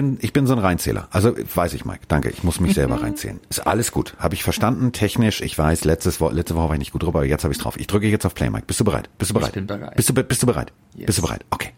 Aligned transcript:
bin, 0.00 0.18
ich 0.20 0.32
bin 0.32 0.46
so 0.46 0.54
ein 0.54 0.58
Reinzähler. 0.58 1.08
Also 1.10 1.34
weiß 1.36 1.74
ich, 1.74 1.84
Mike. 1.84 2.00
Danke. 2.08 2.30
Ich 2.30 2.42
muss 2.42 2.60
mich 2.60 2.74
selber 2.74 3.02
reinzählen. 3.02 3.40
Ist 3.50 3.66
alles 3.66 3.92
gut. 3.92 4.14
Habe 4.18 4.34
ich 4.34 4.42
verstanden. 4.42 4.92
Technisch. 4.92 5.40
Ich 5.42 5.58
weiß. 5.58 5.84
Letztes 5.84 6.20
Wo 6.20 6.28
letzte 6.30 6.54
Woche 6.54 6.68
war 6.68 6.74
ich 6.74 6.78
nicht 6.78 6.92
gut 6.92 7.02
drüber. 7.02 7.20
Aber 7.20 7.26
jetzt 7.26 7.44
habe 7.44 7.52
ich 7.52 7.58
drauf. 7.58 7.78
Ich 7.78 7.86
drücke 7.86 8.06
jetzt 8.06 8.24
auf 8.24 8.34
Play, 8.34 8.50
Mike. 8.50 8.64
Bist 8.66 8.80
du 8.80 8.84
bereit? 8.84 9.10
Bist 9.18 9.30
du 9.30 9.34
bereit? 9.34 9.48
Ich 9.48 9.54
bin 9.54 9.66
bereit. 9.66 9.96
Bist 9.96 10.08
du, 10.08 10.14
bist 10.14 10.42
du 10.42 10.46
bereit? 10.46 10.72
Yes. 10.94 11.06
Bist 11.06 11.18
du 11.18 11.22
bereit? 11.22 11.44
Okay. 11.50 11.72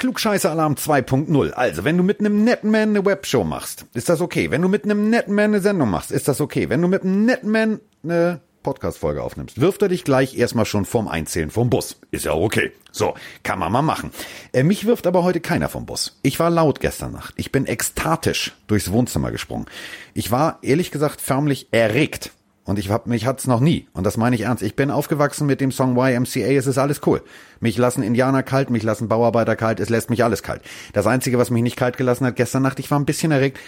Klugscheißer-Alarm 0.00 0.76
2.0. 0.76 1.50
Also, 1.50 1.84
wenn 1.84 1.98
du 1.98 2.02
mit 2.02 2.20
einem 2.20 2.42
netten 2.42 2.70
Man 2.70 2.88
eine 2.88 3.04
Webshow 3.04 3.44
machst, 3.44 3.84
ist 3.92 4.08
das 4.08 4.22
okay. 4.22 4.50
Wenn 4.50 4.62
du 4.62 4.68
mit 4.68 4.84
einem 4.84 5.10
netten 5.10 5.34
Man 5.34 5.44
eine 5.44 5.60
Sendung 5.60 5.90
machst, 5.90 6.10
ist 6.10 6.26
das 6.26 6.40
okay. 6.40 6.70
Wenn 6.70 6.80
du 6.80 6.88
mit 6.88 7.02
einem 7.02 7.26
netten 7.26 7.50
Man 7.50 7.80
eine 8.02 8.40
Podcast-Folge 8.62 9.22
aufnimmst, 9.22 9.60
wirft 9.60 9.82
er 9.82 9.88
dich 9.88 10.04
gleich 10.04 10.38
erstmal 10.38 10.64
schon 10.64 10.86
vorm 10.86 11.06
Einzählen 11.06 11.50
vom 11.50 11.68
Bus. 11.68 12.00
Ist 12.10 12.24
ja 12.24 12.32
okay. 12.32 12.72
So, 12.92 13.14
kann 13.42 13.58
man 13.58 13.70
mal 13.70 13.82
machen. 13.82 14.10
Äh, 14.52 14.62
mich 14.62 14.86
wirft 14.86 15.06
aber 15.06 15.22
heute 15.22 15.40
keiner 15.40 15.68
vom 15.68 15.84
Bus. 15.84 16.18
Ich 16.22 16.40
war 16.40 16.48
laut 16.48 16.80
gestern 16.80 17.12
Nacht. 17.12 17.34
Ich 17.36 17.52
bin 17.52 17.66
ekstatisch 17.66 18.52
durchs 18.68 18.90
Wohnzimmer 18.90 19.30
gesprungen. 19.30 19.66
Ich 20.14 20.30
war, 20.30 20.60
ehrlich 20.62 20.90
gesagt, 20.90 21.20
förmlich 21.20 21.68
erregt. 21.72 22.30
Und 22.64 22.78
ich 22.78 22.90
hab, 22.90 23.06
mich 23.06 23.26
hat's 23.26 23.46
noch 23.46 23.60
nie. 23.60 23.88
Und 23.94 24.04
das 24.04 24.16
meine 24.16 24.36
ich 24.36 24.42
ernst. 24.42 24.62
Ich 24.62 24.76
bin 24.76 24.90
aufgewachsen 24.90 25.46
mit 25.46 25.60
dem 25.60 25.72
Song 25.72 25.96
YMCA. 25.96 26.52
Es 26.52 26.66
ist 26.66 26.78
alles 26.78 27.00
cool. 27.06 27.22
Mich 27.58 27.78
lassen 27.78 28.02
Indianer 28.02 28.42
kalt, 28.42 28.70
mich 28.70 28.82
lassen 28.82 29.08
Bauarbeiter 29.08 29.56
kalt. 29.56 29.80
Es 29.80 29.88
lässt 29.88 30.10
mich 30.10 30.22
alles 30.22 30.42
kalt. 30.42 30.62
Das 30.92 31.06
Einzige, 31.06 31.38
was 31.38 31.50
mich 31.50 31.62
nicht 31.62 31.76
kalt 31.76 31.96
gelassen 31.96 32.26
hat 32.26 32.36
gestern 32.36 32.62
Nacht, 32.62 32.78
ich 32.78 32.90
war 32.90 32.98
ein 32.98 33.06
bisschen 33.06 33.32
erregt. 33.32 33.58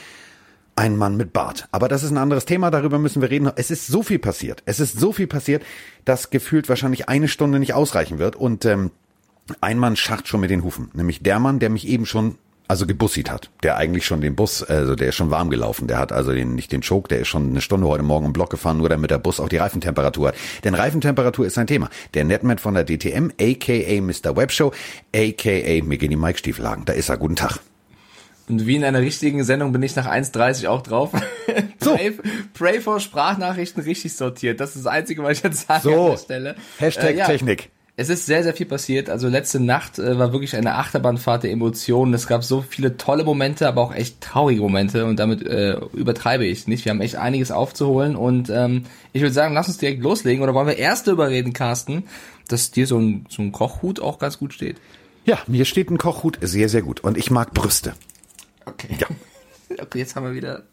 Ein 0.77 0.97
Mann 0.97 1.17
mit 1.17 1.33
Bart. 1.33 1.69
Aber 1.71 1.89
das 1.89 2.03
ist 2.03 2.11
ein 2.11 2.17
anderes 2.17 2.45
Thema, 2.45 2.71
darüber 2.71 2.99
müssen 2.99 3.21
wir 3.21 3.31
reden. 3.31 3.51
Es 3.57 3.71
ist 3.71 3.87
so 3.87 4.03
viel 4.03 4.19
passiert. 4.19 4.63
Es 4.67 4.81
ist 4.81 4.99
so 4.99 5.13
viel 5.13 5.27
passiert, 5.27 5.63
dass 6.05 6.31
gefühlt 6.31 6.69
wahrscheinlich 6.69 7.09
eine 7.09 7.29
Stunde 7.29 7.59
nicht 7.59 7.75
ausreichen 7.75 8.19
wird. 8.19 8.37
Und 8.37 8.65
ähm, 8.65 8.91
ein 9.61 9.79
Mann 9.79 9.97
schacht 9.97 10.29
schon 10.29 10.41
mit 10.41 10.51
den 10.51 10.65
Hufen. 10.65 10.91
Nämlich 10.95 11.23
der 11.23 11.39
Mann, 11.41 11.59
der 11.59 11.71
mich 11.71 11.87
eben 11.89 12.07
schon 12.07 12.37
also 12.73 12.87
gebussit 12.87 13.31
hat, 13.31 13.51
der 13.63 13.77
eigentlich 13.77 14.07
schon 14.07 14.23
den 14.23 14.35
Bus, 14.35 14.63
also 14.63 14.95
der 14.95 15.11
ist 15.11 15.17
schon 15.17 15.31
warm 15.31 15.51
gelaufen, 15.51 15.89
der 15.89 15.99
hat 15.99 16.11
also 16.11 16.33
den, 16.33 16.55
nicht 16.55 16.73
den 16.73 16.81
Choke, 16.81 17.07
der 17.07 17.21
ist 17.21 17.29
schon 17.29 17.51
eine 17.51 17.61
Stunde 17.61 17.87
heute 17.87 18.03
Morgen 18.03 18.25
im 18.25 18.33
Block 18.33 18.49
gefahren, 18.49 18.79
nur 18.79 18.89
damit 18.89 19.11
der 19.11 19.19
Bus 19.19 19.41
auch 19.41 19.51
die 19.51 19.59
Reifentemperatur 19.59 20.29
hat. 20.29 20.35
Denn 20.65 20.73
Reifentemperatur 20.75 21.45
ist 21.45 21.59
ein 21.59 21.67
Thema. 21.67 21.91
Der 22.15 22.25
Netman 22.25 22.57
von 22.57 22.73
der 22.73 22.85
DTM, 22.85 23.29
aka 23.39 24.01
Mr. 24.01 24.35
Webshow, 24.37 24.73
aka 25.15 25.83
mir 25.85 25.99
gehen 25.99 26.09
die 26.09 26.17
Mike-Stiefelhagen, 26.17 26.87
da 26.87 26.95
ist 26.95 27.11
er, 27.11 27.19
guten 27.19 27.37
Tag. 27.37 27.59
Und 28.49 28.67
wie 28.67 28.77
in 28.77 28.85
einer 28.85 29.01
richtigen 29.01 29.45
Sendung 29.45 29.73
bin 29.73 29.83
ich 29.83 29.95
nach 29.95 30.07
1.30 30.07 30.67
auch 30.67 30.81
drauf. 30.83 31.11
So. 31.79 31.95
Pray, 31.97 32.13
Pray 32.55 32.81
for 32.81 33.01
Sprachnachrichten 33.01 33.83
richtig 33.83 34.15
sortiert. 34.17 34.61
Das 34.61 34.75
ist 34.75 34.87
das 34.87 34.93
Einzige, 34.93 35.23
was 35.23 35.37
ich 35.39 35.45
jetzt 35.45 35.67
sage 35.69 35.83
So. 35.83 36.05
an 36.05 36.11
der 36.13 36.17
Stelle. 36.17 36.55
Hashtag 36.79 37.11
Äh, 37.11 37.19
ja. 37.19 37.27
Technik. 37.27 37.69
Es 37.95 38.09
ist 38.09 38.25
sehr, 38.25 38.43
sehr 38.43 38.55
viel 38.55 38.67
passiert. 38.67 39.11
Also 39.11 39.29
letzte 39.29 39.61
Nacht 39.61 39.99
äh, 39.99 40.19
war 40.19 40.33
wirklich 40.33 40.57
eine 40.57 40.77
Achterbahnfahrt 40.77 41.43
der 41.43 41.51
Emotionen. 41.51 42.15
Es 42.15 42.27
gab 42.27 42.43
so 42.43 42.63
viele 42.63 42.97
tolle 42.97 43.23
Momente, 43.23 43.69
aber 43.69 43.83
auch 43.83 43.95
echt 43.95 44.23
traurige 44.23 44.63
Momente 44.63 45.05
und 45.05 45.19
damit 45.19 45.43
äh, 45.47 45.79
übertreibe 45.93 46.47
ich 46.47 46.67
nicht. 46.67 46.87
Wir 46.87 46.91
haben 46.91 47.03
echt 47.03 47.17
einiges 47.17 47.51
aufzuholen 47.51 48.17
und 48.17 48.49
ähm, 48.49 48.85
ich 49.13 49.21
würde 49.21 49.35
sagen, 49.35 49.53
lass 49.55 49.69
uns 49.69 49.77
direkt 49.77 50.03
loslegen. 50.03 50.43
Oder 50.43 50.55
wollen 50.55 50.69
wir 50.69 50.79
erst 50.79 51.07
darüber 51.07 51.29
reden, 51.29 51.53
Carsten, 51.53 52.05
dass 52.49 52.71
dir 52.71 52.87
so 52.87 52.99
ein, 52.99 53.27
so 53.29 53.43
ein 53.43 53.53
Kochhut 53.53 54.01
auch 54.01 54.19
ganz 54.19 54.39
gut 54.39 54.55
steht? 54.55 54.79
Ja, 55.27 55.39
mir 55.47 55.67
steht 55.67 55.91
ein 55.91 55.99
Kochhut 55.99 56.39
sehr, 56.41 56.71
sehr 56.71 56.83
gut. 56.83 57.01
Und 57.01 57.19
ich 57.19 57.31
mag 57.31 57.53
Brüste. 57.53 57.95
Okay. 58.65 58.97
Ja. 58.99 59.07
Okay, 59.81 60.01
jetzt 60.01 60.17
haben 60.17 60.27
wir 60.27 60.35
wieder 60.35 60.65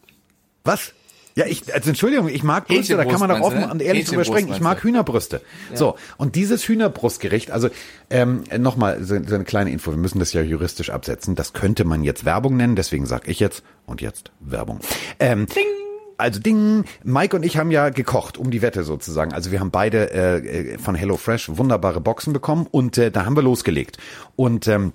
Was? 0.62 0.92
Ja, 1.36 1.46
ich, 1.46 1.72
also 1.72 1.90
Entschuldigung, 1.90 2.28
ich 2.28 2.42
mag 2.42 2.66
Brüste, 2.66 2.96
da 2.96 3.04
kann 3.04 3.20
man 3.20 3.28
doch 3.28 3.40
offen 3.40 3.64
und 3.64 3.78
ne? 3.78 3.84
ehrlich 3.84 4.06
drüber 4.06 4.24
sprechen. 4.24 4.52
Ich 4.52 4.60
mag? 4.60 4.82
Hühnerbrüste. 4.82 5.40
So, 5.74 5.96
und 6.16 6.34
dieses 6.34 6.66
Hühnerbrustgericht, 6.66 7.50
also 7.50 7.68
ähm, 8.10 8.44
nochmal 8.58 9.02
so, 9.04 9.16
so 9.24 9.34
eine 9.34 9.44
kleine 9.44 9.70
Info, 9.70 9.90
wir 9.90 9.98
müssen 9.98 10.18
das 10.18 10.32
ja 10.32 10.42
juristisch 10.42 10.90
absetzen. 10.90 11.34
Das 11.36 11.52
könnte 11.52 11.84
man 11.84 12.02
jetzt 12.02 12.24
Werbung 12.24 12.56
nennen, 12.56 12.76
deswegen 12.76 13.06
sage 13.06 13.30
ich 13.30 13.40
jetzt 13.40 13.62
und 13.86 14.00
jetzt 14.00 14.32
Werbung. 14.40 14.80
Ähm, 15.18 15.46
Also 16.16 16.38
Ding, 16.38 16.84
Mike 17.02 17.34
und 17.34 17.44
ich 17.44 17.56
haben 17.56 17.70
ja 17.70 17.88
gekocht, 17.88 18.36
um 18.36 18.50
die 18.50 18.60
Wette 18.60 18.84
sozusagen. 18.84 19.32
Also 19.32 19.52
wir 19.52 19.60
haben 19.60 19.70
beide 19.70 20.12
äh, 20.12 20.74
äh, 20.74 20.78
von 20.78 20.94
HelloFresh 20.94 21.56
wunderbare 21.56 22.02
Boxen 22.02 22.34
bekommen 22.34 22.66
und 22.70 22.98
äh, 22.98 23.10
da 23.10 23.24
haben 23.24 23.36
wir 23.36 23.42
losgelegt. 23.42 23.96
Und 24.36 24.68
ähm, 24.68 24.92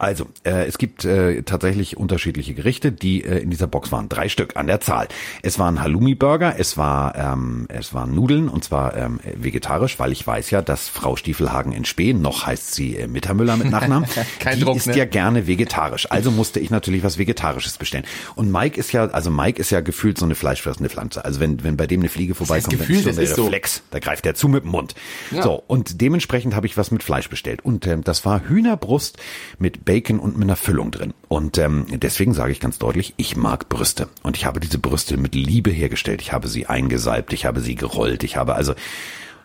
also, 0.00 0.26
äh, 0.42 0.66
es 0.66 0.78
gibt 0.78 1.04
äh, 1.04 1.42
tatsächlich 1.42 1.96
unterschiedliche 1.96 2.54
Gerichte, 2.54 2.90
die 2.90 3.22
äh, 3.22 3.38
in 3.38 3.50
dieser 3.50 3.68
Box 3.68 3.92
waren. 3.92 4.08
Drei 4.08 4.28
Stück 4.28 4.56
an 4.56 4.66
der 4.66 4.80
Zahl. 4.80 5.06
Es 5.42 5.60
waren 5.60 5.80
Halloumi-Burger, 5.80 6.56
es 6.58 6.76
war 6.76 7.14
ähm, 7.14 7.66
es 7.68 7.94
waren 7.94 8.12
Nudeln 8.12 8.48
und 8.48 8.64
zwar 8.64 8.96
ähm, 8.96 9.20
vegetarisch, 9.36 10.00
weil 10.00 10.10
ich 10.10 10.26
weiß 10.26 10.50
ja, 10.50 10.60
dass 10.60 10.88
Frau 10.88 11.14
Stiefelhagen 11.14 11.72
in 11.72 11.84
Spee, 11.84 12.14
noch 12.14 12.46
heißt 12.46 12.74
sie 12.74 12.96
äh, 12.96 13.06
Mittermüller 13.06 13.56
mit 13.56 13.70
Nachnamen, 13.70 14.08
Kein 14.40 14.58
die 14.58 14.64
Druck, 14.64 14.76
ist 14.76 14.88
ne? 14.88 14.96
ja 14.96 15.04
gerne 15.04 15.46
vegetarisch. 15.46 16.10
Also 16.10 16.32
musste 16.32 16.58
ich 16.58 16.70
natürlich 16.70 17.04
was 17.04 17.16
Vegetarisches 17.18 17.78
bestellen. 17.78 18.06
Und 18.34 18.50
Mike 18.50 18.80
ist 18.80 18.90
ja, 18.90 19.06
also 19.06 19.30
Mike 19.30 19.60
ist 19.60 19.70
ja 19.70 19.82
gefühlt 19.82 20.18
so 20.18 20.24
eine 20.24 20.34
fleischfressende 20.34 20.90
Pflanze. 20.90 21.24
Also 21.24 21.38
wenn, 21.38 21.62
wenn 21.62 21.76
bei 21.76 21.86
dem 21.86 22.00
eine 22.00 22.08
Fliege 22.08 22.34
vorbeikommt, 22.34 22.72
dann 22.72 22.80
gefühlt? 22.80 22.98
ist 22.98 23.04
so 23.04 23.10
Das 23.10 23.18
ein 23.18 23.24
ist 23.24 23.36
so. 23.36 23.44
Reflex. 23.44 23.82
Da 23.92 24.00
greift 24.00 24.26
er 24.26 24.34
zu 24.34 24.48
mit 24.48 24.64
dem 24.64 24.72
Mund. 24.72 24.96
Ja. 25.30 25.42
So, 25.42 25.62
und 25.68 26.00
dementsprechend 26.00 26.56
habe 26.56 26.66
ich 26.66 26.76
was 26.76 26.90
mit 26.90 27.04
Fleisch 27.04 27.30
bestellt. 27.30 27.64
Und 27.64 27.86
ähm, 27.86 28.02
das 28.02 28.24
war 28.24 28.48
Hühnerbrust 28.48 29.18
mit 29.60 29.75
Bacon 29.76 30.18
und 30.18 30.36
mit 30.36 30.44
einer 30.44 30.56
Füllung 30.56 30.90
drin. 30.90 31.14
Und 31.28 31.58
ähm, 31.58 31.86
deswegen 31.90 32.34
sage 32.34 32.52
ich 32.52 32.60
ganz 32.60 32.78
deutlich, 32.78 33.14
ich 33.16 33.36
mag 33.36 33.68
Brüste. 33.68 34.08
Und 34.22 34.36
ich 34.36 34.46
habe 34.46 34.60
diese 34.60 34.78
Brüste 34.78 35.16
mit 35.16 35.34
Liebe 35.34 35.70
hergestellt. 35.70 36.20
Ich 36.20 36.32
habe 36.32 36.48
sie 36.48 36.66
eingesalbt, 36.66 37.32
ich 37.32 37.46
habe 37.46 37.60
sie 37.60 37.74
gerollt, 37.74 38.24
ich 38.24 38.36
habe 38.36 38.54
also 38.54 38.74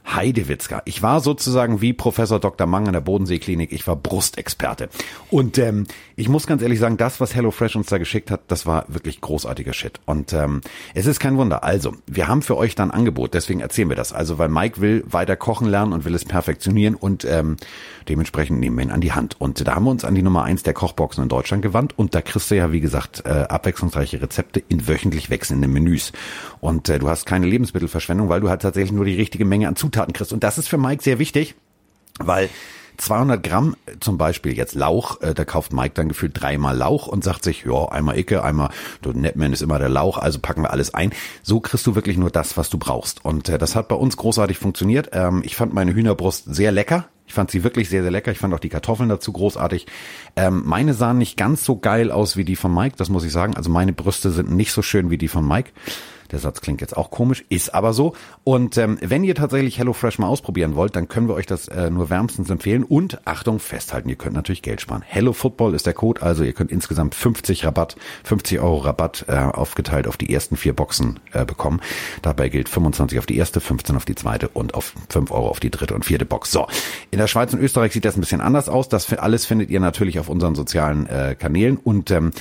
Heidewitzka. 0.05 0.81
Ich 0.85 1.01
war 1.01 1.21
sozusagen 1.21 1.81
wie 1.81 1.93
Professor 1.93 2.39
Dr. 2.39 2.67
Mang 2.67 2.87
an 2.87 2.93
der 2.93 3.01
Bodenseeklinik. 3.01 3.71
Ich 3.71 3.87
war 3.87 3.95
Brustexperte. 3.95 4.89
Und 5.29 5.57
ähm, 5.57 5.85
ich 6.15 6.27
muss 6.27 6.47
ganz 6.47 6.61
ehrlich 6.61 6.79
sagen, 6.79 6.97
das, 6.97 7.19
was 7.19 7.35
HelloFresh 7.35 7.75
uns 7.75 7.87
da 7.87 7.97
geschickt 7.97 8.31
hat, 8.31 8.41
das 8.47 8.65
war 8.65 8.85
wirklich 8.87 9.21
großartiger 9.21 9.73
Shit. 9.73 9.99
Und 10.05 10.33
ähm, 10.33 10.61
es 10.93 11.05
ist 11.05 11.19
kein 11.19 11.37
Wunder. 11.37 11.63
Also, 11.63 11.93
wir 12.07 12.27
haben 12.27 12.41
für 12.41 12.57
euch 12.57 12.75
dann 12.75 12.91
ein 12.91 12.97
Angebot. 12.97 13.33
Deswegen 13.33 13.59
erzählen 13.59 13.89
wir 13.89 13.95
das. 13.95 14.11
Also, 14.11 14.37
weil 14.37 14.49
Mike 14.49 14.81
will 14.81 15.03
weiter 15.07 15.35
kochen 15.35 15.67
lernen 15.67 15.93
und 15.93 16.03
will 16.03 16.15
es 16.15 16.25
perfektionieren 16.25 16.95
und 16.95 17.23
ähm, 17.25 17.57
dementsprechend 18.09 18.59
nehmen 18.59 18.77
wir 18.77 18.83
ihn 18.83 18.91
an 18.91 19.01
die 19.01 19.13
Hand. 19.13 19.39
Und 19.39 19.65
da 19.65 19.75
haben 19.75 19.85
wir 19.85 19.91
uns 19.91 20.03
an 20.03 20.15
die 20.15 20.23
Nummer 20.23 20.43
eins 20.43 20.63
der 20.63 20.73
Kochboxen 20.73 21.23
in 21.23 21.29
Deutschland 21.29 21.61
gewandt. 21.61 21.97
Und 21.97 22.15
da 22.15 22.21
kriegst 22.21 22.51
du 22.51 22.55
ja, 22.55 22.71
wie 22.71 22.81
gesagt, 22.81 23.23
äh, 23.25 23.29
abwechslungsreiche 23.29 24.21
Rezepte 24.21 24.61
in 24.67 24.87
wöchentlich 24.87 25.29
wechselnden 25.29 25.71
Menüs. 25.71 26.11
Und 26.59 26.89
äh, 26.89 26.99
du 26.99 27.07
hast 27.07 27.25
keine 27.25 27.45
Lebensmittelverschwendung, 27.45 28.29
weil 28.29 28.41
du 28.41 28.49
halt 28.49 28.61
tatsächlich 28.61 28.91
nur 28.91 29.05
die 29.05 29.15
richtige 29.15 29.45
Menge 29.45 29.67
an 29.67 29.75
Zutaten 29.75 29.90
kriegst. 29.91 30.33
Und 30.33 30.43
das 30.43 30.57
ist 30.57 30.67
für 30.67 30.77
Mike 30.77 31.03
sehr 31.03 31.19
wichtig, 31.19 31.55
weil 32.19 32.49
200 33.01 33.41
Gramm 33.43 33.75
äh, 33.85 33.93
zum 33.99 34.17
Beispiel 34.17 34.55
jetzt 34.55 34.75
Lauch, 34.75 35.21
äh, 35.21 35.33
da 35.33 35.43
kauft 35.43 35.73
Mike 35.73 35.93
dann 35.95 36.07
gefühlt 36.07 36.39
dreimal 36.39 36.77
Lauch 36.77 37.07
und 37.07 37.23
sagt 37.23 37.43
sich, 37.43 37.63
ja, 37.65 37.85
einmal 37.89 38.17
Icke, 38.17 38.43
einmal, 38.43 38.69
du 39.01 39.11
Netman 39.11 39.53
ist 39.53 39.61
immer 39.61 39.79
der 39.79 39.89
Lauch, 39.89 40.17
also 40.17 40.39
packen 40.39 40.61
wir 40.61 40.71
alles 40.71 40.93
ein. 40.93 41.11
So 41.41 41.59
kriegst 41.59 41.87
du 41.87 41.95
wirklich 41.95 42.17
nur 42.17 42.29
das, 42.29 42.57
was 42.57 42.69
du 42.69 42.77
brauchst. 42.77 43.25
Und 43.25 43.49
äh, 43.49 43.57
das 43.57 43.75
hat 43.75 43.87
bei 43.87 43.95
uns 43.95 44.17
großartig 44.17 44.57
funktioniert. 44.57 45.09
Ähm, 45.13 45.41
ich 45.43 45.55
fand 45.55 45.73
meine 45.73 45.93
Hühnerbrust 45.93 46.53
sehr 46.53 46.71
lecker. 46.71 47.05
Ich 47.25 47.33
fand 47.33 47.49
sie 47.49 47.63
wirklich 47.63 47.89
sehr, 47.89 48.01
sehr 48.01 48.11
lecker. 48.11 48.31
Ich 48.31 48.39
fand 48.39 48.53
auch 48.53 48.59
die 48.59 48.69
Kartoffeln 48.69 49.09
dazu 49.09 49.31
großartig. 49.31 49.87
Ähm, 50.35 50.63
meine 50.65 50.93
sahen 50.93 51.17
nicht 51.17 51.37
ganz 51.37 51.63
so 51.63 51.77
geil 51.77 52.11
aus 52.11 52.35
wie 52.35 52.43
die 52.43 52.57
von 52.57 52.73
Mike, 52.73 52.95
das 52.97 53.09
muss 53.09 53.23
ich 53.23 53.31
sagen. 53.31 53.55
Also 53.55 53.69
meine 53.69 53.93
Brüste 53.93 54.31
sind 54.31 54.51
nicht 54.51 54.73
so 54.73 54.81
schön 54.81 55.09
wie 55.09 55.17
die 55.17 55.29
von 55.29 55.47
Mike. 55.47 55.71
Der 56.31 56.39
Satz 56.39 56.61
klingt 56.61 56.81
jetzt 56.81 56.95
auch 56.95 57.11
komisch, 57.11 57.43
ist 57.49 57.73
aber 57.73 57.93
so. 57.93 58.13
Und 58.43 58.77
ähm, 58.77 58.97
wenn 59.01 59.23
ihr 59.23 59.35
tatsächlich 59.35 59.77
HelloFresh 59.77 60.19
mal 60.19 60.27
ausprobieren 60.27 60.75
wollt, 60.75 60.95
dann 60.95 61.07
können 61.07 61.27
wir 61.27 61.35
euch 61.35 61.45
das 61.45 61.67
äh, 61.67 61.89
nur 61.89 62.09
wärmstens 62.09 62.49
empfehlen. 62.49 62.83
Und 62.83 63.19
Achtung, 63.25 63.59
festhalten, 63.59 64.09
ihr 64.09 64.15
könnt 64.15 64.35
natürlich 64.35 64.61
Geld 64.61 64.81
sparen. 64.81 65.03
Hello 65.05 65.33
Football 65.33 65.73
ist 65.73 65.85
der 65.85 65.93
Code, 65.93 66.21
also 66.21 66.43
ihr 66.43 66.53
könnt 66.53 66.71
insgesamt 66.71 67.15
50 67.15 67.65
Rabatt, 67.65 67.95
50 68.23 68.59
Euro 68.59 68.77
Rabatt 68.77 69.25
äh, 69.27 69.35
aufgeteilt 69.35 70.07
auf 70.07 70.17
die 70.17 70.33
ersten 70.33 70.55
vier 70.55 70.73
Boxen 70.73 71.19
äh, 71.33 71.45
bekommen. 71.45 71.81
Dabei 72.21 72.49
gilt 72.49 72.69
25 72.69 73.19
auf 73.19 73.25
die 73.25 73.37
erste, 73.37 73.59
15 73.59 73.95
auf 73.95 74.05
die 74.05 74.15
zweite 74.15 74.47
und 74.47 74.73
auf 74.73 74.93
5 75.09 75.31
Euro 75.31 75.49
auf 75.49 75.59
die 75.59 75.71
dritte 75.71 75.93
und 75.93 76.05
vierte 76.05 76.25
Box. 76.25 76.51
So, 76.51 76.67
in 77.11 77.19
der 77.19 77.27
Schweiz 77.27 77.53
und 77.53 77.59
Österreich 77.59 77.91
sieht 77.91 78.05
das 78.05 78.17
ein 78.17 78.21
bisschen 78.21 78.41
anders 78.41 78.69
aus. 78.69 78.89
Das 78.89 79.11
alles 79.13 79.45
findet 79.45 79.69
ihr 79.69 79.79
natürlich 79.79 80.19
auf 80.19 80.29
unseren 80.29 80.55
sozialen 80.55 81.07
äh, 81.07 81.35
Kanälen. 81.37 81.77
Und 81.77 82.11
ähm, 82.11 82.31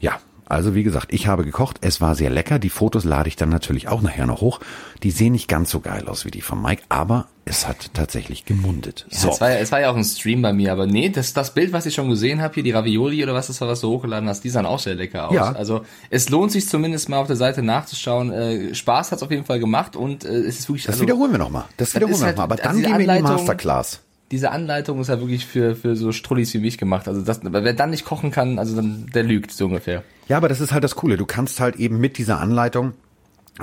ja, 0.00 0.18
also 0.46 0.74
wie 0.74 0.82
gesagt, 0.82 1.12
ich 1.12 1.26
habe 1.26 1.44
gekocht, 1.44 1.78
es 1.80 2.00
war 2.00 2.14
sehr 2.14 2.30
lecker. 2.30 2.58
Die 2.58 2.70
Fotos 2.70 3.04
lade 3.04 3.28
ich 3.28 3.36
dann 3.36 3.48
natürlich 3.48 3.88
auch 3.88 4.02
nachher 4.02 4.26
noch 4.26 4.40
hoch. 4.40 4.60
Die 5.02 5.10
sehen 5.10 5.32
nicht 5.32 5.48
ganz 5.48 5.70
so 5.70 5.80
geil 5.80 6.08
aus 6.08 6.24
wie 6.24 6.30
die 6.30 6.40
von 6.40 6.60
Mike, 6.60 6.82
aber 6.88 7.26
es 7.46 7.66
hat 7.68 7.90
tatsächlich 7.94 8.44
gemundet. 8.44 9.06
Ja, 9.10 9.28
es, 9.30 9.40
war, 9.40 9.50
ja- 9.50 9.58
es 9.58 9.70
war 9.72 9.80
ja 9.80 9.90
auch 9.90 9.96
ein 9.96 10.04
Stream 10.04 10.40
bei 10.42 10.52
mir, 10.52 10.72
aber 10.72 10.86
nee, 10.86 11.08
das, 11.10 11.32
das 11.34 11.52
Bild, 11.54 11.72
was 11.72 11.84
ich 11.86 11.94
schon 11.94 12.08
gesehen 12.08 12.40
habe, 12.40 12.54
hier 12.54 12.62
die 12.62 12.70
Ravioli 12.70 13.22
oder 13.22 13.34
was 13.34 13.48
das 13.48 13.60
war, 13.60 13.68
was 13.68 13.80
du 13.80 13.88
hochgeladen 13.90 14.28
hast, 14.28 14.42
die 14.44 14.50
sahen 14.50 14.66
auch 14.66 14.78
sehr 14.78 14.94
lecker 14.94 15.28
aus. 15.28 15.34
Ja. 15.34 15.52
Also 15.52 15.84
es 16.10 16.28
lohnt 16.30 16.52
sich 16.52 16.68
zumindest 16.68 17.08
mal 17.08 17.18
auf 17.18 17.26
der 17.26 17.36
Seite 17.36 17.62
nachzuschauen. 17.62 18.32
Äh, 18.32 18.74
Spaß 18.74 19.12
hat's 19.12 19.22
auf 19.22 19.30
jeden 19.30 19.44
Fall 19.44 19.60
gemacht 19.60 19.96
und 19.96 20.24
äh, 20.24 20.28
es 20.28 20.60
ist 20.60 20.68
wirklich. 20.68 20.84
Das 20.86 20.94
also, 20.94 21.02
wiederholen 21.04 21.32
wir 21.32 21.38
nochmal. 21.38 21.64
Das 21.76 21.94
wiederholen 21.94 22.18
wir 22.18 22.26
halt- 22.26 22.36
nochmal. 22.36 22.52
Aber 22.52 22.62
dann 22.62 22.80
gehen 22.80 22.98
wir 22.98 23.08
in 23.08 23.16
die 23.16 23.22
Masterclass. 23.22 24.00
Diese 24.30 24.50
Anleitung 24.50 25.00
ist 25.00 25.08
ja 25.08 25.20
wirklich 25.20 25.44
für, 25.46 25.76
für 25.76 25.94
so 25.96 26.10
Strullis 26.10 26.54
wie 26.54 26.58
mich 26.58 26.78
gemacht. 26.78 27.06
Also 27.08 27.20
das, 27.20 27.40
wer 27.42 27.72
dann 27.74 27.90
nicht 27.90 28.04
kochen 28.06 28.30
kann, 28.30 28.58
also 28.58 28.74
dann, 28.74 29.06
der 29.14 29.22
lügt 29.22 29.52
so 29.52 29.66
ungefähr. 29.66 30.02
Ja, 30.28 30.36
aber 30.38 30.48
das 30.48 30.60
ist 30.60 30.72
halt 30.72 30.84
das 30.84 30.96
Coole. 30.96 31.16
Du 31.16 31.26
kannst 31.26 31.60
halt 31.60 31.76
eben 31.76 31.98
mit 31.98 32.18
dieser 32.18 32.40
Anleitung 32.40 32.94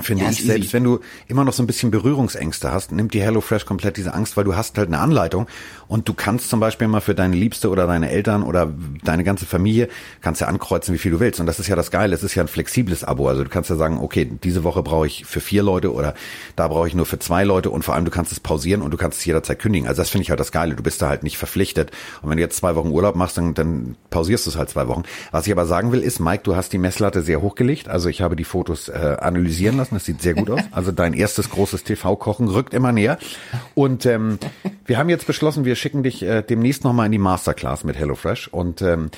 finde 0.00 0.24
Ja, 0.24 0.30
ich, 0.30 0.42
selbst 0.42 0.64
easy. 0.66 0.72
wenn 0.72 0.84
du 0.84 1.00
immer 1.28 1.44
noch 1.44 1.52
so 1.52 1.62
ein 1.62 1.66
bisschen 1.66 1.90
Berührungsängste 1.90 2.72
hast, 2.72 2.92
nimmt 2.92 3.12
die 3.12 3.20
HelloFresh 3.20 3.66
komplett 3.66 3.98
diese 3.98 4.14
Angst, 4.14 4.36
weil 4.38 4.44
du 4.44 4.56
hast 4.56 4.78
halt 4.78 4.88
eine 4.88 4.98
Anleitung 4.98 5.46
und 5.86 6.08
du 6.08 6.14
kannst 6.14 6.48
zum 6.48 6.60
Beispiel 6.60 6.88
mal 6.88 7.00
für 7.02 7.14
deine 7.14 7.36
Liebste 7.36 7.68
oder 7.68 7.86
deine 7.86 8.08
Eltern 8.10 8.42
oder 8.42 8.72
deine 9.04 9.22
ganze 9.22 9.44
Familie, 9.44 9.88
kannst 10.22 10.40
ja 10.40 10.46
ankreuzen, 10.46 10.94
wie 10.94 10.98
viel 10.98 11.10
du 11.12 11.20
willst. 11.20 11.40
Und 11.40 11.46
das 11.46 11.58
ist 11.60 11.66
ja 11.68 11.76
das 11.76 11.90
Geile, 11.90 12.14
es 12.14 12.22
ist 12.22 12.34
ja 12.34 12.42
ein 12.42 12.48
flexibles 12.48 13.04
Abo. 13.04 13.28
Also 13.28 13.44
du 13.44 13.50
kannst 13.50 13.68
ja 13.68 13.76
sagen, 13.76 13.98
okay, 13.98 14.30
diese 14.42 14.64
Woche 14.64 14.82
brauche 14.82 15.06
ich 15.06 15.26
für 15.26 15.40
vier 15.40 15.62
Leute 15.62 15.92
oder 15.92 16.14
da 16.56 16.68
brauche 16.68 16.88
ich 16.88 16.94
nur 16.94 17.04
für 17.04 17.18
zwei 17.18 17.44
Leute 17.44 17.68
und 17.68 17.84
vor 17.84 17.94
allem 17.94 18.06
du 18.06 18.10
kannst 18.10 18.32
es 18.32 18.40
pausieren 18.40 18.80
und 18.80 18.92
du 18.92 18.96
kannst 18.96 19.18
es 19.18 19.24
jederzeit 19.26 19.58
kündigen. 19.58 19.88
Also 19.88 20.00
das 20.00 20.08
finde 20.08 20.22
ich 20.22 20.30
halt 20.30 20.40
das 20.40 20.52
Geile. 20.52 20.74
Du 20.74 20.82
bist 20.82 21.02
da 21.02 21.10
halt 21.10 21.22
nicht 21.22 21.36
verpflichtet. 21.36 21.90
Und 22.22 22.30
wenn 22.30 22.38
du 22.38 22.42
jetzt 22.42 22.56
zwei 22.56 22.74
Wochen 22.76 22.88
Urlaub 22.88 23.14
machst, 23.14 23.36
dann, 23.36 23.52
dann 23.52 23.96
pausierst 24.08 24.46
du 24.46 24.50
es 24.50 24.56
halt 24.56 24.70
zwei 24.70 24.88
Wochen. 24.88 25.02
Was 25.32 25.46
ich 25.46 25.52
aber 25.52 25.66
sagen 25.66 25.92
will, 25.92 26.00
ist, 26.00 26.18
Mike, 26.18 26.44
du 26.44 26.56
hast 26.56 26.72
die 26.72 26.78
Messlatte 26.78 27.20
sehr 27.20 27.42
hochgelegt. 27.42 27.88
Also 27.88 28.08
ich 28.08 28.22
habe 28.22 28.36
die 28.36 28.44
Fotos 28.44 28.88
äh, 28.88 29.16
analysieren 29.20 29.81
lassen. 29.82 29.94
Das 29.94 30.04
sieht 30.04 30.22
sehr 30.22 30.34
gut 30.34 30.50
aus. 30.50 30.60
Also 30.70 30.92
dein 30.92 31.12
erstes 31.12 31.50
großes 31.50 31.84
TV-Kochen 31.84 32.48
rückt 32.48 32.72
immer 32.74 32.92
näher. 32.92 33.18
Und 33.74 34.06
ähm, 34.06 34.38
wir 34.86 34.98
haben 34.98 35.08
jetzt 35.08 35.26
beschlossen, 35.26 35.64
wir 35.64 35.76
schicken 35.76 36.02
dich 36.02 36.22
äh, 36.22 36.42
demnächst 36.42 36.84
nochmal 36.84 37.06
in 37.06 37.12
die 37.12 37.18
Masterclass 37.18 37.84
mit 37.84 37.98
HelloFresh. 37.98 38.48
Und 38.48 38.82
ähm, 38.82 39.10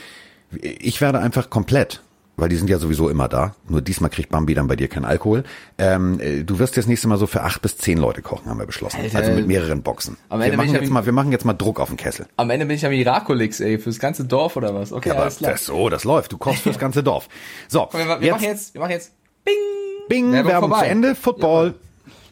ich 0.61 1.01
werde 1.01 1.21
einfach 1.21 1.51
komplett 1.51 2.03
weil 2.37 2.49
die 2.49 2.57
sind 2.57 2.69
ja 2.69 2.79
sowieso 2.79 3.09
immer 3.09 3.29
da. 3.29 3.55
Nur 3.69 3.81
diesmal 3.81 4.11
kriegt 4.11 4.31
Bambi 4.31 4.55
dann 4.55 4.67
bei 4.67 4.77
dir 4.77 4.89
keinen 4.89 5.05
Alkohol. 5.05 5.45
Ähm, 5.79 6.19
äh, 6.21 6.43
du 6.43 6.59
wirst 6.59 6.77
das 6.77 6.87
nächste 6.87 7.09
Mal 7.09 7.19
so 7.19 7.27
für 7.27 7.43
acht 7.43 7.63
bis 7.63 7.79
zehn 7.79 7.99
Leute 7.99 8.23
kochen, 8.23 8.49
haben 8.49 8.59
wir 8.59 8.67
beschlossen. 8.67 9.01
Alter. 9.01 9.19
also 9.19 9.33
mit 9.33 9.47
mehreren 9.47 9.83
Boxen. 9.83 10.17
Am 10.29 10.41
Wir 10.41 10.47
Ende 10.47 10.59
bin 10.59 10.67
machen, 10.67 10.81
jetzt 10.83 10.91
mal, 10.91 11.07
wir 11.07 11.13
machen 11.13 11.33
jetzt 11.33 11.45
mal 11.45 11.53
Druck 11.53 11.81
auf 11.81 11.89
den 11.89 11.97
Kessel. 11.97 12.27
Am 12.37 12.51
Ende 12.51 12.67
bin 12.67 12.77
ich 12.77 12.83
ja 12.83 12.89
Miraculix, 12.89 13.61
ey, 13.61 13.79
fürs 13.79 13.99
ganze 13.99 14.25
Dorf 14.25 14.57
oder 14.57 14.75
was? 14.75 14.93
Okay, 14.93 15.11
Ja, 15.11 15.15
aber 15.15 15.25
alles 15.25 15.39
klar. 15.39 15.53
das 15.53 15.67
so, 15.67 15.89
das 15.89 16.05
läuft. 16.05 16.33
Du 16.33 16.39
kochst 16.39 16.63
fürs 16.63 16.79
ganze 16.79 17.03
Dorf. 17.03 17.29
So, 17.69 17.89
wir, 17.93 18.21
wir 18.21 18.33
machen 18.33 18.45
jetzt, 18.45 18.75
wir 18.75 18.81
machen 18.81 18.93
jetzt 18.93 19.13
Bing! 19.45 19.74
Bing, 20.09 20.33
Werbung 20.33 20.51
Werbung, 20.51 20.71
vorbei. 20.71 20.85
zu 20.87 20.91
Ende, 20.91 21.15
Football. 21.15 21.75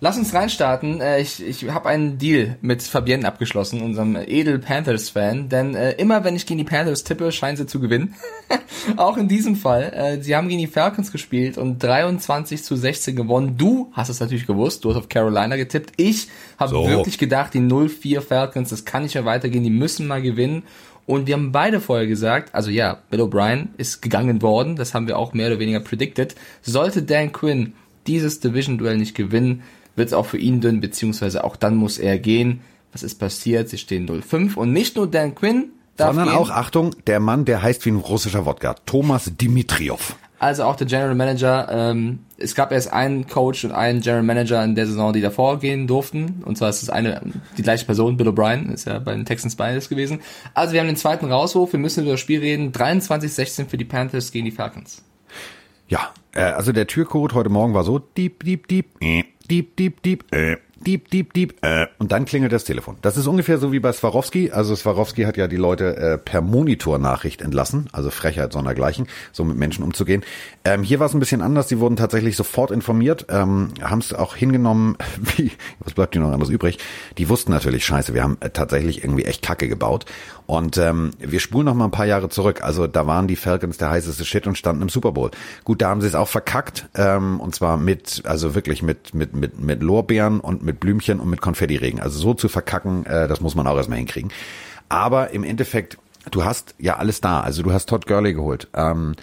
Lass 0.05 0.19
uns 0.19 0.35
reinstarten. 0.35 1.01
Äh, 1.01 1.21
Ich, 1.21 1.41
ich 1.47 1.71
habe 1.71 1.89
einen 1.89 2.19
Deal 2.19 2.59
mit 2.61 2.83
Fabienne 2.83 3.25
abgeschlossen, 3.27 3.83
unserem 3.83 4.17
edel 4.17 4.59
Panthers-Fan. 4.59 5.49
Denn 5.49 5.77
äh, 5.77 5.93
immer 5.93 6.25
wenn 6.25 6.35
ich 6.35 6.45
gegen 6.45 6.59
die 6.59 6.65
Panthers 6.65 7.05
tippe, 7.05 7.31
scheinen 7.31 7.57
sie 7.57 7.67
zu 7.67 7.79
gewinnen. 7.79 8.15
Auch 8.97 9.17
in 9.17 9.29
diesem 9.29 9.55
Fall. 9.55 9.93
Äh, 9.95 10.21
sie 10.21 10.35
haben 10.35 10.49
gegen 10.49 10.59
die 10.59 10.67
Falcons 10.67 11.13
gespielt 11.13 11.57
und 11.57 11.81
23 11.81 12.65
zu 12.65 12.75
16 12.75 13.15
gewonnen. 13.15 13.57
Du 13.57 13.93
hast 13.93 14.09
es 14.09 14.19
natürlich 14.19 14.49
gewusst. 14.49 14.85
Du 14.85 14.91
hast 14.91 14.97
auf 14.97 15.09
Carolina 15.09 15.55
getippt. 15.55 15.93
Ich 15.99 16.27
habe 16.59 16.73
So. 16.73 16.89
wirklich 16.89 17.17
gedacht, 17.17 17.55
die 17.55 17.61
0-4 17.61 18.23
Falcons, 18.23 18.71
das 18.71 18.85
kann 18.85 19.05
nicht 19.05 19.15
mehr 19.15 19.25
weitergehen. 19.25 19.63
Die 19.63 19.71
müssen 19.71 20.09
mal 20.09 20.21
gewinnen. 20.21 20.65
Und 21.12 21.26
wir 21.26 21.35
haben 21.35 21.53
beide 21.53 21.79
vorher 21.82 22.06
gesagt, 22.06 22.55
also 22.55 22.70
ja, 22.70 23.03
Bill 23.11 23.20
O'Brien 23.20 23.69
ist 23.76 24.00
gegangen 24.00 24.41
worden. 24.41 24.76
Das 24.76 24.94
haben 24.94 25.06
wir 25.06 25.19
auch 25.19 25.35
mehr 25.35 25.49
oder 25.49 25.59
weniger 25.59 25.81
predicted. 25.81 26.35
Sollte 26.62 27.03
Dan 27.03 27.32
Quinn 27.32 27.75
dieses 28.06 28.41
Division-Duell 28.41 28.97
nicht 28.97 29.14
gewinnen, 29.14 29.62
wird 29.94 30.09
es 30.09 30.14
auch 30.14 30.25
für 30.25 30.38
ihn 30.38 30.62
dünn, 30.62 30.81
beziehungsweise 30.81 31.44
auch 31.44 31.56
dann 31.56 31.76
muss 31.76 31.99
er 31.99 32.19
gehen. 32.19 32.62
Was 32.93 33.03
ist 33.03 33.17
passiert? 33.17 33.69
Sie 33.69 33.76
stehen 33.76 34.09
0-5 34.09 34.55
und 34.55 34.73
nicht 34.73 34.97
nur 34.97 35.06
Dan 35.06 35.35
Quinn 35.35 35.73
darf 35.99 36.14
Sondern 36.14 36.29
gehen, 36.29 36.38
auch, 36.38 36.49
Achtung, 36.49 36.97
der 37.06 37.20
Mann, 37.20 37.44
der 37.44 37.61
heißt 37.61 37.85
wie 37.85 37.91
ein 37.91 37.97
russischer 37.97 38.47
Wodka. 38.47 38.76
Thomas 38.87 39.32
Dimitriov. 39.37 40.17
Also 40.43 40.65
auch 40.65 40.75
der 40.75 40.89
General 40.89 41.15
Manager. 41.15 41.69
Ähm, 41.71 42.19
es 42.37 42.56
gab 42.56 42.73
erst 42.73 42.93
einen 42.93 43.29
Coach 43.29 43.65
und 43.65 43.71
einen 43.71 44.00
General 44.00 44.25
Manager 44.25 44.65
in 44.65 44.75
der 44.75 44.87
Saison, 44.87 45.12
die 45.12 45.21
davor 45.21 45.61
gehen 45.61 45.87
durften. 45.87 46.43
Und 46.44 46.59
zwar 46.59 46.69
ist 46.69 46.83
es 46.83 46.91
eine, 46.91 47.23
die 47.56 47.62
gleiche 47.62 47.87
Person, 47.87 48.17
Bill 48.17 48.29
O'Brien, 48.29 48.73
ist 48.73 48.87
ja 48.87 48.99
bei 48.99 49.12
den 49.12 49.25
Texans 49.25 49.55
beides 49.55 49.89
gewesen. 49.89 50.21
Also 50.53 50.73
wir 50.73 50.81
haben 50.81 50.89
den 50.89 50.97
zweiten 50.97 51.27
Rauswurf, 51.27 51.73
wir 51.73 51.79
müssen 51.79 52.03
über 52.03 52.12
das 52.12 52.21
Spiel 52.21 52.41
reden. 52.41 52.73
23-16 52.73 53.69
für 53.69 53.77
die 53.77 53.85
Panthers 53.85 54.33
gegen 54.33 54.44
die 54.44 54.50
Falcons. 54.50 55.05
Ja, 55.87 56.12
äh, 56.33 56.41
also 56.41 56.73
der 56.73 56.89
Türcode 56.89 57.35
heute 57.35 57.49
Morgen 57.49 57.75
war 57.75 57.85
so, 57.85 58.00
diep, 58.00 58.43
diep, 58.43 58.67
diep, 58.67 58.87
äh, 59.00 59.23
diep, 59.49 59.77
diep, 59.77 60.03
diep, 60.03 60.25
äh, 60.35 60.56
diep, 60.84 61.11
diep, 61.11 61.32
diep, 61.32 61.55
äh, 61.62 61.87
und 61.99 62.12
dann 62.12 62.25
klingelt 62.25 62.52
das 62.52 62.64
Telefon. 62.64 62.96
Das 63.02 63.17
ist 63.17 63.26
ungefähr 63.26 63.58
so 63.58 63.73
wie 63.73 63.81
bei 63.81 63.93
Swarovski. 63.93 64.50
Also 64.50 64.75
Swarovski 64.75 65.23
hat 65.23 65.37
ja 65.37 65.49
die 65.49 65.56
Leute 65.56 65.96
äh, 65.96 66.19
per 66.19 66.40
Monitornachricht 66.40 67.43
entlassen, 67.43 67.88
also 67.93 68.11
Frechheit 68.11 68.52
sondergleichen, 68.52 69.06
so 69.32 69.44
mit 69.44 69.56
Menschen 69.56 69.84
umzugehen. 69.84 70.25
Ähm, 70.64 70.82
hier 70.82 71.00
war 71.00 71.06
es 71.06 71.14
ein 71.14 71.20
bisschen 71.20 71.43
anders. 71.43 71.69
Sie 71.69 71.79
wurden 71.79 71.96
tatsächlich 71.96 72.37
sofort 72.37 72.70
informiert, 72.70 73.26
ähm, 73.29 73.70
haben 73.81 74.00
es 74.00 74.12
auch 74.12 74.37
hingenommen, 74.37 74.96
wie, 75.37 75.52
was 75.81 75.94
bleibt 75.94 76.14
ihnen 76.14 76.25
noch 76.25 76.32
anderes 76.32 76.52
übrig? 76.52 76.79
Die 77.19 77.29
wussten 77.29 77.52
natürlich, 77.52 77.84
scheiße, 77.84 78.14
wir 78.14 78.23
haben 78.23 78.37
äh, 78.40 78.50
tatsächlich 78.50 79.02
irgendwie 79.02 79.25
echt 79.25 79.43
Kacke 79.43 79.69
gebaut. 79.69 80.06
Und 80.46 80.76
ähm, 80.76 81.12
wir 81.19 81.40
spulen 81.40 81.67
noch 81.67 81.75
mal 81.75 81.84
ein 81.84 81.93
paar 81.93 82.06
Jahre 82.06 82.29
zurück. 82.29 82.62
Also 82.62 82.87
da 82.87 83.06
waren 83.06 83.26
die 83.26 83.37
Falcons 83.37 83.79
der 83.79 83.90
heißeste 83.90 84.25
Shit 84.25 84.46
und 84.46 84.58
standen 84.58 84.82
im 84.82 84.88
Super 84.88 85.12
Bowl. 85.12 85.31
Gut, 85.64 85.81
da 85.81 85.88
haben 85.88 86.00
sie 86.00 86.08
es 86.08 86.14
auch 86.14 86.29
verkackt. 86.29 86.88
Ähm, 86.94 87.40
und 87.40 87.55
zwar 87.55 87.76
mit, 87.76 88.23
also 88.26 88.55
wirklich 88.55 88.82
mit, 88.82 89.14
mit, 89.14 89.34
mit, 89.34 89.61
mit 89.61 89.82
Lorbeeren 89.82 90.40
und 90.40 90.62
mit 90.62 90.72
Blümchen 90.73 91.21
und 91.21 91.31
mit 91.31 91.41
Konfettiregen. 91.41 92.01
Also 92.01 92.19
so 92.19 92.35
zu 92.35 92.49
verkacken, 92.49 93.07
äh, 93.07 93.29
das 93.29 93.41
muss 93.41 93.55
man 93.55 93.67
auch 93.67 93.77
erstmal 93.77 93.99
hinkriegen. 93.99 94.33
Aber 94.89 95.31
im 95.31 95.45
Endeffekt, 95.45 95.99
du 96.31 96.45
hast 96.45 96.75
ja 96.79 96.97
alles 96.97 97.21
da. 97.21 97.41
Also 97.41 97.63
du 97.63 97.73
hast 97.73 97.89
Todd 97.89 98.07
Gurley 98.07 98.35
geholt. 98.35 98.69
Ähm, 98.75 99.15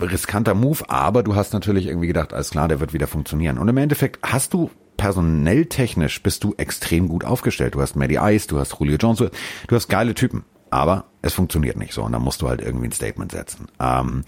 riskanter 0.00 0.54
Move, 0.54 0.88
aber 0.88 1.22
du 1.22 1.34
hast 1.34 1.52
natürlich 1.52 1.86
irgendwie 1.86 2.08
gedacht, 2.08 2.32
alles 2.32 2.50
klar, 2.50 2.68
der 2.68 2.80
wird 2.80 2.92
wieder 2.92 3.06
funktionieren. 3.06 3.58
Und 3.58 3.68
im 3.68 3.76
Endeffekt 3.76 4.18
hast 4.22 4.54
du 4.54 4.70
personell 4.96 5.64
technisch 5.64 6.22
bist 6.22 6.44
du 6.44 6.54
extrem 6.58 7.08
gut 7.08 7.24
aufgestellt. 7.24 7.74
Du 7.74 7.80
hast 7.80 7.96
Maddie 7.96 8.18
Ice, 8.20 8.46
du 8.46 8.58
hast 8.58 8.76
Julio 8.78 8.96
Jones, 8.96 9.18
du 9.18 9.74
hast 9.74 9.88
geile 9.88 10.14
Typen, 10.14 10.44
aber 10.68 11.06
es 11.22 11.32
funktioniert 11.32 11.78
nicht 11.78 11.94
so 11.94 12.02
und 12.02 12.12
dann 12.12 12.22
musst 12.22 12.42
du 12.42 12.48
halt 12.48 12.60
irgendwie 12.60 12.88
ein 12.88 12.92
Statement 12.92 13.32
setzen. 13.32 13.68
Ähm, 13.80 14.24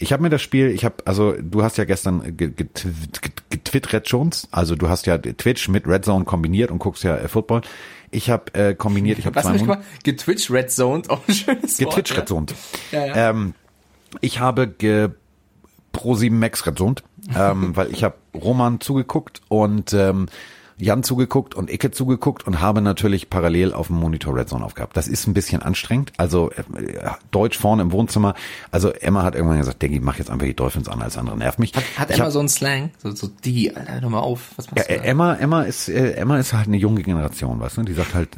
ich 0.00 0.12
habe 0.12 0.22
mir 0.22 0.30
das 0.30 0.40
Spiel, 0.42 0.68
ich 0.70 0.84
habe, 0.84 0.96
also 1.04 1.32
du 1.32 1.62
hast 1.62 1.76
ja 1.76 1.84
gestern 1.84 2.36
ge- 2.36 2.50
get- 2.50 2.86
get- 3.20 3.50
getwittert 3.50 4.08
Jones, 4.08 4.48
also 4.50 4.74
du 4.74 4.88
hast 4.88 5.06
ja 5.06 5.18
Twitch 5.18 5.68
mit 5.68 5.86
Red 5.86 6.04
Zone 6.06 6.24
kombiniert 6.24 6.70
und 6.70 6.78
guckst 6.78 7.04
ja 7.04 7.16
äh, 7.16 7.28
Football. 7.28 7.60
Ich 8.10 8.30
habe 8.30 8.52
äh, 8.54 8.74
kombiniert, 8.74 9.18
ich 9.18 9.26
habe 9.26 9.40
zwei 9.40 9.50
hab 9.50 9.54
ich 9.56 9.60
Mon- 9.62 9.76
gemacht? 9.76 9.88
Getwitch 10.02 10.50
Red 10.50 10.70
Zone, 10.70 11.02
auch 11.08 11.20
ein 11.28 11.34
schönes 11.34 11.80
Wort. 11.80 11.96
Getwitch. 11.96 12.16
Red 12.16 12.28
Zone. 12.28 12.46
Ja, 12.92 13.06
ja. 13.06 13.30
Ähm, 13.30 13.54
ich 14.20 14.40
habe 14.40 14.66
ge 14.66 15.10
Pro 15.92 16.14
7 16.14 16.38
Max 16.38 16.66
rezont, 16.66 17.02
ähm, 17.36 17.72
weil 17.76 17.92
ich 17.92 18.02
habe 18.02 18.14
Roman 18.34 18.80
zugeguckt 18.80 19.42
und 19.48 19.92
ähm, 19.92 20.26
Jan 20.80 21.02
zugeguckt 21.02 21.54
und 21.54 21.70
Ecke 21.70 21.90
zugeguckt 21.90 22.46
und 22.46 22.60
habe 22.60 22.80
natürlich 22.80 23.30
parallel 23.30 23.72
auf 23.72 23.88
dem 23.88 23.96
Monitor 23.96 24.34
Red 24.36 24.48
Zone 24.48 24.64
aufgehabt. 24.64 24.96
Das 24.96 25.08
ist 25.08 25.26
ein 25.26 25.34
bisschen 25.34 25.62
anstrengend. 25.62 26.12
Also 26.16 26.50
äh, 26.50 26.62
Deutsch 27.30 27.58
vorne 27.58 27.82
im 27.82 27.92
Wohnzimmer. 27.92 28.34
Also 28.70 28.90
Emma 28.92 29.22
hat 29.22 29.34
irgendwann 29.34 29.58
gesagt, 29.58 29.82
Diggi, 29.82 30.00
mach 30.00 30.18
jetzt 30.18 30.30
einfach 30.30 30.46
die 30.46 30.54
Dolphins 30.54 30.88
an, 30.88 31.02
als 31.02 31.16
andere 31.18 31.36
nervt 31.36 31.58
mich. 31.58 31.72
Hat 31.96 32.10
Ich 32.10 32.16
Emma 32.16 32.26
hab- 32.26 32.32
so 32.32 32.38
einen 32.40 32.48
Slang? 32.48 32.90
So, 33.02 33.10
so 33.14 33.28
die, 33.44 33.74
Alter, 33.76 34.00
hör 34.00 34.10
mal 34.10 34.20
auf. 34.20 34.52
Was 34.56 34.66
ja, 34.66 34.72
machst 34.76 34.88
du 34.90 34.94
äh, 34.94 34.98
da? 34.98 35.04
Emma, 35.04 35.34
Emma 35.34 35.62
ist, 35.62 35.88
äh, 35.88 36.12
Emma 36.12 36.38
ist 36.38 36.52
halt 36.52 36.66
eine 36.68 36.76
junge 36.76 37.02
Generation, 37.02 37.60
weißt 37.60 37.76
du? 37.78 37.82
Die 37.82 37.92
sagt 37.92 38.14
halt, 38.14 38.30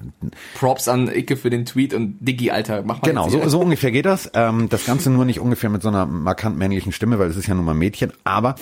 Props 0.55 0.89
an 0.89 1.09
Icke 1.09 1.37
für 1.37 1.51
den 1.51 1.65
Tweet 1.65 1.95
und 1.95 2.17
Diggi, 2.21 2.51
Alter, 2.51 2.83
mach 2.83 3.01
mal 3.03 3.09
Genau, 3.09 3.29
so, 3.29 3.49
so 3.49 3.61
ungefähr 3.61 3.91
geht 3.91 4.07
das. 4.07 4.31
Ähm, 4.35 4.69
das 4.69 4.85
Ganze 4.87 5.11
nur 5.11 5.25
nicht 5.25 5.41
ungefähr 5.41 5.71
mit 5.71 5.83
so 5.83 5.89
einer 5.89 6.07
markant 6.07 6.59
männlichen 6.59 6.93
Stimme, 6.93 7.19
weil 7.19 7.29
es 7.31 7.37
ist 7.37 7.47
ja 7.47 7.55
nun 7.55 7.65
mal 7.65 7.73
ein 7.73 7.79
Mädchen. 7.79 8.13
Aber 8.25 8.55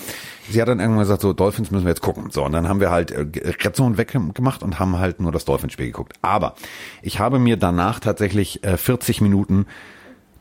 sie 0.51 0.61
hat 0.61 0.67
dann 0.67 0.79
irgendwann 0.79 1.03
gesagt, 1.03 1.21
so 1.21 1.33
Dolphins 1.33 1.71
müssen 1.71 1.85
wir 1.85 1.91
jetzt 1.91 2.01
gucken. 2.01 2.29
So, 2.31 2.43
und 2.43 2.51
dann 2.51 2.67
haben 2.67 2.79
wir 2.79 2.91
halt 2.91 3.11
äh, 3.11 3.21
Red 3.21 3.75
Zone 3.75 3.97
weggemacht 3.97 4.63
und 4.63 4.79
haben 4.79 4.99
halt 4.99 5.19
nur 5.19 5.31
das 5.31 5.45
Dolphins-Spiel 5.45 5.87
geguckt. 5.87 6.13
Aber 6.21 6.55
ich 7.01 7.19
habe 7.19 7.39
mir 7.39 7.57
danach 7.57 7.99
tatsächlich 7.99 8.63
äh, 8.63 8.77
40 8.77 9.21
Minuten 9.21 9.65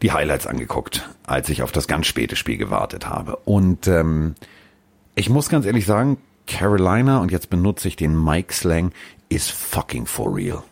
die 0.03 0.13
Highlights 0.13 0.47
angeguckt, 0.47 1.09
als 1.27 1.49
ich 1.49 1.63
auf 1.63 1.73
das 1.73 1.87
ganz 1.87 2.07
späte 2.07 2.37
Spiel 2.37 2.57
gewartet 2.57 3.07
habe. 3.09 3.37
Und 3.45 3.87
ähm, 3.87 4.35
ich 5.15 5.29
muss 5.29 5.49
ganz 5.49 5.67
ehrlich 5.67 5.87
sagen, 5.87 6.19
Carolina, 6.47 7.19
und 7.19 7.31
jetzt 7.31 7.51
benutze 7.51 7.89
ich 7.89 7.97
den 7.97 8.23
Mike-Slang, 8.23 8.93
ist 9.29 9.51
fucking 9.51 10.07
for 10.07 10.35
real. 10.35 10.63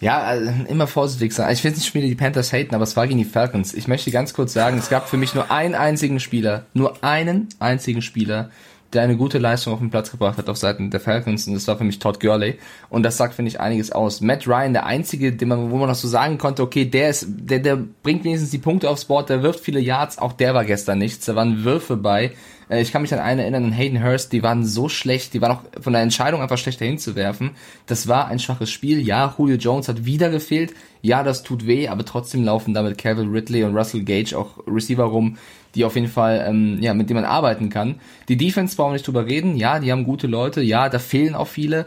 Ja, 0.00 0.22
also 0.22 0.50
immer 0.68 0.86
vorsichtig 0.86 1.32
sein. 1.32 1.52
Ich 1.52 1.62
will 1.62 1.72
nicht 1.72 1.94
wieder 1.94 2.06
die 2.06 2.14
Panthers 2.14 2.52
haten, 2.52 2.74
aber 2.74 2.84
es 2.84 2.96
war 2.96 3.06
gegen 3.06 3.18
die 3.18 3.26
Falcons. 3.26 3.74
Ich 3.74 3.86
möchte 3.86 4.10
ganz 4.10 4.32
kurz 4.32 4.54
sagen, 4.54 4.78
es 4.78 4.88
gab 4.88 5.08
für 5.08 5.18
mich 5.18 5.34
nur 5.34 5.50
einen 5.50 5.74
einzigen 5.74 6.20
Spieler, 6.20 6.64
nur 6.72 7.04
einen 7.04 7.48
einzigen 7.58 8.00
Spieler, 8.00 8.50
der 8.94 9.02
eine 9.02 9.16
gute 9.16 9.38
Leistung 9.38 9.74
auf 9.74 9.78
den 9.78 9.90
Platz 9.90 10.10
gebracht 10.10 10.38
hat 10.38 10.48
auf 10.48 10.56
Seiten 10.56 10.90
der 10.90 11.00
Falcons 11.00 11.46
und 11.46 11.54
das 11.54 11.68
war 11.68 11.76
für 11.76 11.84
mich 11.84 11.98
Todd 11.98 12.18
Gurley 12.18 12.58
und 12.88 13.02
das 13.02 13.18
sagt 13.18 13.34
finde 13.34 13.50
ich 13.50 13.60
einiges 13.60 13.92
aus. 13.92 14.20
Matt 14.20 14.48
Ryan, 14.48 14.72
der 14.72 14.86
einzige, 14.86 15.32
den 15.32 15.48
man, 15.48 15.70
wo 15.70 15.76
man 15.76 15.88
noch 15.88 15.94
so 15.94 16.08
sagen 16.08 16.38
konnte, 16.38 16.62
okay, 16.62 16.86
der 16.86 17.10
ist, 17.10 17.26
der, 17.28 17.60
der 17.60 17.76
bringt 17.76 18.24
wenigstens 18.24 18.50
die 18.50 18.58
Punkte 18.58 18.90
aufs 18.90 19.04
Board, 19.04 19.28
der 19.28 19.42
wirft 19.42 19.60
viele 19.60 19.80
Yards, 19.80 20.18
auch 20.18 20.32
der 20.32 20.54
war 20.54 20.64
gestern 20.64 20.98
nichts, 20.98 21.26
da 21.26 21.36
waren 21.36 21.62
Würfe 21.62 21.96
bei. 21.96 22.32
Äh, 22.70 22.80
Ich 22.80 22.92
kann 22.92 23.02
mich 23.02 23.12
an 23.12 23.20
einen 23.20 23.40
erinnern, 23.40 23.64
an 23.64 23.72
Hayden 23.72 24.02
Hurst, 24.02 24.32
die 24.32 24.42
waren 24.42 24.64
so 24.64 24.88
schlecht, 24.88 25.34
die 25.34 25.40
waren 25.42 25.52
auch 25.52 25.62
von 25.82 25.92
der 25.92 26.02
Entscheidung 26.02 26.40
einfach 26.40 26.58
schlechter 26.58 26.86
hinzuwerfen. 26.86 27.50
Das 27.86 28.08
war 28.08 28.28
ein 28.28 28.38
schwaches 28.38 28.70
Spiel. 28.70 29.00
Ja, 29.00 29.34
Julio 29.36 29.56
Jones 29.56 29.88
hat 29.88 30.04
wieder 30.04 30.30
gefehlt. 30.30 30.72
Ja, 31.02 31.22
das 31.22 31.42
tut 31.42 31.66
weh, 31.66 31.88
aber 31.88 32.04
trotzdem 32.04 32.44
laufen 32.44 32.74
damit 32.74 32.96
Calvin 32.98 33.30
Ridley 33.30 33.64
und 33.64 33.76
Russell 33.76 34.04
Gage 34.04 34.36
auch 34.36 34.58
Receiver 34.66 35.04
rum, 35.04 35.36
die 35.74 35.84
auf 35.84 35.94
jeden 35.94 36.08
Fall, 36.08 36.44
ähm, 36.48 36.78
ja, 36.80 36.94
mit 36.94 37.10
denen 37.10 37.22
man 37.22 37.30
arbeiten 37.30 37.70
kann. 37.70 38.00
Die 38.28 38.36
Defense 38.36 38.76
brauchen 38.76 38.90
wir 38.90 38.94
nicht 38.94 39.06
drüber 39.06 39.26
reden. 39.26 39.56
Ja, 39.56 39.78
die 39.80 39.90
haben 39.92 40.04
gute 40.04 40.26
Leute. 40.26 40.60
Ja, 40.62 40.88
da 40.88 40.98
fehlen 40.98 41.34
auch 41.34 41.48
viele. 41.48 41.84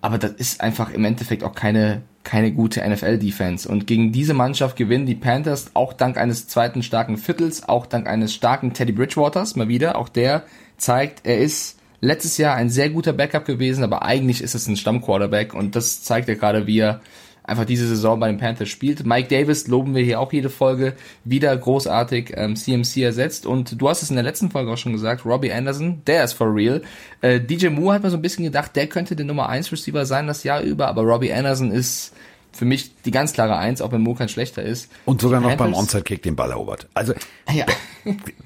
Aber 0.00 0.18
das 0.18 0.32
ist 0.32 0.60
einfach 0.60 0.90
im 0.90 1.04
Endeffekt 1.04 1.42
auch 1.44 1.54
keine 1.54 2.02
keine 2.24 2.52
gute 2.52 2.80
NFL-Defense. 2.80 3.68
Und 3.68 3.86
gegen 3.86 4.10
diese 4.10 4.34
Mannschaft 4.34 4.76
gewinnen 4.76 5.06
die 5.06 5.14
Panthers 5.14 5.70
auch 5.74 5.92
dank 5.92 6.16
eines 6.16 6.48
zweiten 6.48 6.82
starken 6.82 7.18
Viertels, 7.18 7.68
auch 7.68 7.86
dank 7.86 8.08
eines 8.08 8.34
starken 8.34 8.72
Teddy 8.72 8.92
Bridgewaters, 8.92 9.56
mal 9.56 9.68
wieder. 9.68 9.96
Auch 9.96 10.08
der 10.08 10.42
zeigt, 10.76 11.26
er 11.26 11.38
ist 11.38 11.78
letztes 12.00 12.38
Jahr 12.38 12.56
ein 12.56 12.70
sehr 12.70 12.90
guter 12.90 13.12
Backup 13.12 13.44
gewesen, 13.44 13.84
aber 13.84 14.02
eigentlich 14.02 14.42
ist 14.42 14.54
es 14.54 14.66
ein 14.66 14.76
Stammquarterback 14.76 15.54
und 15.54 15.76
das 15.76 16.02
zeigt 16.02 16.28
er 16.28 16.36
gerade, 16.36 16.66
wie 16.66 16.80
er 16.80 17.00
einfach 17.44 17.66
diese 17.66 17.86
Saison 17.86 18.18
bei 18.18 18.28
den 18.28 18.38
Panthers 18.38 18.68
spielt. 18.68 19.06
Mike 19.06 19.28
Davis 19.28 19.68
loben 19.68 19.94
wir 19.94 20.02
hier 20.02 20.18
auch 20.18 20.32
jede 20.32 20.50
Folge 20.50 20.94
wieder 21.24 21.56
großartig 21.56 22.32
ähm, 22.34 22.56
CMC 22.56 22.96
ersetzt 23.02 23.46
und 23.46 23.80
du 23.80 23.88
hast 23.88 24.02
es 24.02 24.10
in 24.10 24.16
der 24.16 24.24
letzten 24.24 24.50
Folge 24.50 24.72
auch 24.72 24.78
schon 24.78 24.92
gesagt, 24.92 25.24
Robbie 25.24 25.52
Anderson, 25.52 26.02
der 26.06 26.24
ist 26.24 26.32
for 26.32 26.52
real. 26.54 26.82
Äh, 27.20 27.40
DJ 27.40 27.68
Moore 27.68 27.94
hat 27.94 28.02
mir 28.02 28.10
so 28.10 28.16
ein 28.16 28.22
bisschen 28.22 28.44
gedacht, 28.44 28.74
der 28.74 28.88
könnte 28.88 29.14
der 29.14 29.26
Nummer 29.26 29.48
1 29.48 29.70
Receiver 29.70 30.06
sein 30.06 30.26
das 30.26 30.42
Jahr 30.42 30.62
über, 30.62 30.88
aber 30.88 31.02
Robbie 31.02 31.32
Anderson 31.32 31.70
ist 31.70 32.12
für 32.54 32.64
mich 32.64 32.94
die 33.02 33.10
ganz 33.10 33.32
klare 33.32 33.56
Eins, 33.56 33.82
auch 33.82 33.92
wenn 33.92 34.00
Mo 34.00 34.14
kein 34.14 34.28
schlechter 34.28 34.62
ist. 34.62 34.90
Und 35.04 35.20
sogar 35.20 35.40
noch 35.40 35.56
beim 35.56 35.74
Onside-Kick 35.74 36.22
den 36.22 36.36
Ball 36.36 36.52
erobert. 36.52 36.88
Also 36.94 37.12
ja. 37.52 37.66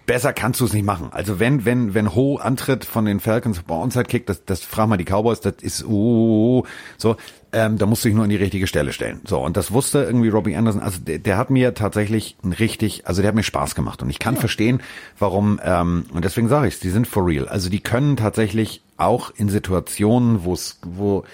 besser 0.07 0.33
kannst 0.33 0.61
du 0.61 0.65
es 0.65 0.73
nicht 0.73 0.85
machen. 0.85 1.09
Also 1.13 1.39
wenn 1.39 1.65
wenn 1.65 1.95
wenn 1.95 2.15
Ho 2.15 2.37
antritt 2.37 2.85
von 2.85 3.05
den 3.05 3.21
Falcons 3.21 3.63
beim 3.63 3.79
Onside-Kick, 3.79 4.27
das 4.27 4.45
das 4.45 4.61
frag 4.61 4.89
mal 4.89 4.97
die 4.97 5.05
Cowboys, 5.05 5.41
das 5.41 5.55
ist 5.61 5.85
uh, 5.85 6.65
so. 6.97 7.17
Ähm, 7.53 7.79
da 7.79 7.87
musst 7.87 8.05
du 8.05 8.09
dich 8.09 8.15
nur 8.15 8.25
an 8.25 8.31
die 8.31 8.37
richtige 8.37 8.67
Stelle 8.67 8.93
stellen. 8.93 9.21
So, 9.25 9.39
und 9.39 9.57
das 9.57 9.73
wusste 9.73 10.03
irgendwie 10.03 10.29
Robbie 10.29 10.55
Anderson. 10.55 10.83
Also 10.83 11.01
der, 11.01 11.19
der 11.19 11.39
hat 11.39 11.51
mir 11.51 11.75
tatsächlich 11.75 12.37
ein 12.45 12.53
richtig, 12.53 13.07
also 13.07 13.23
der 13.23 13.29
hat 13.29 13.35
mir 13.35 13.43
Spaß 13.43 13.75
gemacht. 13.75 14.03
Und 14.03 14.11
ich 14.11 14.19
kann 14.19 14.35
ja. 14.35 14.41
verstehen, 14.41 14.83
warum, 15.19 15.59
ähm, 15.65 16.05
und 16.13 16.25
deswegen 16.25 16.49
sage 16.49 16.69
ich 16.69 16.79
die 16.81 16.91
sind 16.91 17.07
for 17.07 17.27
real. 17.27 17.49
Also 17.49 17.71
die 17.71 17.81
können 17.81 18.17
tatsächlich 18.17 18.83
auch 18.97 19.33
in 19.37 19.49
Situationen, 19.49 20.45
wo 20.45 20.53
es, 20.53 20.79
wo 20.85 21.25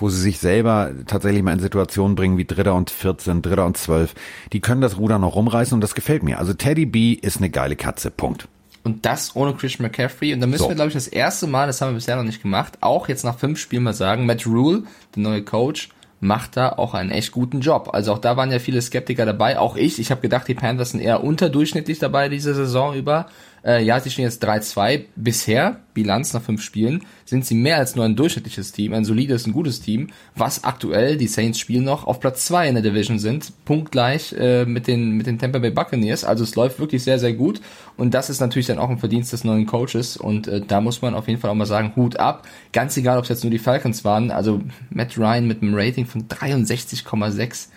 wo 0.00 0.08
sie 0.08 0.20
sich 0.20 0.38
selber 0.38 0.92
tatsächlich 1.06 1.42
mal 1.42 1.52
in 1.52 1.60
Situationen 1.60 2.14
bringen 2.16 2.38
wie 2.38 2.46
Dritter 2.46 2.74
und 2.74 2.90
14, 2.90 3.42
Dritter 3.42 3.66
und 3.66 3.76
12. 3.76 4.14
Die 4.52 4.60
können 4.60 4.80
das 4.80 4.96
Ruder 4.96 5.18
noch 5.18 5.36
rumreißen 5.36 5.74
und 5.74 5.82
das 5.82 5.94
gefällt 5.94 6.22
mir. 6.22 6.38
Also 6.38 6.54
Teddy 6.54 6.86
B 6.86 7.12
ist 7.12 7.36
eine 7.36 7.50
geile 7.50 7.76
Katze. 7.76 8.10
Punkt. 8.10 8.48
Und 8.82 9.04
das 9.04 9.36
ohne 9.36 9.54
Christian 9.54 9.86
McCaffrey. 9.86 10.32
Und 10.32 10.40
da 10.40 10.46
müssen 10.46 10.62
so. 10.62 10.68
wir, 10.68 10.74
glaube 10.74 10.88
ich, 10.88 10.94
das 10.94 11.08
erste 11.08 11.46
Mal, 11.46 11.66
das 11.66 11.80
haben 11.80 11.90
wir 11.90 11.94
bisher 11.96 12.16
noch 12.16 12.22
nicht 12.22 12.42
gemacht, 12.42 12.78
auch 12.80 13.08
jetzt 13.08 13.24
nach 13.24 13.38
fünf 13.38 13.58
Spielen 13.58 13.82
mal 13.82 13.92
sagen, 13.92 14.26
Matt 14.26 14.46
Rule, 14.46 14.84
der 15.14 15.22
neue 15.22 15.42
Coach, 15.42 15.90
macht 16.20 16.56
da 16.56 16.70
auch 16.70 16.94
einen 16.94 17.10
echt 17.10 17.32
guten 17.32 17.60
Job. 17.60 17.90
Also 17.92 18.12
auch 18.12 18.18
da 18.18 18.36
waren 18.36 18.52
ja 18.52 18.58
viele 18.58 18.82
Skeptiker 18.82 19.24
dabei, 19.24 19.58
auch 19.58 19.76
ich. 19.76 19.98
Ich 19.98 20.10
habe 20.10 20.20
gedacht, 20.20 20.48
die 20.48 20.54
Panthers 20.54 20.90
sind 20.90 21.00
eher 21.00 21.24
unterdurchschnittlich 21.24 21.98
dabei 21.98 22.28
diese 22.28 22.54
Saison 22.54 22.94
über. 22.94 23.26
Äh, 23.64 23.84
ja, 23.84 24.00
sie 24.00 24.10
stehen 24.10 24.24
jetzt 24.24 24.44
3-2. 24.44 25.04
Bisher, 25.16 25.80
Bilanz 25.94 26.32
nach 26.32 26.42
fünf 26.42 26.62
Spielen, 26.62 27.04
sind 27.24 27.44
sie 27.44 27.54
mehr 27.54 27.76
als 27.76 27.96
nur 27.96 28.04
ein 28.04 28.16
durchschnittliches 28.16 28.72
Team, 28.72 28.92
ein 28.92 29.04
solides, 29.04 29.46
ein 29.46 29.52
gutes 29.52 29.80
Team, 29.80 30.08
was 30.34 30.64
aktuell, 30.64 31.16
die 31.16 31.26
Saints 31.26 31.58
spielen 31.58 31.84
noch, 31.84 32.06
auf 32.06 32.20
Platz 32.20 32.46
zwei 32.46 32.68
in 32.68 32.74
der 32.74 32.82
Division 32.82 33.18
sind, 33.18 33.52
punktgleich 33.64 34.32
äh, 34.32 34.64
mit, 34.64 34.86
den, 34.86 35.12
mit 35.12 35.26
den 35.26 35.38
Tampa 35.38 35.58
Bay 35.58 35.70
Buccaneers. 35.70 36.24
Also 36.24 36.44
es 36.44 36.54
läuft 36.54 36.78
wirklich 36.78 37.02
sehr, 37.02 37.18
sehr 37.18 37.34
gut. 37.34 37.60
Und 37.96 38.14
das 38.14 38.30
ist 38.30 38.40
natürlich 38.40 38.66
dann 38.66 38.78
auch 38.78 38.90
ein 38.90 38.98
Verdienst 38.98 39.32
des 39.32 39.44
neuen 39.44 39.66
Coaches. 39.66 40.16
Und 40.16 40.48
äh, 40.48 40.60
da 40.66 40.80
muss 40.80 41.02
man 41.02 41.14
auf 41.14 41.28
jeden 41.28 41.40
Fall 41.40 41.50
auch 41.50 41.54
mal 41.54 41.66
sagen, 41.66 41.92
Hut 41.96 42.16
ab. 42.16 42.46
Ganz 42.72 42.96
egal, 42.96 43.18
ob 43.18 43.24
es 43.24 43.28
jetzt 43.28 43.44
nur 43.44 43.50
die 43.50 43.58
Falcons 43.58 44.04
waren. 44.04 44.30
Also 44.30 44.60
Matt 44.90 45.18
Ryan 45.18 45.46
mit 45.46 45.62
einem 45.62 45.74
Rating 45.74 46.06
von 46.06 46.28
63,6 46.28 47.68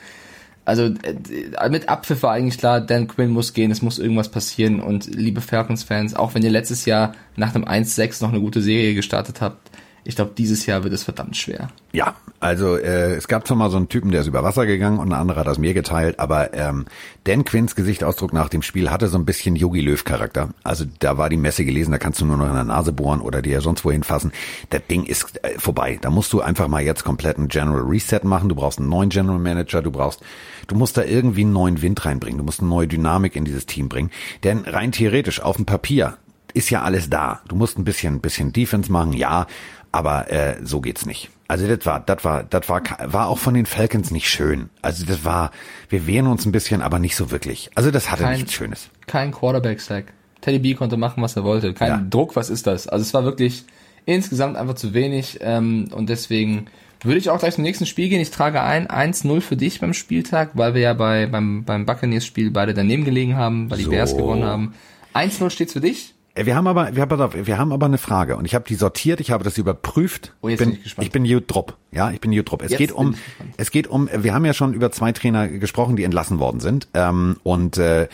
also 0.65 0.83
äh, 1.03 1.69
mit 1.69 1.89
Abpfiff 1.89 2.23
war 2.23 2.31
eigentlich 2.31 2.57
klar, 2.57 2.81
Dan 2.81 3.07
Quinn 3.07 3.31
muss 3.31 3.53
gehen, 3.53 3.71
es 3.71 3.81
muss 3.81 3.99
irgendwas 3.99 4.29
passieren 4.29 4.79
und 4.79 5.05
liebe 5.07 5.41
Falcons-Fans, 5.41 6.15
auch 6.15 6.33
wenn 6.33 6.43
ihr 6.43 6.51
letztes 6.51 6.85
Jahr 6.85 7.13
nach 7.35 7.51
dem 7.51 7.65
1-6 7.65 8.23
noch 8.23 8.31
eine 8.31 8.39
gute 8.39 8.61
Serie 8.61 8.93
gestartet 8.93 9.41
habt, 9.41 9.69
ich 10.05 10.15
glaube, 10.15 10.33
dieses 10.37 10.65
Jahr 10.65 10.83
wird 10.83 10.93
es 10.93 11.03
verdammt 11.03 11.37
schwer. 11.37 11.69
Ja, 11.91 12.15
also 12.43 12.75
äh, 12.75 13.15
es 13.15 13.29
gab 13.29 13.47
zwar 13.47 13.55
mal 13.55 13.69
so 13.69 13.77
einen 13.77 13.87
Typen, 13.87 14.11
der 14.11 14.21
ist 14.21 14.27
über 14.27 14.43
Wasser 14.43 14.65
gegangen 14.65 14.99
und 14.99 15.13
ein 15.13 15.19
anderer 15.19 15.39
hat 15.39 15.47
das 15.47 15.57
mir 15.57 15.73
geteilt, 15.73 16.19
aber 16.19 16.53
ähm, 16.53 16.85
Dan 17.23 17.45
Quinns 17.45 17.75
Gesichtsausdruck 17.75 18.33
nach 18.33 18.49
dem 18.49 18.61
Spiel 18.61 18.91
hatte 18.91 19.07
so 19.07 19.17
ein 19.17 19.23
bisschen 19.23 19.55
Yogi 19.55 19.79
Löw 19.79 20.03
Charakter. 20.03 20.49
Also 20.61 20.83
da 20.99 21.17
war 21.17 21.29
die 21.29 21.37
Messe 21.37 21.63
gelesen, 21.63 21.91
da 21.91 21.97
kannst 21.97 22.19
du 22.19 22.25
nur 22.25 22.35
noch 22.35 22.47
in 22.47 22.53
der 22.53 22.65
Nase 22.65 22.91
bohren 22.91 23.21
oder 23.21 23.41
dir 23.41 23.61
sonst 23.61 23.85
wohin 23.85 24.03
fassen. 24.03 24.33
Das 24.71 24.81
Ding 24.89 25.05
ist 25.05 25.41
äh, 25.43 25.57
vorbei. 25.57 25.97
Da 26.01 26.09
musst 26.09 26.33
du 26.33 26.41
einfach 26.41 26.67
mal 26.67 26.83
jetzt 26.83 27.05
komplett 27.05 27.37
einen 27.37 27.47
General 27.47 27.81
Reset 27.81 28.19
machen. 28.23 28.49
Du 28.49 28.55
brauchst 28.55 28.79
einen 28.79 28.89
neuen 28.89 29.09
General 29.09 29.39
Manager, 29.39 29.81
du 29.81 29.91
brauchst, 29.91 30.19
du 30.67 30.75
musst 30.75 30.97
da 30.97 31.03
irgendwie 31.03 31.43
einen 31.43 31.53
neuen 31.53 31.81
Wind 31.81 32.03
reinbringen, 32.03 32.39
du 32.39 32.43
musst 32.43 32.59
eine 32.59 32.69
neue 32.69 32.87
Dynamik 32.87 33.37
in 33.37 33.45
dieses 33.45 33.65
Team 33.67 33.87
bringen. 33.87 34.11
Denn 34.43 34.65
rein 34.65 34.91
theoretisch 34.91 35.41
auf 35.41 35.55
dem 35.55 35.65
Papier 35.65 36.17
ist 36.53 36.69
ja 36.69 36.81
alles 36.81 37.09
da. 37.09 37.41
Du 37.47 37.55
musst 37.55 37.77
ein 37.77 37.85
bisschen, 37.85 38.19
bisschen 38.19 38.51
Defense 38.51 38.91
machen, 38.91 39.13
ja, 39.13 39.47
aber 39.93 40.29
äh, 40.31 40.57
so 40.61 40.81
geht's 40.81 41.05
nicht. 41.05 41.29
Also 41.53 41.67
das 41.67 41.85
war, 41.85 41.99
das 41.99 42.25
war, 42.25 42.43
das 42.43 42.67
war, 42.67 42.81
war 43.03 43.27
auch 43.27 43.37
von 43.37 43.53
den 43.53 43.67
Falcons 43.67 44.09
nicht 44.09 44.27
schön. 44.27 44.71
Also 44.81 45.05
das 45.05 45.23
war, 45.23 45.51
wir 45.87 46.07
wehren 46.07 46.25
uns 46.25 46.47
ein 46.47 46.51
bisschen, 46.51 46.81
aber 46.81 46.97
nicht 46.97 47.15
so 47.15 47.29
wirklich. 47.29 47.69
Also 47.75 47.91
das 47.91 48.09
hatte 48.09 48.23
kein, 48.23 48.37
nichts 48.37 48.53
Schönes. 48.53 48.89
Kein 49.05 49.31
Quarterback-Sack. 49.31 50.13
Teddy 50.41 50.57
B 50.57 50.73
konnte 50.73 50.97
machen, 50.97 51.21
was 51.21 51.35
er 51.35 51.43
wollte. 51.43 51.75
Kein 51.75 51.89
ja. 51.89 52.03
Druck, 52.09 52.35
was 52.35 52.49
ist 52.49 52.65
das? 52.65 52.87
Also 52.87 53.03
es 53.03 53.13
war 53.13 53.23
wirklich 53.23 53.65
insgesamt 54.07 54.57
einfach 54.57 54.73
zu 54.73 54.95
wenig 54.95 55.41
ähm, 55.41 55.89
und 55.91 56.09
deswegen 56.09 56.65
würde 57.03 57.19
ich 57.19 57.29
auch 57.29 57.37
gleich 57.37 57.53
zum 57.53 57.63
nächsten 57.63 57.85
Spiel 57.85 58.09
gehen. 58.09 58.19
Ich 58.19 58.31
trage 58.31 58.59
ein 58.59 58.87
1-0 58.87 59.39
für 59.41 59.55
dich 59.55 59.79
beim 59.79 59.93
Spieltag, 59.93 60.53
weil 60.55 60.73
wir 60.73 60.81
ja 60.81 60.95
bei, 60.95 61.27
beim, 61.27 61.65
beim 61.65 61.85
Buccaneers-Spiel 61.85 62.49
beide 62.49 62.73
daneben 62.73 63.05
gelegen 63.05 63.35
haben, 63.35 63.69
weil 63.69 63.77
die 63.77 63.83
so. 63.83 63.91
Bears 63.91 64.17
gewonnen 64.17 64.43
haben. 64.43 64.73
1-0 65.13 65.51
steht's 65.51 65.73
für 65.73 65.81
dich. 65.81 66.15
Äh, 66.35 66.45
wir 66.45 66.55
haben 66.55 66.67
aber, 66.67 66.95
wir 66.95 67.01
haben, 67.03 67.45
wir 67.45 67.57
haben 67.57 67.71
aber 67.71 67.85
eine 67.85 67.97
Frage 67.97 68.37
und 68.37 68.45
ich 68.45 68.55
habe 68.55 68.65
die 68.67 68.75
sortiert, 68.75 69.19
ich 69.19 69.31
habe 69.31 69.43
das 69.43 69.57
überprüft. 69.57 70.33
Oh, 70.41 70.49
jetzt 70.49 70.59
bin, 70.59 70.69
bin 70.69 70.77
ich 70.77 70.83
gespannt. 70.83 71.05
Ich 71.05 71.11
bin 71.11 71.25
Jutrup, 71.25 71.77
ja, 71.91 72.11
ich 72.11 72.21
bin 72.21 72.31
Jutrup. 72.31 72.61
Es 72.61 72.71
jetzt 72.71 72.79
geht 72.79 72.91
um, 72.91 73.15
es 73.57 73.71
geht 73.71 73.87
um, 73.87 74.09
wir 74.11 74.33
haben 74.33 74.45
ja 74.45 74.53
schon 74.53 74.73
über 74.73 74.91
zwei 74.91 75.11
Trainer 75.11 75.47
gesprochen, 75.47 75.95
die 75.95 76.03
entlassen 76.03 76.39
worden 76.39 76.59
sind 76.59 76.87
ähm, 76.93 77.37
und 77.43 77.77
äh, 77.77 78.07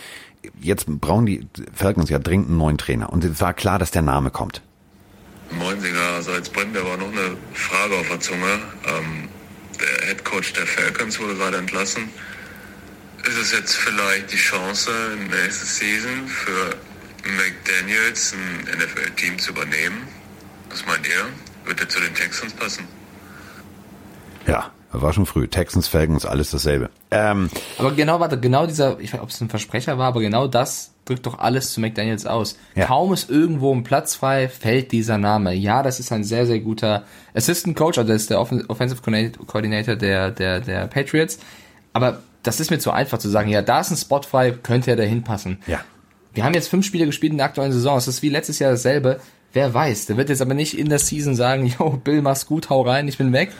jetzt 0.62 0.88
brauchen 0.88 1.26
die 1.26 1.48
Falcons 1.74 2.10
ja 2.10 2.20
dringend 2.20 2.50
einen 2.50 2.58
neuen 2.58 2.78
Trainer 2.78 3.12
und 3.12 3.24
es 3.24 3.42
war 3.42 3.54
klar, 3.54 3.80
dass 3.80 3.92
der 3.92 4.02
Name 4.02 4.32
kommt. 4.32 4.62
Moinsinger, 5.52 6.16
also 6.16 6.32
jetzt 6.32 6.54
brennt 6.54 6.74
mir 6.74 6.82
aber 6.82 6.98
noch 6.98 7.12
eine 7.12 7.36
Frage 7.54 7.96
auf 7.96 8.08
der 8.08 8.20
Zunge. 8.20 8.60
Ähm, 8.86 9.30
der 9.80 10.08
Head 10.08 10.24
Coach 10.24 10.54
der 10.54 10.68
Falcons 10.68 11.20
wurde 11.20 11.36
gerade 11.36 11.58
entlassen. 11.58 12.04
Ist 13.26 13.38
es 13.38 13.52
jetzt 13.52 13.76
vielleicht 13.76 14.32
die 14.32 14.38
Chance, 14.38 14.92
nächste 15.30 15.66
Season 15.66 16.28
für 16.28 16.76
McDaniels 17.24 18.34
ein 18.34 18.78
NFL-Team 18.78 19.40
zu 19.40 19.52
übernehmen. 19.52 20.08
Was 20.70 20.86
meint 20.86 21.08
ihr? 21.08 21.26
Wird 21.66 21.82
er 21.82 21.90
zu 21.90 22.00
den 22.00 22.14
Texans 22.14 22.54
passen? 22.54 22.86
Ja, 24.48 24.72
war 24.92 25.14
schon 25.14 25.26
früh. 25.26 25.48
Texans, 25.48 25.88
Falcons, 25.88 26.26
alles 26.26 26.52
dasselbe. 26.52 26.90
Ähm, 27.12 27.50
aber 27.78 27.92
genau, 27.92 28.20
warte, 28.20 28.40
genau 28.40 28.66
dieser, 28.66 29.00
ich 29.00 29.14
weiß, 29.14 29.22
ob 29.22 29.30
es 29.30 29.42
ein 29.42 29.50
Versprecher 29.50 29.98
war, 29.98 30.08
aber 30.08 30.22
genau 30.22 30.48
das 30.48 30.94
drückt 31.06 31.26
doch 31.26 31.40
alles 31.40 31.74
zu 31.74 31.82
McDaniels 31.82 32.26
aus. 32.26 32.58
Ja. 32.76 32.86
Kaum 32.86 33.14
ist 33.14 33.30
irgendwo 33.30 33.74
ein 33.74 33.84
Platz 33.84 34.16
frei, 34.16 34.48
fällt 34.48 34.92
dieser 34.92 35.18
Name. 35.18 35.54
Ja, 35.54 35.84
das 35.84 36.00
ist 36.00 36.12
ein 36.12 36.24
sehr, 36.24 36.46
sehr 36.46 36.60
guter 36.60 37.04
Assistant 37.34 37.76
Coach, 37.76 37.98
also 37.98 38.12
das 38.12 38.24
ist 38.24 38.30
der 38.30 38.40
Offensive 38.40 39.02
Coordinator 39.02 39.96
der, 39.96 40.32
der, 40.32 40.60
der 40.60 40.88
Patriots. 40.88 41.40
Aber 41.94 42.22
das 42.44 42.60
ist 42.60 42.72
mir 42.72 42.80
zu 42.80 42.92
einfach 42.92 43.18
zu 43.18 43.30
sagen, 43.30 43.50
ja, 43.50 43.62
da 43.62 43.80
ist 43.80 43.92
ein 43.92 43.98
Spot 43.98 44.22
frei, 44.22 44.52
könnte 44.52 44.92
er 44.92 44.98
dahin 44.98 45.24
passen. 45.24 45.60
Ja. 45.68 45.82
Wir 46.34 46.44
haben 46.44 46.54
jetzt 46.54 46.68
fünf 46.68 46.86
Spiele 46.86 47.06
gespielt 47.06 47.32
in 47.32 47.38
der 47.38 47.48
aktuellen 47.48 47.72
Saison. 47.72 47.98
Es 47.98 48.08
ist 48.08 48.22
wie 48.22 48.30
letztes 48.30 48.60
Jahr 48.60 48.72
dasselbe. 48.72 49.20
Wer 49.54 49.74
weiß, 49.74 50.06
der 50.06 50.18
wird 50.18 50.30
jetzt 50.30 50.42
aber 50.42 50.54
nicht 50.54 50.78
in 50.78 50.90
der 50.90 51.00
Season 51.00 51.36
sagen, 51.36 51.66
yo, 51.80 52.00
Bill, 52.04 52.22
mach's 52.22 52.46
gut, 52.46 52.70
hau 52.70 52.82
rein, 52.82 53.08
ich 53.08 53.18
bin 53.18 53.34
weg. 53.34 53.52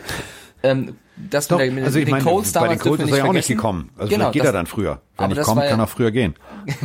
Ähm, 0.62 0.96
das 1.30 1.48
Doch, 1.48 1.60
mit, 1.60 1.84
also 1.84 2.00
ich 2.00 2.06
den 2.06 2.12
meine, 2.12 2.24
Colts 2.24 2.54
bei 2.54 2.68
den 2.68 2.80
Colts 2.80 3.04
ist 3.04 3.12
er 3.12 3.18
ja 3.18 3.26
auch 3.26 3.34
nicht 3.34 3.48
gekommen. 3.48 3.90
Also 3.98 4.10
genau, 4.10 4.32
geht 4.32 4.42
das, 4.42 4.50
er 4.50 4.54
dann 4.54 4.68
früher. 4.68 5.02
Wenn 5.18 5.30
nicht 5.30 5.42
kommt, 5.42 5.62
kann 5.64 5.80
er 5.80 5.88
früher 5.88 6.12
gehen. 6.12 6.36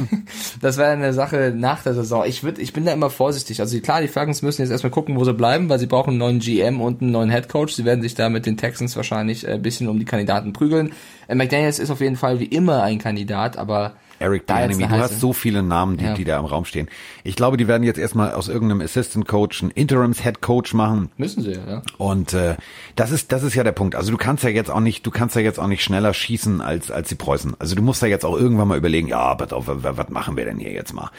das 0.60 0.76
wäre 0.76 0.90
eine 0.90 1.12
Sache 1.12 1.52
nach 1.56 1.82
der 1.82 1.94
Saison. 1.94 2.24
Ich 2.26 2.42
würd, 2.42 2.58
ich 2.58 2.72
bin 2.72 2.84
da 2.84 2.92
immer 2.92 3.10
vorsichtig. 3.10 3.60
Also 3.60 3.78
klar, 3.80 4.00
die 4.00 4.08
Falcons 4.08 4.42
müssen 4.42 4.62
jetzt 4.62 4.70
erstmal 4.70 4.90
gucken, 4.90 5.16
wo 5.16 5.24
sie 5.24 5.34
bleiben, 5.34 5.68
weil 5.68 5.78
sie 5.78 5.86
brauchen 5.86 6.10
einen 6.10 6.18
neuen 6.18 6.38
GM 6.40 6.80
und 6.80 7.00
einen 7.00 7.12
neuen 7.12 7.30
Head 7.30 7.48
Coach. 7.48 7.74
Sie 7.74 7.84
werden 7.84 8.02
sich 8.02 8.14
da 8.14 8.28
mit 8.28 8.44
den 8.44 8.56
Texans 8.56 8.96
wahrscheinlich 8.96 9.46
ein 9.46 9.62
bisschen 9.62 9.88
um 9.88 10.00
die 10.00 10.04
Kandidaten 10.04 10.52
prügeln. 10.52 10.92
Äh, 11.28 11.36
McDaniels 11.36 11.78
ist 11.78 11.90
auf 11.90 12.00
jeden 12.00 12.16
Fall 12.16 12.40
wie 12.40 12.46
immer 12.46 12.82
ein 12.82 12.98
Kandidat, 12.98 13.56
aber 13.56 13.94
Eric 14.24 14.46
Bieniemy, 14.46 14.88
du 14.88 14.98
hast 14.98 15.20
so 15.20 15.32
viele 15.34 15.62
Namen, 15.62 15.98
die, 15.98 16.04
ja. 16.04 16.14
die 16.14 16.24
da 16.24 16.38
im 16.38 16.46
Raum 16.46 16.64
stehen. 16.64 16.88
Ich 17.24 17.36
glaube, 17.36 17.58
die 17.58 17.68
werden 17.68 17.82
jetzt 17.82 17.98
erstmal 17.98 18.32
aus 18.32 18.48
irgendeinem 18.48 18.80
Assistant 18.80 19.28
Coach 19.28 19.62
einen 19.62 19.70
Interims 19.70 20.22
Head 20.22 20.40
Coach 20.40 20.72
machen. 20.72 21.10
Müssen 21.18 21.42
sie, 21.42 21.52
ja. 21.52 21.82
Und 21.98 22.32
äh, 22.32 22.56
das 22.96 23.10
ist 23.10 23.32
das 23.32 23.42
ist 23.42 23.54
ja 23.54 23.64
der 23.64 23.72
Punkt. 23.72 23.94
Also 23.94 24.10
du 24.10 24.16
kannst 24.16 24.42
ja 24.42 24.50
jetzt 24.50 24.70
auch 24.70 24.80
nicht, 24.80 25.04
du 25.04 25.10
kannst 25.10 25.36
ja 25.36 25.42
jetzt 25.42 25.60
auch 25.60 25.66
nicht 25.66 25.84
schneller 25.84 26.14
schießen 26.14 26.62
als 26.62 26.90
als 26.90 27.10
die 27.10 27.16
Preußen. 27.16 27.54
Also 27.58 27.74
du 27.74 27.82
musst 27.82 28.00
ja 28.00 28.08
jetzt 28.08 28.24
auch 28.24 28.36
irgendwann 28.36 28.68
mal 28.68 28.78
überlegen, 28.78 29.08
ja, 29.08 29.32
auf, 29.34 29.64
was 29.66 30.08
machen 30.08 30.36
wir 30.36 30.46
denn 30.46 30.58
hier 30.58 30.72
jetzt 30.72 30.94
mal? 30.94 31.10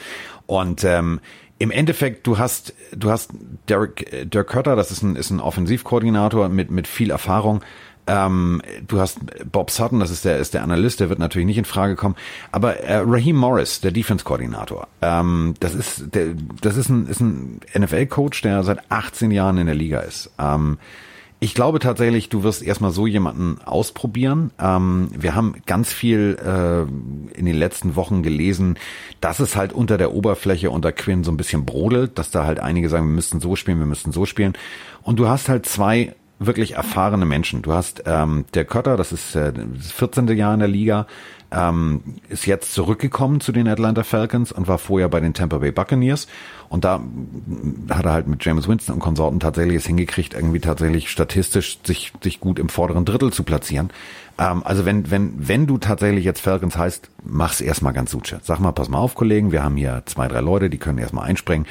Und 0.46 0.82
ähm, 0.82 1.20
im 1.58 1.70
Endeffekt, 1.70 2.26
du 2.26 2.38
hast, 2.38 2.74
du 2.94 3.10
hast 3.10 3.30
Derek, 3.68 4.12
äh, 4.12 4.26
Dirk 4.26 4.48
Kötter, 4.48 4.76
das 4.76 4.90
ist 4.90 5.02
ein, 5.02 5.16
ist 5.16 5.30
ein 5.30 5.40
Offensivkoordinator 5.40 6.48
mit, 6.48 6.70
mit 6.70 6.86
viel 6.86 7.10
Erfahrung. 7.10 7.62
Ähm, 8.06 8.62
du 8.86 9.00
hast 9.00 9.18
Bob 9.50 9.70
Sutton, 9.70 10.00
das 10.00 10.10
ist 10.10 10.24
der, 10.24 10.38
ist 10.38 10.54
der 10.54 10.62
Analyst, 10.62 11.00
der 11.00 11.08
wird 11.08 11.18
natürlich 11.18 11.46
nicht 11.46 11.58
in 11.58 11.64
Frage 11.64 11.96
kommen. 11.96 12.14
Aber 12.52 12.78
äh, 12.80 12.98
Raheem 13.04 13.36
Morris, 13.36 13.80
der 13.80 13.90
Defense-Koordinator, 13.90 14.88
ähm, 15.02 15.54
das 15.60 15.74
ist, 15.74 16.14
der, 16.14 16.34
das 16.60 16.76
ist 16.76 16.88
ein, 16.88 17.06
ist 17.06 17.20
ein 17.20 17.60
NFL-Coach, 17.76 18.42
der 18.42 18.62
seit 18.62 18.90
18 18.90 19.30
Jahren 19.30 19.58
in 19.58 19.66
der 19.66 19.74
Liga 19.74 20.00
ist. 20.00 20.30
Ähm, 20.38 20.78
Ich 21.38 21.52
glaube 21.54 21.80
tatsächlich, 21.80 22.30
du 22.30 22.42
wirst 22.44 22.62
erstmal 22.62 22.92
so 22.92 23.06
jemanden 23.06 23.58
ausprobieren. 23.62 24.52
Ähm, 24.58 25.10
wir 25.14 25.34
haben 25.34 25.56
ganz 25.66 25.92
viel 25.92 26.38
äh, 26.42 26.82
in 27.38 27.44
den 27.44 27.56
letzten 27.56 27.94
Wochen 27.94 28.22
gelesen, 28.22 28.78
dass 29.20 29.38
es 29.38 29.54
halt 29.54 29.74
unter 29.74 29.98
der 29.98 30.12
Oberfläche 30.14 30.70
unter 30.70 30.92
Quinn 30.92 31.24
so 31.24 31.30
ein 31.30 31.36
bisschen 31.36 31.66
brodelt, 31.66 32.18
dass 32.18 32.30
da 32.30 32.46
halt 32.46 32.58
einige 32.60 32.88
sagen, 32.88 33.06
wir 33.06 33.14
müssten 33.14 33.40
so 33.40 33.54
spielen, 33.54 33.78
wir 33.80 33.86
müssten 33.86 34.12
so 34.12 34.24
spielen. 34.24 34.54
Und 35.02 35.18
du 35.18 35.28
hast 35.28 35.50
halt 35.50 35.66
zwei 35.66 36.14
wirklich 36.38 36.72
erfahrene 36.72 37.24
Menschen. 37.24 37.62
Du 37.62 37.72
hast 37.72 38.02
ähm, 38.06 38.44
der 38.54 38.64
Kötter, 38.64 38.96
das 38.96 39.12
ist 39.12 39.34
äh, 39.34 39.52
das 39.52 39.92
14. 39.92 40.28
Jahr 40.28 40.52
in 40.52 40.60
der 40.60 40.68
Liga, 40.68 41.06
ähm, 41.50 42.02
ist 42.28 42.46
jetzt 42.46 42.74
zurückgekommen 42.74 43.40
zu 43.40 43.52
den 43.52 43.68
Atlanta 43.68 44.02
Falcons 44.02 44.52
und 44.52 44.68
war 44.68 44.78
vorher 44.78 45.08
bei 45.08 45.20
den 45.20 45.32
Tampa 45.32 45.58
Bay 45.58 45.70
Buccaneers. 45.70 46.26
Und 46.68 46.84
da 46.84 47.00
hat 47.88 48.04
er 48.04 48.12
halt 48.12 48.26
mit 48.26 48.44
James 48.44 48.68
Winston 48.68 48.96
und 48.96 49.00
Konsorten 49.00 49.40
tatsächlich 49.40 49.76
es 49.76 49.86
hingekriegt, 49.86 50.34
irgendwie 50.34 50.60
tatsächlich 50.60 51.08
statistisch 51.10 51.78
sich, 51.84 52.12
sich 52.22 52.40
gut 52.40 52.58
im 52.58 52.68
vorderen 52.68 53.04
Drittel 53.04 53.32
zu 53.32 53.44
platzieren. 53.44 53.90
Ähm, 54.38 54.62
also 54.64 54.84
wenn, 54.84 55.10
wenn, 55.10 55.34
wenn 55.36 55.66
du 55.66 55.78
tatsächlich 55.78 56.24
jetzt 56.24 56.40
Falcons 56.40 56.76
heißt, 56.76 57.10
mach's 57.24 57.60
erstmal 57.60 57.92
ganz 57.92 58.10
suche. 58.10 58.40
Sag 58.42 58.58
mal, 58.58 58.72
pass 58.72 58.88
mal 58.88 58.98
auf, 58.98 59.14
Kollegen, 59.14 59.52
wir 59.52 59.62
haben 59.62 59.76
hier 59.76 60.02
zwei, 60.06 60.28
drei 60.28 60.40
Leute, 60.40 60.68
die 60.68 60.78
können 60.78 60.98
erstmal 60.98 61.28
einspringen. 61.28 61.66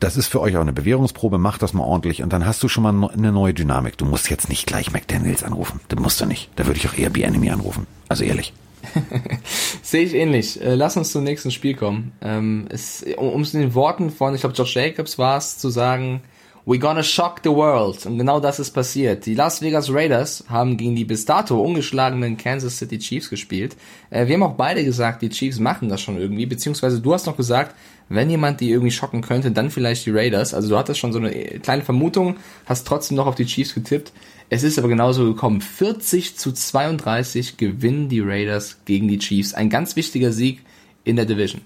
Das 0.00 0.16
ist 0.16 0.28
für 0.28 0.40
euch 0.40 0.56
auch 0.56 0.60
eine 0.60 0.72
Bewährungsprobe, 0.72 1.38
mach 1.38 1.58
das 1.58 1.74
mal 1.74 1.82
ordentlich 1.82 2.22
und 2.22 2.32
dann 2.32 2.46
hast 2.46 2.62
du 2.62 2.68
schon 2.68 2.84
mal 2.84 3.10
eine 3.10 3.32
neue 3.32 3.52
Dynamik. 3.52 3.98
Du 3.98 4.04
musst 4.04 4.30
jetzt 4.30 4.48
nicht 4.48 4.66
gleich 4.66 4.92
McDaniels 4.92 5.42
anrufen. 5.42 5.80
Das 5.88 5.98
musst 5.98 6.20
du 6.20 6.26
nicht. 6.26 6.50
Da 6.56 6.66
würde 6.66 6.78
ich 6.78 6.88
auch 6.88 6.96
eher 6.96 7.10
B-Enemy 7.10 7.50
anrufen. 7.50 7.86
Also 8.08 8.24
ehrlich. 8.24 8.52
Sehe 9.82 10.04
ich 10.04 10.14
ähnlich. 10.14 10.60
Äh, 10.62 10.76
lass 10.76 10.96
uns 10.96 11.10
zum 11.10 11.24
nächsten 11.24 11.50
Spiel 11.50 11.74
kommen. 11.74 12.12
Ähm, 12.20 12.68
um 13.16 13.42
es 13.42 13.54
in 13.54 13.60
den 13.60 13.74
Worten 13.74 14.10
von, 14.10 14.34
ich 14.34 14.40
glaube, 14.40 14.54
Josh 14.54 14.76
Jacobs 14.76 15.18
war 15.18 15.36
es, 15.36 15.58
zu 15.58 15.68
sagen, 15.68 16.22
we're 16.64 16.78
gonna 16.78 17.02
shock 17.02 17.40
the 17.42 17.50
world. 17.50 18.04
Und 18.06 18.18
genau 18.18 18.40
das 18.40 18.60
ist 18.60 18.70
passiert. 18.70 19.26
Die 19.26 19.34
Las 19.34 19.62
Vegas 19.62 19.92
Raiders 19.92 20.44
haben 20.48 20.76
gegen 20.76 20.94
die 20.94 21.04
bis 21.04 21.24
dato 21.24 21.60
ungeschlagenen 21.60 22.36
Kansas 22.36 22.78
City 22.78 22.98
Chiefs 22.98 23.30
gespielt. 23.30 23.76
Äh, 24.10 24.26
wir 24.26 24.34
haben 24.34 24.42
auch 24.42 24.56
beide 24.56 24.84
gesagt, 24.84 25.22
die 25.22 25.30
Chiefs 25.30 25.58
machen 25.58 25.88
das 25.88 26.00
schon 26.00 26.18
irgendwie, 26.18 26.46
beziehungsweise 26.46 27.00
du 27.00 27.14
hast 27.14 27.26
noch 27.26 27.36
gesagt, 27.36 27.74
wenn 28.08 28.30
jemand 28.30 28.60
die 28.60 28.70
irgendwie 28.70 28.90
schocken 28.90 29.20
könnte, 29.20 29.50
dann 29.50 29.70
vielleicht 29.70 30.06
die 30.06 30.10
Raiders. 30.10 30.54
Also 30.54 30.68
du 30.68 30.78
hattest 30.78 30.98
schon 30.98 31.12
so 31.12 31.18
eine 31.18 31.30
kleine 31.60 31.82
Vermutung, 31.82 32.36
hast 32.66 32.86
trotzdem 32.86 33.16
noch 33.16 33.26
auf 33.26 33.34
die 33.34 33.46
Chiefs 33.46 33.74
getippt. 33.74 34.12
Es 34.50 34.62
ist 34.62 34.78
aber 34.78 34.88
genauso 34.88 35.24
gekommen. 35.24 35.60
40 35.60 36.36
zu 36.38 36.52
32 36.52 37.58
gewinnen 37.58 38.08
die 38.08 38.20
Raiders 38.20 38.78
gegen 38.86 39.08
die 39.08 39.18
Chiefs. 39.18 39.52
Ein 39.52 39.68
ganz 39.68 39.96
wichtiger 39.96 40.32
Sieg 40.32 40.62
in 41.04 41.16
der 41.16 41.26
Division. 41.26 41.60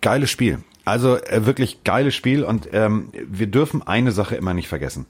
Geiles 0.00 0.30
Spiel. 0.30 0.58
Also 0.84 1.16
äh, 1.16 1.46
wirklich 1.46 1.82
geiles 1.84 2.14
Spiel 2.14 2.44
und 2.44 2.68
ähm, 2.72 3.10
wir 3.28 3.48
dürfen 3.48 3.82
eine 3.82 4.12
Sache 4.12 4.36
immer 4.36 4.54
nicht 4.54 4.68
vergessen. 4.68 5.06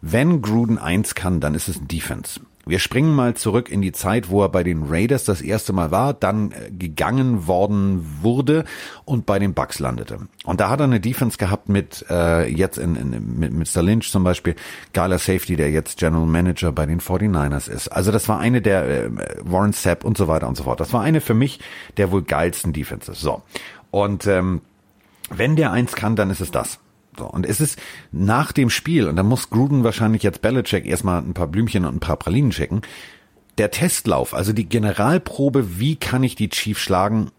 Wenn 0.00 0.42
Gruden 0.42 0.78
eins 0.78 1.14
kann, 1.14 1.40
dann 1.40 1.54
ist 1.54 1.68
es 1.68 1.78
Defense. 1.86 2.40
Wir 2.64 2.78
springen 2.78 3.14
mal 3.14 3.34
zurück 3.34 3.70
in 3.70 3.82
die 3.82 3.90
Zeit, 3.90 4.30
wo 4.30 4.42
er 4.42 4.48
bei 4.48 4.62
den 4.62 4.84
Raiders 4.88 5.24
das 5.24 5.40
erste 5.40 5.72
Mal 5.72 5.90
war, 5.90 6.14
dann 6.14 6.52
äh, 6.52 6.70
gegangen 6.70 7.46
worden 7.48 8.18
wurde 8.22 8.64
und 9.04 9.26
bei 9.26 9.40
den 9.40 9.52
Bucks 9.52 9.80
landete. 9.80 10.18
Und 10.44 10.60
da 10.60 10.70
hat 10.70 10.80
er 10.80 10.84
eine 10.84 11.00
Defense 11.00 11.38
gehabt 11.38 11.68
mit 11.68 12.04
äh, 12.08 12.48
jetzt 12.48 12.78
in, 12.78 12.94
in, 12.94 13.38
mit 13.38 13.52
Mr. 13.52 13.82
Lynch 13.82 14.10
zum 14.10 14.22
Beispiel, 14.22 14.54
geiler 14.92 15.18
Safety, 15.18 15.56
der 15.56 15.70
jetzt 15.70 15.98
General 15.98 16.26
Manager 16.26 16.70
bei 16.70 16.86
den 16.86 17.00
49ers 17.00 17.68
ist. 17.68 17.88
Also 17.88 18.12
das 18.12 18.28
war 18.28 18.38
eine 18.38 18.62
der 18.62 18.88
äh, 18.88 19.10
Warren 19.42 19.72
Sapp 19.72 20.04
und 20.04 20.16
so 20.16 20.28
weiter 20.28 20.46
und 20.46 20.56
so 20.56 20.64
fort. 20.64 20.78
Das 20.78 20.92
war 20.92 21.02
eine 21.02 21.20
für 21.20 21.34
mich 21.34 21.58
der 21.96 22.12
wohl 22.12 22.22
geilsten 22.22 22.72
Defenses. 22.72 23.20
So. 23.20 23.42
Und 23.90 24.26
ähm, 24.28 24.60
wenn 25.30 25.56
der 25.56 25.72
eins 25.72 25.94
kann, 25.94 26.14
dann 26.14 26.30
ist 26.30 26.40
es 26.40 26.50
das. 26.50 26.78
So, 27.18 27.26
und 27.26 27.44
es 27.44 27.60
ist 27.60 27.78
nach 28.10 28.52
dem 28.52 28.70
Spiel, 28.70 29.06
und 29.06 29.16
da 29.16 29.22
muss 29.22 29.50
Gruden 29.50 29.84
wahrscheinlich 29.84 30.22
jetzt 30.22 30.40
Belichick 30.40 30.86
erstmal 30.86 31.20
ein 31.20 31.34
paar 31.34 31.46
Blümchen 31.46 31.84
und 31.84 31.96
ein 31.96 32.00
paar 32.00 32.16
Pralinen 32.16 32.50
checken. 32.50 32.82
Der 33.58 33.70
Testlauf, 33.70 34.32
also 34.32 34.52
die 34.52 34.68
Generalprobe, 34.68 35.78
wie 35.78 35.96
kann 35.96 36.22
ich 36.22 36.36
die 36.36 36.48
Chiefs 36.48 36.80
schlagen, 36.80 37.30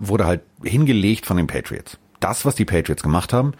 wurde 0.00 0.26
halt 0.26 0.42
hingelegt 0.64 1.26
von 1.26 1.36
den 1.36 1.46
Patriots. 1.46 1.98
Das, 2.18 2.44
was 2.44 2.56
die 2.56 2.64
Patriots 2.64 3.04
gemacht 3.04 3.32
haben, 3.32 3.52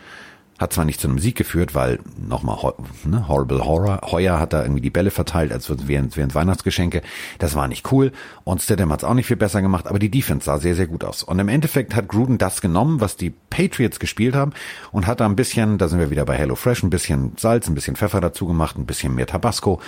hat 0.61 0.75
zwar 0.75 0.85
nicht 0.85 1.01
zu 1.01 1.09
einem 1.09 1.19
Sieg 1.19 1.37
geführt, 1.37 1.75
weil 1.75 2.01
nochmal 2.19 2.75
ne, 3.05 3.27
Horrible 3.27 3.65
Horror, 3.65 4.03
Heuer 4.11 4.39
hat 4.39 4.53
da 4.53 4.63
irgendwie 4.63 4.83
die 4.83 4.91
Bälle 4.91 5.11
verteilt, 5.11 5.53
als 5.53 5.73
während, 5.89 6.19
während 6.19 6.35
Weihnachtsgeschenke. 6.35 7.01
Das 7.39 7.55
war 7.55 7.67
nicht 7.67 7.91
cool. 7.91 8.13
Und 8.45 8.61
Stidham 8.61 8.93
hat 8.93 9.03
es 9.03 9.09
auch 9.09 9.15
nicht 9.15 9.27
viel 9.27 9.39
besser 9.39 9.63
gemacht, 9.63 9.87
aber 9.87 9.99
die 9.99 10.11
Defense 10.11 10.45
sah 10.45 10.59
sehr, 10.59 10.75
sehr 10.75 10.87
gut 10.87 11.03
aus. 11.03 11.23
Und 11.23 11.39
im 11.39 11.49
Endeffekt 11.49 11.95
hat 11.97 12.09
Gruden 12.09 12.37
das 12.37 12.61
genommen, 12.61 13.01
was 13.01 13.17
die 13.17 13.31
Patriots 13.31 13.99
gespielt 13.99 14.35
haben 14.35 14.53
und 14.93 15.07
hat 15.07 15.21
da 15.21 15.27
ein 15.27 15.35
bisschen, 15.35 15.79
da 15.79 15.89
sind 15.89 15.99
wir 15.99 16.11
wieder 16.11 16.27
bei 16.27 16.37
Hello 16.37 16.57
Fresh, 16.57 16.83
ein 16.83 16.91
bisschen 16.91 17.33
Salz, 17.39 17.67
ein 17.67 17.75
bisschen 17.75 17.97
Pfeffer 17.97 18.21
dazu 18.21 18.47
gemacht, 18.47 18.77
ein 18.77 18.85
bisschen 18.85 19.15
mehr 19.15 19.27
Tabasco 19.27 19.81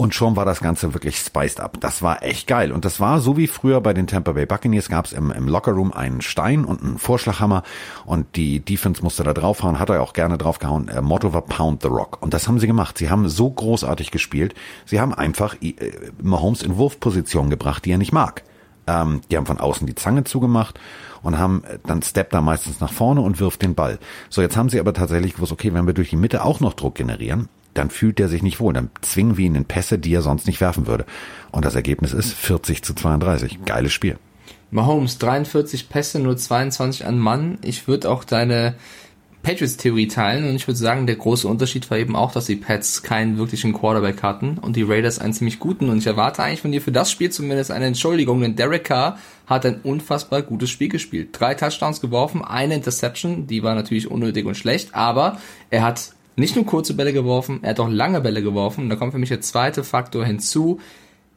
und 0.00 0.14
schon 0.14 0.34
war 0.34 0.46
das 0.46 0.60
Ganze 0.60 0.94
wirklich 0.94 1.18
spiced 1.18 1.60
up. 1.60 1.78
Das 1.78 2.00
war 2.00 2.22
echt 2.22 2.46
geil. 2.46 2.72
Und 2.72 2.86
das 2.86 3.00
war 3.00 3.20
so 3.20 3.36
wie 3.36 3.46
früher 3.46 3.82
bei 3.82 3.92
den 3.92 4.06
Tampa 4.06 4.32
Bay 4.32 4.46
Buccaneers 4.46 4.88
gab 4.88 5.04
es 5.04 5.12
im, 5.12 5.30
im 5.30 5.46
Lockerroom 5.46 5.92
einen 5.92 6.22
Stein 6.22 6.64
und 6.64 6.82
einen 6.82 6.98
Vorschlaghammer 6.98 7.64
und 8.06 8.34
die 8.34 8.60
Defense 8.60 9.02
musste 9.02 9.24
da 9.24 9.34
draufhauen, 9.34 9.78
hat 9.78 9.90
er 9.90 10.00
auch 10.00 10.14
gerne 10.14 10.38
draufgehauen. 10.38 10.88
Äh, 10.88 11.02
Motto 11.02 11.34
war 11.34 11.42
Pound 11.42 11.82
the 11.82 11.88
Rock. 11.88 12.16
Und 12.22 12.32
das 12.32 12.48
haben 12.48 12.58
sie 12.58 12.66
gemacht. 12.66 12.96
Sie 12.96 13.10
haben 13.10 13.28
so 13.28 13.50
großartig 13.50 14.10
gespielt. 14.10 14.54
Sie 14.86 15.00
haben 15.00 15.12
einfach 15.12 15.54
äh, 15.60 15.74
Mahomes 16.22 16.62
in 16.62 16.78
Wurfposition 16.78 17.50
gebracht, 17.50 17.84
die 17.84 17.92
er 17.92 17.98
nicht 17.98 18.12
mag. 18.12 18.42
Ähm, 18.86 19.20
die 19.30 19.36
haben 19.36 19.44
von 19.44 19.60
außen 19.60 19.86
die 19.86 19.96
Zange 19.96 20.24
zugemacht 20.24 20.80
und 21.20 21.36
haben 21.36 21.62
äh, 21.64 21.78
dann 21.86 22.00
steppt 22.00 22.32
da 22.32 22.40
meistens 22.40 22.80
nach 22.80 22.90
vorne 22.90 23.20
und 23.20 23.38
wirft 23.38 23.60
den 23.60 23.74
Ball. 23.74 23.98
So, 24.30 24.40
jetzt 24.40 24.56
haben 24.56 24.70
sie 24.70 24.80
aber 24.80 24.94
tatsächlich 24.94 25.34
gewusst, 25.34 25.52
okay, 25.52 25.74
wenn 25.74 25.86
wir 25.86 25.92
durch 25.92 26.08
die 26.08 26.16
Mitte 26.16 26.42
auch 26.42 26.60
noch 26.60 26.72
Druck 26.72 26.94
generieren, 26.94 27.50
dann 27.74 27.90
fühlt 27.90 28.20
er 28.20 28.28
sich 28.28 28.42
nicht 28.42 28.60
wohl. 28.60 28.72
Dann 28.72 28.90
zwingen 29.00 29.36
wir 29.36 29.46
ihn 29.46 29.54
in 29.54 29.64
Pässe, 29.64 29.98
die 29.98 30.14
er 30.14 30.22
sonst 30.22 30.46
nicht 30.46 30.60
werfen 30.60 30.86
würde. 30.86 31.06
Und 31.50 31.64
das 31.64 31.74
Ergebnis 31.74 32.12
ist 32.12 32.32
40 32.32 32.82
zu 32.82 32.94
32. 32.94 33.64
Geiles 33.64 33.92
Spiel. 33.92 34.18
Mahomes, 34.70 35.18
43 35.18 35.88
Pässe, 35.88 36.20
nur 36.20 36.36
22 36.36 37.04
an 37.04 37.18
Mann. 37.18 37.58
Ich 37.62 37.88
würde 37.88 38.08
auch 38.08 38.24
deine 38.24 38.76
Patriots-Theorie 39.42 40.08
teilen 40.08 40.48
und 40.48 40.54
ich 40.54 40.66
würde 40.66 40.78
sagen, 40.78 41.06
der 41.06 41.16
große 41.16 41.48
Unterschied 41.48 41.90
war 41.90 41.98
eben 41.98 42.14
auch, 42.14 42.32
dass 42.32 42.44
die 42.44 42.56
Pats 42.56 43.02
keinen 43.02 43.38
wirklichen 43.38 43.72
Quarterback 43.72 44.22
hatten 44.22 44.58
und 44.58 44.76
die 44.76 44.82
Raiders 44.82 45.18
einen 45.18 45.32
ziemlich 45.32 45.58
guten 45.58 45.88
und 45.88 45.98
ich 45.98 46.06
erwarte 46.06 46.42
eigentlich 46.42 46.60
von 46.60 46.72
dir 46.72 46.82
für 46.82 46.92
das 46.92 47.10
Spiel 47.10 47.30
zumindest 47.30 47.70
eine 47.70 47.86
Entschuldigung, 47.86 48.40
denn 48.42 48.56
Derek 48.56 48.84
Carr 48.84 49.18
hat 49.46 49.64
ein 49.64 49.80
unfassbar 49.82 50.42
gutes 50.42 50.68
Spiel 50.68 50.88
gespielt. 50.88 51.30
Drei 51.32 51.54
Touchdowns 51.54 52.02
geworfen, 52.02 52.44
eine 52.44 52.74
Interception, 52.74 53.46
die 53.46 53.62
war 53.62 53.74
natürlich 53.74 54.10
unnötig 54.10 54.44
und 54.44 54.56
schlecht, 54.56 54.94
aber 54.94 55.38
er 55.70 55.84
hat 55.84 56.12
nicht 56.36 56.56
nur 56.56 56.66
kurze 56.66 56.94
Bälle 56.94 57.12
geworfen, 57.12 57.60
er 57.62 57.70
hat 57.70 57.80
auch 57.80 57.88
lange 57.88 58.20
Bälle 58.20 58.42
geworfen. 58.42 58.84
Und 58.84 58.90
da 58.90 58.96
kommt 58.96 59.12
für 59.12 59.18
mich 59.18 59.28
der 59.28 59.40
zweite 59.40 59.84
Faktor 59.84 60.24
hinzu. 60.24 60.80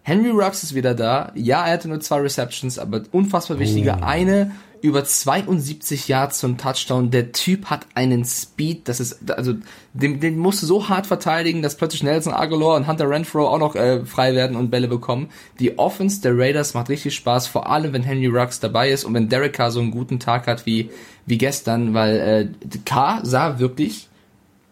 Henry 0.03 0.31
Rux 0.31 0.63
ist 0.63 0.75
wieder 0.75 0.93
da. 0.93 1.31
Ja, 1.33 1.65
er 1.65 1.73
hatte 1.73 1.87
nur 1.87 2.01
zwei 2.01 2.19
Receptions, 2.19 2.77
aber 2.77 3.03
unfassbar 3.11 3.59
wichtige. 3.59 3.97
Oh. 4.01 4.03
Eine 4.03 4.51
über 4.83 5.05
72 5.05 6.09
Yards 6.09 6.39
zum 6.39 6.57
Touchdown. 6.57 7.09
Der 7.09 7.31
Typ 7.31 7.67
hat 7.67 7.87
einen 7.95 8.25
Speed, 8.25 8.89
das 8.89 8.99
ist, 8.99 9.31
also, 9.31 9.53
den, 9.93 10.19
den 10.19 10.37
musst 10.37 10.61
du 10.61 10.67
so 10.67 10.89
hart 10.89 11.07
verteidigen, 11.07 11.61
dass 11.61 11.77
plötzlich 11.77 12.03
Nelson 12.03 12.33
Aguilar 12.33 12.75
und 12.75 12.85
Hunter 12.85 13.09
Renfro 13.09 13.47
auch 13.47 13.59
noch 13.59 13.77
äh, 13.77 14.05
frei 14.05 14.35
werden 14.35 14.57
und 14.57 14.71
Bälle 14.71 14.89
bekommen. 14.89 15.29
Die 15.59 15.79
Offense 15.79 16.21
der 16.21 16.37
Raiders 16.37 16.73
macht 16.73 16.89
richtig 16.89 17.15
Spaß, 17.15 17.47
vor 17.47 17.69
allem 17.69 17.93
wenn 17.93 18.03
Henry 18.03 18.27
Rux 18.27 18.59
dabei 18.59 18.89
ist 18.89 19.05
und 19.05 19.13
wenn 19.13 19.29
Derek 19.29 19.53
Carr 19.53 19.71
so 19.71 19.79
einen 19.79 19.91
guten 19.91 20.19
Tag 20.19 20.47
hat 20.47 20.65
wie, 20.65 20.89
wie 21.25 21.37
gestern, 21.37 21.93
weil 21.93 22.51
äh, 22.61 22.79
Carr 22.83 23.21
sah 23.23 23.59
wirklich 23.59 24.09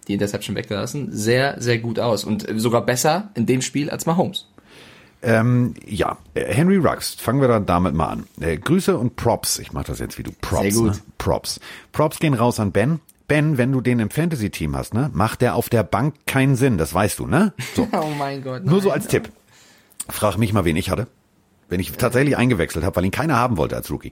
die 0.08 0.14
Interception 0.14 0.56
weggelassen, 0.56 1.10
sehr, 1.12 1.62
sehr 1.62 1.80
gut 1.80 2.00
aus 2.00 2.24
und 2.24 2.48
sogar 2.56 2.86
besser 2.86 3.30
in 3.36 3.46
dem 3.46 3.62
Spiel 3.62 3.90
als 3.90 4.06
Mahomes. 4.06 4.48
Ähm, 5.24 5.76
ja, 5.86 6.18
Henry 6.34 6.78
Rux, 6.78 7.14
fangen 7.14 7.42
wir 7.42 7.48
dann 7.48 7.66
damit 7.66 7.94
mal 7.94 8.08
an. 8.08 8.26
Äh, 8.40 8.58
Grüße 8.58 8.98
und 8.98 9.16
Props, 9.16 9.60
ich 9.60 9.72
mache 9.72 9.86
das 9.86 10.00
jetzt 10.00 10.18
wie 10.18 10.24
du, 10.24 10.32
Props, 10.42 10.62
Sehr 10.64 10.72
gut. 10.72 10.92
Ne? 10.94 11.02
Props. 11.18 11.60
Props 11.92 12.20
gehen 12.20 12.34
raus 12.34 12.60
an 12.60 12.72
Ben. 12.72 13.00
Ben, 13.28 13.58
wenn 13.58 13.72
du 13.72 13.80
den 13.80 14.00
im 14.00 14.10
Fantasy-Team 14.10 14.76
hast, 14.76 14.94
ne, 14.94 15.10
macht 15.14 15.42
der 15.42 15.56
auf 15.56 15.70
der 15.70 15.84
Bank 15.84 16.16
keinen 16.26 16.56
Sinn, 16.56 16.78
das 16.78 16.94
weißt 16.94 17.20
du, 17.20 17.28
ne? 17.28 17.54
So. 17.76 17.88
oh 17.94 18.12
mein 18.18 18.44
Gott. 18.44 18.64
Nein, 18.64 18.72
Nur 18.72 18.82
so 18.82 18.92
als 18.92 19.08
Tipp. 19.08 19.30
Frag 20.10 20.38
mich 20.38 20.52
mal, 20.52 20.66
wen 20.66 20.76
ich 20.76 20.90
hatte. 20.90 21.08
Wenn 21.72 21.80
ich 21.80 21.94
tatsächlich 21.94 22.36
eingewechselt 22.36 22.84
habe, 22.84 22.98
weil 22.98 23.06
ihn 23.06 23.12
keiner 23.12 23.38
haben 23.38 23.56
wollte 23.56 23.78
als 23.78 23.90
Rookie. 23.90 24.12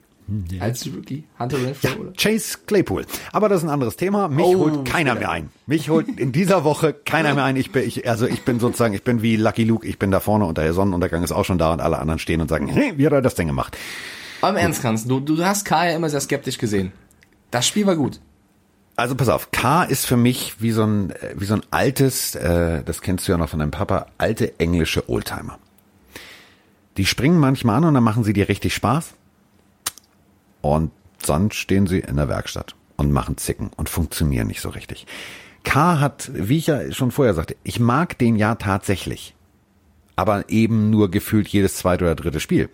Ja. 0.50 0.62
Als 0.62 0.88
Rookie? 0.88 1.26
Hunter 1.38 1.58
Renfro? 1.62 1.90
Ja, 1.90 1.96
oder? 1.98 2.14
Chase 2.14 2.60
Claypool. 2.66 3.06
Aber 3.34 3.50
das 3.50 3.60
ist 3.60 3.68
ein 3.68 3.70
anderes 3.70 3.98
Thema. 3.98 4.30
Mich 4.30 4.46
oh, 4.46 4.60
holt 4.60 4.86
keiner 4.86 5.16
ja. 5.16 5.20
mehr 5.20 5.32
ein. 5.32 5.50
Mich 5.68 5.90
holt 5.90 6.08
in 6.08 6.32
dieser 6.32 6.64
Woche 6.64 6.94
keiner 6.94 7.34
mehr 7.36 7.44
ein. 7.44 7.58
Ich 7.58 7.74
bin, 7.74 7.86
ich, 7.86 8.08
also 8.08 8.28
ich 8.28 8.44
bin 8.44 8.62
sozusagen, 8.62 8.94
ich 8.94 9.04
bin 9.04 9.22
wie 9.22 9.36
Lucky 9.36 9.66
Luke. 9.66 9.86
Ich 9.86 10.00
bin 10.00 10.10
da 10.10 10.22
vorne 10.22 10.46
und 10.46 10.58
der 10.58 10.72
Sonnenuntergang 10.72 11.22
ist 11.22 11.34
auch 11.34 11.44
schon 11.44 11.58
da 11.58 11.74
und 11.74 11.82
alle 11.82 12.00
anderen 12.00 12.20
stehen 12.20 12.40
und 12.40 12.48
sagen, 12.48 12.70
hey, 12.70 12.94
wie 12.96 13.06
hat 13.06 13.12
er 13.12 13.22
das 13.22 13.36
denn 13.36 13.48
gemacht? 13.48 13.78
Aber 14.40 14.52
im 14.52 14.58
Ernst, 14.58 14.86
Hans, 14.86 15.06
du, 15.06 15.20
du 15.20 15.44
hast 15.44 15.66
K 15.66 15.90
ja 15.90 15.98
immer 15.98 16.10
sehr 16.10 16.22
skeptisch 16.22 16.60
gesehen. 16.60 16.94
Das 17.52 17.68
Spiel 17.68 17.86
war 17.86 17.98
gut. 17.98 18.22
Also 18.96 19.16
pass 19.16 19.28
auf, 19.28 19.52
K 19.52 19.84
ist 19.84 20.06
für 20.06 20.16
mich 20.16 20.56
wie 20.60 20.72
so 20.72 20.84
ein, 20.84 21.14
wie 21.36 21.46
so 21.46 21.56
ein 21.56 21.62
altes, 21.72 22.36
äh, 22.36 22.84
das 22.86 23.02
kennst 23.02 23.28
du 23.28 23.34
ja 23.34 23.38
noch 23.38 23.50
von 23.50 23.60
deinem 23.60 23.72
Papa, 23.72 24.06
alte 24.18 24.58
englische 24.62 25.10
Oldtimer. 25.10 25.60
Die 26.98 27.06
springen 27.06 27.40
manchmal 27.40 27.78
an 27.78 27.86
und 27.86 27.94
dann 27.94 28.04
machen 28.04 28.24
sie 28.24 28.34
dir 28.34 28.50
richtig 28.50 28.74
Spaß. 28.74 29.14
Und 30.62 30.92
dann 31.26 31.52
stehen 31.52 31.88
sie 31.88 32.00
in 32.00 32.18
der 32.18 32.28
Werkstatt 32.28 32.76
und 32.98 33.12
machen 33.12 33.38
Zicken 33.38 33.72
und 33.76 33.90
funktionieren 33.90 34.48
nicht 34.48 34.62
so 34.62 34.70
richtig. 34.70 35.08
K 35.64 36.00
hat, 36.00 36.32
wie 36.34 36.58
ich 36.58 36.68
ja 36.68 36.92
schon 36.92 37.12
vorher 37.12 37.34
sagte, 37.34 37.56
ich 37.64 37.80
mag 37.80 38.18
den 38.18 38.36
ja 38.36 38.56
tatsächlich 38.56 39.36
aber 40.20 40.50
eben 40.50 40.90
nur 40.90 41.10
gefühlt 41.10 41.48
jedes 41.48 41.78
zweite 41.78 42.04
oder 42.04 42.14
dritte 42.14 42.42
Spiel. 42.42 42.70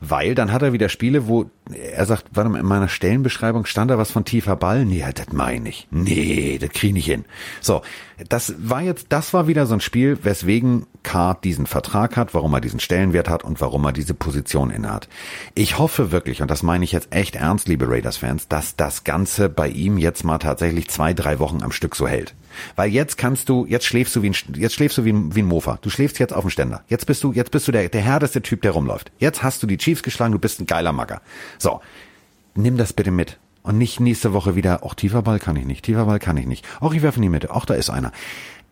Weil 0.00 0.34
dann 0.34 0.52
hat 0.52 0.62
er 0.62 0.72
wieder 0.72 0.88
Spiele, 0.88 1.28
wo 1.28 1.48
er 1.72 2.06
sagt, 2.06 2.24
warte 2.32 2.50
mal, 2.50 2.58
in 2.58 2.66
meiner 2.66 2.88
Stellenbeschreibung 2.88 3.66
stand 3.66 3.92
da 3.92 3.98
was 3.98 4.10
von 4.10 4.24
tiefer 4.24 4.56
Ball? 4.56 4.84
Nee, 4.84 5.04
das 5.14 5.32
meine 5.32 5.68
ich. 5.68 5.86
Nee, 5.92 6.58
das 6.60 6.70
kriege 6.70 6.88
ich 6.88 6.92
nicht 6.94 7.06
hin. 7.06 7.24
So, 7.60 7.82
das 8.28 8.54
war 8.58 8.82
jetzt, 8.82 9.06
das 9.10 9.32
war 9.32 9.46
wieder 9.46 9.66
so 9.66 9.74
ein 9.74 9.80
Spiel, 9.80 10.18
weswegen 10.24 10.86
Card 11.04 11.44
diesen 11.44 11.66
Vertrag 11.66 12.16
hat, 12.16 12.34
warum 12.34 12.52
er 12.54 12.60
diesen 12.60 12.80
Stellenwert 12.80 13.28
hat 13.28 13.44
und 13.44 13.60
warum 13.60 13.84
er 13.84 13.92
diese 13.92 14.14
Position 14.14 14.70
innehat. 14.70 15.08
Ich 15.54 15.78
hoffe 15.78 16.10
wirklich, 16.10 16.42
und 16.42 16.50
das 16.50 16.64
meine 16.64 16.84
ich 16.84 16.90
jetzt 16.90 17.14
echt 17.14 17.36
ernst, 17.36 17.68
liebe 17.68 17.88
Raiders-Fans, 17.88 18.48
dass 18.48 18.74
das 18.74 19.04
Ganze 19.04 19.48
bei 19.48 19.68
ihm 19.68 19.98
jetzt 19.98 20.24
mal 20.24 20.38
tatsächlich 20.38 20.88
zwei, 20.88 21.14
drei 21.14 21.38
Wochen 21.38 21.62
am 21.62 21.70
Stück 21.70 21.94
so 21.94 22.08
hält. 22.08 22.34
Weil 22.76 22.90
jetzt 22.90 23.18
kannst 23.18 23.48
du, 23.48 23.66
jetzt 23.66 23.86
schläfst 23.86 24.14
du 24.16 24.22
wie 24.22 24.30
ein, 24.30 24.36
jetzt 24.54 24.74
schläfst 24.74 24.98
du 24.98 25.04
wie 25.04 25.12
ein, 25.12 25.34
wie 25.34 25.42
ein 25.42 25.46
Mofa. 25.46 25.78
Du 25.82 25.90
schläfst 25.90 26.18
jetzt 26.18 26.32
auf 26.32 26.42
dem 26.42 26.50
Ständer. 26.50 26.82
Jetzt 26.88 27.06
bist 27.06 27.22
du, 27.24 27.32
jetzt 27.32 27.50
bist 27.50 27.68
du 27.68 27.72
der, 27.72 27.88
der 27.88 28.02
härteste 28.02 28.42
Typ, 28.42 28.62
der 28.62 28.72
rumläuft. 28.72 29.10
Jetzt 29.18 29.42
hast 29.42 29.62
du 29.62 29.66
die 29.66 29.78
Chiefs 29.78 30.02
geschlagen, 30.02 30.32
du 30.32 30.38
bist 30.38 30.60
ein 30.60 30.66
geiler 30.66 30.92
Macker. 30.92 31.20
So. 31.58 31.80
Nimm 32.54 32.76
das 32.76 32.92
bitte 32.92 33.10
mit. 33.10 33.38
Und 33.62 33.78
nicht 33.78 34.00
nächste 34.00 34.32
Woche 34.32 34.56
wieder, 34.56 34.82
auch 34.82 34.94
tiefer 34.94 35.22
Ball 35.22 35.38
kann 35.38 35.56
ich 35.56 35.66
nicht, 35.66 35.84
tiefer 35.84 36.06
Ball 36.06 36.18
kann 36.18 36.36
ich 36.36 36.46
nicht. 36.46 36.66
Auch 36.80 36.94
ich 36.94 37.02
werfe 37.02 37.16
in 37.16 37.22
die 37.22 37.28
Mitte, 37.28 37.54
auch 37.54 37.66
da 37.66 37.74
ist 37.74 37.90
einer. 37.90 38.12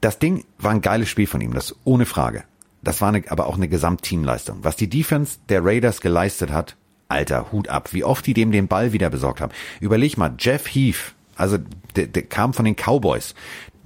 Das 0.00 0.18
Ding 0.18 0.44
war 0.58 0.70
ein 0.70 0.80
geiles 0.80 1.08
Spiel 1.08 1.26
von 1.26 1.40
ihm, 1.40 1.52
das 1.52 1.74
ohne 1.84 2.06
Frage. 2.06 2.44
Das 2.82 3.00
war 3.00 3.08
eine, 3.08 3.22
aber 3.28 3.46
auch 3.46 3.56
eine 3.56 3.68
Gesamtteamleistung. 3.68 4.58
Was 4.62 4.76
die 4.76 4.88
Defense 4.88 5.38
der 5.48 5.64
Raiders 5.64 6.00
geleistet 6.00 6.50
hat, 6.50 6.76
alter, 7.08 7.52
Hut 7.52 7.68
ab, 7.68 7.92
wie 7.92 8.04
oft 8.04 8.26
die 8.26 8.34
dem 8.34 8.52
den 8.52 8.68
Ball 8.68 8.92
wieder 8.92 9.10
besorgt 9.10 9.40
haben. 9.40 9.52
Überleg 9.80 10.16
mal, 10.16 10.34
Jeff 10.38 10.66
Heath, 10.66 11.14
also 11.36 11.58
der, 11.94 12.06
der 12.06 12.22
kam 12.22 12.54
von 12.54 12.64
den 12.64 12.76
Cowboys 12.76 13.34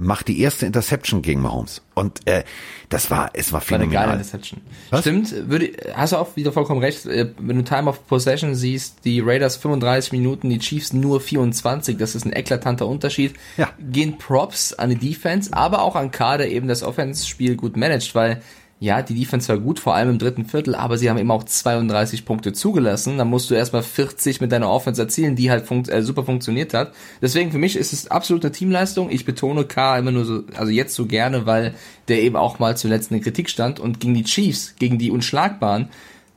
macht 0.01 0.29
die 0.29 0.41
erste 0.41 0.67
Interception 0.67 1.23
gegen 1.23 1.43
Mahomes. 1.43 1.83
Und 1.95 2.27
äh, 2.27 2.45
das 2.89 3.11
war, 3.11 3.31
es 3.35 3.53
war 3.53 3.61
phänomenal. 3.61 3.95
War 3.95 4.03
eine 4.03 4.11
geile 4.11 4.23
Interception. 4.23 4.61
Was? 4.91 5.01
Stimmt, 5.03 5.49
würde, 5.49 5.73
hast 5.95 6.13
du 6.13 6.17
auch 6.17 6.35
wieder 6.37 6.53
vollkommen 6.53 6.81
recht. 6.81 7.07
Äh, 7.07 7.33
wenn 7.39 7.57
du 7.57 7.63
Time 7.63 7.89
of 7.89 8.07
Possession 8.07 8.55
siehst, 8.55 9.05
die 9.05 9.21
Raiders 9.21 9.57
35 9.59 10.13
Minuten, 10.13 10.49
die 10.49 10.59
Chiefs 10.59 10.93
nur 10.93 11.21
24, 11.21 11.97
das 11.99 12.15
ist 12.15 12.25
ein 12.25 12.33
eklatanter 12.33 12.87
Unterschied. 12.87 13.35
Ja. 13.57 13.71
Gehen 13.79 14.19
Props 14.19 14.73
an 14.73 14.91
die 14.91 14.97
Defense, 14.97 15.53
aber 15.53 15.83
auch 15.83 15.95
an 15.95 16.11
Kader 16.11 16.49
eben 16.49 16.67
das 16.67 16.83
Offense-Spiel 16.83 17.57
gut 17.57 17.77
managt, 17.77 18.15
weil 18.15 18.43
ja, 18.83 19.03
die 19.03 19.14
Defense 19.14 19.47
war 19.49 19.59
gut, 19.59 19.79
vor 19.79 19.95
allem 19.95 20.09
im 20.09 20.19
dritten 20.19 20.47
Viertel, 20.47 20.75
aber 20.75 20.97
sie 20.97 21.11
haben 21.11 21.19
eben 21.19 21.31
auch 21.31 21.45
32 21.45 22.25
Punkte 22.25 22.55
zugelassen. 22.55 23.19
Da 23.19 23.27
musst 23.27 23.51
du 23.51 23.55
erstmal 23.55 23.83
40 23.83 24.40
mit 24.40 24.53
deiner 24.53 24.71
Offense 24.71 25.03
erzielen, 25.03 25.37
die 25.37 25.51
halt 25.51 25.66
funkt, 25.66 25.90
äh, 25.90 26.03
super 26.03 26.25
funktioniert 26.25 26.73
hat. 26.73 26.95
Deswegen 27.21 27.53
für 27.53 27.59
mich 27.59 27.77
ist 27.77 27.93
es 27.93 28.11
absolute 28.11 28.51
Teamleistung. 28.51 29.11
Ich 29.11 29.27
betone 29.27 29.66
K 29.66 29.99
immer 29.99 30.12
nur 30.12 30.25
so, 30.25 30.45
also 30.57 30.73
jetzt 30.73 30.95
so 30.95 31.05
gerne, 31.05 31.45
weil 31.45 31.75
der 32.09 32.23
eben 32.23 32.37
auch 32.37 32.59
mal 32.59 32.75
zuletzt 32.75 33.11
in 33.11 33.19
der 33.19 33.25
Kritik 33.25 33.51
stand 33.51 33.81
und 33.81 34.01
gegen 34.01 34.14
die 34.14 34.25
Chiefs, 34.25 34.75
gegen 34.79 34.99
die 34.99 35.11
Unschlagbaren, 35.11 35.90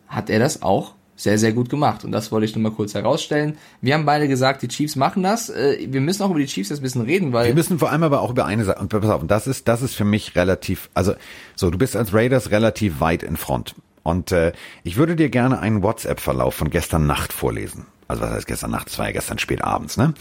hat 0.10 0.30
er 0.30 0.40
das 0.40 0.62
auch 0.62 0.96
sehr, 1.24 1.38
sehr 1.38 1.54
gut 1.54 1.70
gemacht. 1.70 2.04
Und 2.04 2.12
das 2.12 2.32
wollte 2.32 2.46
ich 2.46 2.56
nur 2.56 2.62
mal 2.62 2.76
kurz 2.76 2.94
herausstellen. 2.94 3.58
Wir 3.82 3.94
haben 3.94 4.06
beide 4.06 4.28
gesagt, 4.28 4.62
die 4.62 4.68
Chiefs 4.68 4.96
machen 4.96 5.24
das. 5.24 5.50
Äh, 5.50 5.88
wir 5.90 6.02
müssen 6.02 6.22
auch 6.24 6.30
über 6.30 6.40
die 6.40 6.46
Chiefs 6.46 6.70
jetzt 6.70 6.80
ein 6.80 6.84
bisschen 6.84 7.02
reden, 7.02 7.34
weil. 7.34 7.48
Wir 7.48 7.56
müssen 7.56 7.80
vor 7.80 7.92
allem 7.92 8.04
aber 8.04 8.22
auch 8.22 8.32
über 8.32 8.46
eine 8.46 8.66
Sache, 8.66 8.80
und 8.80 8.90
pass 8.90 9.10
auf, 9.10 9.22
und 9.22 9.32
das 9.32 9.48
ist, 9.48 9.68
das 9.68 9.82
ist 9.82 9.96
für 9.96 10.06
mich 10.06 10.36
relativ, 10.36 10.90
also, 10.94 11.14
so, 11.56 11.72
du 11.72 11.78
bist 11.78 11.96
als 11.96 12.14
Raiders 12.14 12.52
relativ 12.52 13.00
weit 13.00 13.24
in 13.24 13.38
Front. 13.38 13.76
Und 14.04 14.34
äh, 14.34 14.52
ich 14.84 14.98
würde 14.98 15.16
dir 15.16 15.30
gerne 15.30 15.60
einen 15.60 15.82
WhatsApp-Verlauf 15.82 16.54
von 16.54 16.70
gestern 16.70 17.08
Nacht 17.08 17.32
vorlesen. 17.32 17.86
Also 18.10 18.22
was 18.22 18.32
heißt 18.32 18.48
gestern 18.48 18.72
Nacht? 18.72 18.90
Es 18.90 19.00
war 19.00 19.06
ja 19.06 19.14
gestern 19.14 19.40
spät 19.40 19.64
abends, 19.64 19.96
ne? 19.96 20.14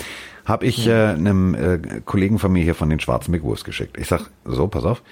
Hab 0.44 0.62
ich 0.62 0.86
äh, 0.86 1.08
einem 1.08 1.54
äh, 1.54 2.00
Kollegen 2.04 2.38
von 2.38 2.52
mir 2.52 2.62
hier 2.62 2.76
von 2.76 2.88
den 2.88 3.00
schwarzen 3.00 3.32
Big 3.32 3.42
geschickt. 3.64 3.98
Ich 3.98 4.06
sag, 4.06 4.30
so, 4.44 4.68
pass 4.68 4.84
auf. 4.84 5.02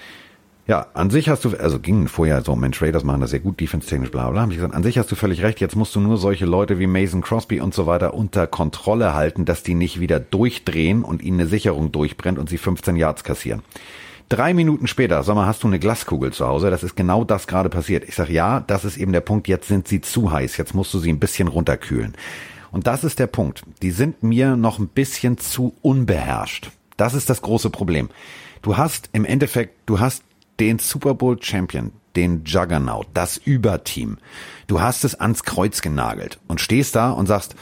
Ja, 0.67 0.87
an 0.95 1.11
sich 1.11 1.29
hast 1.29 1.45
du, 1.45 1.57
also 1.57 1.81
ging 1.81 2.07
vorher 2.07 2.43
so, 2.43 2.55
Mensch, 2.55 2.81
Raiders 2.81 3.03
machen 3.03 3.21
das 3.21 3.31
sehr 3.31 3.41
gut, 3.41 3.61
defense-technisch, 3.61 4.11
bla, 4.11 4.31
bla. 4.31 4.43
Hab 4.43 4.51
ich 4.51 4.57
gesagt, 4.57 4.75
an 4.75 4.83
sich 4.83 4.99
hast 4.99 5.11
du 5.11 5.17
völlig 5.17 5.43
recht, 5.43 5.61
jetzt 5.61 5.75
musst 5.75 5.97
du 5.97 6.01
nur 6.01 6.17
solche 6.17 6.47
Leute 6.47 6.79
wie 6.79 6.87
Mason 6.87 7.23
Crosby 7.23 7.61
und 7.61 7.75
so 7.75 7.87
weiter 7.87 8.15
unter 8.15 8.47
Kontrolle 8.47 9.15
halten, 9.15 9.45
dass 9.45 9.63
die 9.63 9.75
nicht 9.75 9.99
wieder 9.99 10.21
durchdrehen 10.21 11.03
und 11.03 11.23
ihnen 11.23 11.41
eine 11.41 11.49
Sicherung 11.49 11.91
durchbrennt 11.91 12.39
und 12.39 12.49
sie 12.49 12.59
15 12.59 12.95
Yards 12.97 13.25
kassieren. 13.25 13.63
Drei 14.29 14.55
Minuten 14.55 14.87
später, 14.87 15.25
sag 15.25 15.35
mal, 15.35 15.47
hast 15.47 15.65
du 15.65 15.67
eine 15.67 15.81
Glaskugel 15.81 16.33
zu 16.33 16.47
Hause? 16.47 16.71
Das 16.71 16.85
ist 16.85 16.95
genau 16.95 17.25
das 17.25 17.49
gerade 17.49 17.69
passiert. 17.69 18.05
Ich 18.09 18.15
sag, 18.15 18.29
ja, 18.29 18.61
das 18.61 18.85
ist 18.85 18.97
eben 18.97 19.13
der 19.13 19.23
Punkt, 19.23 19.49
jetzt 19.49 19.67
sind 19.67 19.89
sie 19.89 20.01
zu 20.01 20.31
heiß, 20.31 20.57
jetzt 20.57 20.73
musst 20.73 20.95
du 20.95 21.01
sie 21.01 21.11
ein 21.11 21.19
bisschen 21.19 21.49
runterkühlen. 21.49 22.15
Und 22.71 22.87
das 22.87 23.03
ist 23.03 23.19
der 23.19 23.27
Punkt. 23.27 23.65
Die 23.83 23.91
sind 23.91 24.23
mir 24.23 24.55
noch 24.55 24.79
ein 24.79 24.87
bisschen 24.87 25.37
zu 25.37 25.75
unbeherrscht. 25.83 26.71
Das 26.97 27.15
ist 27.15 27.29
das 27.29 27.43
große 27.43 27.71
Problem. 27.71 28.09
Du 28.63 28.77
hast 28.77 29.09
im 29.13 29.25
Endeffekt, 29.25 29.75
du 29.87 29.99
hast 29.99 30.23
den 30.61 30.79
Super 30.79 31.15
Bowl 31.15 31.43
Champion, 31.43 31.93
den 32.15 32.45
Juggernaut, 32.45 33.07
das 33.15 33.39
Überteam. 33.39 34.19
Du 34.67 34.81
hast 34.81 35.05
es 35.05 35.15
ans 35.15 35.43
Kreuz 35.43 35.81
genagelt 35.81 36.39
und 36.49 36.61
stehst 36.61 36.95
da 36.95 37.11
und 37.11 37.27
sagst, 37.27 37.57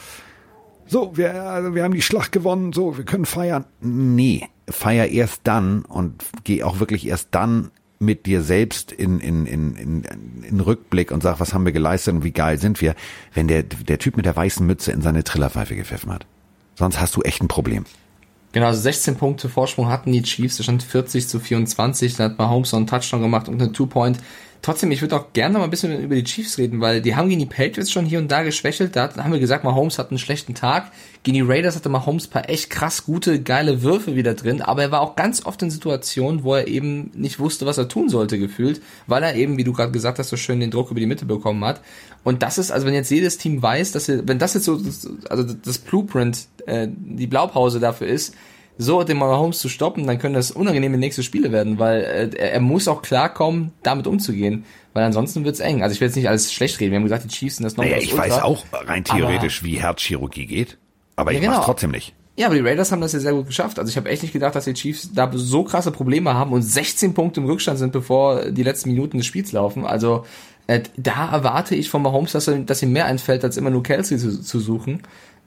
so, 0.85 1.15
wir, 1.15 1.43
also 1.43 1.75
wir 1.75 1.83
haben 1.83 1.93
die 1.93 2.01
Schlacht 2.01 2.31
gewonnen, 2.31 2.73
so, 2.73 2.97
wir 2.97 3.05
können 3.05 3.25
feiern. 3.25 3.65
Nee, 3.79 4.49
feier 4.67 5.07
erst 5.07 5.41
dann 5.45 5.83
und 5.83 6.25
geh 6.43 6.63
auch 6.63 6.79
wirklich 6.79 7.07
erst 7.07 7.29
dann 7.31 7.71
mit 7.99 8.25
dir 8.25 8.41
selbst 8.41 8.91
in, 8.91 9.19
in, 9.19 9.45
in, 9.45 9.75
in, 9.75 10.03
in 10.43 10.59
Rückblick 10.59 11.11
und 11.11 11.21
sag, 11.21 11.39
was 11.39 11.53
haben 11.53 11.65
wir 11.65 11.73
geleistet 11.73 12.15
und 12.15 12.23
wie 12.23 12.31
geil 12.31 12.57
sind 12.57 12.81
wir, 12.81 12.95
wenn 13.33 13.47
der, 13.47 13.63
der 13.63 13.99
Typ 13.99 14.17
mit 14.17 14.25
der 14.25 14.35
weißen 14.35 14.65
Mütze 14.65 14.91
in 14.91 15.01
seine 15.01 15.23
Trillerpfeife 15.23 15.75
gepfiffen 15.75 16.11
hat. 16.11 16.25
Sonst 16.75 16.99
hast 16.99 17.15
du 17.15 17.21
echt 17.21 17.41
ein 17.41 17.49
Problem. 17.49 17.85
Genau, 18.51 18.67
also 18.67 18.81
16 18.81 19.15
Punkte 19.15 19.47
Vorsprung 19.47 19.89
hatten 19.89 20.11
die 20.11 20.23
Chiefs, 20.23 20.57
da 20.57 20.63
stand 20.63 20.81
40 20.81 21.27
zu 21.27 21.39
24, 21.39 22.15
da 22.15 22.25
hat 22.25 22.39
Mahomes 22.39 22.71
so 22.71 22.77
einen 22.77 22.87
Touchdown 22.87 23.21
gemacht 23.21 23.47
und 23.47 23.61
eine 23.61 23.71
Two-Point. 23.71 24.17
Trotzdem, 24.61 24.91
ich 24.91 25.01
würde 25.01 25.15
auch 25.15 25.31
gerne 25.31 25.53
noch 25.53 25.59
mal 25.59 25.67
ein 25.67 25.69
bisschen 25.69 26.01
über 26.01 26.15
die 26.15 26.23
Chiefs 26.25 26.57
reden, 26.57 26.81
weil 26.81 27.01
die 27.01 27.15
haben 27.15 27.29
gegen 27.29 27.39
die 27.39 27.45
Patriots 27.45 27.91
schon 27.91 28.05
hier 28.05 28.19
und 28.19 28.29
da 28.29 28.43
geschwächelt. 28.43 28.93
Da 28.95 29.15
haben 29.15 29.31
wir 29.31 29.39
gesagt, 29.39 29.63
Mahomes 29.63 29.97
hat 29.97 30.09
einen 30.09 30.19
schlechten 30.19 30.53
Tag. 30.53 30.91
Gegen 31.23 31.35
die 31.35 31.41
Raiders 31.41 31.77
hatte 31.77 31.87
Mahomes 31.87 32.27
paar 32.27 32.49
echt 32.49 32.69
krass 32.69 33.05
gute, 33.05 33.41
geile 33.41 33.83
Würfe 33.83 34.15
wieder 34.15 34.33
drin, 34.33 34.61
aber 34.61 34.83
er 34.83 34.91
war 34.91 35.01
auch 35.01 35.15
ganz 35.15 35.45
oft 35.45 35.61
in 35.61 35.71
Situationen, 35.71 36.43
wo 36.43 36.55
er 36.55 36.67
eben 36.67 37.11
nicht 37.13 37.39
wusste, 37.39 37.65
was 37.65 37.77
er 37.77 37.87
tun 37.87 38.09
sollte, 38.09 38.37
gefühlt, 38.37 38.81
weil 39.07 39.23
er 39.23 39.35
eben, 39.35 39.57
wie 39.57 39.63
du 39.63 39.71
gerade 39.71 39.91
gesagt 39.91 40.19
hast, 40.19 40.29
so 40.29 40.37
schön 40.37 40.59
den 40.59 40.71
Druck 40.71 40.91
über 40.91 40.99
die 40.99 41.05
Mitte 41.05 41.25
bekommen 41.25 41.63
hat. 41.63 41.81
Und 42.23 42.43
das 42.43 42.57
ist, 42.57 42.71
also 42.71 42.85
wenn 42.85 42.93
jetzt 42.93 43.11
jedes 43.11 43.37
Team 43.37 43.61
weiß, 43.61 43.93
dass 43.93 44.09
er, 44.09 44.27
wenn 44.27 44.39
das 44.39 44.53
jetzt 44.55 44.65
so, 44.65 44.81
also 45.29 45.43
das 45.43 45.77
Blueprint, 45.77 46.47
äh, 46.65 46.87
die 46.89 47.27
Blaupause 47.27 47.79
dafür 47.79 48.07
ist, 48.07 48.33
so 48.81 49.03
den 49.03 49.17
Mahomes 49.17 49.59
zu 49.59 49.67
stoppen, 49.67 50.07
dann 50.07 50.19
können 50.19 50.33
das 50.33 50.51
unangenehme 50.51 50.97
nächste 50.97 51.21
Spiele 51.21 51.51
werden, 51.51 51.79
weil 51.79 52.31
äh, 52.33 52.37
er 52.37 52.61
muss 52.61 52.87
auch 52.87 53.01
klarkommen, 53.01 53.73
damit 53.83 54.07
umzugehen, 54.07 54.63
weil 54.93 55.03
ansonsten 55.03 55.43
wird's 55.43 55.59
eng. 55.59 55.83
Also 55.83 55.93
ich 55.93 55.99
will 55.99 56.07
jetzt 56.07 56.15
nicht 56.15 56.29
alles 56.29 56.51
schlecht 56.53 56.79
reden. 56.79 56.91
Wir 56.91 56.95
haben 56.95 57.03
gesagt, 57.03 57.25
die 57.25 57.27
Chiefs 57.27 57.57
sind 57.57 57.65
das 57.65 57.75
noch. 57.75 57.83
Naja, 57.83 57.97
ich 57.97 58.13
Ultra, 58.13 58.25
weiß 58.25 58.41
auch 58.41 58.63
rein 58.71 59.03
theoretisch, 59.03 59.63
wie 59.63 59.81
Herzchirurgie 59.81 60.45
geht, 60.45 60.77
aber 61.17 61.31
ja, 61.31 61.37
ich 61.37 61.41
genau. 61.43 61.57
mach's 61.57 61.65
trotzdem 61.65 61.91
nicht. 61.91 62.15
Ja, 62.37 62.45
aber 62.45 62.55
die 62.55 62.61
Raiders 62.61 62.93
haben 62.93 63.01
das 63.01 63.11
ja 63.11 63.19
sehr 63.19 63.33
gut 63.33 63.47
geschafft. 63.47 63.79
Also 63.79 63.89
ich 63.89 63.97
habe 63.97 64.07
echt 64.07 64.23
nicht 64.23 64.31
gedacht, 64.31 64.55
dass 64.55 64.63
die 64.63 64.73
Chiefs 64.73 65.09
da 65.13 65.29
so 65.33 65.65
krasse 65.65 65.91
Probleme 65.91 66.35
haben 66.35 66.53
und 66.53 66.61
16 66.61 67.13
Punkte 67.13 67.41
im 67.41 67.47
Rückstand 67.47 67.79
sind, 67.79 67.91
bevor 67.91 68.45
die 68.51 68.63
letzten 68.63 68.91
Minuten 68.91 69.17
des 69.17 69.27
Spiels 69.27 69.51
laufen. 69.51 69.85
Also 69.85 70.23
äh, 70.67 70.83
da 70.95 71.31
erwarte 71.33 71.75
ich 71.75 71.89
von 71.89 72.01
Mahomes, 72.01 72.31
dass, 72.31 72.47
er, 72.47 72.59
dass 72.59 72.81
ihm 72.81 72.93
mehr 72.93 73.07
einfällt, 73.07 73.43
als 73.43 73.57
immer 73.57 73.71
nur 73.71 73.83
Kelsey 73.83 74.17
zu, 74.17 74.41
zu 74.41 74.61
suchen. 74.61 75.01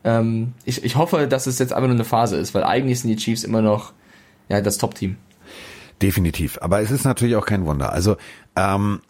Ähm, 0.05 0.53
ich, 0.65 0.85
ich 0.85 0.97
hoffe, 0.97 1.29
dass 1.29 1.47
es 1.47 1.59
jetzt 1.59 1.73
einfach 1.73 1.88
nur 1.88 1.97
eine 1.97 2.05
Phase 2.05 2.37
ist, 2.37 2.55
weil 2.55 2.65
eigentlich 2.65 3.01
sind 3.01 3.11
die 3.11 3.17
Chiefs 3.17 3.45
immer 3.45 3.62
noch 3.62 3.93
ja, 4.49 4.61
das 4.61 4.79
Top-Team. 4.79 5.17
Definitiv. 6.01 6.59
Aber 6.61 6.81
es 6.81 6.91
ist 6.91 7.05
natürlich 7.05 7.37
auch 7.37 7.47
kein 7.47 7.65
Wunder. 7.65 7.93
Also 7.93 8.17
ähm, 8.57 9.01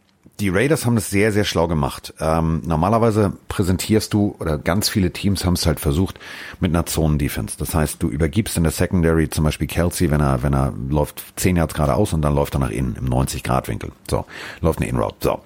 die 0.40 0.48
Raiders 0.48 0.87
haben 0.87 0.94
das 0.94 1.11
sehr, 1.11 1.33
sehr 1.33 1.44
schlau 1.44 1.68
gemacht. 1.68 2.14
Ähm, 2.20 2.62
normalerweise 2.64 3.33
präsentierst 3.48 4.12
du, 4.12 4.35
oder 4.38 4.59
ganz 4.59 4.88
viele 4.88 5.12
Teams 5.12 5.44
haben 5.44 5.55
es 5.55 5.66
halt 5.66 5.81
versucht, 5.81 6.18
mit 6.61 6.70
einer 6.70 6.87
Zonen-Defense. 6.87 7.57
Das 7.59 7.74
heißt, 7.74 8.02
du 8.02 8.09
übergibst 8.09 8.57
in 8.57 8.62
der 8.62 8.72
Secondary 8.72 9.28
zum 9.31 9.44
Beispiel 9.44 9.66
Kelsey, 9.66 10.11
wenn 10.11 10.20
er, 10.20 10.42
wenn 10.42 10.55
er 10.55 10.72
läuft 10.88 11.22
10 11.37 11.57
Yards 11.57 11.74
geradeaus 11.74 12.12
und 12.12 12.22
dann 12.22 12.35
läuft 12.35 12.55
er 12.55 12.61
nach 12.61 12.70
innen 12.70 12.96
im 12.96 13.09
90-Grad-Winkel. 13.09 13.92
So, 14.11 14.24
läuft 14.61 14.81
eine 14.81 14.88
In-Route. 14.88 15.16
So. 15.20 15.40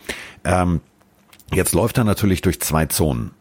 Ähm, 0.44 0.80
jetzt 1.52 1.74
läuft 1.74 1.98
er 1.98 2.04
natürlich 2.04 2.40
durch 2.40 2.60
zwei 2.60 2.86
Zonen. 2.86 3.32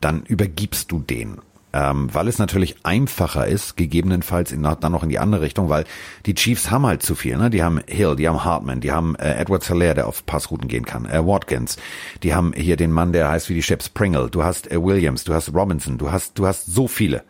Dann 0.00 0.22
übergibst 0.22 0.90
du 0.90 1.00
den 1.00 1.38
ähm, 1.72 2.12
weil 2.12 2.28
es 2.28 2.38
natürlich 2.38 2.76
einfacher 2.82 3.46
ist, 3.46 3.76
gegebenenfalls 3.76 4.52
in, 4.52 4.62
dann 4.62 4.92
noch 4.92 5.02
in 5.02 5.08
die 5.08 5.18
andere 5.18 5.42
Richtung, 5.42 5.68
weil 5.68 5.84
die 6.26 6.34
Chiefs 6.34 6.70
haben 6.70 6.86
halt 6.86 7.02
zu 7.02 7.14
viel. 7.14 7.36
Ne? 7.36 7.50
Die 7.50 7.62
haben 7.62 7.80
Hill, 7.86 8.16
die 8.16 8.28
haben 8.28 8.44
Hartman, 8.44 8.80
die 8.80 8.92
haben 8.92 9.16
äh, 9.16 9.34
Edward 9.34 9.62
Salaire, 9.62 9.94
der 9.94 10.06
auf 10.06 10.26
Passrouten 10.26 10.68
gehen 10.68 10.84
kann, 10.84 11.06
äh, 11.06 11.24
Watkins, 11.24 11.76
die 12.22 12.34
haben 12.34 12.52
hier 12.52 12.76
den 12.76 12.92
Mann, 12.92 13.12
der 13.12 13.30
heißt 13.30 13.48
wie 13.48 13.54
die 13.54 13.60
Chips 13.60 13.88
Pringle, 13.88 14.28
du 14.30 14.44
hast 14.44 14.70
äh, 14.70 14.82
Williams, 14.82 15.24
du 15.24 15.34
hast 15.34 15.54
Robinson, 15.54 15.98
du 15.98 16.12
hast, 16.12 16.38
du 16.38 16.46
hast 16.46 16.66
so 16.66 16.88
viele. 16.88 17.24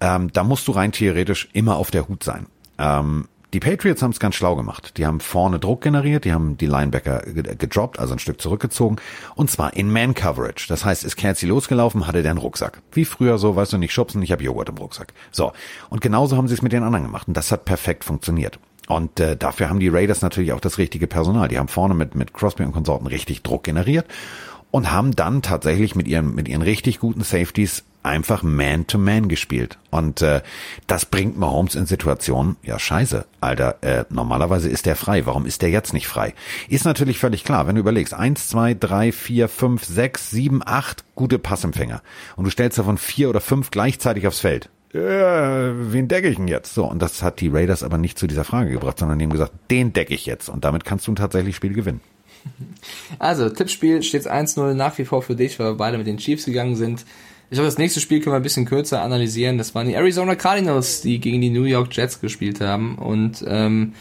Ähm, 0.00 0.32
da 0.32 0.42
musst 0.42 0.66
du 0.66 0.72
rein 0.72 0.90
theoretisch 0.90 1.48
immer 1.52 1.76
auf 1.76 1.90
der 1.90 2.08
Hut 2.08 2.24
sein. 2.24 2.46
Ähm, 2.78 3.28
Die 3.52 3.60
Patriots 3.60 4.00
haben 4.00 4.12
es 4.12 4.18
ganz 4.18 4.34
schlau 4.34 4.56
gemacht. 4.56 4.96
Die 4.96 5.04
haben 5.04 5.20
vorne 5.20 5.58
Druck 5.58 5.82
generiert, 5.82 6.24
die 6.24 6.32
haben 6.32 6.56
die 6.56 6.66
Linebacker 6.66 7.20
gedroppt, 7.20 7.98
also 7.98 8.14
ein 8.14 8.18
Stück 8.18 8.40
zurückgezogen, 8.40 8.96
und 9.34 9.50
zwar 9.50 9.74
in 9.74 9.92
Man-Coverage. 9.92 10.68
Das 10.68 10.86
heißt, 10.86 11.04
ist 11.04 11.16
Kelsey 11.16 11.48
losgelaufen, 11.48 12.06
hatte 12.06 12.22
der 12.22 12.30
einen 12.30 12.38
Rucksack. 12.38 12.80
Wie 12.92 13.04
früher 13.04 13.36
so, 13.36 13.54
weißt 13.54 13.74
du, 13.74 13.78
nicht 13.78 13.92
schubsen, 13.92 14.22
ich 14.22 14.32
habe 14.32 14.42
Joghurt 14.42 14.70
im 14.70 14.78
Rucksack. 14.78 15.12
So, 15.32 15.52
und 15.90 16.00
genauso 16.00 16.38
haben 16.38 16.48
sie 16.48 16.54
es 16.54 16.62
mit 16.62 16.72
den 16.72 16.82
anderen 16.82 17.04
gemacht 17.04 17.28
und 17.28 17.36
das 17.36 17.52
hat 17.52 17.66
perfekt 17.66 18.04
funktioniert. 18.04 18.58
Und 18.88 19.20
äh, 19.20 19.36
dafür 19.36 19.68
haben 19.68 19.80
die 19.80 19.88
Raiders 19.88 20.22
natürlich 20.22 20.52
auch 20.52 20.60
das 20.60 20.78
richtige 20.78 21.06
Personal. 21.06 21.48
Die 21.48 21.58
haben 21.58 21.68
vorne 21.68 21.94
mit, 21.94 22.14
mit 22.14 22.32
Crosby 22.32 22.64
und 22.64 22.72
Konsorten 22.72 23.06
richtig 23.06 23.42
Druck 23.42 23.64
generiert 23.64 24.06
und 24.72 24.90
haben 24.90 25.14
dann 25.14 25.42
tatsächlich 25.42 25.94
mit 25.94 26.08
ihren, 26.08 26.34
mit 26.34 26.48
ihren 26.48 26.62
richtig 26.62 26.98
guten 26.98 27.22
Safeties 27.22 27.84
einfach 28.02 28.42
Man-to-Man 28.42 29.24
-Man 29.24 29.28
gespielt. 29.28 29.78
Und 29.90 30.22
äh, 30.22 30.40
das 30.88 31.06
bringt 31.06 31.38
Mahomes 31.38 31.76
in 31.76 31.86
Situationen, 31.86 32.56
ja 32.64 32.80
scheiße, 32.80 33.26
Alter, 33.40 33.76
äh, 33.82 34.04
normalerweise 34.08 34.68
ist 34.68 34.86
der 34.86 34.96
frei, 34.96 35.24
warum 35.26 35.46
ist 35.46 35.62
der 35.62 35.70
jetzt 35.70 35.92
nicht 35.92 36.08
frei? 36.08 36.34
Ist 36.68 36.84
natürlich 36.84 37.18
völlig 37.18 37.44
klar, 37.44 37.68
wenn 37.68 37.76
du 37.76 37.80
überlegst, 37.80 38.14
eins, 38.14 38.48
zwei, 38.48 38.74
drei, 38.74 39.12
vier, 39.12 39.48
fünf, 39.48 39.84
sechs, 39.84 40.30
sieben, 40.30 40.62
acht 40.64 41.04
gute 41.14 41.38
Passempfänger 41.38 42.02
und 42.34 42.44
du 42.44 42.50
stellst 42.50 42.78
davon 42.78 42.98
vier 42.98 43.28
oder 43.30 43.40
fünf 43.40 43.70
gleichzeitig 43.70 44.26
aufs 44.26 44.40
Feld. 44.40 44.68
Äh, 44.94 44.98
wen 44.98 46.08
decke 46.08 46.28
ich 46.28 46.36
denn 46.36 46.48
jetzt? 46.48 46.74
So, 46.74 46.84
und 46.84 47.00
das 47.00 47.22
hat 47.22 47.40
die 47.40 47.48
Raiders 47.48 47.82
aber 47.82 47.98
nicht 47.98 48.18
zu 48.18 48.26
dieser 48.26 48.44
Frage 48.44 48.70
gebracht, 48.70 48.98
sondern 48.98 49.18
die 49.18 49.24
haben 49.24 49.32
gesagt, 49.32 49.52
den 49.70 49.92
decke 49.92 50.12
ich 50.12 50.26
jetzt. 50.26 50.48
Und 50.48 50.64
damit 50.64 50.84
kannst 50.84 51.06
du 51.06 51.14
tatsächlich 51.14 51.56
Spiel 51.56 51.72
gewinnen. 51.72 52.00
Also, 53.18 53.48
Tippspiel 53.48 54.02
steht 54.02 54.30
1-0 54.30 54.74
nach 54.74 54.98
wie 54.98 55.04
vor 55.04 55.22
für 55.22 55.36
dich, 55.36 55.58
weil 55.58 55.72
wir 55.72 55.76
beide 55.76 55.98
mit 55.98 56.06
den 56.06 56.16
Chiefs 56.16 56.46
gegangen 56.46 56.76
sind. 56.76 57.04
Ich 57.50 57.56
glaube, 57.56 57.66
das 57.68 57.78
nächste 57.78 58.00
Spiel 58.00 58.20
können 58.20 58.32
wir 58.32 58.40
ein 58.40 58.42
bisschen 58.42 58.64
kürzer 58.64 59.02
analysieren. 59.02 59.58
Das 59.58 59.74
waren 59.74 59.86
die 59.86 59.94
Arizona 59.94 60.34
Cardinals, 60.34 61.02
die 61.02 61.20
gegen 61.20 61.40
die 61.40 61.50
New 61.50 61.64
York 61.64 61.94
Jets 61.94 62.20
gespielt 62.20 62.60
haben. 62.60 62.96
Und 62.96 63.44
ähm, 63.46 63.92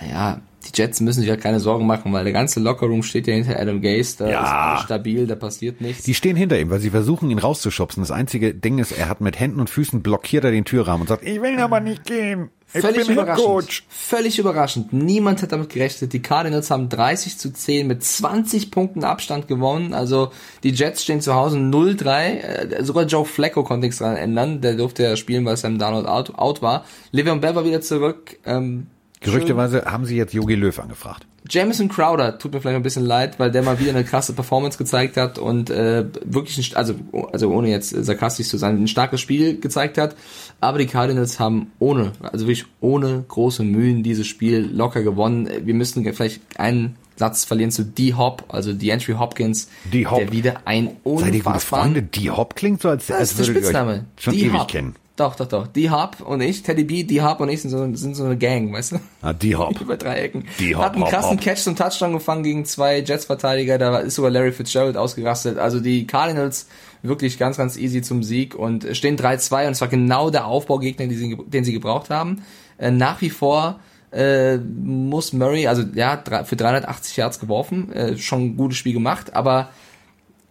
naja, 0.00 0.40
die 0.66 0.70
Jets 0.74 1.00
müssen 1.00 1.20
sich 1.20 1.28
ja 1.28 1.36
keine 1.36 1.58
Sorgen 1.58 1.86
machen, 1.86 2.12
weil 2.12 2.24
der 2.24 2.32
ganze 2.32 2.60
Lockerroom 2.60 3.02
steht 3.02 3.26
ja 3.26 3.34
hinter 3.34 3.58
Adam 3.58 3.80
Gase, 3.80 4.18
da 4.18 4.30
ja. 4.30 4.74
ist 4.76 4.84
stabil, 4.84 5.26
da 5.26 5.34
passiert 5.34 5.80
nichts. 5.80 6.04
Die 6.04 6.14
stehen 6.14 6.36
hinter 6.36 6.58
ihm, 6.58 6.70
weil 6.70 6.80
sie 6.80 6.90
versuchen 6.90 7.30
ihn 7.30 7.38
rauszuschubsen. 7.38 8.02
Das 8.02 8.10
einzige 8.10 8.54
Ding 8.54 8.78
ist, 8.78 8.92
er 8.92 9.08
hat 9.08 9.20
mit 9.20 9.40
Händen 9.40 9.60
und 9.60 9.70
Füßen 9.70 10.02
blockiert 10.02 10.44
er 10.44 10.50
den 10.50 10.64
Türrahmen 10.64 11.02
und 11.02 11.08
sagt, 11.08 11.24
ich 11.26 11.40
will 11.40 11.58
aber 11.58 11.80
nicht 11.80 12.04
gehen. 12.04 12.50
Völlig 12.72 13.08
überraschend. 13.08 13.82
Völlig 13.88 14.38
überraschend. 14.38 14.92
Niemand 14.92 15.42
hat 15.42 15.52
damit 15.52 15.68
gerechnet. 15.68 16.12
Die 16.12 16.22
Cardinals 16.22 16.70
haben 16.70 16.88
30 16.88 17.36
zu 17.36 17.52
10 17.52 17.86
mit 17.86 18.02
20 18.02 18.70
Punkten 18.70 19.04
Abstand 19.04 19.46
gewonnen. 19.46 19.92
Also 19.92 20.32
die 20.62 20.70
Jets 20.70 21.02
stehen 21.02 21.20
zu 21.20 21.34
Hause 21.34 21.58
0-3. 21.58 22.38
Äh, 22.38 22.84
sogar 22.84 23.04
Joe 23.04 23.26
Flacco 23.26 23.62
konnte 23.62 23.86
nichts 23.86 23.98
dran 23.98 24.16
ändern. 24.16 24.62
Der 24.62 24.74
durfte 24.74 25.02
ja 25.02 25.16
spielen, 25.16 25.44
weil 25.44 25.56
Sam 25.56 25.78
Darnold 25.78 26.06
out, 26.06 26.34
out 26.36 26.62
war. 26.62 26.84
Le'Veon 27.12 27.40
Bell 27.40 27.54
war 27.54 27.64
wieder 27.64 27.82
zurück. 27.82 28.38
Ähm, 28.46 28.86
Gerüchteweise 29.22 29.84
haben 29.86 30.04
sie 30.04 30.16
jetzt 30.16 30.34
Yogi 30.34 30.54
Löw 30.54 30.78
angefragt. 30.78 31.26
Jamison 31.48 31.88
Crowder 31.88 32.38
tut 32.38 32.52
mir 32.52 32.60
vielleicht 32.60 32.76
ein 32.76 32.82
bisschen 32.82 33.04
leid, 33.04 33.38
weil 33.38 33.50
der 33.50 33.62
mal 33.62 33.80
wieder 33.80 33.90
eine 33.90 34.04
krasse 34.04 34.32
Performance 34.32 34.78
gezeigt 34.78 35.16
hat 35.16 35.38
und 35.38 35.70
äh, 35.70 36.04
wirklich, 36.24 36.58
ein, 36.58 36.76
also, 36.76 36.94
also 37.32 37.50
ohne 37.50 37.68
jetzt 37.68 37.90
sarkastisch 37.90 38.48
zu 38.48 38.58
sein, 38.58 38.80
ein 38.80 38.88
starkes 38.88 39.20
Spiel 39.20 39.58
gezeigt 39.58 39.98
hat. 39.98 40.14
Aber 40.60 40.78
die 40.78 40.86
Cardinals 40.86 41.40
haben 41.40 41.72
ohne, 41.78 42.12
also 42.20 42.46
wirklich 42.46 42.66
ohne 42.80 43.24
große 43.26 43.64
Mühen 43.64 44.02
dieses 44.02 44.26
Spiel 44.26 44.70
locker 44.72 45.02
gewonnen. 45.02 45.48
Wir 45.64 45.74
müssen 45.74 46.04
vielleicht 46.14 46.40
einen 46.58 46.96
Satz 47.16 47.44
verlieren 47.44 47.70
zu 47.70 47.84
D-Hop, 47.84 48.44
also 48.48 48.72
die 48.72 48.90
Entry 48.90 49.14
Hopkins, 49.14 49.68
D-Hop. 49.92 50.18
der 50.18 50.32
wieder 50.32 50.62
ein 50.64 50.96
unfassbar... 51.02 51.24
Seid 51.24 51.34
ihr 51.34 51.42
gute 51.42 51.60
Freunde? 51.60 52.02
D-Hop 52.02 52.56
klingt 52.56 52.82
so, 52.82 52.88
als, 52.88 53.10
als 53.10 53.36
würdet 53.36 53.62
ihr 53.62 53.86
euch 53.86 54.00
schon 54.16 54.34
ewig 54.34 54.66
kennen. 54.68 54.94
Doch, 55.16 55.34
doch, 55.36 55.46
doch. 55.46 55.66
D-Hop 55.66 56.20
und 56.20 56.40
ich, 56.40 56.62
Teddy 56.62 56.84
B, 56.84 57.04
D-Hop 57.04 57.40
und 57.40 57.50
ich 57.50 57.60
sind 57.60 57.70
so, 57.70 57.94
sind 57.94 58.14
so 58.14 58.24
eine 58.24 58.38
Gang, 58.38 58.72
weißt 58.72 58.92
du? 58.92 58.96
Ah, 59.20 59.34
D-Hop. 59.34 59.78
Über 59.80 59.98
drei 59.98 60.20
Ecken. 60.22 60.46
D-Hop, 60.58 60.82
Hat 60.82 60.94
einen 60.94 61.04
krassen 61.04 61.38
Catch 61.38 61.58
zum 61.58 61.76
Touchdown 61.76 62.14
gefangen 62.14 62.42
gegen 62.42 62.64
zwei 62.64 63.00
Jets-Verteidiger, 63.00 63.76
da 63.76 63.98
ist 63.98 64.14
sogar 64.14 64.30
Larry 64.30 64.52
Fitzgerald 64.52 64.96
ausgerastet. 64.96 65.58
Also 65.58 65.80
die 65.80 66.06
Cardinals 66.06 66.66
wirklich 67.02 67.38
ganz, 67.38 67.58
ganz 67.58 67.76
easy 67.76 68.00
zum 68.00 68.22
Sieg 68.22 68.54
und 68.54 68.86
stehen 68.96 69.18
3-2 69.18 69.66
und 69.66 69.72
es 69.72 69.80
war 69.82 69.88
genau 69.88 70.30
der 70.30 70.46
Aufbaugegner, 70.46 71.06
den 71.06 71.18
sie, 71.18 71.36
den 71.46 71.64
sie 71.64 71.72
gebraucht 71.72 72.08
haben. 72.08 72.42
Äh, 72.78 72.90
nach 72.90 73.20
wie 73.20 73.30
vor 73.30 73.80
äh, 74.12 74.56
muss 74.56 75.32
Murray, 75.32 75.66
also 75.66 75.82
ja, 75.94 76.22
für 76.44 76.56
380 76.56 77.16
Yards 77.16 77.38
geworfen, 77.38 77.92
äh, 77.92 78.16
schon 78.16 78.42
ein 78.42 78.56
gutes 78.56 78.78
Spiel 78.78 78.92
gemacht, 78.92 79.34
aber 79.34 79.70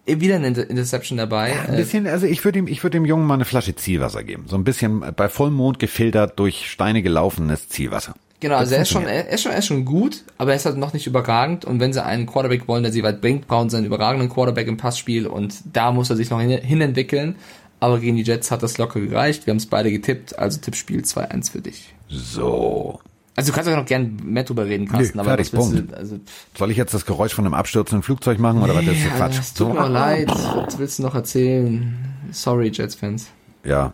wieder 0.05 0.35
eine 0.35 0.47
Interception 0.47 1.17
dabei. 1.17 1.51
Ja, 1.51 1.61
ein 1.69 1.75
bisschen, 1.75 2.07
also 2.07 2.25
ich 2.25 2.43
würde 2.43 2.59
ihm, 2.59 2.67
ich 2.67 2.83
würde 2.83 2.97
dem 2.97 3.05
Jungen 3.05 3.25
mal 3.25 3.35
eine 3.35 3.45
Flasche 3.45 3.75
Zielwasser 3.75 4.23
geben. 4.23 4.45
So 4.47 4.55
ein 4.55 4.63
bisschen 4.63 5.03
bei 5.15 5.29
Vollmond 5.29 5.79
gefiltert 5.79 6.39
durch 6.39 6.69
Steine 6.69 7.01
gelaufenes 7.01 7.69
Zielwasser. 7.69 8.15
Genau, 8.39 8.55
also 8.55 8.73
er 8.73 8.81
ist 8.81 8.89
schon, 8.89 9.05
er 9.05 9.29
ist 9.29 9.43
schon, 9.43 9.51
er 9.51 9.59
ist 9.59 9.67
schon 9.67 9.85
gut, 9.85 10.23
aber 10.39 10.51
er 10.51 10.57
ist 10.57 10.65
halt 10.65 10.75
noch 10.75 10.93
nicht 10.93 11.05
überragend. 11.05 11.63
Und 11.63 11.79
wenn 11.79 11.93
sie 11.93 12.03
einen 12.03 12.25
Quarterback 12.25 12.67
wollen, 12.67 12.81
der 12.81 12.91
sie 12.91 13.03
weit 13.03 13.21
bringt, 13.21 13.47
brauchen 13.47 13.69
sie 13.69 13.77
einen 13.77 13.85
überragenden 13.85 14.29
Quarterback 14.29 14.67
im 14.67 14.77
Passspiel 14.77 15.27
und 15.27 15.59
da 15.71 15.91
muss 15.91 16.09
er 16.09 16.15
sich 16.15 16.31
noch 16.31 16.41
hin, 16.41 16.59
hinentwickeln. 16.59 17.35
Aber 17.79 17.99
gegen 17.99 18.15
die 18.15 18.23
Jets 18.23 18.49
hat 18.49 18.63
das 18.63 18.79
locker 18.79 18.99
gereicht. 18.99 19.45
Wir 19.45 19.51
haben 19.51 19.57
es 19.57 19.67
beide 19.67 19.91
getippt, 19.91 20.37
also 20.37 20.59
Tippspiel 20.59 21.01
2-1 21.01 21.51
für 21.51 21.61
dich. 21.61 21.93
So. 22.09 22.99
Also 23.35 23.51
du 23.51 23.55
kannst 23.55 23.69
auch 23.69 23.77
noch 23.77 23.85
gern 23.85 24.17
mehr 24.23 24.43
drüber 24.43 24.65
reden, 24.65 24.87
Carsten, 24.87 25.17
nee, 25.17 25.23
fertig, 25.23 25.53
aber 25.53 25.63
Punkt. 25.63 25.91
Du, 25.91 25.95
also, 25.95 26.19
Soll 26.57 26.71
ich 26.71 26.77
jetzt 26.77 26.93
das 26.93 27.05
Geräusch 27.05 27.33
von 27.33 27.45
einem 27.45 27.53
abstürzenden 27.53 28.03
Flugzeug 28.03 28.39
machen 28.39 28.61
oder 28.61 28.73
nee, 28.73 28.87
was 28.87 28.95
ist 28.97 29.05
das 29.05 29.13
Quatsch? 29.15 29.39
Es 29.39 29.53
tut 29.53 29.67
so, 29.67 29.73
mir 29.73 29.87
leid, 29.87 30.29
was 30.29 30.77
willst 30.77 30.99
du 30.99 31.03
noch 31.03 31.15
erzählen? 31.15 31.95
Sorry, 32.31 32.71
Jets-Fans. 32.73 33.27
Ja. 33.63 33.93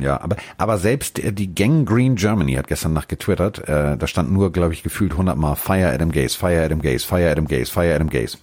Ja, 0.00 0.20
aber, 0.20 0.36
aber 0.56 0.78
selbst 0.78 1.20
die 1.22 1.54
Gang 1.54 1.86
Green 1.86 2.16
Germany 2.16 2.54
hat 2.54 2.66
gestern 2.66 2.94
Nacht 2.94 3.08
getwittert, 3.08 3.68
äh, 3.68 3.96
da 3.96 4.06
stand 4.06 4.32
nur, 4.32 4.50
glaube 4.52 4.72
ich, 4.72 4.82
gefühlt 4.82 5.12
100 5.12 5.36
Mal 5.36 5.54
Fire 5.54 5.92
Adam 5.92 6.10
Gaze, 6.10 6.36
Fire 6.36 6.64
Adam 6.64 6.80
Gaze, 6.80 7.06
Fire 7.06 7.30
Adam 7.30 7.46
Gaze, 7.46 7.70
Fire 7.70 7.94
Adam 7.94 8.10
Gaze. 8.10 8.38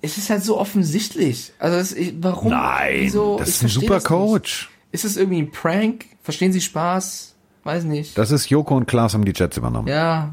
Es 0.00 0.16
ist 0.16 0.30
halt 0.30 0.44
so 0.44 0.58
offensichtlich. 0.58 1.52
Also 1.58 1.76
das, 1.76 1.94
warum? 2.20 2.52
Nein, 2.52 3.00
wieso, 3.00 3.38
das 3.38 3.48
ist 3.48 3.62
ein 3.64 3.68
super 3.68 4.00
Coach. 4.00 4.70
Ist 4.92 5.04
es 5.04 5.16
irgendwie 5.16 5.42
ein 5.42 5.50
Prank? 5.50 6.06
Verstehen 6.22 6.52
Sie 6.52 6.60
Spaß? 6.60 7.35
Weiß 7.66 7.82
nicht. 7.82 8.16
Das 8.16 8.30
ist 8.30 8.48
Joko 8.48 8.76
und 8.76 8.86
Klaas 8.86 9.14
haben 9.14 9.24
die 9.24 9.32
Jets 9.34 9.56
übernommen. 9.56 9.88
Ja, 9.88 10.32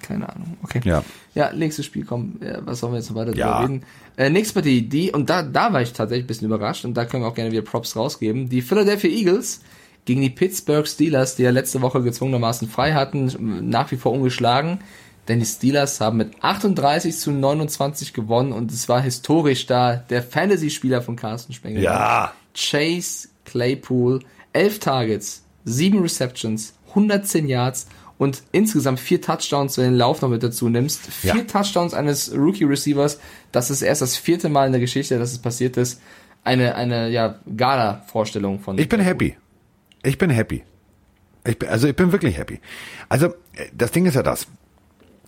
keine 0.00 0.28
Ahnung. 0.28 0.56
Okay. 0.62 0.80
Ja. 0.84 1.02
Ja, 1.34 1.52
nächstes 1.52 1.84
Spiel 1.86 2.04
kommt. 2.04 2.40
Ja, 2.40 2.64
was 2.64 2.78
sollen 2.78 2.92
wir 2.92 2.98
jetzt 3.00 3.10
noch 3.10 3.16
weiter 3.16 3.34
ja. 3.34 3.58
reden? 3.58 3.82
Äh, 4.16 4.30
nächste 4.30 4.54
Partie, 4.54 4.82
die, 4.82 5.10
und 5.10 5.28
da, 5.28 5.42
da 5.42 5.72
war 5.72 5.82
ich 5.82 5.92
tatsächlich 5.92 6.24
ein 6.24 6.28
bisschen 6.28 6.46
überrascht 6.46 6.84
und 6.84 6.94
da 6.94 7.04
können 7.04 7.24
wir 7.24 7.28
auch 7.28 7.34
gerne 7.34 7.50
wieder 7.50 7.62
Props 7.62 7.96
rausgeben. 7.96 8.48
Die 8.48 8.62
Philadelphia 8.62 9.10
Eagles 9.10 9.60
gegen 10.04 10.20
die 10.20 10.30
Pittsburgh 10.30 10.86
Steelers, 10.86 11.34
die 11.34 11.42
ja 11.42 11.50
letzte 11.50 11.82
Woche 11.82 12.00
gezwungenermaßen 12.00 12.68
frei 12.68 12.94
hatten, 12.94 13.68
nach 13.68 13.90
wie 13.90 13.96
vor 13.96 14.12
ungeschlagen. 14.12 14.78
Denn 15.26 15.40
die 15.40 15.46
Steelers 15.46 16.00
haben 16.00 16.18
mit 16.18 16.44
38 16.44 17.16
zu 17.16 17.32
29 17.32 18.12
gewonnen 18.12 18.52
und 18.52 18.70
es 18.70 18.88
war 18.88 19.00
historisch 19.00 19.66
da. 19.66 19.96
Der 19.96 20.22
Fantasy-Spieler 20.22 21.02
von 21.02 21.16
Carsten 21.16 21.52
Spengler. 21.52 21.82
Ja. 21.82 22.32
Chase 22.54 23.28
Claypool, 23.44 24.20
11 24.52 24.78
Targets, 24.78 25.42
sieben 25.68 26.00
Receptions, 26.00 26.74
110 26.88 27.48
Yards 27.48 27.86
und 28.18 28.42
insgesamt 28.52 28.98
vier 28.98 29.22
Touchdowns, 29.22 29.78
wenn 29.78 29.84
du 29.84 29.90
den 29.90 29.98
Lauf 29.98 30.20
noch 30.22 30.28
mit 30.28 30.42
dazu 30.42 30.68
nimmst. 30.68 31.00
Vier 31.06 31.36
ja. 31.36 31.42
Touchdowns 31.44 31.94
eines 31.94 32.34
Rookie-Receivers. 32.34 33.20
Das 33.52 33.70
ist 33.70 33.82
erst 33.82 34.02
das 34.02 34.16
vierte 34.16 34.48
Mal 34.48 34.66
in 34.66 34.72
der 34.72 34.80
Geschichte, 34.80 35.18
dass 35.18 35.32
es 35.32 35.38
passiert 35.38 35.76
ist. 35.76 36.00
Eine, 36.42 36.74
eine, 36.74 37.10
ja, 37.10 37.38
Gala-Vorstellung 37.56 38.60
von. 38.60 38.78
Ich 38.78 38.88
bin 38.88 39.00
happy. 39.00 39.36
Ich 40.02 40.18
bin 40.18 40.30
happy. 40.30 40.64
Ich 41.46 41.58
bin, 41.58 41.68
also 41.68 41.86
ich 41.88 41.96
bin 41.96 42.10
wirklich 42.12 42.36
happy. 42.36 42.60
Also, 43.08 43.26
äh, 43.26 43.66
das 43.72 43.92
Ding 43.92 44.06
ist 44.06 44.14
ja 44.14 44.22
das. 44.22 44.46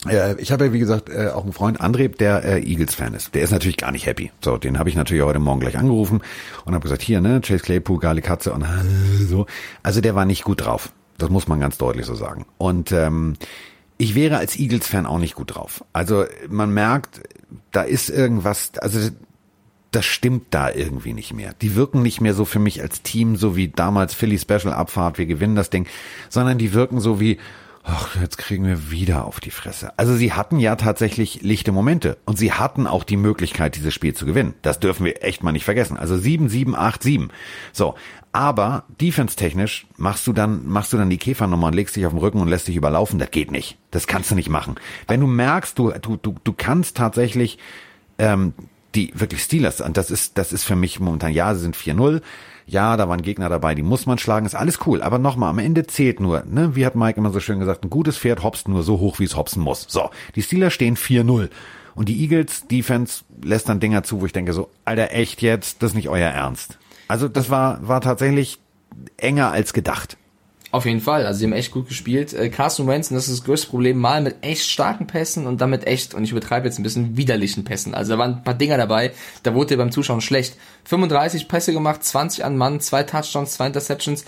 Äh, 0.09 0.41
ich 0.41 0.53
habe 0.53 0.67
ja, 0.67 0.73
wie 0.73 0.79
gesagt, 0.79 1.09
äh, 1.09 1.29
auch 1.29 1.43
einen 1.43 1.53
Freund, 1.53 1.81
André, 1.81 2.09
der 2.09 2.45
äh, 2.45 2.61
Eagles-Fan 2.61 3.15
ist. 3.15 3.35
Der 3.35 3.43
ist 3.43 3.51
natürlich 3.51 3.77
gar 3.77 3.93
nicht 3.93 4.07
happy. 4.07 4.31
So, 4.43 4.57
den 4.57 4.79
habe 4.79 4.89
ich 4.89 4.97
natürlich 4.97 5.23
heute 5.23 5.39
Morgen 5.39 5.61
gleich 5.61 5.77
angerufen 5.77 6.23
und 6.65 6.75
habe 6.75 6.83
gesagt, 6.83 7.03
hier, 7.03 7.21
ne, 7.21 7.41
Chase 7.41 7.63
Claypool, 7.63 7.99
geile 7.99 8.23
Katze 8.23 8.53
und 8.53 8.65
so. 9.29 9.47
Also 9.83 10.01
der 10.01 10.15
war 10.15 10.25
nicht 10.25 10.45
gut 10.45 10.65
drauf. 10.65 10.93
Das 11.19 11.29
muss 11.29 11.49
man 11.49 11.61
ganz 11.61 11.77
deutlich 11.77 12.07
so 12.07 12.15
sagen. 12.15 12.47
Und 12.57 12.93
ähm, 12.93 13.35
ich 13.99 14.15
wäre 14.15 14.39
als 14.39 14.59
Eagles-Fan 14.59 15.05
auch 15.05 15.19
nicht 15.19 15.35
gut 15.35 15.55
drauf. 15.55 15.85
Also 15.93 16.25
man 16.49 16.73
merkt, 16.73 17.21
da 17.73 17.83
ist 17.83 18.09
irgendwas, 18.09 18.73
also 18.79 19.11
das 19.91 20.07
stimmt 20.07 20.47
da 20.51 20.71
irgendwie 20.71 21.13
nicht 21.13 21.35
mehr. 21.35 21.53
Die 21.61 21.75
wirken 21.75 22.01
nicht 22.01 22.21
mehr 22.21 22.33
so 22.33 22.47
für 22.47 22.61
mich 22.61 22.81
als 22.81 23.03
Team, 23.03 23.37
so 23.37 23.57
wie 23.57 23.69
damals 23.69 24.15
Philly 24.15 24.39
Special 24.39 24.73
Abfahrt, 24.73 25.19
wir 25.19 25.27
gewinnen 25.27 25.57
das 25.57 25.69
Ding, 25.69 25.87
sondern 26.31 26.57
die 26.57 26.73
wirken 26.73 27.01
so 27.01 27.21
wie, 27.21 27.39
ach, 27.83 28.16
jetzt 28.21 28.38
kriegen 28.38 28.64
wir 28.64 28.90
wieder 28.90 29.25
auf 29.25 29.40
die 29.40 29.51
Fresse. 29.51 29.99
Also 29.99 30.14
sie 30.14 30.33
hatten 30.33 30.59
ja 30.59 30.77
tatsächlich 30.77 31.43
lichte 31.43 31.73
Momente 31.73 32.19
und 32.25 32.38
sie 32.38 32.53
hatten 32.53 32.87
auch 32.87 33.05
die 33.05 33.16
Möglichkeit, 33.16 33.77
dieses 33.77 33.95
Spiel 33.95 34.14
zu 34.14 34.27
gewinnen. 34.27 34.55
Das 34.62 34.81
dürfen 34.81 35.05
wir 35.05 35.25
echt 35.25 35.43
mal 35.43 35.53
nicht 35.53 35.64
vergessen. 35.64 35.97
Also 35.97 36.16
7, 36.16 36.49
7, 36.49 36.75
8, 36.75 37.03
7. 37.03 37.31
So. 37.73 37.95
Aber 38.33 38.85
defense-technisch 39.01 39.87
machst 39.97 40.27
du 40.27 40.33
dann, 40.33 40.69
machst 40.69 40.93
du 40.93 40.97
dann 40.97 41.11
die 41.11 41.19
Käfernummer 41.19 41.69
und 41.69 41.75
legst 41.75 41.97
dich 41.97 42.07
auf 42.07 42.12
den 42.12 42.21
Rücken 42.21 42.40
und 42.40 42.49
lässt 42.49 42.69
dich 42.69 42.77
überlaufen. 42.77 43.19
Das 43.19 43.31
geht 43.33 43.51
nicht. 43.51 43.77
Das 43.90 44.07
kannst 44.07 44.31
du 44.31 44.37
nicht 44.37 44.49
machen. 44.49 44.77
Wenn 45.09 45.21
du 45.21 45.27
merkst, 45.27 45.77
du, 45.79 45.90
du, 45.90 46.16
du, 46.16 46.37
du 46.45 46.53
kannst 46.53 46.97
tatsächlich, 46.97 47.59
ähm, 48.19 48.55
die 48.95 49.12
wirklich 49.14 49.43
Steelers, 49.43 49.81
und 49.81 49.97
das 49.97 50.11
ist, 50.11 50.38
das 50.38 50.53
ist 50.53 50.62
für 50.64 50.77
mich 50.77 51.01
momentan, 51.01 51.33
ja, 51.33 51.55
sie 51.55 51.61
sind 51.61 51.77
4-0, 51.77 52.23
Ja, 52.70 52.96
da 52.96 53.09
waren 53.09 53.22
Gegner 53.22 53.48
dabei, 53.48 53.74
die 53.74 53.83
muss 53.83 54.06
man 54.06 54.16
schlagen, 54.18 54.46
ist 54.46 54.54
alles 54.54 54.87
cool. 54.87 55.02
Aber 55.02 55.18
nochmal, 55.18 55.50
am 55.50 55.59
Ende 55.59 55.88
zählt 55.88 56.20
nur, 56.20 56.44
ne, 56.46 56.76
wie 56.76 56.87
hat 56.87 56.94
Mike 56.94 57.18
immer 57.18 57.30
so 57.33 57.40
schön 57.40 57.59
gesagt, 57.59 57.83
ein 57.85 57.90
gutes 57.90 58.16
Pferd 58.16 58.44
hopst 58.44 58.68
nur 58.68 58.85
so 58.85 59.00
hoch, 59.00 59.18
wie 59.18 59.24
es 59.24 59.37
hopsen 59.37 59.61
muss. 59.61 59.87
So, 59.88 60.11
die 60.37 60.42
Steelers 60.42 60.72
stehen 60.72 60.96
4-0. 60.96 61.48
Und 61.96 62.09
die 62.09 62.20
Eagles 62.22 62.68
Defense 62.68 63.24
lässt 63.42 63.68
dann 63.68 63.80
Dinger 63.80 64.04
zu, 64.04 64.20
wo 64.20 64.26
ich 64.26 64.33
denke 64.33 64.52
so, 64.52 64.70
Alter, 64.85 65.11
echt 65.11 65.42
jetzt, 65.42 65.83
das 65.83 65.90
ist 65.90 65.96
nicht 65.96 66.09
euer 66.09 66.28
Ernst. 66.28 66.78
Also 67.09 67.26
das 67.26 67.50
war, 67.50 67.88
war 67.88 68.00
tatsächlich 68.00 68.61
enger 69.16 69.50
als 69.50 69.72
gedacht. 69.72 70.16
Auf 70.72 70.87
jeden 70.87 71.00
Fall, 71.00 71.26
also 71.26 71.38
sie 71.38 71.46
haben 71.46 71.52
echt 71.52 71.72
gut 71.72 71.88
gespielt. 71.88 72.33
Äh, 72.33 72.48
Carson 72.48 72.87
Wentz, 72.87 73.11
und 73.11 73.16
das 73.16 73.26
ist 73.26 73.40
das 73.40 73.44
größte 73.44 73.68
Problem, 73.68 73.98
mal 73.98 74.20
mit 74.20 74.37
echt 74.42 74.66
starken 74.68 75.09
Pässen 75.09 75.46
und 75.46 75.61
damit 75.61 75.87
echt, 75.87 76.14
und 76.14 76.22
ich 76.22 76.30
übertreibe 76.30 76.66
jetzt 76.66 76.78
ein 76.78 76.85
bisschen, 76.85 77.16
widerlichen 77.16 77.64
Pässen. 77.64 77.92
Also 77.92 78.12
da 78.12 78.18
waren 78.18 78.35
ein 78.35 78.44
paar 78.44 78.54
Dinger 78.54 78.76
dabei, 78.76 79.12
da 79.42 79.54
wurde 79.54 79.76
beim 79.76 79.90
Zuschauen 79.90 80.20
schlecht. 80.20 80.56
35 80.85 81.48
Pässe 81.48 81.72
gemacht, 81.72 82.04
20 82.04 82.44
an 82.44 82.56
Mann, 82.56 82.80
zwei 82.80 83.02
Touchdowns, 83.02 83.52
zwei 83.52 83.66
Interceptions. 83.66 84.24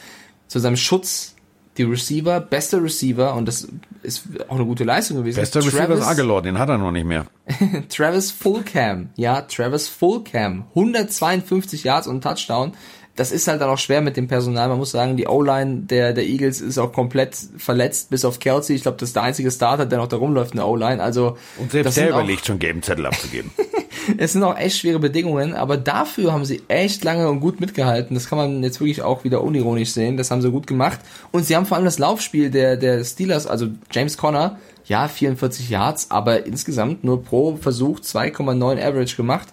Zu 0.49 0.59
seinem 0.59 0.77
Schutz 0.77 1.37
die 1.79 1.85
Receiver, 1.85 2.41
bester 2.41 2.83
Receiver, 2.83 3.35
und 3.35 3.47
das 3.47 3.69
ist 4.03 4.25
auch 4.49 4.57
eine 4.57 4.67
gute 4.67 4.85
Leistung 4.85 5.19
gewesen. 5.19 5.41
Bester 5.41 5.61
Travis, 5.61 5.75
Receiver 5.75 5.95
ist 5.95 6.07
Aguilar, 6.07 6.43
den 6.43 6.59
hat 6.59 6.69
er 6.69 6.77
noch 6.77 6.93
nicht 6.93 7.07
mehr. 7.07 7.27
Travis 7.89 8.31
Fullcam, 8.31 9.09
ja, 9.17 9.43
Travis 9.43 9.89
Fullcam, 9.89 10.67
152 10.71 11.85
Yards 11.85 12.07
und 12.09 12.23
Touchdown 12.23 12.73
das 13.15 13.31
ist 13.31 13.47
halt 13.47 13.61
dann 13.61 13.69
auch 13.69 13.79
schwer 13.79 14.01
mit 14.01 14.17
dem 14.17 14.27
Personal. 14.27 14.69
Man 14.69 14.79
muss 14.79 14.91
sagen, 14.91 15.19
die 15.19 15.27
O-Line 15.27 15.83
der, 15.83 16.15
der 16.15 16.25
Eagles 16.25 16.63
ist 16.63 16.79
auch 16.79 16.93
komplett 16.93 17.37
verletzt, 17.59 18.09
bis 18.09 18.25
auf 18.25 18.41
Kelsey. 18.41 18.75
Ich 18.75 18.83
glaube, 18.83 18.97
das 18.99 19.11
ist 19.11 19.17
der 19.17 19.23
einzige 19.23 19.51
Starter, 19.51 19.85
der 19.85 19.99
noch 19.99 20.09
da 20.09 20.17
rumläuft 20.17 20.53
in 20.53 20.59
der 20.59 20.67
O-Line. 20.67 21.03
Also, 21.03 21.37
Und 21.59 21.73
selbst 21.73 21.97
der 21.99 22.09
überlegt 22.09 22.47
schon, 22.47 22.59
gelben 22.59 22.83
Zettel 22.83 23.05
abzugeben. 23.05 23.51
es 24.17 24.33
sind 24.33 24.43
auch 24.43 24.57
echt 24.57 24.79
schwere 24.79 24.99
Bedingungen, 24.99 25.55
aber 25.55 25.77
dafür 25.77 26.33
haben 26.33 26.47
sie 26.47 26.63
echt 26.69 27.05
lange 27.05 27.29
und 27.29 27.41
gut 27.41 27.61
mitgehalten. 27.61 28.15
Das 28.15 28.29
kann 28.29 28.39
man 28.39 28.63
jetzt 28.63 28.81
wirklich 28.81 29.03
auch 29.03 29.25
wieder 29.25 29.43
unironisch 29.43 29.91
sehen. 29.91 30.17
Das 30.17 30.31
haben 30.31 30.41
sie 30.41 30.51
gut 30.51 30.67
gemacht. 30.67 31.01
Und 31.33 31.45
sie 31.45 31.55
haben 31.55 31.67
vor 31.67 31.77
allem 31.77 31.85
das 31.85 31.99
Laufspiel 31.99 32.51
der, 32.51 32.79
der 32.79 33.05
Steelers, 33.05 33.47
also 33.47 33.69
James 33.91 34.17
Conner, 34.17 34.59
ja, 34.87 35.07
44 35.07 35.69
Yards, 35.69 36.11
aber 36.11 36.47
insgesamt 36.47 37.05
nur 37.05 37.23
pro 37.23 37.57
Versuch 37.57 38.01
2,9 38.01 38.83
Average 38.83 39.17
gemacht. 39.17 39.49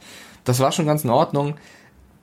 Das 0.46 0.60
war 0.60 0.72
schon 0.72 0.86
ganz 0.86 1.04
in 1.04 1.10
Ordnung. 1.10 1.56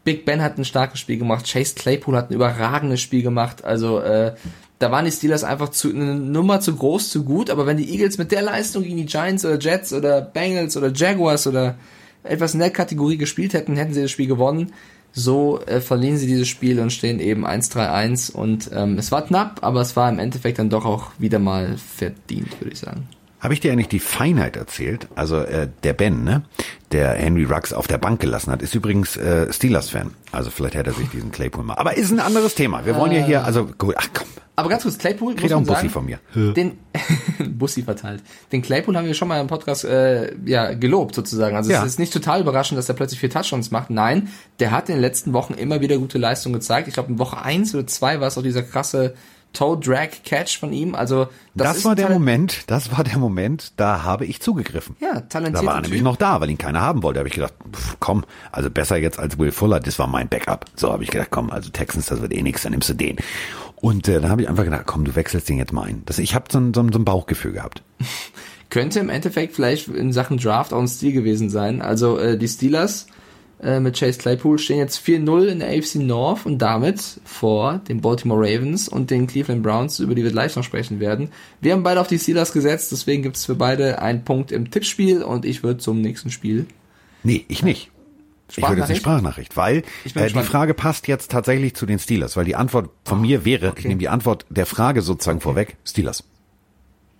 Big 0.06 0.24
Ben 0.24 0.40
hat 0.40 0.56
ein 0.56 0.64
starkes 0.64 1.00
Spiel 1.00 1.18
gemacht, 1.18 1.50
Chase 1.52 1.74
Claypool 1.74 2.16
hat 2.16 2.30
ein 2.30 2.34
überragendes 2.34 3.00
Spiel 3.00 3.22
gemacht. 3.22 3.64
Also 3.64 3.98
äh, 3.98 4.36
da 4.78 4.92
waren 4.92 5.04
die 5.04 5.10
Steelers 5.10 5.42
einfach 5.42 5.70
zu, 5.70 5.90
eine 5.90 6.14
Nummer 6.14 6.60
zu 6.60 6.76
groß, 6.76 7.10
zu 7.10 7.24
gut. 7.24 7.50
Aber 7.50 7.66
wenn 7.66 7.76
die 7.76 7.90
Eagles 7.90 8.16
mit 8.16 8.30
der 8.30 8.42
Leistung 8.42 8.84
gegen 8.84 8.98
die 8.98 9.06
Giants 9.06 9.44
oder 9.44 9.58
Jets 9.58 9.92
oder 9.92 10.20
Bengals 10.20 10.76
oder 10.76 10.92
Jaguars 10.94 11.48
oder 11.48 11.74
etwas 12.22 12.54
in 12.54 12.60
der 12.60 12.70
Kategorie 12.70 13.16
gespielt 13.16 13.52
hätten, 13.52 13.74
hätten 13.74 13.94
sie 13.94 14.02
das 14.02 14.12
Spiel 14.12 14.28
gewonnen. 14.28 14.72
So 15.12 15.60
äh, 15.66 15.80
verlieren 15.80 16.18
sie 16.18 16.28
dieses 16.28 16.46
Spiel 16.46 16.78
und 16.78 16.92
stehen 16.92 17.18
eben 17.18 17.44
1-3-1 17.44 18.30
und 18.30 18.70
ähm, 18.72 18.98
es 18.98 19.10
war 19.10 19.24
knapp, 19.24 19.58
aber 19.62 19.80
es 19.80 19.96
war 19.96 20.08
im 20.08 20.20
Endeffekt 20.20 20.60
dann 20.60 20.70
doch 20.70 20.84
auch 20.84 21.10
wieder 21.18 21.40
mal 21.40 21.76
verdient, 21.78 22.60
würde 22.60 22.72
ich 22.72 22.78
sagen. 22.78 23.08
Habe 23.46 23.54
ich 23.54 23.60
dir 23.60 23.70
eigentlich 23.70 23.86
die 23.86 24.00
Feinheit 24.00 24.56
erzählt? 24.56 25.06
Also 25.14 25.36
äh, 25.36 25.68
der 25.84 25.92
Ben, 25.92 26.24
ne, 26.24 26.42
der 26.90 27.10
Henry 27.12 27.44
Ruggs 27.44 27.72
auf 27.72 27.86
der 27.86 27.96
Bank 27.96 28.18
gelassen 28.18 28.50
hat, 28.50 28.60
ist 28.60 28.74
übrigens 28.74 29.16
äh, 29.16 29.52
Steelers-Fan. 29.52 30.10
Also 30.32 30.50
vielleicht 30.50 30.74
hätte 30.74 30.90
er 30.90 30.94
sich 30.94 31.08
diesen 31.10 31.30
Claypool 31.30 31.62
mal. 31.62 31.74
Aber 31.74 31.96
ist 31.96 32.10
ein 32.10 32.18
anderes 32.18 32.56
Thema. 32.56 32.84
Wir 32.86 32.96
wollen 32.96 33.12
ja 33.12 33.24
hier, 33.24 33.44
also 33.44 33.66
gut, 33.66 33.94
ach 33.98 34.08
komm. 34.12 34.26
Aber 34.56 34.68
ganz 34.68 34.82
kurz, 34.82 34.98
Claypool, 34.98 35.36
Kriegt 35.36 35.52
auch 35.52 35.58
einen 35.58 35.66
Bussi 35.66 35.88
von 35.88 36.06
mir. 36.06 36.18
Den 36.34 36.76
Bussi 37.50 37.84
verteilt. 37.84 38.24
Den 38.50 38.62
Claypool 38.62 38.96
haben 38.96 39.06
wir 39.06 39.14
schon 39.14 39.28
mal 39.28 39.40
im 39.40 39.46
Podcast 39.46 39.84
äh, 39.84 40.34
ja 40.44 40.74
gelobt 40.74 41.14
sozusagen. 41.14 41.56
Also 41.56 41.70
ja. 41.70 41.82
es 41.82 41.86
ist 41.86 41.98
nicht 42.00 42.12
total 42.12 42.40
überraschend, 42.40 42.76
dass 42.76 42.88
er 42.88 42.96
plötzlich 42.96 43.20
vier 43.20 43.30
Touchdowns 43.30 43.70
macht. 43.70 43.90
Nein, 43.90 44.28
der 44.58 44.72
hat 44.72 44.88
in 44.88 44.96
den 44.96 45.02
letzten 45.02 45.34
Wochen 45.34 45.54
immer 45.54 45.80
wieder 45.80 45.98
gute 45.98 46.18
Leistungen 46.18 46.54
gezeigt. 46.54 46.88
Ich 46.88 46.94
glaube, 46.94 47.12
in 47.12 47.20
Woche 47.20 47.40
eins 47.40 47.72
oder 47.76 47.86
zwei 47.86 48.18
war 48.18 48.26
es 48.26 48.36
auch 48.36 48.42
dieser 48.42 48.64
krasse 48.64 49.14
Toe 49.56 49.78
Drag 49.78 50.08
Catch 50.24 50.58
von 50.58 50.72
ihm. 50.72 50.94
Also 50.94 51.28
das, 51.54 51.76
das 51.76 51.84
war 51.84 51.94
der 51.94 52.10
Moment, 52.10 52.64
das 52.66 52.92
war 52.92 53.04
der 53.04 53.18
Moment, 53.18 53.72
da 53.76 54.02
habe 54.02 54.26
ich 54.26 54.42
zugegriffen. 54.42 54.96
Ja, 55.00 55.20
talentiert. 55.20 55.62
Da 55.62 55.66
war 55.66 55.76
er 55.76 55.80
nämlich 55.80 56.02
noch 56.02 56.16
da, 56.16 56.40
weil 56.40 56.50
ihn 56.50 56.58
keiner 56.58 56.82
haben 56.82 57.02
wollte. 57.02 57.14
Da 57.14 57.20
habe 57.20 57.28
ich 57.28 57.34
gedacht, 57.34 57.54
pff, 57.72 57.96
komm, 57.98 58.24
also 58.52 58.70
besser 58.70 58.96
jetzt 58.98 59.18
als 59.18 59.38
Will 59.38 59.52
Fuller, 59.52 59.80
das 59.80 59.98
war 59.98 60.06
mein 60.06 60.28
Backup. 60.28 60.66
So 60.76 60.92
habe 60.92 61.04
ich 61.04 61.10
gedacht, 61.10 61.28
komm, 61.30 61.50
also 61.50 61.70
Texans, 61.70 62.06
das 62.06 62.20
wird 62.20 62.34
eh 62.34 62.42
nichts, 62.42 62.62
dann 62.62 62.72
nimmst 62.72 62.90
du 62.90 62.94
den. 62.94 63.16
Und 63.76 64.08
äh, 64.08 64.20
dann 64.20 64.30
habe 64.30 64.42
ich 64.42 64.48
einfach 64.48 64.64
gedacht, 64.64 64.84
komm, 64.84 65.04
du 65.04 65.14
wechselst 65.14 65.48
den 65.48 65.58
jetzt 65.58 65.72
mal 65.72 65.84
ein. 65.84 66.02
Das, 66.04 66.18
ich 66.18 66.34
habe 66.34 66.46
so, 66.50 66.60
so, 66.60 66.86
so 66.92 66.98
ein 66.98 67.04
Bauchgefühl 67.04 67.52
gehabt. 67.52 67.82
Könnte 68.68 69.00
im 69.00 69.08
Endeffekt 69.08 69.54
vielleicht 69.54 69.88
in 69.88 70.12
Sachen 70.12 70.38
Draft 70.38 70.72
auch 70.72 70.80
ein 70.80 70.88
Stil 70.88 71.12
gewesen 71.12 71.48
sein. 71.48 71.80
Also 71.80 72.18
äh, 72.18 72.36
die 72.36 72.48
Steelers 72.48 73.06
äh, 73.62 73.80
mit 73.80 73.98
Chase 73.98 74.18
Claypool 74.18 74.58
stehen 74.58 74.78
jetzt 74.78 74.98
4-0 75.04 75.46
in 75.46 75.60
der 75.60 75.68
AFC 75.68 75.96
North 75.96 76.44
und 76.44 76.58
damit 76.58 77.20
vor 77.24 77.78
den 77.88 78.00
Baltimore 78.00 78.40
Ravens 78.40 78.88
und 78.88 79.10
den 79.10 79.26
Cleveland 79.26 79.62
Browns, 79.62 79.98
über 79.98 80.14
die 80.14 80.24
wir 80.24 80.30
gleich 80.30 80.56
noch 80.56 80.64
sprechen 80.64 81.00
werden. 81.00 81.30
Wir 81.60 81.72
haben 81.72 81.82
beide 81.82 82.00
auf 82.00 82.08
die 82.08 82.18
Steelers 82.18 82.52
gesetzt, 82.52 82.92
deswegen 82.92 83.22
gibt 83.22 83.36
es 83.36 83.46
für 83.46 83.54
beide 83.54 84.02
einen 84.02 84.24
Punkt 84.24 84.52
im 84.52 84.70
Tippspiel 84.70 85.22
und 85.22 85.44
ich 85.44 85.62
würde 85.62 85.78
zum 85.78 86.00
nächsten 86.00 86.30
Spiel. 86.30 86.66
Nee, 87.22 87.44
ich 87.48 87.62
nicht. 87.62 87.90
Ich 88.50 88.58
würde 88.58 88.76
jetzt 88.76 88.90
eine 88.90 88.96
Sprachnachricht, 88.96 89.56
weil 89.56 89.82
äh, 90.14 90.28
die 90.28 90.42
Frage 90.42 90.74
passt 90.74 91.08
jetzt 91.08 91.30
tatsächlich 91.30 91.74
zu 91.74 91.84
den 91.84 91.98
Steelers, 91.98 92.36
weil 92.36 92.44
die 92.44 92.54
Antwort 92.54 92.90
von 93.04 93.20
mir 93.20 93.44
wäre, 93.44 93.70
okay. 93.70 93.80
ich 93.80 93.84
nehme 93.86 93.98
die 93.98 94.08
Antwort 94.08 94.46
der 94.48 94.66
Frage 94.66 95.02
sozusagen 95.02 95.38
okay. 95.38 95.44
vorweg, 95.44 95.76
Steelers. 95.84 96.22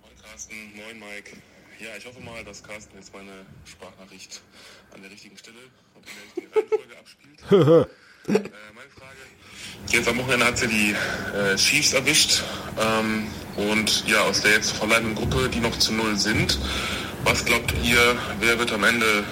Moin 0.01 0.11
Carsten, 0.23 0.55
moin 0.75 0.99
Mike. 0.99 1.37
Ja, 1.79 1.89
ich 1.97 2.05
hoffe 2.05 2.21
mal, 2.21 2.43
dass 2.45 2.63
Carsten 2.63 2.95
jetzt 2.95 3.13
meine 3.13 3.45
Sprachnachricht 3.65 4.41
an 4.93 5.01
der 5.01 5.11
richtigen 5.11 5.36
Abspielt. 6.99 7.51
äh, 7.51 7.85
meine 8.27 8.89
Frage. 8.97 9.17
Jetzt 9.89 10.07
am 10.07 10.17
Wochenende 10.17 10.45
hat 10.45 10.57
sie 10.57 10.67
die 10.67 10.95
äh, 11.35 11.55
Chiefs 11.55 11.93
erwischt. 11.93 12.43
Ähm, 12.79 13.27
und 13.55 14.07
ja, 14.07 14.21
aus 14.21 14.41
der 14.41 14.51
jetzt 14.51 14.71
verbleibenden 14.71 15.15
Gruppe, 15.15 15.49
die 15.49 15.59
noch 15.59 15.77
zu 15.79 15.93
null 15.93 16.17
sind, 16.17 16.59
was 17.23 17.43
glaubt 17.43 17.73
ihr, 17.83 18.15
wer 18.39 18.59
wird 18.59 18.71
am 18.71 18.83
Ende 18.83 19.23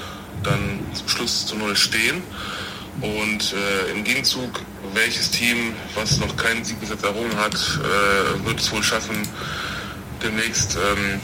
dann 0.44 0.80
zum 0.94 1.08
Schluss 1.08 1.46
zu 1.46 1.56
null 1.56 1.76
stehen? 1.76 2.24
Und 3.02 3.54
äh, 3.54 3.92
im 3.92 4.04
Gegenzug, 4.04 4.62
welches 4.94 5.30
Team, 5.30 5.74
was 5.96 6.20
noch 6.20 6.36
keinen 6.38 6.64
Sieg 6.64 6.80
bis 6.80 6.90
jetzt 6.90 7.04
errungen 7.04 7.36
hat, 7.38 7.54
äh, 7.54 8.46
wird 8.46 8.60
es 8.60 8.72
wohl 8.72 8.82
schaffen, 8.82 9.16
demnächst 10.24 10.76
ähm, 10.78 11.20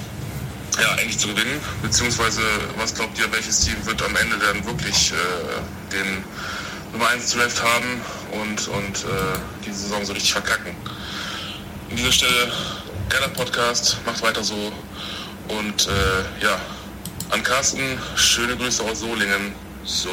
ja, 0.81 0.91
eigentlich 0.93 1.19
zu 1.19 1.27
gewinnen? 1.27 1.59
Beziehungsweise, 1.81 2.41
was 2.77 2.95
glaubt 2.95 3.17
ihr, 3.19 3.31
welches 3.31 3.61
Team 3.61 3.75
wird 3.85 4.01
am 4.01 4.15
Ende 4.15 4.37
dann 4.37 4.65
wirklich 4.65 5.11
äh, 5.11 5.93
den 5.93 6.23
Nummer 6.91 7.09
1 7.09 7.31
Draft 7.33 7.61
haben 7.63 8.01
und, 8.41 8.67
und 8.67 9.05
äh, 9.05 9.39
die 9.65 9.71
Saison 9.71 10.03
so 10.03 10.13
richtig 10.13 10.33
verkacken? 10.33 10.71
An 11.89 11.95
dieser 11.95 12.11
Stelle, 12.11 12.51
geiler 13.09 13.27
Podcast, 13.29 13.97
macht 14.05 14.21
weiter 14.23 14.43
so. 14.43 14.55
Und 15.49 15.87
äh, 15.87 16.43
ja, 16.43 16.59
an 17.29 17.43
Carsten, 17.43 17.81
schöne 18.15 18.55
Grüße 18.55 18.83
aus 18.83 19.01
Solingen. 19.01 19.53
So. 19.83 20.09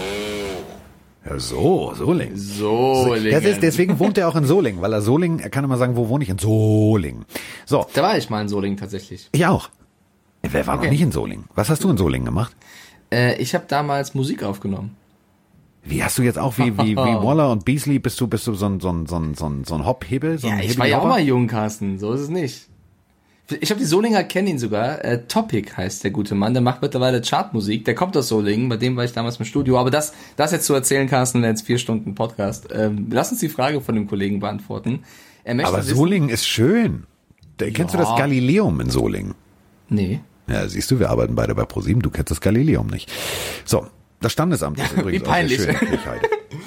Ja, 1.24 1.38
so, 1.38 1.94
Solingen. 1.94 2.37
Solingen. 2.37 3.33
Das 3.33 3.44
ist, 3.44 3.62
deswegen 3.62 3.98
wohnt 3.98 4.18
er 4.18 4.28
auch 4.28 4.37
in 4.37 4.44
Solingen, 4.44 4.81
weil 4.83 4.92
er 4.92 5.02
Solingen, 5.02 5.40
er 5.40 5.50
kann 5.50 5.64
immer 5.64 5.76
sagen, 5.76 5.96
wo 5.96 6.09
wohne 6.09 6.24
ich? 6.24 6.31
In 6.31 6.38
Solingen. 6.38 7.24
So. 7.66 7.87
Da 7.92 8.02
war 8.02 8.18
ich 8.18 8.28
mal 8.31 8.42
in 8.42 8.48
Solingen 8.48 8.76
tatsächlich. 8.76 9.28
Ich 9.33 9.46
auch. 9.46 9.70
Wer 10.42 10.66
war 10.66 10.77
okay. 10.77 10.87
noch 10.87 10.92
nicht 10.92 11.03
in 11.03 11.12
Solingen? 11.12 11.44
Was 11.55 11.68
hast 11.68 11.85
du 11.85 11.90
in 11.90 11.96
Solingen 11.96 12.27
gemacht? 12.27 12.55
Äh, 13.12 13.40
ich 13.40 13.55
habe 13.55 13.64
damals 13.68 14.14
Musik 14.14 14.42
aufgenommen. 14.42 14.96
Wie 15.85 16.03
hast 16.03 16.18
du 16.18 16.22
jetzt 16.22 16.38
auch 16.38 16.59
wie 16.59 16.77
wie 16.77 16.96
wie 16.96 16.96
Waller 16.96 17.51
und 17.51 17.64
Beasley 17.64 17.98
bist 17.98 18.20
du 18.20 18.27
bist 18.27 18.46
du 18.46 18.55
so 18.55 18.66
ein 18.66 18.81
so 18.81 18.90
ein 18.90 19.07
so 19.07 19.16
ein 19.16 19.35
so 19.35 19.48
ein, 19.48 19.64
so 19.64 19.74
ein 19.74 19.87
Hop-Hebel? 19.87 20.38
So 20.38 20.48
ja, 20.48 20.59
ich 20.61 20.79
war 20.79 20.87
ja 20.87 20.98
auch 20.98 21.07
mal 21.07 21.20
jung, 21.20 21.46
Carsten. 21.46 21.98
So 21.98 22.12
ist 22.12 22.20
es 22.20 22.29
nicht. 22.29 22.68
Ich 23.61 23.70
habe 23.70 23.81
die 23.81 23.87
Solinger 23.87 24.24
kennen 24.24 24.48
ihn 24.48 24.59
sogar. 24.59 25.03
Äh, 25.03 25.24
Topic 25.27 25.72
heißt 25.74 26.05
der 26.05 26.11
gute 26.11 26.35
Mann. 26.35 26.53
Der 26.53 26.62
macht 26.62 26.83
mittlerweile 26.83 27.22
Chartmusik. 27.22 27.87
Der 27.87 27.94
kommt 27.94 28.14
aus 28.14 28.29
Solingen. 28.29 28.68
Bei 28.68 28.77
dem 28.77 28.94
war 28.96 29.05
ich 29.05 29.12
damals 29.12 29.38
im 29.38 29.46
Studio. 29.46 29.79
Aber 29.79 29.90
das 29.90 30.12
das 30.37 30.53
jetzt 30.53 30.66
zu 30.66 30.74
erzählen, 30.74 31.09
Carsten, 31.09 31.40
wäre 31.40 31.53
jetzt 31.53 31.62
vier 31.62 31.79
Stunden 31.79 32.14
Podcast. 32.14 32.68
Ähm, 32.70 33.07
lass 33.11 33.31
uns 33.31 33.40
die 33.40 33.48
Frage 33.48 33.81
von 33.81 33.94
dem 33.94 34.07
Kollegen 34.07 34.40
beantworten. 34.40 35.05
Aber 35.46 35.79
wissen, 35.79 35.96
Solingen 35.96 36.29
ist 36.29 36.46
schön. 36.46 37.05
Da, 37.57 37.70
kennst 37.70 37.94
du 37.94 37.98
das 37.98 38.14
Galileum 38.16 38.81
in 38.81 38.90
Solingen? 38.90 39.35
Nee. 39.88 40.20
Ja, 40.48 40.66
siehst 40.66 40.90
du, 40.90 40.98
wir 40.98 41.11
arbeiten 41.11 41.35
beide 41.35 41.55
bei 41.55 41.64
ProSieben, 41.64 42.03
du 42.03 42.11
kennst 42.11 42.31
das 42.31 42.40
Galileum 42.40 42.87
nicht. 42.87 43.11
So, 43.64 43.87
das 44.20 44.33
Standesamt 44.33 44.79
ist 44.81 44.92
übrigens 44.92 45.22
Wie 45.22 45.27
peinlich. 45.27 45.61
auch 45.61 45.64
sehr. 45.64 45.77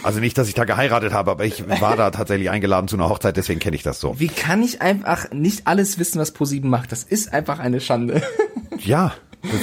Also 0.04 0.20
nicht, 0.20 0.38
dass 0.38 0.48
ich 0.48 0.54
da 0.54 0.64
geheiratet 0.66 1.14
habe, 1.14 1.32
aber 1.32 1.46
ich 1.46 1.68
war 1.82 1.96
da 1.96 2.12
tatsächlich 2.12 2.50
eingeladen 2.50 2.88
zu 2.88 2.96
einer 2.96 3.10
Hochzeit, 3.10 3.38
deswegen 3.38 3.60
kenne 3.60 3.76
ich 3.76 3.84
das 3.84 4.00
so. 4.00 4.20
Wie 4.20 4.28
kann 4.28 4.62
ich 4.64 4.82
einfach 4.82 5.32
nicht 5.32 5.68
alles 5.68 6.00
wissen, 6.00 6.20
was 6.20 6.32
ProSieben 6.32 6.70
macht? 6.70 6.92
Das 6.92 7.04
ist 7.04 7.34
einfach 7.34 7.60
eine 7.60 7.82
Schande. 7.82 8.22
Ja, 8.80 9.14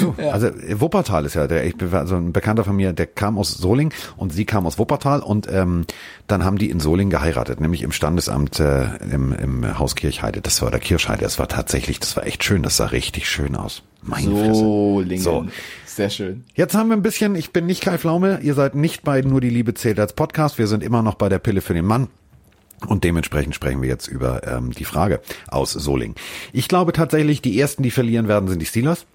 so. 0.01 0.15
Ja. 0.19 0.31
Also 0.31 0.49
Wuppertal 0.81 1.25
ist 1.27 1.35
ja 1.35 1.47
der, 1.47 1.65
ich 1.65 1.75
also 1.93 2.17
ein 2.17 2.33
Bekannter 2.33 2.65
von 2.65 2.75
mir, 2.75 2.93
der 2.93 3.07
kam 3.07 3.39
aus 3.39 3.55
Soling 3.55 3.93
und 4.17 4.33
sie 4.33 4.45
kam 4.45 4.67
aus 4.67 4.79
Wuppertal 4.79 5.21
und 5.21 5.47
ähm, 5.51 5.85
dann 6.27 6.45
haben 6.45 6.59
die 6.59 6.71
in 6.71 6.81
Soling 6.81 7.11
geheiratet, 7.11 7.61
nämlich 7.61 7.83
im 7.83 7.93
Standesamt 7.93 8.59
äh, 8.59 8.97
im, 9.13 9.33
im 9.33 9.79
Haus 9.79 9.95
Kirchheide. 9.95 10.41
Das 10.41 10.61
war 10.63 10.71
der 10.71 10.81
Kirchheide. 10.81 11.23
Das 11.23 11.39
war 11.39 11.49
tatsächlich, 11.49 12.01
das 12.01 12.17
war 12.17 12.27
echt 12.27 12.43
schön. 12.43 12.63
Das 12.63 12.77
sah 12.77 12.87
richtig 12.87 13.29
schön 13.29 13.55
aus. 13.55 13.83
Meine 14.03 14.55
Solingen. 14.55 15.23
So. 15.23 15.47
Sehr 15.87 16.11
schön. 16.11 16.45
Jetzt 16.55 16.75
haben 16.75 16.91
wir 16.91 16.97
ein 16.97 17.03
bisschen, 17.03 17.35
ich 17.35 17.53
bin 17.53 17.67
nicht 17.67 17.83
Kai 17.83 17.99
Pflaume, 17.99 18.39
ihr 18.43 18.55
seid 18.55 18.77
nicht 18.77 19.03
bei 19.03 19.21
Nur 19.23 19.41
die 19.41 19.51
Liebe 19.51 19.75
zählt 19.75 19.99
als 19.99 20.13
Podcast, 20.13 20.57
wir 20.57 20.69
sind 20.69 20.85
immer 20.85 21.03
noch 21.03 21.15
bei 21.15 21.29
der 21.29 21.41
Pille 21.41 21.61
für 21.61 21.75
den 21.75 21.85
Mann. 21.85 22.09
Und 22.87 23.03
dementsprechend 23.03 23.55
sprechen 23.55 23.83
wir 23.83 23.89
jetzt 23.89 24.07
über 24.07 24.47
ähm, 24.47 24.71
die 24.71 24.85
Frage 24.85 25.21
aus 25.49 25.73
Soling. 25.73 26.15
Ich 26.53 26.69
glaube 26.69 26.93
tatsächlich, 26.93 27.43
die 27.43 27.59
ersten, 27.59 27.83
die 27.83 27.91
verlieren 27.91 28.29
werden, 28.29 28.49
sind 28.49 28.61
die 28.61 28.67
Steelers. 28.67 29.07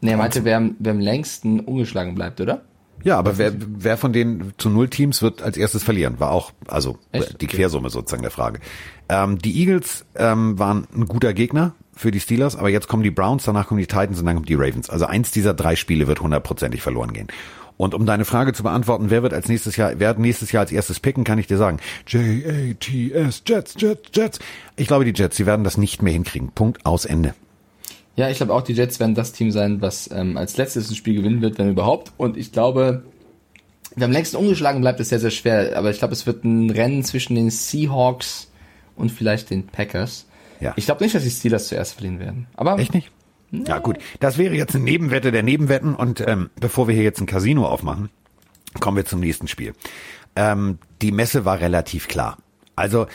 Nee, 0.00 0.10
er 0.12 0.16
meinte, 0.16 0.44
wer, 0.44 0.70
wer 0.78 0.92
am 0.92 1.00
längsten 1.00 1.60
ungeschlagen 1.60 2.14
bleibt, 2.14 2.40
oder? 2.40 2.62
Ja, 3.04 3.18
aber 3.18 3.38
wer, 3.38 3.52
wer 3.56 3.96
von 3.96 4.12
den 4.12 4.52
zu 4.58 4.68
null 4.68 4.88
Teams 4.88 5.22
wird 5.22 5.42
als 5.42 5.56
erstes 5.56 5.82
verlieren? 5.84 6.18
War 6.18 6.32
auch, 6.32 6.52
also 6.66 6.98
Echt? 7.12 7.40
die 7.40 7.46
Quersumme 7.46 7.90
sozusagen 7.90 8.22
der 8.22 8.30
Frage. 8.30 8.60
Ähm, 9.08 9.38
die 9.38 9.60
Eagles 9.60 10.04
ähm, 10.16 10.58
waren 10.58 10.86
ein 10.94 11.06
guter 11.06 11.32
Gegner 11.32 11.74
für 11.94 12.10
die 12.10 12.20
Steelers, 12.20 12.56
aber 12.56 12.68
jetzt 12.68 12.88
kommen 12.88 13.02
die 13.02 13.10
Browns, 13.10 13.44
danach 13.44 13.68
kommen 13.68 13.78
die 13.78 13.86
Titans 13.86 14.18
und 14.18 14.26
dann 14.26 14.34
kommen 14.34 14.46
die 14.46 14.54
Ravens. 14.54 14.90
Also 14.90 15.06
eins 15.06 15.30
dieser 15.30 15.54
drei 15.54 15.76
Spiele 15.76 16.06
wird 16.06 16.20
hundertprozentig 16.20 16.82
verloren 16.82 17.12
gehen. 17.12 17.28
Und 17.76 17.94
um 17.94 18.06
deine 18.06 18.24
Frage 18.24 18.52
zu 18.54 18.62
beantworten, 18.62 19.10
wer 19.10 19.22
wird 19.22 19.34
als 19.34 19.48
nächstes 19.48 19.76
Jahr, 19.76 19.92
wer 19.98 20.14
nächstes 20.18 20.50
Jahr 20.50 20.62
als 20.62 20.72
erstes 20.72 20.98
picken, 20.98 21.24
kann 21.24 21.38
ich 21.38 21.46
dir 21.46 21.58
sagen. 21.58 21.78
J-A-T-S, 22.06 23.42
Jets, 23.46 23.74
Jets, 23.78 24.10
Jets. 24.14 24.38
Ich 24.76 24.86
glaube, 24.86 25.04
die 25.04 25.12
Jets, 25.12 25.36
sie 25.36 25.46
werden 25.46 25.62
das 25.62 25.76
nicht 25.76 26.02
mehr 26.02 26.12
hinkriegen. 26.12 26.50
Punkt 26.52 26.86
aus 26.86 27.04
Ende. 27.04 27.34
Ja, 28.16 28.30
ich 28.30 28.38
glaube 28.38 28.54
auch, 28.54 28.62
die 28.62 28.72
Jets 28.72 28.98
werden 28.98 29.14
das 29.14 29.32
Team 29.32 29.50
sein, 29.50 29.82
was 29.82 30.10
ähm, 30.10 30.36
als 30.36 30.56
letztes 30.56 30.90
ein 30.90 30.96
Spiel 30.96 31.14
gewinnen 31.14 31.42
wird, 31.42 31.58
wenn 31.58 31.70
überhaupt. 31.70 32.12
Und 32.16 32.36
ich 32.36 32.50
glaube, 32.50 33.04
wer 33.94 34.06
am 34.06 34.12
längsten 34.12 34.36
ungeschlagen 34.36 34.80
bleibt, 34.80 35.00
ist 35.00 35.10
sehr, 35.10 35.20
sehr 35.20 35.30
schwer. 35.30 35.76
Aber 35.76 35.90
ich 35.90 35.98
glaube, 35.98 36.14
es 36.14 36.26
wird 36.26 36.44
ein 36.44 36.70
Rennen 36.70 37.04
zwischen 37.04 37.34
den 37.34 37.50
Seahawks 37.50 38.50
und 38.96 39.12
vielleicht 39.12 39.50
den 39.50 39.66
Packers. 39.66 40.26
Ja. 40.60 40.72
Ich 40.76 40.86
glaube 40.86 41.04
nicht, 41.04 41.14
dass 41.14 41.22
die 41.22 41.30
Steelers 41.30 41.68
zuerst 41.68 41.94
verlieren 41.94 42.18
werden. 42.18 42.46
Aber 42.56 42.78
Echt 42.78 42.94
nicht? 42.94 43.12
Ja 43.52 43.78
gut, 43.78 43.98
das 44.18 44.38
wäre 44.38 44.54
jetzt 44.54 44.74
eine 44.74 44.84
Nebenwette 44.84 45.30
der 45.30 45.42
Nebenwetten 45.42 45.94
und 45.94 46.20
ähm, 46.20 46.50
bevor 46.58 46.88
wir 46.88 46.94
hier 46.94 47.04
jetzt 47.04 47.20
ein 47.20 47.26
Casino 47.26 47.66
aufmachen, 47.66 48.10
kommen 48.80 48.96
wir 48.96 49.04
zum 49.04 49.20
nächsten 49.20 49.46
Spiel. 49.46 49.72
Ähm, 50.34 50.78
die 51.00 51.12
Messe 51.12 51.44
war 51.44 51.60
relativ 51.60 52.08
klar. 52.08 52.38
Also 52.74 53.06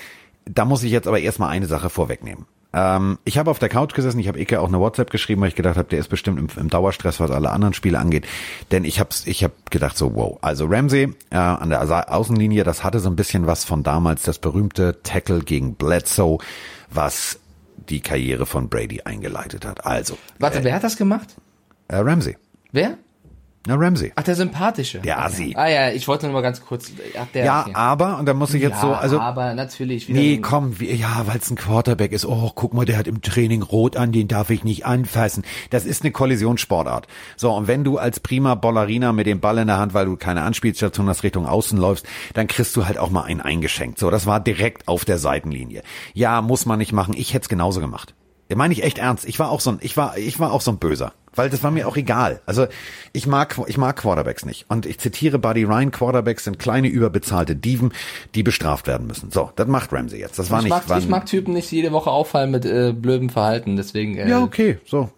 da 0.45 0.66
muss 0.66 0.84
ich 0.84 0.91
jetzt 0.91 1.08
aber 1.08 1.20
erstmal 1.20 1.49
eine 1.49 1.68
Sache 1.68 1.89
vorwegnehmen. 1.89 2.45
Ähm, 2.74 3.19
ich 3.26 3.38
habe 3.38 3.51
auf 3.51 3.59
der 3.59 3.69
Couch 3.69 3.93
gesessen, 3.93 4.19
ich 4.19 4.28
habe 4.28 4.39
Ike 4.39 4.59
auch 4.59 4.67
eine 4.67 4.80
WhatsApp 4.80 5.09
geschrieben, 5.11 5.41
weil 5.41 5.49
ich 5.49 5.55
gedacht 5.55 5.78
habe, 5.78 5.89
der 5.89 5.99
ist 5.99 6.07
bestimmt 6.07 6.39
im, 6.39 6.47
im 6.59 6.69
Dauerstress, 6.69 7.19
was 7.19 7.32
alle 7.32 7.49
anderen 7.51 7.74
Spiele 7.74 7.99
angeht. 7.99 8.26
Denn 8.72 8.86
ich 8.86 8.99
habe 8.99 9.09
ich 9.26 9.43
hab 9.43 9.72
gedacht 9.72 9.97
so, 9.97 10.15
wow. 10.15 10.38
Also 10.41 10.65
Ramsey 10.65 11.13
äh, 11.30 11.36
an 11.36 11.69
der 11.69 11.82
Außenlinie, 12.11 12.63
das 12.63 12.84
hatte 12.84 12.99
so 12.99 13.09
ein 13.09 13.15
bisschen 13.15 13.47
was 13.47 13.65
von 13.65 13.84
damals, 13.84 14.24
das 14.24 14.39
berühmte 14.39 15.01
Tackle 15.03 15.41
gegen 15.41 15.76
Bledsoe, 15.76 16.38
was 16.89 17.39
die 17.89 18.01
Karriere 18.01 18.45
von 18.45 18.69
Brady 18.69 19.01
eingeleitet 19.01 19.65
hat. 19.65 19.86
Also, 19.86 20.17
warte, 20.39 20.63
wer 20.63 20.76
hat 20.76 20.84
das 20.84 20.97
gemacht? 20.97 21.36
äh, 21.91 21.97
Ramsey. 21.97 22.38
Wer? 22.72 22.97
Na, 23.68 23.76
Ramsey. 23.76 24.12
Ach, 24.16 24.24
der 24.24 24.34
Sympathische. 24.36 24.99
Der 25.01 25.22
Assi. 25.24 25.53
Ah 25.55 25.68
ja, 25.70 25.91
ich 25.91 26.07
wollte 26.07 26.26
nur 26.26 26.34
mal 26.34 26.41
ganz 26.41 26.66
kurz. 26.66 26.91
Ach, 27.20 27.28
der, 27.32 27.45
Ja, 27.45 27.62
okay. 27.62 27.72
aber, 27.76 28.18
und 28.18 28.26
da 28.26 28.34
muss 28.34 28.55
ich 28.55 28.62
jetzt 28.64 28.78
ja, 28.78 28.82
so, 28.82 28.93
also, 28.93 29.20
aber 29.20 29.53
natürlich. 29.53 30.09
nee, 30.09 30.34
ein- 30.38 30.41
komm, 30.41 30.80
wie, 30.80 30.91
ja, 30.95 31.28
weil 31.28 31.38
es 31.38 31.51
ein 31.51 31.57
Quarterback 31.57 32.12
ist. 32.12 32.26
Oh, 32.26 32.51
guck 32.55 32.74
mal, 32.74 32.86
der 32.86 32.97
hat 32.97 33.05
im 33.05 33.22
Training 33.22 33.62
rot 33.62 33.97
an, 33.97 34.12
den 34.12 34.28
darf 34.28 34.49
ich 34.49 34.64
nicht 34.64 34.88
anfassen. 34.88 35.43
Das 35.70 35.86
ist 35.86 36.01
eine 36.01 36.12
Kollisionssportart. 36.12 37.07
So, 37.38 37.51
und 37.53 37.68
wenn 37.68 37.84
du 37.84 37.99
als 37.99 38.20
prima 38.20 38.55
Ballerina 38.55 39.14
mit 39.14 39.28
dem 39.28 39.39
Ball 39.39 39.59
in 39.59 39.68
der 39.68 39.78
Hand, 39.78 39.93
weil 39.93 40.07
du 40.07 40.18
keine 40.18 40.41
Anspielstation 40.41 41.07
hast, 41.07 41.22
Richtung 41.22 41.45
Außen 41.45 41.78
läufst, 41.78 42.07
dann 42.34 42.47
kriegst 42.47 42.76
du 42.76 42.88
halt 42.88 42.97
auch 42.97 43.12
mal 43.12 43.26
einen 43.26 43.41
eingeschenkt. 43.41 43.99
So, 43.99 44.09
das 44.09 44.26
war 44.26 44.39
direkt 44.39 44.88
auf 44.88 45.05
der 45.05 45.20
Seitenlinie. 45.20 45.84
Ja, 46.16 46.41
muss 46.41 46.66
man 46.66 46.80
nicht 46.80 46.93
machen. 46.93 47.14
Ich 47.16 47.36
hätte 47.36 47.43
es 47.43 47.49
genauso 47.49 47.80
gemacht. 47.80 48.16
Ja, 48.49 48.55
meine 48.57 48.74
ich 48.74 48.82
echt 48.84 48.97
ernst. 48.97 49.24
Ich 49.26 49.38
war 49.38 49.49
auch 49.51 49.59
so 49.62 49.70
ein, 49.70 49.78
ich 49.82 49.95
war, 49.97 50.18
ich 50.18 50.39
war 50.39 50.51
auch 50.51 50.62
so 50.62 50.72
ein 50.72 50.78
Böser. 50.80 51.14
Weil 51.34 51.50
das 51.50 51.64
war 51.64 51.72
mir 51.72 51.88
auch 51.88 51.96
egal. 51.96 52.42
Also 52.46 52.68
ich 53.14 53.26
mag, 53.26 53.58
ich 53.68 53.78
mag 53.78 53.96
Quarterbacks 53.96 54.46
nicht. 54.46 54.66
Und 54.70 54.86
ich 54.86 55.00
zitiere 55.00 55.40
Buddy 55.40 55.64
Ryan, 55.64 55.92
Quarterbacks 55.92 56.44
sind 56.44 56.60
kleine 56.60 56.90
überbezahlte 56.90 57.56
Dieven, 57.56 57.94
die 58.36 58.44
bestraft 58.44 58.88
werden 58.88 59.08
müssen. 59.08 59.32
So, 59.32 59.52
das 59.56 59.68
macht 59.68 59.94
Ramsey 59.94 60.20
jetzt. 60.20 60.38
Das 60.40 60.52
war 60.52 60.60
ich, 60.60 60.66
nicht. 60.66 60.90
mag, 60.90 61.00
ich 61.00 61.08
mag 61.08 61.26
Typen 61.26 61.54
nicht 61.54 61.72
jede 61.72 61.92
Woche 61.92 62.10
auffallen 62.10 62.52
mit 62.52 62.66
äh, 62.66 62.94
blödem 62.94 63.30
Verhalten, 63.30 63.78
deswegen. 63.78 64.18
Äh, 64.18 64.30
ja, 64.30 64.44
okay, 64.44 64.80
so. 64.86 65.10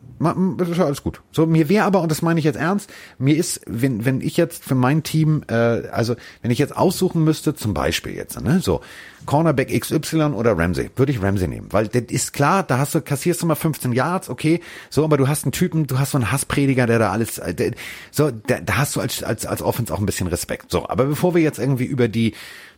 Das 0.58 0.70
ist 0.70 0.78
ja 0.78 0.86
alles 0.86 1.04
gut. 1.04 1.22
So, 1.32 1.46
mir 1.46 1.68
wäre 1.68 1.86
aber, 1.86 2.02
und 2.02 2.10
das 2.10 2.22
meine 2.22 2.40
ich 2.40 2.46
jetzt 2.46 2.56
ernst, 2.56 2.90
mir 3.18 3.36
ist, 3.36 3.62
wenn, 3.66 4.06
wenn 4.06 4.22
ich 4.22 4.38
jetzt 4.38 4.64
für 4.64 4.76
mein 4.76 5.04
Team, 5.04 5.44
äh, 5.50 5.54
also 5.54 6.16
wenn 6.42 6.52
ich 6.52 6.60
jetzt 6.60 6.78
aussuchen 6.78 7.24
müsste, 7.24 7.56
zum 7.56 7.74
Beispiel 7.74 8.16
jetzt, 8.16 8.40
ne, 8.42 8.60
so, 8.62 8.80
Cornerback 9.26 9.70
XY 9.78 10.34
oder 10.36 10.58
Ramsey, 10.58 10.90
würde 10.96 11.12
ich 11.12 11.22
Ramsey 11.22 11.48
nehmen. 11.48 11.68
Weil 11.72 11.88
das 11.88 12.04
ist 12.10 12.34
klar, 12.34 12.64
da 12.64 12.78
hast 12.78 12.96
du, 12.96 13.02
kassierst 13.02 13.42
du 13.42 13.46
mal 13.46 13.56
15 13.56 13.94
Yards, 13.94 14.30
okay, 14.30 14.62
so, 14.90 15.04
aber 15.04 15.18
du 15.18 15.28
hast 15.28 15.46
einen 15.46 15.52
Typen, 15.52 15.88
du 15.88 16.00
hast 16.00 16.03
so 16.06 16.18
einen 16.18 16.32
Hassprediger, 16.32 16.86
der 16.86 17.00
da 17.00 17.12
alles, 17.12 17.38
äh, 17.38 17.54
der, 17.54 17.72
so, 18.12 18.32
da, 18.32 18.60
da 18.60 18.78
hast 18.78 18.96
du 18.96 19.02
als, 19.02 19.24
als, 19.24 19.46
als 19.46 19.62
Offense 19.62 19.94
auch 19.94 20.00
ein 20.00 20.06
bisschen 20.06 20.28
Respekt. 20.28 20.72
So, 20.72 20.88
aber 20.88 21.06
bevor 21.06 21.36
wir 21.36 21.42
jetzt 21.42 21.60
irgendwie 21.60 21.86
über 21.86 22.08
die 22.08 22.34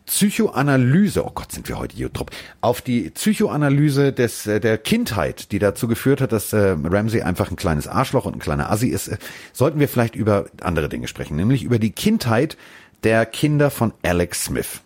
Psychoanalyse, 0.06 1.24
oh 1.26 1.32
Gott, 1.34 1.50
sind 1.50 1.68
wir 1.68 1.78
heute 1.78 1.96
YouTube, 1.96 2.30
auf 2.60 2.80
die 2.80 3.10
Psychoanalyse 3.10 4.12
des 4.12 4.46
äh, 4.46 4.60
der 4.60 4.78
Kindheit, 4.78 5.50
die 5.50 5.58
dazu 5.58 5.88
geführt 5.88 6.20
hat, 6.20 6.32
dass 6.32 6.52
äh, 6.52 6.76
Ramsey 6.82 7.22
einfach 7.22 7.50
ein 7.50 7.56
kleines 7.56 7.88
Arschloch 7.88 8.24
und 8.24 8.36
ein 8.36 8.38
kleiner 8.38 8.70
Assi 8.70 8.88
ist, 8.88 9.08
äh, 9.08 9.18
sollten 9.52 9.80
wir 9.80 9.88
vielleicht 9.88 10.14
über 10.14 10.46
andere 10.60 10.88
Dinge 10.88 11.08
sprechen, 11.08 11.36
nämlich 11.36 11.64
über 11.64 11.80
die 11.80 11.90
Kindheit 11.90 12.56
der 13.02 13.26
Kinder 13.26 13.70
von 13.70 13.92
Alex 14.02 14.44
Smith. 14.44 14.80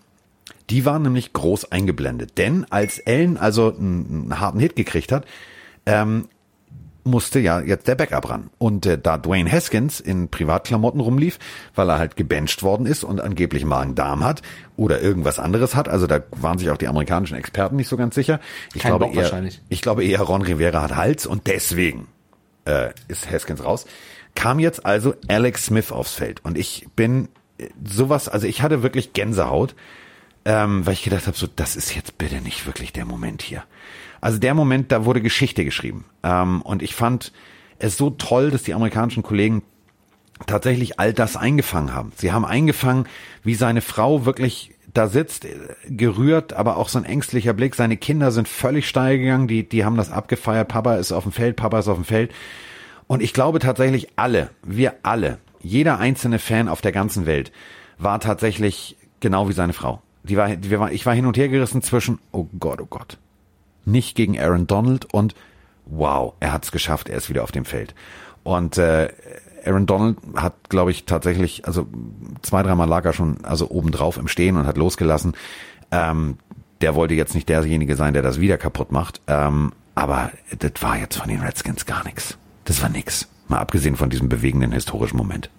Die 0.70 0.84
waren 0.84 1.02
nämlich 1.02 1.32
groß 1.32 1.70
eingeblendet, 1.70 2.38
denn 2.38 2.64
als 2.70 2.98
Ellen 2.98 3.36
also 3.36 3.74
einen, 3.76 4.06
einen 4.30 4.40
harten 4.40 4.58
Hit 4.58 4.74
gekriegt 4.74 5.12
hat, 5.12 5.26
ähm, 5.84 6.28
musste 7.04 7.38
ja 7.40 7.60
jetzt 7.60 7.88
der 7.88 7.94
Backup 7.94 8.28
ran. 8.30 8.50
Und 8.58 8.86
äh, 8.86 8.98
da 8.98 9.18
Dwayne 9.18 9.50
Haskins 9.50 10.00
in 10.00 10.28
Privatklamotten 10.28 11.00
rumlief, 11.00 11.38
weil 11.74 11.88
er 11.88 11.98
halt 11.98 12.16
gebencht 12.16 12.62
worden 12.62 12.86
ist 12.86 13.04
und 13.04 13.20
angeblich 13.20 13.64
Magen-Darm 13.64 14.24
hat 14.24 14.42
oder 14.76 15.00
irgendwas 15.00 15.38
anderes 15.38 15.74
hat, 15.74 15.88
also 15.88 16.06
da 16.06 16.20
waren 16.32 16.58
sich 16.58 16.70
auch 16.70 16.76
die 16.76 16.88
amerikanischen 16.88 17.36
Experten 17.36 17.76
nicht 17.76 17.88
so 17.88 17.96
ganz 17.96 18.14
sicher. 18.14 18.40
Ich 18.74 18.82
Kein 18.82 18.92
glaube 18.92 19.06
Bock 19.06 19.16
eher, 19.16 19.50
ich 19.68 19.82
glaube 19.82 20.04
eher 20.04 20.20
Ron 20.20 20.42
Rivera 20.42 20.82
hat 20.82 20.96
Hals 20.96 21.26
und 21.26 21.46
deswegen 21.46 22.08
äh, 22.64 22.90
ist 23.08 23.30
Haskins 23.30 23.64
raus. 23.64 23.86
Kam 24.34 24.58
jetzt 24.58 24.86
also 24.86 25.14
Alex 25.28 25.66
Smith 25.66 25.92
aufs 25.92 26.14
Feld 26.14 26.44
und 26.44 26.56
ich 26.56 26.86
bin 26.96 27.28
äh, 27.58 27.68
sowas, 27.84 28.28
also 28.28 28.46
ich 28.46 28.62
hatte 28.62 28.82
wirklich 28.82 29.12
Gänsehaut, 29.12 29.74
ähm, 30.44 30.86
weil 30.86 30.94
ich 30.94 31.02
gedacht 31.02 31.26
habe, 31.26 31.36
so 31.36 31.46
das 31.54 31.76
ist 31.76 31.94
jetzt 31.94 32.16
bitte 32.18 32.40
nicht 32.40 32.66
wirklich 32.66 32.92
der 32.92 33.04
Moment 33.04 33.42
hier. 33.42 33.64
Also 34.20 34.38
der 34.38 34.54
Moment, 34.54 34.92
da 34.92 35.04
wurde 35.04 35.20
Geschichte 35.20 35.64
geschrieben 35.64 36.04
ähm, 36.22 36.62
und 36.62 36.82
ich 36.82 36.94
fand 36.94 37.32
es 37.78 37.96
so 37.96 38.10
toll, 38.10 38.50
dass 38.50 38.62
die 38.62 38.74
amerikanischen 38.74 39.22
Kollegen 39.22 39.62
tatsächlich 40.46 40.98
all 40.98 41.12
das 41.12 41.36
eingefangen 41.36 41.94
haben. 41.94 42.12
Sie 42.16 42.32
haben 42.32 42.44
eingefangen, 42.44 43.06
wie 43.42 43.54
seine 43.54 43.80
Frau 43.80 44.24
wirklich 44.24 44.72
da 44.92 45.08
sitzt, 45.08 45.44
äh, 45.44 45.56
gerührt, 45.88 46.52
aber 46.52 46.76
auch 46.76 46.88
so 46.88 46.98
ein 46.98 47.04
ängstlicher 47.04 47.52
Blick. 47.52 47.74
Seine 47.74 47.96
Kinder 47.96 48.30
sind 48.30 48.48
völlig 48.48 48.88
steil 48.88 49.18
gegangen, 49.18 49.48
die, 49.48 49.68
die 49.68 49.84
haben 49.84 49.96
das 49.96 50.10
abgefeiert. 50.10 50.68
Papa 50.68 50.96
ist 50.96 51.12
auf 51.12 51.24
dem 51.24 51.32
Feld, 51.32 51.56
Papa 51.56 51.78
ist 51.78 51.88
auf 51.88 51.96
dem 51.96 52.04
Feld. 52.04 52.32
Und 53.06 53.22
ich 53.22 53.32
glaube 53.32 53.58
tatsächlich 53.58 54.08
alle, 54.16 54.50
wir 54.62 54.94
alle, 55.02 55.38
jeder 55.62 55.98
einzelne 55.98 56.38
Fan 56.38 56.68
auf 56.68 56.80
der 56.80 56.92
ganzen 56.92 57.26
Welt 57.26 57.52
war 57.98 58.20
tatsächlich 58.20 58.96
genau 59.20 59.48
wie 59.48 59.52
seine 59.52 59.72
Frau. 59.72 60.00
Die 60.22 60.36
war, 60.36 60.54
die 60.56 60.78
war, 60.78 60.92
ich 60.92 61.06
war 61.06 61.14
hin 61.14 61.26
und 61.26 61.36
her 61.36 61.48
gerissen 61.48 61.82
zwischen, 61.82 62.18
oh 62.32 62.46
Gott, 62.58 62.80
oh 62.80 62.86
Gott, 62.86 63.18
nicht 63.84 64.16
gegen 64.16 64.38
Aaron 64.38 64.66
Donald 64.66 65.12
und 65.12 65.34
wow, 65.86 66.34
er 66.40 66.52
hat 66.52 66.64
es 66.64 66.72
geschafft, 66.72 67.08
er 67.08 67.16
ist 67.16 67.28
wieder 67.28 67.42
auf 67.42 67.52
dem 67.52 67.64
Feld. 67.64 67.94
Und 68.42 68.78
äh, 68.78 69.08
Aaron 69.64 69.86
Donald 69.86 70.18
hat, 70.36 70.54
glaube 70.68 70.90
ich, 70.90 71.04
tatsächlich, 71.04 71.66
also 71.66 71.86
zwei, 72.42 72.62
dreimal 72.62 72.88
lag 72.88 73.04
er 73.04 73.12
schon 73.12 73.44
also 73.44 73.68
obendrauf 73.70 74.16
im 74.16 74.28
Stehen 74.28 74.56
und 74.56 74.66
hat 74.66 74.76
losgelassen. 74.76 75.34
Ähm, 75.90 76.38
der 76.80 76.94
wollte 76.94 77.14
jetzt 77.14 77.34
nicht 77.34 77.48
derjenige 77.48 77.96
sein, 77.96 78.14
der 78.14 78.22
das 78.22 78.40
wieder 78.40 78.56
kaputt 78.56 78.92
macht. 78.92 79.20
Ähm, 79.26 79.72
aber 79.94 80.30
das 80.58 80.72
war 80.80 80.96
jetzt 80.96 81.16
von 81.16 81.28
den 81.28 81.40
Redskins 81.40 81.84
gar 81.84 82.04
nichts. 82.04 82.38
Das 82.64 82.80
war 82.80 82.88
nix. 82.88 83.28
Mal 83.48 83.58
abgesehen 83.58 83.96
von 83.96 84.10
diesem 84.10 84.28
bewegenden 84.28 84.72
historischen 84.72 85.16
Moment. 85.16 85.50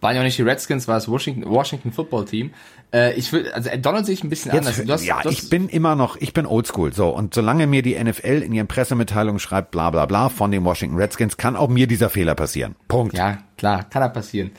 Waren 0.00 0.14
ja 0.14 0.20
auch 0.20 0.24
nicht 0.24 0.38
die 0.38 0.42
Redskins, 0.42 0.88
war 0.88 0.94
das 0.94 1.08
Washington, 1.08 1.48
Washington 1.48 1.92
Football 1.92 2.24
Team. 2.24 2.52
Äh, 2.92 3.14
ich 3.14 3.32
will, 3.32 3.50
also 3.52 3.70
Donald 3.80 4.06
sehe 4.06 4.14
ich 4.14 4.24
ein 4.24 4.30
bisschen 4.30 4.50
anders. 4.50 4.82
Du 4.82 4.92
hast, 4.92 5.04
ja, 5.04 5.20
du 5.22 5.28
hast, 5.28 5.42
ich 5.42 5.50
bin 5.50 5.68
immer 5.68 5.94
noch, 5.94 6.16
ich 6.16 6.32
bin 6.32 6.46
oldschool. 6.46 6.92
So, 6.92 7.08
und 7.10 7.34
solange 7.34 7.66
mir 7.66 7.82
die 7.82 8.02
NFL 8.02 8.42
in 8.42 8.52
ihren 8.52 8.66
Pressemitteilungen 8.66 9.38
schreibt, 9.38 9.70
bla 9.70 9.90
bla 9.90 10.06
bla, 10.06 10.28
von 10.28 10.50
den 10.50 10.64
Washington 10.64 10.96
Redskins, 10.96 11.36
kann 11.36 11.56
auch 11.56 11.68
mir 11.68 11.86
dieser 11.86 12.10
Fehler 12.10 12.34
passieren. 12.34 12.76
Punkt. 12.88 13.16
Ja, 13.16 13.38
klar, 13.56 13.84
kann 13.90 14.02
da 14.02 14.08
passieren. 14.08 14.50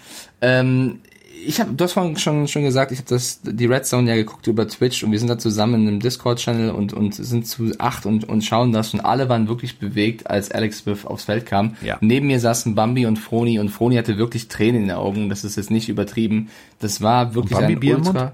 Ähm, 0.41 1.01
ich 1.45 1.59
habe, 1.59 1.73
du 1.73 1.83
hast 1.83 1.93
vorhin 1.93 2.17
schon 2.17 2.47
schon 2.47 2.63
gesagt, 2.63 2.91
ich 2.91 2.99
habe 2.99 3.09
das 3.09 3.41
die 3.43 3.65
Red 3.65 3.85
Zone 3.85 4.09
ja 4.09 4.15
geguckt 4.15 4.47
über 4.47 4.67
Twitch 4.67 5.03
und 5.03 5.11
wir 5.11 5.19
sind 5.19 5.27
da 5.27 5.37
zusammen 5.37 5.81
in 5.81 5.87
einem 5.87 5.99
Discord-Channel 5.99 6.71
und 6.71 6.93
und 6.93 7.15
sind 7.15 7.47
zu 7.47 7.71
acht 7.79 8.05
und 8.05 8.27
und 8.27 8.43
schauen 8.43 8.71
das 8.71 8.93
und 8.93 9.01
alle 9.01 9.29
waren 9.29 9.47
wirklich 9.47 9.79
bewegt, 9.79 10.29
als 10.29 10.51
Alex 10.51 10.79
Smith 10.79 11.05
aufs 11.05 11.25
Feld 11.25 11.45
kam. 11.45 11.75
Ja. 11.81 11.97
Neben 12.01 12.27
mir 12.27 12.39
saßen 12.39 12.75
Bambi 12.75 13.05
und 13.05 13.17
Froni 13.17 13.59
und 13.59 13.69
Froni 13.69 13.95
hatte 13.95 14.17
wirklich 14.17 14.47
Tränen 14.47 14.83
in 14.83 14.87
den 14.89 14.97
Augen. 14.97 15.29
Das 15.29 15.43
ist 15.43 15.57
jetzt 15.57 15.71
nicht 15.71 15.89
übertrieben. 15.89 16.49
Das 16.79 17.01
war 17.01 17.33
wirklich 17.35 17.57
Bambi 17.57 17.93
ein 17.93 17.97
Ultra. 17.97 18.33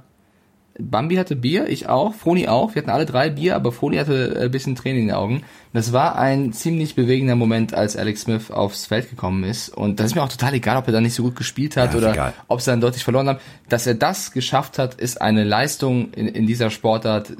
Bambi 0.79 1.15
hatte 1.15 1.35
Bier, 1.35 1.67
ich 1.67 1.89
auch, 1.89 2.13
Froni 2.13 2.47
auch. 2.47 2.75
Wir 2.75 2.81
hatten 2.81 2.91
alle 2.91 3.05
drei 3.05 3.29
Bier, 3.29 3.55
aber 3.55 3.71
Froni 3.71 3.97
hatte 3.97 4.37
ein 4.39 4.51
bisschen 4.51 4.75
Tränen 4.75 5.01
in 5.01 5.07
den 5.07 5.15
Augen. 5.15 5.43
Das 5.73 5.93
war 5.93 6.17
ein 6.17 6.53
ziemlich 6.53 6.95
bewegender 6.95 7.35
Moment, 7.35 7.73
als 7.73 7.97
Alex 7.97 8.21
Smith 8.21 8.51
aufs 8.51 8.85
Feld 8.85 9.09
gekommen 9.09 9.43
ist. 9.43 9.69
Und 9.69 9.99
das 9.99 10.07
ist 10.07 10.15
mir 10.15 10.23
auch 10.23 10.29
total 10.29 10.53
egal, 10.53 10.77
ob 10.77 10.87
er 10.87 10.93
da 10.93 11.01
nicht 11.01 11.15
so 11.15 11.23
gut 11.23 11.35
gespielt 11.35 11.77
hat 11.77 11.93
Ja, 11.93 11.97
oder 11.97 12.33
ob 12.47 12.61
sie 12.61 12.71
dann 12.71 12.81
deutlich 12.81 13.03
verloren 13.03 13.27
haben. 13.27 13.39
Dass 13.69 13.87
er 13.87 13.95
das 13.95 14.31
geschafft 14.31 14.77
hat, 14.77 14.95
ist 14.95 15.21
eine 15.21 15.43
Leistung 15.43 16.11
in, 16.13 16.27
in 16.27 16.45
dieser 16.45 16.69
Sportart, 16.69 17.33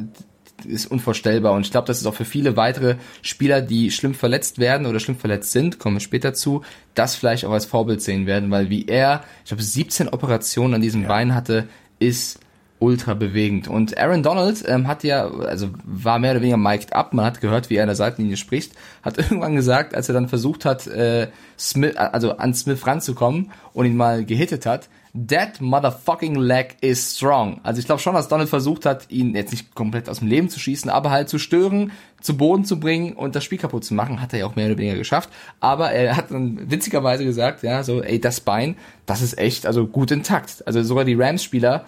ist 0.65 0.89
unvorstellbar. 0.89 1.53
Und 1.53 1.61
ich 1.61 1.71
glaube, 1.71 1.87
das 1.87 1.99
ist 1.99 2.07
auch 2.07 2.15
für 2.15 2.25
viele 2.25 2.57
weitere 2.57 2.95
Spieler, 3.21 3.61
die 3.61 3.91
schlimm 3.91 4.15
verletzt 4.15 4.57
werden 4.57 4.87
oder 4.87 4.99
schlimm 4.99 5.17
verletzt 5.17 5.51
sind, 5.51 5.77
kommen 5.77 5.97
wir 5.97 6.01
später 6.01 6.33
zu, 6.33 6.63
das 6.95 7.15
vielleicht 7.15 7.45
auch 7.45 7.51
als 7.51 7.65
Vorbild 7.65 8.01
sehen 8.01 8.25
werden, 8.25 8.49
weil 8.49 8.69
wie 8.71 8.85
er, 8.87 9.23
ich 9.43 9.49
glaube, 9.49 9.63
17 9.63 10.09
Operationen 10.09 10.75
an 10.75 10.81
diesem 10.81 11.07
Bein 11.07 11.35
hatte, 11.35 11.67
ist 11.99 12.39
ultra 12.79 13.13
bewegend. 13.13 13.67
Und 13.67 13.97
Aaron 13.97 14.23
Donald 14.23 14.63
ähm, 14.67 14.87
hat 14.87 15.03
ja, 15.03 15.27
also 15.27 15.69
war 15.83 16.19
mehr 16.19 16.31
oder 16.31 16.41
weniger 16.41 16.57
mic'd 16.57 16.93
up, 16.93 17.13
man 17.13 17.25
hat 17.25 17.41
gehört, 17.41 17.69
wie 17.69 17.75
er 17.75 17.83
an 17.83 17.87
der 17.87 17.95
Seitenlinie 17.95 18.37
spricht, 18.37 18.73
hat 19.01 19.17
irgendwann 19.17 19.55
gesagt, 19.55 19.95
als 19.95 20.09
er 20.09 20.13
dann 20.13 20.27
versucht 20.27 20.65
hat, 20.65 20.87
äh, 20.87 21.27
Smith, 21.57 21.95
also 21.95 22.37
an 22.37 22.53
Smith 22.53 22.85
ranzukommen 22.85 23.51
und 23.73 23.85
ihn 23.85 23.97
mal 23.97 24.25
gehittet 24.25 24.65
hat, 24.65 24.89
That 25.27 25.61
motherfucking 25.61 26.35
leg 26.35 26.75
is 26.81 27.15
strong. 27.15 27.59
Also 27.63 27.79
ich 27.79 27.87
glaube 27.87 28.01
schon, 28.01 28.13
dass 28.13 28.27
Donald 28.27 28.49
versucht 28.49 28.85
hat, 28.85 29.09
ihn 29.09 29.35
jetzt 29.35 29.51
nicht 29.51 29.73
komplett 29.73 30.09
aus 30.09 30.19
dem 30.19 30.27
Leben 30.27 30.47
zu 30.47 30.59
schießen, 30.59 30.91
aber 30.91 31.09
halt 31.09 31.27
zu 31.27 31.39
stören, 31.39 31.91
zu 32.21 32.37
Boden 32.37 32.65
zu 32.65 32.79
bringen 32.79 33.13
und 33.13 33.35
das 33.35 33.43
Spiel 33.43 33.57
kaputt 33.57 33.83
zu 33.83 33.95
machen. 33.95 34.21
Hat 34.21 34.33
er 34.33 34.39
ja 34.39 34.45
auch 34.45 34.55
mehr 34.55 34.67
oder 34.67 34.77
weniger 34.77 34.97
geschafft. 34.97 35.29
Aber 35.59 35.91
er 35.91 36.15
hat 36.15 36.29
dann 36.29 36.69
witzigerweise 36.69 37.25
gesagt, 37.25 37.63
ja, 37.63 37.83
so, 37.83 38.03
ey, 38.03 38.21
das 38.21 38.41
Bein, 38.41 38.75
das 39.07 39.23
ist 39.23 39.39
echt, 39.39 39.65
also 39.65 39.87
gut 39.87 40.11
intakt. 40.11 40.61
Also 40.67 40.83
sogar 40.83 41.03
die 41.03 41.15
Rams-Spieler, 41.15 41.85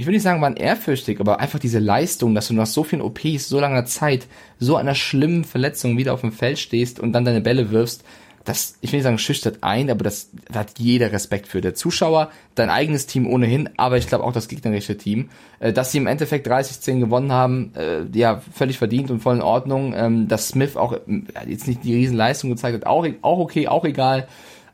ich 0.00 0.06
will 0.06 0.14
nicht 0.14 0.22
sagen, 0.22 0.40
waren 0.40 0.56
ehrfürchtig, 0.56 1.20
aber 1.20 1.40
einfach 1.40 1.58
diese 1.58 1.78
Leistung, 1.78 2.34
dass 2.34 2.48
du 2.48 2.54
nach 2.54 2.64
so 2.64 2.84
vielen 2.84 3.02
OPs, 3.02 3.50
so 3.50 3.60
langer 3.60 3.84
Zeit, 3.84 4.26
so 4.58 4.76
einer 4.76 4.94
schlimmen 4.94 5.44
Verletzung 5.44 5.98
wieder 5.98 6.14
auf 6.14 6.22
dem 6.22 6.32
Feld 6.32 6.58
stehst 6.58 6.98
und 6.98 7.12
dann 7.12 7.26
deine 7.26 7.42
Bälle 7.42 7.70
wirfst, 7.70 8.02
das, 8.44 8.78
ich 8.80 8.90
will 8.90 8.96
nicht 8.96 9.04
sagen, 9.04 9.18
schüchtert 9.18 9.58
ein, 9.60 9.90
aber 9.90 10.02
das 10.02 10.30
da 10.50 10.60
hat 10.60 10.78
jeder 10.78 11.12
Respekt 11.12 11.46
für. 11.46 11.60
Der 11.60 11.74
Zuschauer, 11.74 12.30
dein 12.54 12.70
eigenes 12.70 13.06
Team 13.06 13.26
ohnehin, 13.26 13.68
aber 13.76 13.98
ich 13.98 14.06
glaube 14.06 14.24
auch 14.24 14.32
das 14.32 14.48
gegnerische 14.48 14.96
Team. 14.96 15.28
Äh, 15.58 15.74
dass 15.74 15.92
sie 15.92 15.98
im 15.98 16.06
Endeffekt 16.06 16.48
30-10 16.48 17.00
gewonnen 17.00 17.32
haben, 17.32 17.72
äh, 17.76 18.04
ja, 18.18 18.40
völlig 18.54 18.78
verdient 18.78 19.10
und 19.10 19.20
voll 19.20 19.36
in 19.36 19.42
Ordnung. 19.42 19.92
Ähm, 19.94 20.28
dass 20.28 20.48
Smith 20.48 20.78
auch 20.78 20.94
äh, 20.94 21.00
jetzt 21.46 21.68
nicht 21.68 21.84
die 21.84 21.94
Riesenleistung 21.94 22.48
gezeigt 22.48 22.74
hat, 22.74 22.86
auch, 22.86 23.06
auch 23.20 23.38
okay, 23.38 23.68
auch 23.68 23.84
egal. 23.84 24.26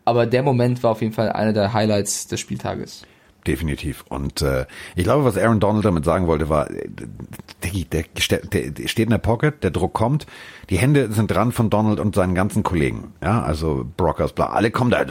Aber 0.04 0.26
der 0.26 0.44
Moment 0.44 0.84
war 0.84 0.92
auf 0.92 1.02
jeden 1.02 1.12
Fall 1.12 1.32
einer 1.32 1.52
der 1.52 1.72
Highlights 1.72 2.28
des 2.28 2.38
Spieltages. 2.38 3.02
Definitiv. 3.46 4.04
Und 4.08 4.42
äh, 4.42 4.66
ich 4.96 5.04
glaube, 5.04 5.24
was 5.24 5.38
Aaron 5.38 5.60
Donald 5.60 5.84
damit 5.84 6.04
sagen 6.04 6.26
wollte, 6.26 6.48
war, 6.48 6.70
äh, 6.70 6.88
der, 7.62 7.70
der, 7.92 8.70
der, 8.70 8.88
steht 8.88 9.04
in 9.04 9.10
der 9.10 9.18
Pocket, 9.18 9.62
der 9.62 9.70
Druck 9.70 9.92
kommt, 9.92 10.26
die 10.68 10.78
Hände 10.78 11.12
sind 11.12 11.30
dran 11.30 11.52
von 11.52 11.70
Donald 11.70 12.00
und 12.00 12.14
seinen 12.14 12.34
ganzen 12.34 12.62
Kollegen. 12.62 13.12
Ja, 13.22 13.42
also 13.42 13.86
Brockers, 13.96 14.32
bla, 14.32 14.46
alle 14.46 14.70
kommen 14.70 14.90
da. 14.90 15.04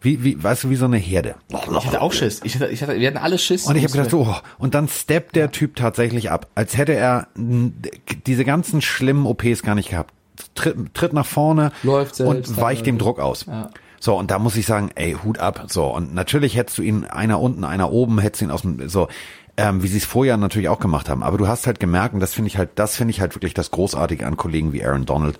Wie, 0.00 0.22
wie, 0.22 0.42
weißt 0.42 0.64
du, 0.64 0.70
wie 0.70 0.76
so 0.76 0.84
eine 0.84 0.98
Herde. 0.98 1.36
Ich 1.48 1.86
hatte 1.86 2.02
auch 2.02 2.12
Schiss. 2.12 2.42
Ich 2.44 2.54
hatte, 2.56 2.68
ich 2.68 2.82
hatte, 2.82 3.00
wir 3.00 3.08
hatten 3.08 3.16
alle 3.16 3.38
Schiss. 3.38 3.66
Und 3.66 3.76
ich 3.76 3.82
habe 3.84 3.92
gedacht, 3.92 4.10
so, 4.10 4.20
oh, 4.20 4.36
und 4.58 4.74
dann 4.74 4.86
steppt 4.86 5.34
der 5.34 5.50
Typ 5.50 5.76
tatsächlich 5.76 6.30
ab, 6.30 6.48
als 6.54 6.76
hätte 6.76 6.92
er 6.92 7.28
diese 7.34 8.44
ganzen 8.44 8.82
schlimmen 8.82 9.26
OPs 9.26 9.62
gar 9.62 9.74
nicht 9.74 9.90
gehabt. 9.90 10.12
Tritt, 10.54 10.94
tritt 10.94 11.12
nach 11.14 11.26
vorne 11.26 11.72
Läuft 11.82 12.16
selbst, 12.16 12.50
und 12.50 12.60
weicht 12.60 12.86
dem. 12.86 12.98
Druck 12.98 13.18
aus. 13.18 13.46
Ja. 13.46 13.70
So, 14.04 14.18
und 14.18 14.30
da 14.30 14.38
muss 14.38 14.54
ich 14.56 14.66
sagen, 14.66 14.90
ey, 14.96 15.16
Hut 15.24 15.38
ab. 15.38 15.64
So, 15.68 15.86
und 15.86 16.12
natürlich 16.12 16.56
hättest 16.56 16.76
du 16.76 16.82
ihn 16.82 17.06
einer 17.06 17.40
unten, 17.40 17.64
einer 17.64 17.90
oben, 17.90 18.18
hättest 18.18 18.42
ihn 18.42 18.50
aus 18.50 18.60
dem, 18.60 18.86
so, 18.86 19.08
ähm, 19.56 19.82
wie 19.82 19.88
sie 19.88 19.96
es 19.96 20.04
vorher 20.04 20.36
natürlich 20.36 20.68
auch 20.68 20.78
gemacht 20.78 21.08
haben. 21.08 21.22
Aber 21.22 21.38
du 21.38 21.48
hast 21.48 21.66
halt 21.66 21.80
gemerkt, 21.80 22.12
und 22.12 22.20
das 22.20 22.34
finde 22.34 22.48
ich 22.48 22.58
halt, 22.58 22.72
das 22.74 22.96
finde 22.96 23.12
ich 23.12 23.22
halt 23.22 23.34
wirklich 23.34 23.54
das 23.54 23.70
Großartige 23.70 24.26
an 24.26 24.36
Kollegen 24.36 24.74
wie 24.74 24.84
Aaron 24.84 25.06
Donald, 25.06 25.38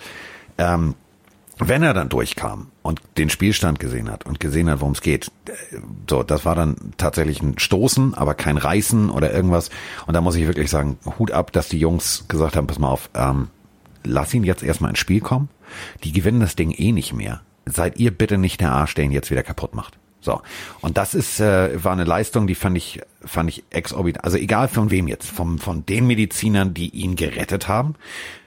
ähm, 0.57 0.95
wenn 1.59 1.83
er 1.83 1.93
dann 1.93 2.09
durchkam 2.09 2.69
und 2.81 3.03
den 3.19 3.29
Spielstand 3.29 3.81
gesehen 3.81 4.11
hat 4.11 4.25
und 4.25 4.41
gesehen 4.41 4.71
hat, 4.71 4.81
worum 4.81 4.95
es 4.95 5.03
geht, 5.03 5.31
so, 6.09 6.23
das 6.23 6.47
war 6.47 6.55
dann 6.55 6.95
tatsächlich 6.97 7.43
ein 7.43 7.59
Stoßen, 7.59 8.15
aber 8.15 8.33
kein 8.33 8.57
Reißen 8.57 9.11
oder 9.11 9.31
irgendwas. 9.31 9.69
Und 10.07 10.15
da 10.15 10.23
muss 10.23 10.37
ich 10.37 10.47
wirklich 10.47 10.71
sagen, 10.71 10.97
Hut 11.19 11.33
ab, 11.33 11.53
dass 11.53 11.69
die 11.69 11.79
Jungs 11.79 12.25
gesagt 12.29 12.57
haben, 12.57 12.67
pass 12.67 12.79
mal 12.79 12.89
auf, 12.89 13.11
ähm, 13.13 13.49
lass 14.05 14.33
ihn 14.33 14.43
jetzt 14.43 14.63
erstmal 14.63 14.89
ins 14.89 15.01
Spiel 15.01 15.21
kommen. 15.21 15.51
Die 16.03 16.13
gewinnen 16.13 16.41
das 16.41 16.57
Ding 16.57 16.71
eh 16.71 16.93
nicht 16.93 17.13
mehr. 17.13 17.43
Seid 17.67 17.99
ihr 17.99 18.11
bitte 18.11 18.39
nicht 18.39 18.61
der 18.61 18.73
Arsch, 18.73 18.95
der 18.95 19.05
ihn 19.05 19.13
jetzt 19.13 19.31
wieder 19.31 19.43
kaputt 19.43 19.75
macht. 19.75 19.99
So. 20.21 20.41
Und 20.81 20.97
das 20.97 21.15
ist, 21.15 21.41
äh, 21.41 21.85
war 21.85 21.93
eine 21.93 22.05
Leistung, 22.05 22.47
die 22.47 22.55
fand 22.55 22.77
ich, 22.77 23.01
fand 23.25 23.51
ich 23.51 23.65
exorbitant. 23.71 24.25
Also 24.25 24.39
egal 24.39 24.69
von 24.69 24.91
wem 24.91 25.07
jetzt. 25.07 25.31
Vom, 25.31 25.59
von 25.59 25.85
den 25.85 26.07
Medizinern, 26.07 26.73
die 26.75 26.89
ihn 26.89 27.17
gerettet 27.17 27.69
haben. 27.69 27.95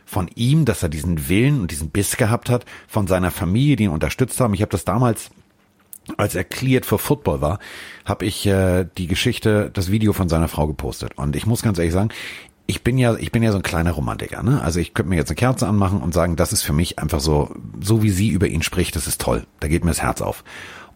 Von 0.06 0.30
ihm, 0.36 0.66
dass 0.66 0.82
er 0.82 0.90
diesen 0.90 1.30
Willen 1.30 1.62
und 1.62 1.72
diesen 1.72 1.90
Biss 1.90 2.18
gehabt 2.18 2.50
hat. 2.50 2.66
Von 2.88 3.08
seiner 3.08 3.32
Familie, 3.32 3.76
die 3.76 3.84
ihn 3.86 3.92
unterstützt 3.92 4.40
haben. 4.40 4.54
Ich 4.54 4.62
habe 4.62 4.72
das 4.72 4.86
damals 4.86 5.30
als 6.16 6.36
er 6.36 6.46
cleared 6.46 6.86
for 6.86 7.00
Football 7.00 7.42
war, 7.42 7.60
habe 8.06 8.24
ich 8.24 8.46
äh, 8.46 8.86
die 8.98 9.08
Geschichte, 9.08 9.70
das 9.74 9.92
Video 9.92 10.14
von 10.14 10.30
seiner 10.30 10.48
Frau 10.48 10.66
gepostet. 10.66 11.18
Und 11.18 11.36
ich 11.36 11.46
muss 11.46 11.64
ganz 11.64 11.78
ehrlich 11.78 11.94
sagen, 11.94 12.10
ich 12.68 12.84
bin 12.84 12.98
ja, 12.98 13.16
ich 13.16 13.32
bin 13.32 13.44
ja 13.44 13.52
so 13.52 13.58
ein 13.58 13.64
kleiner 13.64 13.94
Romantiker, 13.94 14.44
ne? 14.44 14.62
Also 14.62 14.82
ich 14.82 14.94
könnte 14.94 15.10
mir 15.10 15.16
jetzt 15.16 15.30
eine 15.30 15.36
Kerze 15.36 15.68
anmachen 15.68 16.02
und 16.02 16.14
sagen, 16.14 16.36
das 16.36 16.52
ist 16.52 16.64
für 16.64 16.74
mich 16.74 17.00
einfach 17.00 17.22
so, 17.22 17.50
so 17.82 18.04
wie 18.04 18.10
sie 18.10 18.28
über 18.28 18.48
ihn 18.48 18.62
spricht, 18.62 18.96
das 18.98 19.08
ist 19.08 19.22
toll. 19.22 19.48
Da 19.62 19.70
geht 19.70 19.86
mir 19.86 19.92
das 19.92 20.02
Herz 20.02 20.22
auf. 20.22 20.44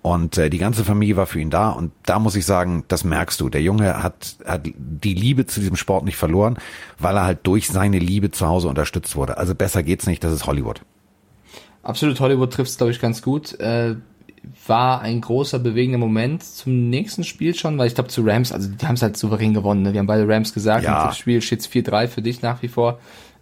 Und 0.01 0.38
äh, 0.38 0.49
die 0.49 0.57
ganze 0.57 0.84
Familie 0.84 1.15
war 1.15 1.28
für 1.28 1.39
ihn 1.39 1.49
da 1.49 1.69
und 1.69 1.91
da 2.03 2.19
muss 2.19 2.36
ich 2.36 2.45
sagen, 2.45 2.84
das 2.88 3.03
merkst 3.03 3.39
du. 3.39 3.49
Der 3.49 3.61
Junge 3.61 4.03
hat, 4.03 4.36
hat 4.45 4.67
die 4.76 5.13
Liebe 5.13 5.45
zu 5.45 5.59
diesem 5.59 5.78
Sport 5.78 6.03
nicht 6.03 6.17
verloren, 6.17 6.57
weil 6.99 7.15
er 7.15 7.24
halt 7.24 7.39
durch 7.43 7.67
seine 7.67 7.99
Liebe 7.99 8.32
zu 8.32 8.47
Hause 8.47 8.67
unterstützt 8.67 9.15
wurde. 9.15 9.38
Also 9.38 9.55
besser 9.55 9.82
geht's 9.82 10.07
nicht, 10.07 10.24
das 10.24 10.34
ist 10.34 10.47
Hollywood. 10.47 10.82
Absolut, 11.84 12.19
Hollywood 12.19 12.51
trifft 12.51 12.72
es, 12.72 12.78
glaube 12.78 12.91
ich, 12.91 12.99
ganz 12.99 13.22
gut. 13.22 13.59
Äh, 13.59 13.95
war 14.68 15.02
ein 15.02 15.22
großer 15.22 15.60
bewegender 15.60 16.00
Moment 16.00 16.44
zum 16.44 16.89
nächsten 16.89 17.24
Spiel 17.24 17.54
schon, 17.56 17.78
weil 17.78 17.88
ich 17.88 17.96
glaube 17.96 18.10
zu 18.10 18.22
Rams, 18.24 18.52
also 18.52 18.70
die 18.70 18.86
haben 18.86 18.96
es 18.96 19.02
halt 19.02 19.18
souverän 19.18 19.54
gewonnen. 19.54 19.84
Ne? 19.84 19.94
Wir 19.94 20.00
haben 20.00 20.08
beide 20.08 20.28
Rams 20.28 20.54
gesagt, 20.54 20.84
Ja. 20.84 21.04
im 21.04 21.10
Tippspiel 21.10 21.42
steht 21.42 21.62
4-3 21.62 22.08
für 22.08 22.22
dich 22.22 22.42
nach 22.42 22.62
wie 22.62 22.68
vor. 22.68 23.00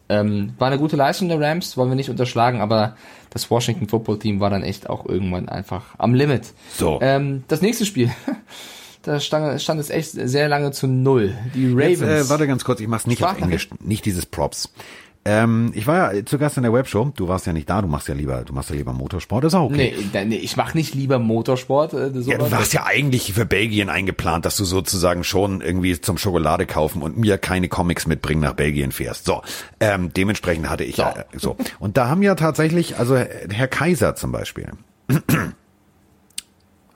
Ähm, 0.09 0.53
war 0.57 0.67
eine 0.67 0.79
gute 0.79 0.95
Leistung 0.95 1.29
der 1.29 1.39
Rams, 1.39 1.77
wollen 1.77 1.89
wir 1.89 1.95
nicht 1.95 2.09
unterschlagen, 2.09 2.61
aber 2.61 2.95
das 3.29 3.49
Washington 3.51 3.87
Football 3.87 4.17
Team 4.19 4.39
war 4.39 4.49
dann 4.49 4.63
echt 4.63 4.89
auch 4.89 5.05
irgendwann 5.05 5.47
einfach 5.49 5.83
am 5.99 6.13
Limit. 6.15 6.47
So. 6.75 6.97
Ähm, 7.01 7.43
das 7.47 7.61
nächste 7.61 7.85
Spiel, 7.85 8.09
da 9.03 9.19
stand, 9.19 9.61
stand 9.61 9.79
es 9.79 9.89
echt 9.91 10.11
sehr 10.11 10.49
lange 10.49 10.71
zu 10.71 10.87
null. 10.87 11.37
Die 11.53 11.67
Ravens. 11.71 11.99
Jetzt, 11.99 12.25
äh, 12.25 12.29
warte 12.29 12.47
ganz 12.47 12.63
kurz, 12.65 12.79
ich 12.79 12.87
mach's 12.87 13.05
nicht 13.07 13.23
auf. 13.23 13.39
Englisch, 13.39 13.69
nicht 13.79 14.03
dieses 14.05 14.25
Props. 14.25 14.73
Ähm, 15.31 15.71
ich 15.75 15.85
war 15.85 16.15
ja 16.15 16.25
zu 16.25 16.39
Gast 16.39 16.57
in 16.57 16.63
der 16.63 16.73
Webshow. 16.73 17.11
Du 17.15 17.27
warst 17.27 17.45
ja 17.45 17.53
nicht 17.53 17.69
da. 17.69 17.83
Du 17.83 17.87
machst 17.87 18.07
ja 18.07 18.15
lieber, 18.15 18.43
du 18.43 18.51
machst 18.51 18.71
ja 18.71 18.75
lieber 18.75 18.93
Motorsport. 18.93 19.43
ist 19.43 19.53
auch 19.53 19.69
okay. 19.69 19.93
nee, 20.11 20.25
nee, 20.25 20.35
ich 20.37 20.57
mache 20.57 20.75
nicht 20.75 20.95
lieber 20.95 21.19
Motorsport. 21.19 21.93
Äh, 21.93 22.09
Ja, 22.21 22.39
du 22.39 22.49
warst 22.49 22.73
ja 22.73 22.85
eigentlich 22.87 23.33
für 23.33 23.45
Belgien 23.45 23.89
eingeplant, 23.89 24.45
dass 24.45 24.57
du 24.57 24.65
sozusagen 24.65 25.23
schon 25.23 25.61
irgendwie 25.61 26.01
zum 26.01 26.17
Schokolade 26.17 26.65
kaufen 26.65 27.03
und 27.03 27.15
mir 27.19 27.37
keine 27.37 27.67
Comics 27.69 28.07
mitbringen 28.07 28.41
nach 28.41 28.53
Belgien 28.53 28.91
fährst. 28.91 29.25
So, 29.25 29.43
ähm, 29.79 30.11
dementsprechend 30.11 30.67
hatte 30.67 30.83
ich 30.83 30.95
So. 30.95 31.03
ja 31.03 31.11
äh, 31.11 31.23
so. 31.37 31.55
Und 31.77 31.97
da 31.97 32.07
haben 32.09 32.23
ja 32.23 32.33
tatsächlich, 32.33 32.97
also 32.97 33.15
Herr 33.15 33.67
Kaiser 33.67 34.15
zum 34.15 34.31
Beispiel. 34.31 34.71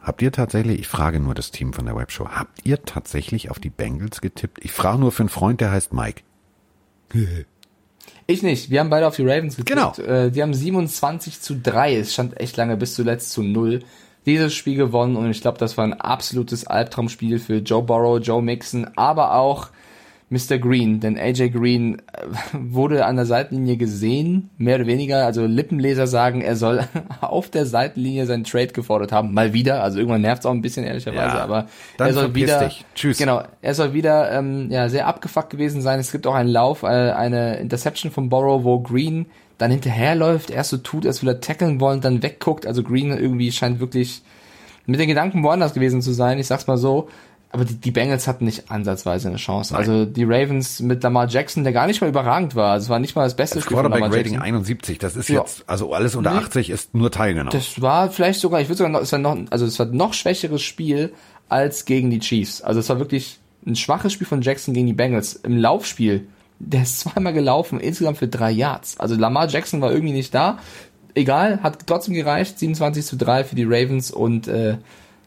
Habt 0.01 0.23
ihr 0.23 0.31
tatsächlich, 0.31 0.79
ich 0.79 0.88
frage 0.88 1.19
nur 1.19 1.36
das 1.36 1.51
Team 1.51 1.71
von 1.71 1.86
der 1.86 1.95
Webshow, 1.95 2.27
habt 2.27 2.65
ihr 2.65 2.84
tatsächlich 2.84 3.51
auf 3.51 3.59
die 3.59 3.69
Bengals 3.69 4.19
getippt? 4.21 4.57
Ich 4.61 4.71
frage 4.73 4.97
nur 4.99 5.11
für 5.13 5.21
einen 5.21 5.29
Freund, 5.29 5.61
der 5.61 5.71
heißt 5.71 5.93
Mike. 5.93 6.23
Ich 8.28 8.43
nicht. 8.43 8.69
Wir 8.69 8.80
haben 8.80 8.89
beide 8.89 9.07
auf 9.07 9.15
die 9.15 9.24
Ravens 9.24 9.55
getippt. 9.57 9.97
Genau. 9.97 10.09
Äh, 10.09 10.32
die 10.32 10.41
haben 10.41 10.53
27 10.53 11.41
zu 11.41 11.55
3. 11.61 11.97
Es 11.97 12.13
stand 12.13 12.39
echt 12.39 12.57
lange 12.57 12.78
bis 12.78 12.95
zuletzt 12.95 13.32
zu 13.32 13.43
0. 13.43 13.82
Dieses 14.26 14.53
Spiel 14.53 14.78
gewonnen 14.78 15.17
und 15.17 15.30
ich 15.30 15.41
glaube, 15.41 15.57
das 15.57 15.78
war 15.78 15.84
ein 15.84 15.99
absolutes 15.99 16.65
Albtraumspiel 16.65 17.39
für 17.39 17.57
Joe 17.57 17.84
Burrow, 17.84 18.19
Joe 18.19 18.41
Mixon, 18.41 18.89
aber 18.95 19.36
auch 19.36 19.67
Mr. 20.34 20.57
Green, 20.57 20.99
denn 20.99 21.15
AJ 21.15 21.49
Green 21.49 21.99
äh, 21.99 22.25
wurde 22.53 23.05
an 23.05 23.15
der 23.15 23.27
Seitenlinie 23.27 23.77
gesehen, 23.77 24.49
mehr 24.57 24.77
oder 24.77 24.88
weniger. 24.88 25.25
Also 25.25 25.45
Lippenleser 25.45 26.07
sagen, 26.07 26.41
er 26.41 26.55
soll 26.55 26.84
auf 27.21 27.49
der 27.49 27.67
Seitenlinie 27.67 28.25
seinen 28.25 28.43
Trade 28.43 28.67
gefordert 28.67 29.11
haben. 29.11 29.34
Mal 29.34 29.53
wieder. 29.53 29.84
Also 29.84 29.99
irgendwann 29.99 30.21
nervt 30.21 30.41
es 30.41 30.45
auch 30.47 30.51
ein 30.51 30.61
bisschen, 30.61 30.86
ehrlicherweise. 30.86 31.38
Ja, 31.38 31.43
aber 31.43 31.67
er 31.99 32.13
soll 32.13 32.34
wieder. 32.34 32.65
dich. 32.65 32.84
Tschüss. 32.95 33.19
Genau, 33.19 33.43
er 33.61 33.75
soll 33.75 33.93
wieder 33.93 34.31
ähm, 34.31 34.71
ja, 34.71 34.89
sehr 34.89 35.05
abgefuckt 35.05 35.51
gewesen 35.51 35.81
sein. 35.81 35.99
Es 35.99 36.11
gibt 36.11 36.25
auch 36.25 36.34
einen 36.36 36.49
Lauf, 36.49 36.81
äh, 36.81 36.88
eine 36.88 37.57
Interception 37.57 38.11
von 38.11 38.29
Borrow, 38.29 38.63
wo 38.63 38.79
Green 38.79 39.27
dann 39.59 39.69
hinterherläuft, 39.69 40.49
erst 40.49 40.71
so 40.71 40.77
tut, 40.77 41.05
als 41.05 41.21
will 41.21 41.29
er 41.29 41.41
tackeln 41.41 41.79
wollen, 41.79 42.01
dann 42.01 42.23
wegguckt. 42.23 42.65
Also 42.65 42.81
Green 42.81 43.11
irgendwie 43.11 43.51
scheint 43.51 43.79
wirklich 43.79 44.23
mit 44.88 44.99
den 44.99 45.07
Gedanken 45.07 45.43
woanders 45.43 45.75
gewesen 45.75 46.01
zu 46.01 46.11
sein, 46.11 46.39
ich 46.39 46.47
sag's 46.47 46.67
mal 46.67 46.77
so. 46.77 47.07
Aber 47.54 47.66
die, 47.66 47.76
die 47.76 47.91
Bengals 47.91 48.28
hatten 48.28 48.45
nicht 48.45 48.72
ansatzweise 48.72 49.28
eine 49.30 49.38
Chance. 49.38 49.78
Also 49.78 50.06
die 50.06 50.24
Ravens 50.24 50.80
mit 50.80 51.04
Lamar 51.04 51.28
Jackson, 51.28 51.64
der 51.64 51.72
gar 51.72 51.86
nicht 51.88 52.01
mal 52.01 52.10
überragend 52.10 52.56
war. 52.56 52.72
Also 52.74 52.86
es 52.86 52.89
war 52.89 52.97
nicht 52.99 53.16
mal 53.16 53.24
das 53.24 53.36
beste 53.36 53.56
Das 53.58 53.64
Spiel 53.66 53.78
von 53.78 53.84
Quarterback 53.86 54.01
Lamar 54.01 54.18
Rating 54.18 54.34
Jackson. 54.34 54.47
71, 54.47 54.97
das 54.97 55.16
ist 55.16 55.30
Ja. 55.30 55.41
jetzt, 55.41 55.64
also 55.68 55.93
alles 55.93 56.16
unter 56.16 56.32
Nee. 56.32 56.38
80 56.39 56.70
ist 56.72 56.95
nur 56.95 57.12
teilgenommen. 57.12 57.51
Das 57.51 57.80
war 57.80 58.10
vielleicht 58.10 58.39
sogar, 58.41 58.60
ich 58.60 58.68
würde 58.70 58.78
sogar 58.80 58.91
noch, 58.91 59.01
es 59.01 59.12
war 59.12 59.20
noch, 59.20 59.38
also 59.51 59.66
es 59.68 59.78
war 59.78 59.86
noch 59.86 60.14
schwächeres 60.14 60.64
Spiel 60.64 61.14
als 61.47 61.86
gegen 61.86 62.10
die 62.10 62.20
Chiefs. 62.20 62.62
Also 62.62 62.80
es 62.80 62.89
war 62.89 62.97
wirklich 62.97 63.39
ein 63.68 63.76
schwaches 63.76 64.12
Spiel 64.14 64.26
von 64.28 64.41
Jackson 64.41 64.74
gegen 64.74 64.88
die 64.88 64.93
Bengals. 64.93 65.36
Im 65.36 65.56
Laufspiel, 65.58 66.28
der 66.58 66.82
ist 66.82 67.01
zweimal 67.01 67.34
gelaufen, 67.34 67.80
insgesamt 67.80 68.18
für 68.18 68.28
drei 68.28 68.49
Yards. 68.49 68.99
Also 68.99 69.14
Lamar 69.16 69.47
Jackson 69.47 69.80
war 69.80 69.91
irgendwie 69.91 70.14
nicht 70.14 70.34
da. 70.34 70.58
Egal, 71.14 71.62
hat 71.62 71.86
trotzdem 71.86 72.16
gereicht, 72.16 72.58
27 72.58 73.06
zu 73.06 73.16
3 73.16 73.43
für 73.43 73.56
die 73.56 73.66
Ravens 73.66 74.10
und 74.10 74.47
äh, 74.47 74.78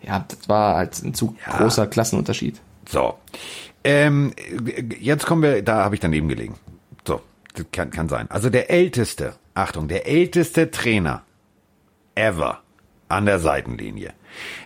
ja, 0.06 0.24
das 0.26 0.48
war 0.48 0.76
halt 0.76 1.02
ein 1.02 1.14
zu 1.14 1.36
ja. 1.46 1.56
großer 1.56 1.86
Klassenunterschied. 1.86 2.60
So. 2.88 3.14
Ähm, 3.84 4.32
jetzt 5.00 5.26
kommen 5.26 5.42
wir, 5.42 5.62
da 5.62 5.84
habe 5.84 5.94
ich 5.94 6.00
daneben 6.00 6.28
gelegen. 6.28 6.54
So, 7.06 7.20
das 7.54 7.66
kann, 7.72 7.90
kann 7.90 8.08
sein. 8.08 8.30
Also 8.30 8.50
der 8.50 8.70
älteste, 8.70 9.34
Achtung, 9.54 9.88
der 9.88 10.08
älteste 10.08 10.70
Trainer 10.70 11.22
ever 12.14 12.60
an 13.08 13.26
der 13.26 13.38
Seitenlinie. 13.38 14.12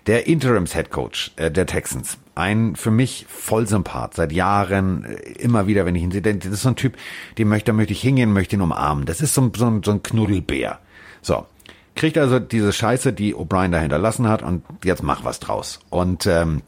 Der 0.06 0.26
Interims 0.26 0.74
Head 0.74 0.90
Coach 0.90 1.32
äh, 1.36 1.50
der 1.50 1.66
Texans. 1.66 2.18
Ein 2.34 2.74
für 2.74 2.90
mich 2.90 3.26
Vollsympath 3.28 4.14
seit 4.14 4.32
Jahren, 4.32 5.04
äh, 5.04 5.14
immer 5.32 5.66
wieder, 5.66 5.86
wenn 5.86 5.94
ich 5.94 6.02
ihn 6.02 6.10
sehe. 6.10 6.22
Das 6.22 6.46
ist 6.46 6.62
so 6.62 6.70
ein 6.70 6.76
Typ, 6.76 6.96
dem 7.38 7.48
möchte, 7.48 7.72
möchte 7.72 7.92
ich 7.92 8.00
hingehen, 8.00 8.32
möchte 8.32 8.56
ihn 8.56 8.62
umarmen. 8.62 9.04
Das 9.04 9.20
ist 9.20 9.34
so, 9.34 9.50
so, 9.54 9.80
so 9.84 9.90
ein 9.90 10.02
Knuddelbär. 10.02 10.80
So. 11.22 11.46
Kriegt 11.94 12.18
also 12.18 12.38
diese 12.38 12.72
Scheiße, 12.72 13.12
die 13.12 13.34
O'Brien 13.34 13.72
da 13.72 13.78
hinterlassen 13.78 14.28
hat 14.28 14.42
und 14.42 14.62
jetzt 14.84 15.02
mach 15.02 15.24
was 15.24 15.40
draus. 15.40 15.80
Und 15.90 16.26
ähm, 16.26 16.62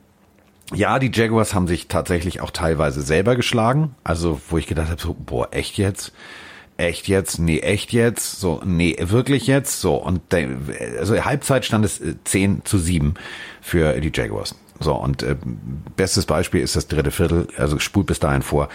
ja, 0.74 0.98
die 0.98 1.10
Jaguars 1.12 1.54
haben 1.54 1.66
sich 1.66 1.88
tatsächlich 1.88 2.40
auch 2.40 2.50
teilweise 2.50 3.02
selber 3.02 3.36
geschlagen. 3.36 3.94
Also, 4.04 4.40
wo 4.48 4.58
ich 4.58 4.66
gedacht 4.66 4.90
habe, 4.90 5.00
so, 5.00 5.14
boah, 5.14 5.48
echt 5.52 5.78
jetzt? 5.78 6.12
Echt 6.76 7.08
jetzt? 7.08 7.38
Nee, 7.38 7.60
echt 7.60 7.92
jetzt? 7.92 8.40
So, 8.40 8.62
nee, 8.64 8.96
wirklich 8.98 9.46
jetzt? 9.46 9.80
So, 9.80 9.96
und 9.96 10.22
also 10.98 11.22
Halbzeit 11.24 11.64
stand 11.64 11.84
es 11.84 12.00
10 12.24 12.58
äh, 12.58 12.64
zu 12.64 12.78
7 12.78 13.14
für 13.60 14.00
die 14.00 14.10
Jaguars. 14.12 14.54
So, 14.80 14.94
und 14.94 15.22
äh, 15.22 15.36
bestes 15.96 16.26
Beispiel 16.26 16.62
ist 16.62 16.74
das 16.74 16.88
dritte 16.88 17.10
Viertel, 17.10 17.48
also 17.56 17.78
spult 17.78 18.06
bis 18.06 18.20
dahin 18.20 18.42
vor. 18.42 18.68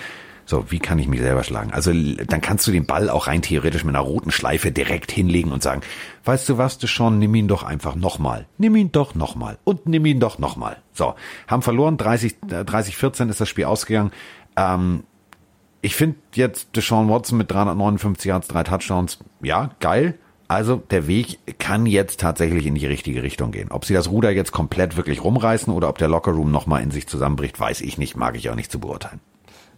So, 0.50 0.72
wie 0.72 0.80
kann 0.80 0.98
ich 0.98 1.10
mich 1.10 1.20
selber 1.20 1.44
schlagen? 1.44 1.74
Also 1.74 1.92
dann 1.94 2.40
kannst 2.40 2.66
du 2.68 2.72
den 2.72 2.86
Ball 2.86 3.10
auch 3.10 3.28
rein 3.28 3.42
theoretisch 3.42 3.84
mit 3.84 3.94
einer 3.94 4.04
roten 4.04 4.32
Schleife 4.32 4.72
direkt 4.72 5.12
hinlegen 5.12 5.52
und 5.52 5.62
sagen, 5.62 5.82
weißt 6.24 6.48
du 6.48 6.58
was, 6.58 6.78
du 6.78 6.88
schon, 6.88 7.20
nimm 7.20 7.36
ihn 7.36 7.50
doch 7.50 7.64
einfach 7.64 7.96
nochmal. 7.96 8.48
Nimm 8.58 8.78
ihn 8.78 8.94
doch 8.94 9.14
nochmal. 9.14 9.58
Und 9.66 9.88
nimm 9.88 10.06
ihn 10.06 10.22
doch 10.22 10.40
nochmal. 10.40 10.78
So, 10.94 11.16
haben 11.50 11.62
verloren, 11.62 11.98
30, 11.98 12.38
30, 12.48 12.96
14 12.96 13.28
ist 13.28 13.42
das 13.42 13.50
Spiel 13.50 13.66
ausgegangen. 13.66 14.12
Ähm, 14.56 15.04
ich 15.82 15.98
finde 15.98 16.16
jetzt 16.34 16.78
Deshaun 16.78 17.10
Watson 17.10 17.38
mit 17.38 17.52
359 17.52 18.30
Yards, 18.30 18.48
drei 18.48 18.64
Touchdowns, 18.64 19.20
ja, 19.42 19.72
geil. 19.82 20.18
Also 20.48 20.78
der 20.78 21.08
Weg 21.08 21.40
kann 21.60 21.86
jetzt 21.86 22.22
tatsächlich 22.22 22.66
in 22.66 22.76
die 22.76 22.86
richtige 22.86 23.22
Richtung 23.22 23.52
gehen. 23.52 23.70
Ob 23.70 23.84
sie 23.84 23.94
das 23.94 24.10
Ruder 24.10 24.32
jetzt 24.32 24.54
komplett 24.54 24.96
wirklich 24.96 25.22
rumreißen 25.26 25.74
oder 25.74 25.90
ob 25.90 25.98
der 25.98 26.08
Lockerroom 26.08 26.52
nochmal 26.52 26.84
in 26.84 26.92
sich 26.92 27.06
zusammenbricht, 27.06 27.60
weiß 27.60 27.82
ich 27.82 27.98
nicht, 27.98 28.16
mag 28.16 28.38
ich 28.38 28.50
auch 28.50 28.56
nicht 28.56 28.72
zu 28.72 28.80
beurteilen. 28.80 29.20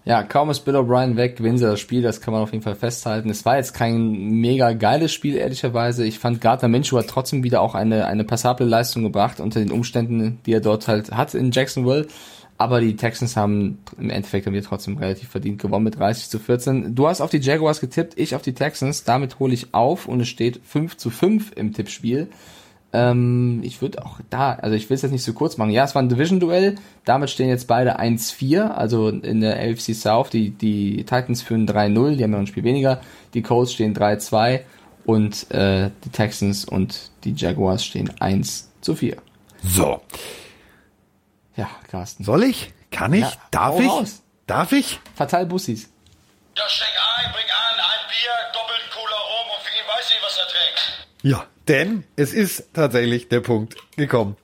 Ja, 0.10 0.24
kaum 0.24 0.50
ist 0.50 0.62
Bill 0.62 0.76
O'Brien 0.76 1.18
weg, 1.18 1.36
gewinnen 1.36 1.60
sie 1.60 1.68
das 1.68 1.80
Spiel, 1.80 2.02
das 2.02 2.20
kann 2.20 2.34
man 2.34 2.42
auf 2.42 2.52
jeden 2.52 2.64
Fall 2.64 2.74
festhalten. 2.74 3.30
Es 3.30 3.46
war 3.46 3.58
jetzt 3.58 3.76
kein 3.76 4.12
mega 4.42 4.74
geiles 4.74 5.14
Spiel, 5.14 5.36
ehrlicherweise. 5.36 6.04
Ich 6.04 6.18
fand 6.18 6.42
Gardner 6.42 6.68
Minshew 6.68 6.98
hat 6.98 7.06
trotzdem 7.08 7.44
wieder 7.44 7.62
auch 7.62 7.76
eine, 7.76 8.08
eine 8.08 8.24
passable 8.24 8.66
Leistung 8.66 9.04
gebracht 9.04 9.40
unter 9.40 9.60
den 9.60 9.72
Umständen, 9.72 10.40
die 10.48 10.54
er 10.54 10.62
dort 10.62 10.88
halt 10.88 11.12
hat 11.12 11.36
in 11.36 11.52
Jacksonville. 11.52 12.08
Aber 12.58 12.82
die 12.82 12.96
Texans 12.96 13.38
haben 13.38 13.78
im 14.00 14.10
Endeffekt 14.10 14.48
haben 14.48 14.56
wir 14.56 14.64
trotzdem 14.64 14.98
relativ 14.98 15.30
verdient 15.30 15.62
gewonnen 15.62 15.84
mit 15.84 16.00
30 16.00 16.30
zu 16.30 16.40
14. 16.40 16.96
Du 16.96 17.08
hast 17.08 17.22
auf 17.22 17.30
die 17.30 17.38
Jaguars 17.38 17.80
getippt, 17.80 18.18
ich 18.18 18.34
auf 18.34 18.42
die 18.42 18.56
Texans. 18.56 19.04
Damit 19.04 19.38
hole 19.38 19.54
ich 19.54 19.76
auf 19.76 20.08
und 20.08 20.22
es 20.22 20.28
steht 20.28 20.60
5 20.66 20.98
zu 20.98 21.12
5 21.12 21.52
im 21.56 21.72
Tippspiel. 21.72 22.30
Ähm, 22.92 23.62
ich 23.64 23.82
würde 23.82 24.04
auch 24.04 24.20
da, 24.30 24.54
also 24.54 24.76
ich 24.76 24.90
will 24.90 24.96
es 24.96 25.04
jetzt 25.04 25.12
nicht 25.12 25.24
so 25.24 25.34
kurz 25.34 25.58
machen. 25.58 25.70
Ja, 25.72 25.84
es 25.84 25.94
war 25.94 26.02
ein 26.02 26.10
Division-Duell. 26.10 26.76
Damit 27.06 27.30
stehen 27.30 27.50
jetzt 27.50 27.68
beide 27.68 28.00
1-4, 28.00 28.68
also 28.70 29.10
in 29.10 29.42
der 29.42 29.58
AFC 29.60 29.94
South. 29.94 30.30
Die, 30.32 30.52
die 30.52 30.98
Titans 31.04 31.42
führen 31.42 31.68
3-0, 31.68 32.16
die 32.16 32.24
haben 32.24 32.34
ja 32.34 32.40
ein 32.40 32.48
Spiel 32.48 32.64
weniger. 32.64 33.02
Die 33.34 33.42
Colts 33.42 33.74
stehen 33.74 33.96
3-2 33.96 34.62
und 35.06 35.50
äh, 35.52 35.92
die 36.04 36.10
Texans 36.10 36.66
und 36.66 37.12
die 37.24 37.34
Jaguars 37.34 37.86
stehen 37.86 38.12
1 38.20 38.70
zu 38.82 38.96
4. 38.96 39.18
So. 39.64 40.02
Ja, 41.56 41.70
Carsten. 41.90 42.24
Soll 42.24 42.44
ich? 42.44 42.74
Kann 42.92 43.14
ich? 43.14 43.22
Ja, 43.22 43.34
Darf 43.52 43.80
ich? 43.80 43.88
Raus. 43.88 44.22
Darf 44.48 44.72
ich? 44.72 45.00
Fatal 45.16 45.46
Bussis. 45.46 45.90
Ja, 46.58 46.64
steck 46.68 46.88
ein, 47.18 47.32
bring 47.32 47.44
an, 47.44 47.80
ein 47.80 48.08
Bier, 48.10 48.32
doppelt 48.54 48.92
Cola 48.92 49.16
rum 49.16 49.48
und 49.56 49.64
für 49.64 49.76
ihn 49.78 49.88
weiß 49.88 50.10
nicht, 50.10 50.22
was 50.24 50.38
er 50.38 50.48
trinkt. 50.48 51.08
Ja, 51.22 51.46
denn 51.70 52.04
es 52.16 52.34
ist 52.34 52.74
tatsächlich 52.74 53.30
der 53.30 53.42
Punkt 53.42 53.76
gekommen. 53.96 54.36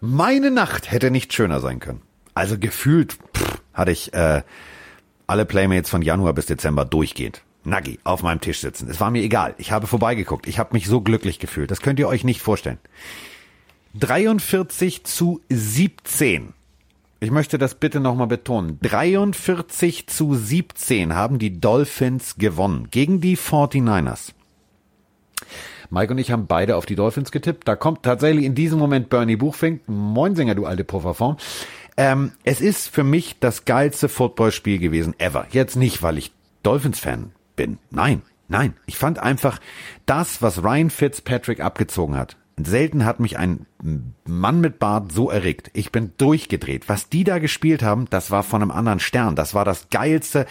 Meine 0.00 0.50
Nacht 0.50 0.90
hätte 0.90 1.12
nicht 1.12 1.32
schöner 1.32 1.60
sein 1.60 1.78
können. 1.78 2.02
Also 2.34 2.58
gefühlt 2.58 3.12
pff, 3.34 3.62
hatte 3.72 3.92
ich 3.92 4.12
äh, 4.14 4.42
alle 5.28 5.46
Playmates 5.46 5.88
von 5.88 6.02
Januar 6.02 6.32
bis 6.32 6.46
Dezember 6.46 6.84
durchgehend. 6.84 7.42
Nuggy 7.64 8.00
auf 8.02 8.24
meinem 8.24 8.40
Tisch 8.40 8.58
sitzen. 8.58 8.90
Es 8.90 8.98
war 8.98 9.12
mir 9.12 9.22
egal. 9.22 9.54
Ich 9.58 9.70
habe 9.70 9.86
vorbeigeguckt. 9.86 10.48
Ich 10.48 10.58
habe 10.58 10.74
mich 10.74 10.86
so 10.86 11.00
glücklich 11.00 11.38
gefühlt. 11.38 11.70
Das 11.70 11.80
könnt 11.80 12.00
ihr 12.00 12.08
euch 12.08 12.24
nicht 12.24 12.40
vorstellen. 12.40 12.78
43 13.94 15.04
zu 15.04 15.40
17. 15.48 16.54
Ich 17.20 17.30
möchte 17.30 17.58
das 17.58 17.76
bitte 17.76 18.00
nochmal 18.00 18.26
betonen. 18.26 18.80
43 18.82 20.08
zu 20.08 20.34
17 20.34 21.14
haben 21.14 21.38
die 21.38 21.60
Dolphins 21.60 22.34
gewonnen 22.36 22.88
gegen 22.90 23.20
die 23.20 23.36
49ers. 23.36 24.32
Mike 25.92 26.10
und 26.10 26.18
ich 26.18 26.30
haben 26.30 26.46
beide 26.46 26.76
auf 26.76 26.86
die 26.86 26.94
Dolphins 26.94 27.32
getippt. 27.32 27.68
Da 27.68 27.76
kommt 27.76 28.02
tatsächlich 28.02 28.46
in 28.46 28.54
diesem 28.54 28.78
Moment 28.78 29.10
Bernie 29.10 29.36
Buchfink. 29.36 29.82
Moinsinger, 29.86 30.54
du 30.54 30.64
alte 30.64 30.84
Pufferform. 30.84 31.36
Ähm, 31.98 32.32
es 32.44 32.62
ist 32.62 32.88
für 32.88 33.04
mich 33.04 33.38
das 33.40 33.66
geilste 33.66 34.08
Footballspiel 34.08 34.78
gewesen 34.78 35.14
ever. 35.18 35.46
Jetzt 35.50 35.76
nicht, 35.76 36.02
weil 36.02 36.16
ich 36.16 36.32
Dolphins-Fan 36.62 37.32
bin. 37.56 37.78
Nein, 37.90 38.22
nein. 38.48 38.72
Ich 38.86 38.96
fand 38.96 39.18
einfach 39.18 39.60
das, 40.06 40.40
was 40.40 40.64
Ryan 40.64 40.88
Fitzpatrick 40.88 41.60
abgezogen 41.60 42.16
hat, 42.16 42.38
Selten 42.62 43.04
hat 43.04 43.18
mich 43.18 43.38
ein 43.38 43.66
Mann 44.24 44.60
mit 44.60 44.78
Bart 44.78 45.10
so 45.10 45.30
erregt. 45.30 45.70
Ich 45.72 45.90
bin 45.90 46.12
durchgedreht. 46.18 46.88
Was 46.88 47.08
die 47.08 47.24
da 47.24 47.38
gespielt 47.38 47.82
haben, 47.82 48.06
das 48.10 48.30
war 48.30 48.42
von 48.42 48.62
einem 48.62 48.70
anderen 48.70 49.00
Stern. 49.00 49.36
Das 49.36 49.54
war 49.54 49.64
das 49.64 49.88
Geilste. 49.90 50.46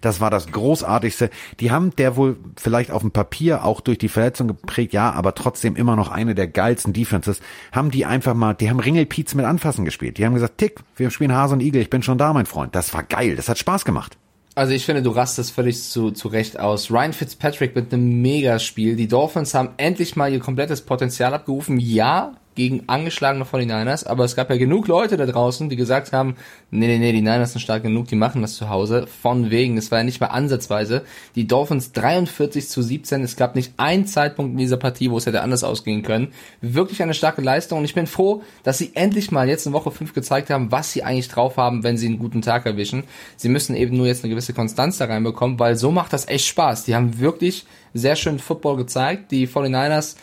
Das 0.00 0.20
war 0.20 0.30
das 0.30 0.48
Großartigste. 0.52 1.30
Die 1.60 1.70
haben 1.70 1.96
der 1.96 2.16
wohl 2.16 2.36
vielleicht 2.56 2.90
auf 2.90 3.02
dem 3.02 3.10
Papier 3.10 3.64
auch 3.64 3.80
durch 3.80 3.98
die 3.98 4.08
Verletzung 4.08 4.48
geprägt, 4.48 4.92
ja, 4.92 5.10
aber 5.12 5.34
trotzdem 5.34 5.76
immer 5.76 5.96
noch 5.96 6.10
eine 6.10 6.34
der 6.34 6.46
geilsten 6.46 6.92
Defenses. 6.92 7.40
Haben 7.72 7.90
die 7.90 8.04
einfach 8.04 8.34
mal, 8.34 8.54
die 8.54 8.68
haben 8.68 8.80
Ringelpiez 8.80 9.34
mit 9.34 9.46
Anfassen 9.46 9.84
gespielt. 9.84 10.18
Die 10.18 10.26
haben 10.26 10.34
gesagt, 10.34 10.58
Tick, 10.58 10.80
wir 10.96 11.10
spielen 11.10 11.34
Hase 11.34 11.54
und 11.54 11.60
Igel, 11.60 11.82
ich 11.82 11.90
bin 11.90 12.02
schon 12.02 12.18
da, 12.18 12.32
mein 12.32 12.46
Freund. 12.46 12.74
Das 12.74 12.92
war 12.92 13.02
geil. 13.02 13.34
Das 13.34 13.48
hat 13.48 13.58
Spaß 13.58 13.84
gemacht. 13.84 14.16
Also 14.56 14.72
ich 14.72 14.86
finde, 14.86 15.02
du 15.02 15.10
rastest 15.10 15.52
völlig 15.52 15.82
zu, 15.82 16.12
zu 16.12 16.28
Recht 16.28 16.58
aus. 16.58 16.90
Ryan 16.90 17.12
Fitzpatrick 17.12 17.76
mit 17.76 17.92
einem 17.92 18.22
Megaspiel. 18.22 18.96
Die 18.96 19.06
Dolphins 19.06 19.52
haben 19.52 19.68
endlich 19.76 20.16
mal 20.16 20.32
ihr 20.32 20.40
komplettes 20.40 20.80
Potenzial 20.80 21.34
abgerufen. 21.34 21.78
Ja, 21.78 22.32
gegen 22.56 22.84
angeschlagene 22.88 23.44
49ers, 23.44 24.06
aber 24.06 24.24
es 24.24 24.34
gab 24.34 24.50
ja 24.50 24.56
genug 24.56 24.88
Leute 24.88 25.16
da 25.16 25.26
draußen, 25.26 25.68
die 25.68 25.76
gesagt 25.76 26.12
haben, 26.12 26.36
nee, 26.70 26.86
nee, 26.88 26.98
nee, 26.98 27.12
die 27.12 27.20
Niners 27.20 27.52
sind 27.52 27.60
stark 27.60 27.82
genug, 27.82 28.08
die 28.08 28.16
machen 28.16 28.42
das 28.42 28.56
zu 28.56 28.68
Hause. 28.68 29.06
Von 29.06 29.50
wegen, 29.50 29.76
es 29.76 29.90
war 29.90 29.98
ja 29.98 30.04
nicht 30.04 30.20
mal 30.20 30.28
ansatzweise. 30.28 31.04
Die 31.36 31.46
Dolphins 31.46 31.92
43 31.92 32.68
zu 32.68 32.82
17, 32.82 33.22
es 33.22 33.36
gab 33.36 33.54
nicht 33.54 33.74
einen 33.76 34.06
Zeitpunkt 34.06 34.52
in 34.52 34.58
dieser 34.58 34.78
Partie, 34.78 35.10
wo 35.10 35.18
es 35.18 35.26
hätte 35.26 35.42
anders 35.42 35.62
ausgehen 35.62 36.02
können. 36.02 36.32
Wirklich 36.62 37.02
eine 37.02 37.14
starke 37.14 37.42
Leistung 37.42 37.78
und 37.78 37.84
ich 37.84 37.94
bin 37.94 38.06
froh, 38.06 38.42
dass 38.62 38.78
sie 38.78 38.92
endlich 38.94 39.30
mal 39.30 39.48
jetzt 39.48 39.66
in 39.66 39.74
Woche 39.74 39.90
5 39.90 40.14
gezeigt 40.14 40.50
haben, 40.50 40.72
was 40.72 40.92
sie 40.92 41.04
eigentlich 41.04 41.28
drauf 41.28 41.58
haben, 41.58 41.84
wenn 41.84 41.98
sie 41.98 42.06
einen 42.06 42.18
guten 42.18 42.40
Tag 42.40 42.64
erwischen. 42.64 43.04
Sie 43.36 43.50
müssen 43.50 43.76
eben 43.76 43.96
nur 43.96 44.06
jetzt 44.06 44.24
eine 44.24 44.30
gewisse 44.30 44.54
Konstanz 44.54 44.96
da 44.96 45.04
reinbekommen, 45.04 45.58
weil 45.58 45.76
so 45.76 45.90
macht 45.92 46.14
das 46.14 46.26
echt 46.26 46.46
Spaß. 46.46 46.84
Die 46.84 46.94
haben 46.94 47.20
wirklich 47.20 47.66
sehr 47.92 48.16
schön 48.16 48.38
Football 48.38 48.76
gezeigt. 48.78 49.30
Die 49.30 49.46
49ers 49.46 50.16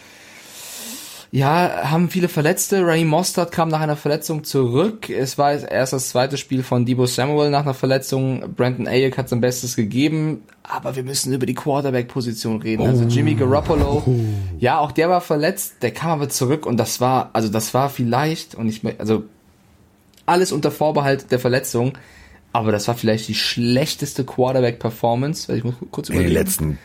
ja, 1.36 1.90
haben 1.90 2.12
viele 2.12 2.30
Verletzte. 2.30 2.86
Ray 2.86 3.06
Mostert 3.06 3.52
kam 3.52 3.70
nach 3.70 3.80
einer 3.80 3.96
Verletzung 3.96 4.44
zurück. 4.44 5.10
Es 5.10 5.40
war 5.40 5.52
erst 5.54 5.92
das 5.92 6.10
zweite 6.10 6.38
Spiel 6.38 6.62
von 6.62 6.86
Debo 6.86 7.08
Samuel 7.08 7.50
nach 7.50 7.64
einer 7.64 7.74
Verletzung. 7.74 8.54
Brandon 8.56 8.88
Ayuk 8.88 9.18
hat 9.18 9.30
sein 9.30 9.42
Bestes 9.42 9.76
gegeben. 9.76 10.44
Aber 10.62 10.96
wir 10.96 11.02
müssen 11.02 11.34
über 11.34 11.48
die 11.48 11.56
Quarterback-Position 11.56 12.62
reden. 12.62 12.86
Also 12.86 13.06
Jimmy 13.06 13.34
Garoppolo. 13.34 14.04
Ja, 14.60 14.78
auch 14.78 14.92
der 14.92 15.10
war 15.10 15.22
verletzt. 15.22 15.78
Der 15.82 15.90
kam 15.90 16.12
aber 16.12 16.30
zurück 16.30 16.68
und 16.68 16.78
das 16.78 17.02
war, 17.02 17.32
also 17.34 17.50
das 17.50 17.74
war 17.74 17.90
vielleicht, 17.90 18.54
und 18.54 18.70
ich, 18.70 18.82
also 19.00 19.24
alles 20.28 20.52
unter 20.52 20.70
Vorbehalt 20.70 21.32
der 21.32 21.40
Verletzung. 21.40 21.94
Aber 22.52 22.72
das 22.72 22.88
war 22.88 22.94
vielleicht 22.94 23.28
die 23.28 23.34
schlechteste 23.34 24.24
Quarterback-Performance. 24.24 25.52
Ich 25.56 25.64
muss 25.64 25.74
kurz 25.90 26.10
überlegen. 26.10 26.30
In 26.30 26.36
den 26.36 26.44
letzten 26.44 26.78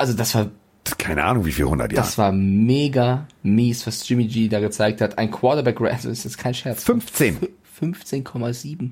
also 0.00 0.14
das 0.14 0.34
war 0.34 0.50
keine 0.98 1.24
Ahnung, 1.24 1.44
wie 1.44 1.52
viel 1.52 1.66
hundert 1.66 1.92
Jahre. 1.92 2.06
Das 2.06 2.18
war 2.18 2.32
mega 2.32 3.28
mies, 3.42 3.86
was 3.86 4.08
Jimmy 4.08 4.26
G 4.26 4.48
da 4.48 4.58
gezeigt 4.60 5.00
hat. 5.00 5.18
Ein 5.18 5.30
Quarterback, 5.30 5.80
also 5.80 6.08
das 6.08 6.18
ist 6.18 6.24
jetzt 6.24 6.38
kein 6.38 6.54
Scherz. 6.54 6.82
15. 6.84 7.38
15,7. 7.80 8.90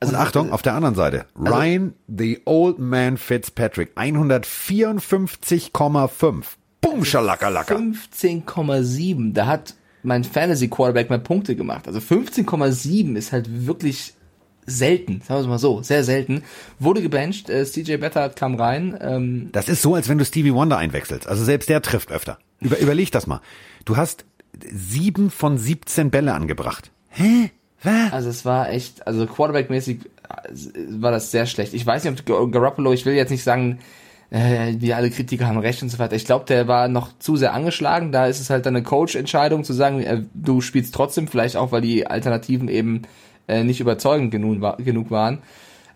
Also, 0.00 0.14
Und 0.14 0.20
Achtung, 0.20 0.52
auf 0.52 0.62
der 0.62 0.74
anderen 0.74 0.96
Seite. 0.96 1.26
Also, 1.34 1.54
Ryan, 1.54 1.94
the 2.08 2.40
old 2.44 2.78
man 2.78 3.16
Fitzpatrick, 3.16 3.96
154,5. 3.96 6.44
Boom, 6.80 6.94
also 6.94 7.04
schalakalaka. 7.04 7.76
15,7. 7.76 9.32
Da 9.32 9.46
hat 9.46 9.74
mein 10.02 10.24
Fantasy 10.24 10.66
Quarterback 10.68 11.10
mehr 11.10 11.20
Punkte 11.20 11.54
gemacht. 11.54 11.86
Also 11.86 12.00
15,7 12.00 13.14
ist 13.16 13.30
halt 13.30 13.66
wirklich 13.66 14.14
selten, 14.66 15.20
sagen 15.22 15.38
wir 15.38 15.42
es 15.42 15.46
mal 15.48 15.58
so, 15.58 15.82
sehr 15.82 16.04
selten. 16.04 16.42
Wurde 16.78 17.02
gebencht, 17.02 17.50
äh, 17.50 17.64
CJ 17.64 17.96
Better 17.96 18.28
kam 18.30 18.54
rein. 18.54 18.96
Ähm, 19.00 19.48
Das 19.52 19.68
ist 19.68 19.82
so, 19.82 19.94
als 19.94 20.08
wenn 20.08 20.18
du 20.18 20.24
Stevie 20.24 20.54
Wonder 20.54 20.78
einwechselst. 20.78 21.26
Also 21.26 21.44
selbst 21.44 21.68
der 21.68 21.82
trifft 21.82 22.12
öfter. 22.12 22.38
Über, 22.60 22.78
überleg 22.78 23.10
das 23.10 23.26
mal. 23.26 23.40
Du 23.84 23.96
hast 23.96 24.24
sieben 24.70 25.30
von 25.30 25.58
17 25.58 26.10
Bälle 26.10 26.34
angebracht. 26.34 26.90
Hä? 27.10 27.50
Was? 27.82 28.12
Also 28.12 28.28
es 28.30 28.44
war 28.44 28.70
echt, 28.70 29.06
also 29.06 29.26
Quarterback-mäßig 29.26 29.98
äh, 30.28 30.52
war 31.00 31.10
das 31.10 31.30
sehr 31.32 31.46
schlecht. 31.46 31.74
Ich 31.74 31.84
weiß 31.84 32.04
nicht, 32.04 32.20
ob 32.20 32.24
Gar- 32.26 32.48
Garoppolo, 32.50 32.92
ich 32.92 33.04
will 33.04 33.14
jetzt 33.14 33.30
nicht 33.30 33.42
sagen, 33.42 33.80
äh, 34.30 34.74
wie 34.78 34.94
alle 34.94 35.10
Kritiker 35.10 35.46
haben 35.48 35.58
recht 35.58 35.82
und 35.82 35.88
so 35.88 35.98
weiter. 35.98 36.14
Ich 36.14 36.24
glaube, 36.24 36.44
der 36.46 36.68
war 36.68 36.86
noch 36.88 37.18
zu 37.18 37.36
sehr 37.36 37.52
angeschlagen. 37.52 38.12
Da 38.12 38.26
ist 38.26 38.40
es 38.40 38.48
halt 38.50 38.64
dann 38.66 38.76
eine 38.76 38.84
Coach-Entscheidung 38.84 39.64
zu 39.64 39.72
sagen, 39.72 40.00
äh, 40.02 40.22
du 40.32 40.60
spielst 40.60 40.94
trotzdem, 40.94 41.26
vielleicht 41.26 41.56
auch, 41.56 41.72
weil 41.72 41.80
die 41.82 42.06
Alternativen 42.06 42.68
eben 42.68 43.02
äh, 43.48 43.64
nicht 43.64 43.80
überzeugend 43.80 44.30
genug, 44.30 44.60
war, 44.60 44.76
genug 44.76 45.10
waren. 45.10 45.38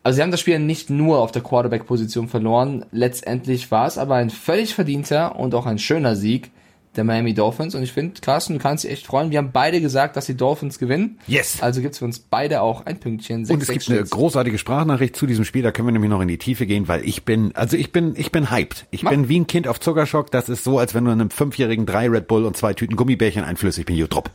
Also 0.02 0.16
sie 0.16 0.22
haben 0.22 0.30
das 0.30 0.40
Spiel 0.40 0.58
nicht 0.60 0.88
nur 0.88 1.18
auf 1.18 1.32
der 1.32 1.42
Quarterback-Position 1.42 2.28
verloren. 2.28 2.84
Letztendlich 2.92 3.70
war 3.72 3.88
es 3.88 3.98
aber 3.98 4.14
ein 4.14 4.30
völlig 4.30 4.74
verdienter 4.74 5.36
und 5.36 5.54
auch 5.54 5.66
ein 5.66 5.78
schöner 5.78 6.14
Sieg 6.14 6.52
der 6.96 7.04
Miami 7.04 7.34
Dolphins. 7.34 7.74
Und 7.74 7.82
ich 7.82 7.92
finde, 7.92 8.20
Carsten, 8.20 8.54
du 8.54 8.58
kannst 8.58 8.84
dich 8.84 8.90
echt 8.90 9.06
freuen. 9.06 9.30
Wir 9.30 9.38
haben 9.38 9.50
beide 9.52 9.80
gesagt, 9.80 10.16
dass 10.16 10.26
die 10.26 10.36
Dolphins 10.36 10.78
gewinnen. 10.78 11.18
Yes. 11.26 11.60
Also 11.60 11.80
gibt's 11.80 11.98
für 11.98 12.04
uns 12.04 12.18
beide 12.18 12.62
auch 12.62 12.86
ein 12.86 12.98
Pünktchen. 12.98 13.46
Und 13.50 13.62
es 13.62 13.68
gibt 13.68 13.90
eine 13.90 14.02
großartige 14.02 14.58
Sprachnachricht 14.58 15.16
zu 15.16 15.26
diesem 15.26 15.44
Spiel, 15.44 15.62
da 15.62 15.72
können 15.72 15.88
wir 15.88 15.92
nämlich 15.92 16.10
noch 16.10 16.20
in 16.20 16.28
die 16.28 16.38
Tiefe 16.38 16.66
gehen, 16.66 16.88
weil 16.88 17.04
ich 17.04 17.24
bin, 17.24 17.54
also 17.54 17.76
ich 17.76 17.92
bin, 17.92 18.14
ich 18.16 18.32
bin 18.32 18.50
hyped. 18.50 18.86
Ich 18.90 19.02
Mach. 19.02 19.10
bin 19.10 19.28
wie 19.28 19.40
ein 19.40 19.46
Kind 19.46 19.68
auf 19.68 19.80
Zuckerschock. 19.80 20.30
Das 20.30 20.48
ist 20.48 20.64
so, 20.64 20.78
als 20.78 20.94
wenn 20.94 21.04
du 21.04 21.10
einem 21.10 21.30
Fünfjährigen 21.30 21.86
drei 21.86 22.08
Red 22.08 22.28
Bull 22.28 22.44
und 22.44 22.56
zwei 22.56 22.74
Tüten 22.74 22.96
Gummibärchen 22.96 23.44
einflößt. 23.44 23.78
Ich 23.78 23.86
bin 23.86 23.96
Jutrup. 23.96 24.30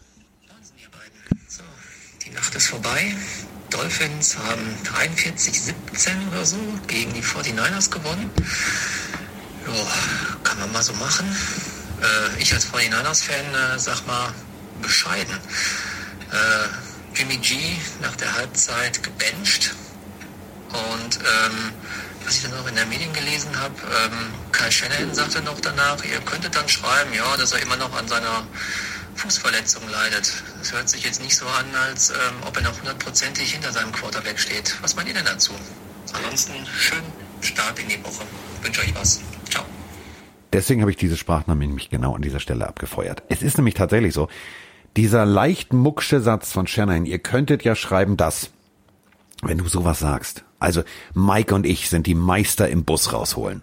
Nacht 2.51 2.57
ist 2.57 2.67
vorbei. 2.67 3.15
Dolphins 3.69 4.35
haben 4.37 4.75
43-17 4.83 5.73
oder 6.31 6.45
so 6.45 6.57
gegen 6.85 7.13
die 7.13 7.23
49ers 7.23 7.89
gewonnen. 7.89 8.29
Jo, 9.65 9.87
kann 10.43 10.59
man 10.59 10.69
mal 10.73 10.83
so 10.83 10.91
machen. 10.95 11.33
Äh, 12.01 12.41
ich 12.41 12.53
als 12.53 12.67
49ers-Fan 12.67 13.55
äh, 13.55 13.79
sag 13.79 14.05
mal 14.05 14.33
bescheiden. 14.81 15.33
Äh, 16.33 17.17
Jimmy 17.17 17.37
G 17.37 17.55
nach 18.01 18.17
der 18.17 18.33
Halbzeit 18.35 19.01
gebencht. 19.01 19.73
Und 20.73 21.19
ähm, 21.19 21.71
was 22.25 22.35
ich 22.35 22.43
dann 22.43 22.53
auch 22.55 22.67
in 22.67 22.75
der 22.75 22.85
Medien 22.87 23.13
gelesen 23.13 23.57
habe, 23.57 23.75
ähm, 24.03 24.33
Kyle 24.51 24.71
Shanahan 24.73 25.13
sagte 25.15 25.41
noch 25.41 25.61
danach, 25.61 26.03
ihr 26.03 26.19
könntet 26.19 26.53
dann 26.53 26.67
schreiben, 26.67 27.13
ja, 27.13 27.37
dass 27.37 27.53
er 27.53 27.61
immer 27.61 27.77
noch 27.77 27.95
an 27.95 28.09
seiner 28.09 28.45
Fußverletzung 29.21 29.83
leidet. 29.87 30.43
Das 30.57 30.73
hört 30.73 30.89
sich 30.89 31.03
jetzt 31.03 31.21
nicht 31.21 31.35
so 31.35 31.45
an, 31.45 31.65
als 31.87 32.09
ähm, 32.09 32.15
ob 32.47 32.57
er 32.57 32.63
noch 32.63 32.77
hundertprozentig 32.79 33.53
hinter 33.53 33.71
seinem 33.71 33.91
Quarterback 33.91 34.39
steht. 34.39 34.75
Was 34.81 34.95
meint 34.95 35.09
ihr 35.09 35.13
denn 35.13 35.25
dazu? 35.25 35.53
Ansonsten 36.11 36.53
schönen 36.65 37.11
Start 37.41 37.77
in 37.77 37.87
die 37.87 38.03
Woche. 38.03 38.23
Wünsche 38.63 38.81
euch 38.81 38.95
was. 38.95 39.21
Ciao. 39.47 39.63
Deswegen 40.51 40.81
habe 40.81 40.89
ich 40.89 40.97
diese 40.97 41.17
Sprachnahme 41.17 41.67
nämlich 41.67 41.91
genau 41.91 42.15
an 42.15 42.23
dieser 42.23 42.39
Stelle 42.39 42.67
abgefeuert. 42.67 43.21
Es 43.29 43.43
ist 43.43 43.57
nämlich 43.57 43.75
tatsächlich 43.75 44.13
so, 44.13 44.27
dieser 44.97 45.25
leicht 45.25 45.71
mucksche 45.71 46.19
Satz 46.19 46.51
von 46.51 46.65
Shanahan, 46.65 47.05
ihr 47.05 47.19
könntet 47.19 47.63
ja 47.63 47.75
schreiben 47.75 48.17
das, 48.17 48.49
wenn 49.43 49.59
du 49.59 49.67
sowas 49.67 49.99
sagst. 49.99 50.43
Also 50.59 50.83
Mike 51.13 51.53
und 51.53 51.67
ich 51.67 51.89
sind 51.89 52.07
die 52.07 52.15
Meister 52.15 52.69
im 52.69 52.85
Bus 52.85 53.13
rausholen. 53.13 53.61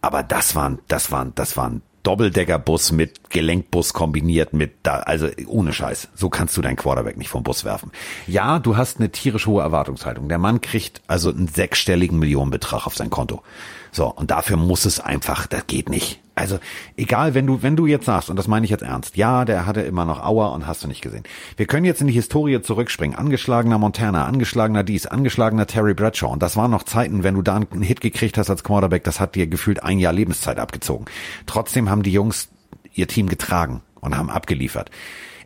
Aber 0.00 0.24
das 0.24 0.56
waren, 0.56 0.80
das 0.88 1.12
waren, 1.12 1.32
das 1.36 1.56
waren 1.56 1.82
Doppeldeckerbus 2.06 2.92
mit 2.92 3.30
Gelenkbus 3.30 3.92
kombiniert 3.92 4.52
mit 4.52 4.74
da, 4.84 4.98
also 4.98 5.28
ohne 5.48 5.72
Scheiß. 5.72 6.08
So 6.14 6.28
kannst 6.28 6.56
du 6.56 6.62
deinen 6.62 6.76
Quarterback 6.76 7.16
nicht 7.16 7.30
vom 7.30 7.42
Bus 7.42 7.64
werfen. 7.64 7.90
Ja, 8.28 8.60
du 8.60 8.76
hast 8.76 9.00
eine 9.00 9.10
tierisch 9.10 9.46
hohe 9.46 9.62
Erwartungshaltung. 9.62 10.28
Der 10.28 10.38
Mann 10.38 10.60
kriegt 10.60 11.02
also 11.08 11.30
einen 11.30 11.48
sechsstelligen 11.48 12.20
Millionenbetrag 12.20 12.86
auf 12.86 12.94
sein 12.94 13.10
Konto. 13.10 13.42
So, 13.90 14.06
und 14.06 14.30
dafür 14.30 14.56
muss 14.56 14.84
es 14.84 15.00
einfach, 15.00 15.48
das 15.48 15.66
geht 15.66 15.88
nicht. 15.88 16.20
Also, 16.38 16.58
egal, 16.98 17.32
wenn 17.32 17.46
du, 17.46 17.62
wenn 17.62 17.76
du 17.76 17.86
jetzt 17.86 18.04
sagst, 18.04 18.28
und 18.28 18.36
das 18.36 18.46
meine 18.46 18.64
ich 18.64 18.70
jetzt 18.70 18.82
ernst, 18.82 19.16
ja, 19.16 19.46
der 19.46 19.64
hatte 19.64 19.80
immer 19.80 20.04
noch 20.04 20.22
Auer 20.22 20.52
und 20.52 20.66
hast 20.66 20.84
du 20.84 20.86
nicht 20.86 21.00
gesehen. 21.00 21.24
Wir 21.56 21.66
können 21.66 21.86
jetzt 21.86 22.02
in 22.02 22.08
die 22.08 22.12
Historie 22.12 22.60
zurückspringen. 22.60 23.16
Angeschlagener 23.16 23.78
Montana, 23.78 24.26
angeschlagener 24.26 24.84
dies, 24.84 25.06
angeschlagener 25.06 25.66
Terry 25.66 25.94
Bradshaw. 25.94 26.30
Und 26.30 26.42
das 26.42 26.54
waren 26.54 26.70
noch 26.70 26.82
Zeiten, 26.82 27.22
wenn 27.22 27.36
du 27.36 27.42
da 27.42 27.56
einen 27.56 27.80
Hit 27.80 28.02
gekriegt 28.02 28.36
hast 28.36 28.50
als 28.50 28.64
Quarterback, 28.64 29.02
das 29.02 29.18
hat 29.18 29.34
dir 29.34 29.46
gefühlt 29.46 29.82
ein 29.82 29.98
Jahr 29.98 30.12
Lebenszeit 30.12 30.58
abgezogen. 30.58 31.06
Trotzdem 31.46 31.88
haben 31.88 32.02
die 32.02 32.12
Jungs 32.12 32.50
ihr 32.92 33.08
Team 33.08 33.30
getragen 33.30 33.80
und 34.00 34.14
haben 34.14 34.28
abgeliefert. 34.28 34.90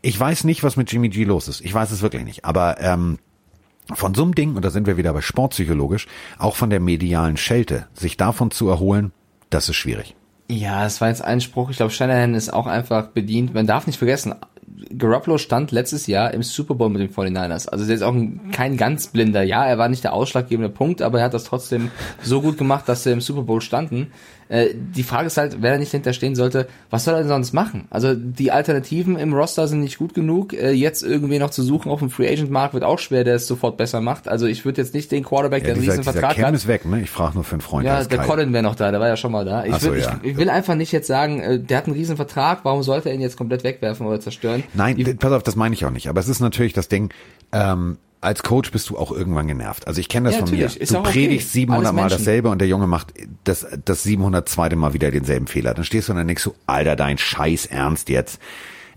Ich 0.03 0.19
weiß 0.19 0.43
nicht, 0.43 0.65
was 0.65 0.77
mit 0.77 0.91
Jimmy 0.91 1.09
G 1.09 1.23
los 1.23 1.47
ist. 1.47 1.61
Ich 1.61 1.73
weiß 1.73 1.93
es 1.93 2.03
wirklich 2.03 2.25
nicht. 2.25 2.45
Aber 2.45 2.81
ähm, 2.81 3.21
von 3.93 4.15
so 4.15 4.25
einem 4.25 4.35
Ding, 4.35 4.57
und 4.57 4.65
da 4.65 4.71
sind 4.71 4.89
wir 4.89 4.97
wieder 4.97 5.13
bei 5.13 5.21
sportpsychologisch, 5.21 6.09
auch 6.37 6.57
von 6.57 6.69
der 6.69 6.81
medialen 6.81 7.37
Schelte, 7.37 7.87
sich 7.95 8.17
davon 8.17 8.51
zu 8.51 8.69
erholen, 8.69 9.13
das 9.51 9.69
ist 9.69 9.77
schwierig. 9.77 10.17
Ja, 10.51 10.83
das 10.83 11.01
war 11.01 11.09
jetzt 11.09 11.23
ein 11.23 11.41
Spruch. 11.41 11.71
Ich 11.71 11.77
glaube, 11.77 11.93
Shanahan 11.93 12.35
ist 12.35 12.53
auch 12.53 12.67
einfach 12.67 13.07
bedient. 13.07 13.55
Man 13.55 13.69
darf 13.69 13.87
nicht 13.87 13.99
vergessen, 13.99 14.35
Garoppolo 14.99 15.39
stand 15.39 15.71
letztes 15.71 16.09
Jahr 16.09 16.35
im 16.35 16.43
Super 16.43 16.75
Bowl 16.75 16.89
mit 16.89 17.01
den 17.01 17.15
49ers. 17.15 17.69
Also 17.69 17.87
der 17.87 17.95
ist 17.95 18.03
auch 18.03 18.15
ein, 18.15 18.51
kein 18.51 18.77
ganz 18.77 19.07
blinder. 19.07 19.45
Ja, 19.45 19.65
er 19.65 19.79
war 19.79 19.89
nicht 19.89 20.03
der 20.03 20.13
ausschlaggebende 20.13 20.69
Punkt, 20.69 21.03
aber 21.03 21.21
er 21.21 21.27
hat 21.27 21.35
das 21.35 21.45
trotzdem 21.45 21.93
so 22.21 22.43
gut 22.43 22.59
gemacht, 22.59 22.89
dass 22.89 23.05
sie 23.05 23.13
im 23.13 23.21
Super 23.21 23.43
Bowl 23.43 23.61
standen. 23.61 24.11
Äh, 24.51 24.75
die 24.75 25.05
Frage 25.05 25.29
ist 25.29 25.37
halt, 25.39 25.59
wer 25.63 25.73
da 25.73 25.79
nicht 25.79 25.93
hinterstehen 25.93 26.35
sollte, 26.35 26.67
was 26.91 27.05
soll 27.05 27.15
er 27.15 27.21
denn 27.21 27.29
sonst 27.29 27.53
machen? 27.53 27.87
Also 27.89 28.15
die 28.15 28.51
Alternativen 28.51 29.17
im 29.17 29.33
Roster 29.33 29.69
sind 29.69 29.81
nicht 29.81 29.97
gut 29.97 30.13
genug. 30.13 30.53
Äh, 30.53 30.73
jetzt 30.73 31.03
irgendwie 31.03 31.39
noch 31.39 31.51
zu 31.51 31.63
suchen 31.63 31.89
auf 31.91 32.01
dem 32.01 32.11
Free 32.11 32.29
Agent 32.29 32.51
Markt 32.51 32.75
wird 32.75 32.83
auch 32.85 32.99
schwer, 32.99 33.23
der 33.25 33.37
es 33.37 33.47
sofort 33.47 33.77
besser 33.77 34.01
macht. 34.01 34.27
Also 34.29 34.47
ich 34.47 34.65
würde 34.65 34.83
jetzt 34.83 34.93
nicht 34.93 35.11
den 35.13 35.25
Quarterback, 35.25 35.63
der 35.63 35.75
einen 35.75 35.81
dieser, 35.83 35.93
riesen 35.93 36.03
dieser 36.03 36.13
Vertrag 36.13 36.35
Cam 36.37 36.47
hat. 36.47 36.55
ist 36.55 36.67
weg, 36.67 36.85
ne? 36.85 37.01
Ich 37.01 37.11
frage 37.11 37.35
nur 37.35 37.45
für 37.45 37.53
einen 37.53 37.61
Freund. 37.61 37.87
Ja, 37.87 38.03
der 38.03 38.19
Kai. 38.19 38.27
Colin 38.27 38.53
wäre 38.53 38.65
noch 38.65 38.75
da, 38.75 38.91
der 38.91 38.99
war 38.99 39.09
ja 39.09 39.17
schon 39.17 39.31
mal 39.33 39.45
da. 39.45 39.65
Ich, 39.65 39.73
Ach 39.73 39.81
so, 39.81 39.93
will, 39.93 40.01
ja. 40.01 40.19
ich, 40.23 40.33
ich 40.33 40.37
will 40.37 40.51
einfach 40.51 40.75
nicht 40.75 40.91
jetzt 40.91 41.07
sagen, 41.07 41.41
äh, 41.41 41.59
der 41.61 41.79
hat 41.79 41.87
einen 41.87 41.95
riesen 41.95 42.17
Vertrag, 42.17 42.65
warum 42.65 42.83
sollte 42.83 43.09
er 43.09 43.15
ihn 43.15 43.21
jetzt 43.21 43.37
komplett 43.37 43.63
wegwerfen 43.63 44.05
oder 44.05 44.19
zerstören? 44.19 44.65
Nein, 44.75 44.97
d- 44.97 45.15
pass 45.15 45.31
auf, 45.33 45.45
das 45.45 45.55
meine 45.55 45.75
ich 45.77 45.85
auch 45.87 45.91
nicht. 45.91 46.09
Aber 46.09 46.19
es 46.19 46.29
ist 46.29 46.41
natürlich 46.41 46.73
das 46.73 46.89
Ding, 46.89 47.13
ähm, 47.53 47.99
als 48.21 48.43
Coach 48.43 48.71
bist 48.71 48.91
du 48.91 48.99
auch 48.99 49.13
irgendwann 49.13 49.49
genervt. 49.49 49.87
Also 49.87 50.01
ich 50.01 50.09
kenne 50.09 50.29
das 50.29 50.39
Ja, 50.39 50.47
von 50.47 50.55
mir. 50.55 50.67
Ist 50.67 50.93
Du 50.93 50.97
auch 50.97 51.01
okay. 51.01 51.13
predigst 51.13 51.53
700 51.53 51.87
Alles 51.87 51.97
Mal 51.97 52.09
dasselbe 52.09 52.49
und 52.51 52.59
der 52.61 52.69
Junge 52.69 52.87
macht 52.87 53.15
das, 53.45 53.67
das 53.85 54.03
702. 54.03 54.77
Mal 54.77 54.93
wieder 54.93 55.11
denselben 55.11 55.47
Fehler. 55.47 55.75
Dann 55.75 55.85
stehst 55.85 56.09
du 56.09 56.13
und 56.13 56.19
dann 56.19 56.27
denkst 56.27 56.45
du, 56.45 56.55
Alter, 56.67 56.97
dein 56.97 57.17
Scheiß 57.19 57.67
Ernst 57.67 58.09
jetzt. 58.09 58.39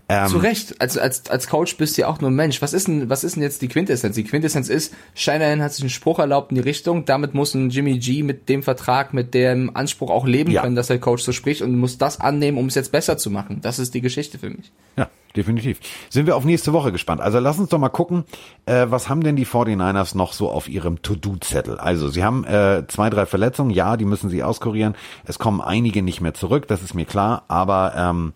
Ähm, 0.08 0.28
zu 0.28 0.36
Recht, 0.36 0.80
als, 0.82 0.98
als, 0.98 1.30
als 1.30 1.48
Coach 1.48 1.78
bist 1.78 1.96
du 1.96 2.02
ja 2.02 2.08
auch 2.08 2.20
nur 2.20 2.30
ein 2.30 2.34
Mensch. 2.34 2.60
Was 2.60 2.74
ist 2.74 2.88
denn, 2.88 3.08
was 3.08 3.24
ist 3.24 3.36
denn 3.36 3.42
jetzt 3.42 3.62
die 3.62 3.68
Quintessenz? 3.68 4.14
Die 4.14 4.24
Quintessenz 4.24 4.68
ist, 4.68 4.92
Shanahan 5.14 5.62
hat 5.62 5.72
sich 5.72 5.82
einen 5.82 5.88
Spruch 5.90 6.18
erlaubt 6.18 6.50
in 6.50 6.56
die 6.56 6.60
Richtung, 6.60 7.06
damit 7.06 7.32
muss 7.32 7.54
ein 7.54 7.70
Jimmy 7.70 7.98
G 7.98 8.22
mit 8.22 8.50
dem 8.50 8.62
Vertrag, 8.62 9.14
mit 9.14 9.32
dem 9.32 9.74
Anspruch 9.74 10.10
auch 10.10 10.26
leben 10.26 10.50
Ja. 10.50 10.60
können, 10.62 10.76
dass 10.76 10.88
der 10.88 10.98
Coach 10.98 11.22
so 11.22 11.32
spricht 11.32 11.62
und 11.62 11.78
muss 11.78 11.96
das 11.96 12.20
annehmen, 12.20 12.58
um 12.58 12.66
es 12.66 12.74
jetzt 12.74 12.92
besser 12.92 13.16
zu 13.16 13.30
machen. 13.30 13.60
Das 13.62 13.78
ist 13.78 13.94
die 13.94 14.02
Geschichte 14.02 14.38
für 14.38 14.50
mich. 14.50 14.70
Ja, 14.98 15.08
definitiv. 15.34 15.80
Sind 16.10 16.26
wir 16.26 16.36
auf 16.36 16.44
nächste 16.44 16.74
Woche 16.74 16.92
gespannt. 16.92 17.22
Also 17.22 17.38
lass 17.38 17.58
uns 17.58 17.70
doch 17.70 17.78
mal 17.78 17.88
gucken, 17.88 18.24
äh, 18.66 18.84
was 18.90 19.08
haben 19.08 19.22
denn 19.22 19.36
die 19.36 19.46
49ers 19.46 20.14
noch 20.16 20.34
so 20.34 20.50
auf 20.50 20.68
ihrem 20.68 21.00
To-Do-Zettel? 21.00 21.78
Also 21.78 22.08
sie 22.08 22.22
haben 22.22 22.44
äh, 22.44 22.82
zwei, 22.88 23.08
drei 23.08 23.24
Verletzungen, 23.24 23.70
ja, 23.70 23.96
die 23.96 24.04
müssen 24.04 24.28
sie 24.28 24.42
auskurieren. 24.42 24.96
Es 25.24 25.38
kommen 25.38 25.62
einige 25.62 26.02
nicht 26.02 26.20
mehr 26.20 26.34
zurück, 26.34 26.68
das 26.68 26.82
ist 26.82 26.92
mir 26.92 27.06
klar, 27.06 27.44
aber 27.48 27.94
ähm, 27.96 28.32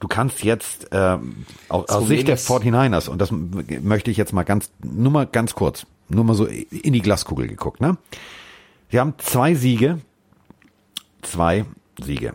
du 0.00 0.08
kannst 0.08 0.42
jetzt 0.44 0.88
ähm, 0.92 1.46
aus, 1.68 1.88
aus 1.88 2.06
Sicht 2.08 2.28
der 2.28 2.34
ist- 2.34 2.48
49ers, 2.50 3.08
und 3.08 3.18
das 3.20 3.30
möchte 3.32 4.10
ich 4.10 4.16
jetzt 4.16 4.32
mal 4.32 4.44
ganz, 4.44 4.70
nur 4.82 5.12
mal 5.12 5.26
ganz 5.26 5.54
kurz, 5.54 5.86
nur 6.08 6.24
mal 6.24 6.34
so 6.34 6.46
in 6.46 6.92
die 6.92 7.02
Glaskugel 7.02 7.48
geguckt, 7.48 7.80
ne? 7.80 7.96
Sie 8.90 9.00
haben 9.00 9.14
zwei 9.18 9.54
Siege, 9.54 9.98
zwei 11.22 11.64
Siege 12.00 12.34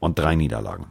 und 0.00 0.18
drei 0.18 0.34
Niederlagen. 0.34 0.86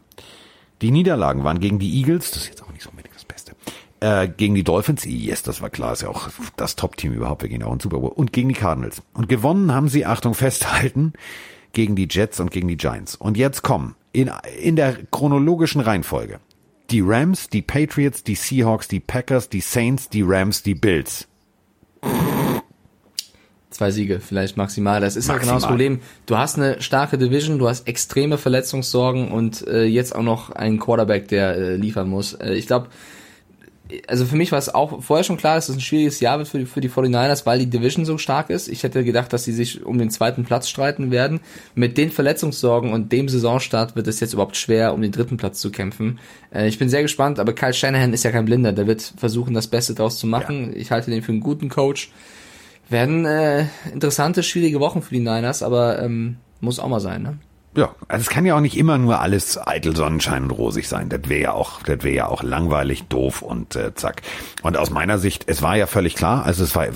Die 0.81 0.91
Niederlagen 0.91 1.43
waren 1.43 1.59
gegen 1.59 1.79
die 1.79 1.97
Eagles, 1.97 2.31
das 2.31 2.43
ist 2.43 2.49
jetzt 2.49 2.63
auch 2.63 2.71
nicht 2.71 2.83
so 2.83 2.89
unbedingt 2.91 3.15
das 3.15 3.25
Beste. 3.25 3.53
Äh, 3.99 4.27
gegen 4.27 4.53
die 4.53 4.63
Dolphins, 4.63 5.03
yes, 5.05 5.41
das 5.41 5.61
war 5.61 5.71
klar, 5.71 5.93
ist 5.93 6.03
ja 6.03 6.09
auch 6.09 6.29
das 6.55 6.75
Top-Team 6.75 7.13
überhaupt, 7.13 7.41
wir 7.41 7.49
gehen 7.49 7.63
auch 7.63 7.73
in 7.73 7.79
Super 7.79 7.97
Bowl. 7.99 8.11
Und 8.11 8.31
gegen 8.31 8.49
die 8.49 8.53
Cardinals. 8.55 9.01
Und 9.15 9.27
gewonnen 9.27 9.73
haben 9.73 9.87
sie, 9.89 10.05
Achtung, 10.05 10.35
festhalten, 10.35 11.13
gegen 11.73 11.95
die 11.95 12.07
Jets 12.09 12.39
und 12.39 12.51
gegen 12.51 12.67
die 12.67 12.77
Giants. 12.77 13.15
Und 13.15 13.37
jetzt 13.37 13.63
kommen, 13.63 13.95
in, 14.17 14.31
in 14.59 14.75
der 14.75 14.97
chronologischen 15.11 15.79
Reihenfolge, 15.79 16.39
die 16.89 17.01
Rams, 17.01 17.49
die 17.49 17.61
Patriots, 17.61 18.23
die 18.23 18.33
Seahawks, 18.33 18.87
die 18.87 18.99
Packers, 18.99 19.47
die 19.47 19.61
Saints, 19.61 20.09
die 20.09 20.23
Rams, 20.23 20.63
die 20.63 20.73
Bills. 20.73 21.27
Zwei 23.69 23.91
Siege, 23.91 24.19
vielleicht 24.19 24.57
maximal. 24.57 25.01
Das 25.01 25.15
ist 25.15 25.29
ja 25.29 25.37
genau 25.37 25.55
das. 25.55 25.67
Problem. 25.67 25.99
Du 26.25 26.35
hast 26.35 26.57
eine 26.57 26.81
starke 26.81 27.19
Division, 27.19 27.59
du 27.59 27.67
hast 27.67 27.87
extreme 27.87 28.39
Verletzungssorgen 28.39 29.29
und 29.29 29.67
äh, 29.67 29.83
jetzt 29.83 30.15
auch 30.15 30.23
noch 30.23 30.49
einen 30.49 30.79
Quarterback, 30.79 31.27
der 31.27 31.55
äh, 31.55 31.75
liefern 31.75 32.09
muss. 32.09 32.33
Äh, 32.33 32.55
ich 32.55 32.65
glaube, 32.65 32.87
also 34.07 34.25
für 34.25 34.35
mich 34.35 34.51
war 34.51 34.59
es 34.59 34.73
auch 34.73 35.01
vorher 35.01 35.23
schon 35.23 35.37
klar, 35.37 35.55
dass 35.55 35.69
es 35.69 35.75
ein 35.75 35.81
schwieriges 35.81 36.19
Jahr 36.19 36.37
wird 36.37 36.47
für 36.47 36.59
die, 36.59 36.65
für 36.65 36.81
die 36.81 36.89
49ers, 36.89 37.45
weil 37.45 37.59
die 37.59 37.69
Division 37.69 38.05
so 38.05 38.17
stark 38.17 38.49
ist. 38.49 38.67
Ich 38.67 38.83
hätte 38.83 39.03
gedacht, 39.03 39.31
dass 39.31 39.43
sie 39.43 39.53
sich 39.53 39.85
um 39.85 39.97
den 39.97 40.09
zweiten 40.09 40.43
Platz 40.43 40.67
streiten 40.67 41.11
werden. 41.11 41.39
Mit 41.75 41.97
den 41.97 42.11
Verletzungssorgen 42.11 42.91
und 42.91 43.11
dem 43.11 43.29
Saisonstart 43.29 43.95
wird 43.95 44.07
es 44.07 44.19
jetzt 44.19 44.33
überhaupt 44.33 44.57
schwer, 44.57 44.93
um 44.93 45.01
den 45.01 45.11
dritten 45.11 45.37
Platz 45.37 45.59
zu 45.59 45.71
kämpfen. 45.71 46.19
Äh, 46.53 46.67
ich 46.67 46.79
bin 46.79 46.89
sehr 46.89 47.01
gespannt, 47.01 47.39
aber 47.39 47.53
Kyle 47.53 47.73
Shanahan 47.73 48.13
ist 48.13 48.23
ja 48.23 48.31
kein 48.31 48.45
Blinder. 48.45 48.73
Der 48.73 48.87
wird 48.87 49.13
versuchen, 49.17 49.53
das 49.53 49.67
Beste 49.67 49.93
draus 49.93 50.19
zu 50.19 50.27
machen. 50.27 50.71
Ja. 50.71 50.77
Ich 50.77 50.91
halte 50.91 51.11
den 51.11 51.23
für 51.23 51.31
einen 51.31 51.41
guten 51.41 51.69
Coach. 51.69 52.11
Werden 52.89 53.25
äh, 53.25 53.65
interessante, 53.93 54.43
schwierige 54.43 54.79
Wochen 54.79 55.01
für 55.01 55.13
die 55.13 55.19
Niners, 55.19 55.61
aber 55.63 56.01
ähm, 56.01 56.37
muss 56.61 56.79
auch 56.79 56.87
mal 56.87 56.99
sein, 56.99 57.21
ne? 57.21 57.37
Ja, 57.77 57.95
also 58.07 58.23
es 58.23 58.29
kann 58.31 58.43
ja 58.43 58.55
auch 58.55 58.59
nicht 58.59 58.75
immer 58.75 58.97
nur 58.97 59.21
alles 59.21 59.59
eitel 59.67 59.95
Sonnenschein 59.95 60.41
und 60.41 60.49
rosig 60.49 60.87
sein. 60.87 61.09
Das 61.09 61.29
wäre 61.29 61.41
ja 61.41 61.51
auch, 61.53 61.83
das 61.83 62.03
wäre 62.03 62.15
ja 62.15 62.27
auch 62.27 62.41
langweilig, 62.41 63.03
doof 63.03 63.43
und 63.43 63.75
äh, 63.75 63.93
zack. 63.93 64.23
Und 64.63 64.77
aus 64.77 64.89
meiner 64.89 65.19
Sicht, 65.19 65.43
es 65.45 65.61
war 65.61 65.77
ja 65.77 65.85
völlig 65.85 66.15
klar, 66.15 66.43
also 66.43 66.63
es 66.63 66.75
war 66.75 66.87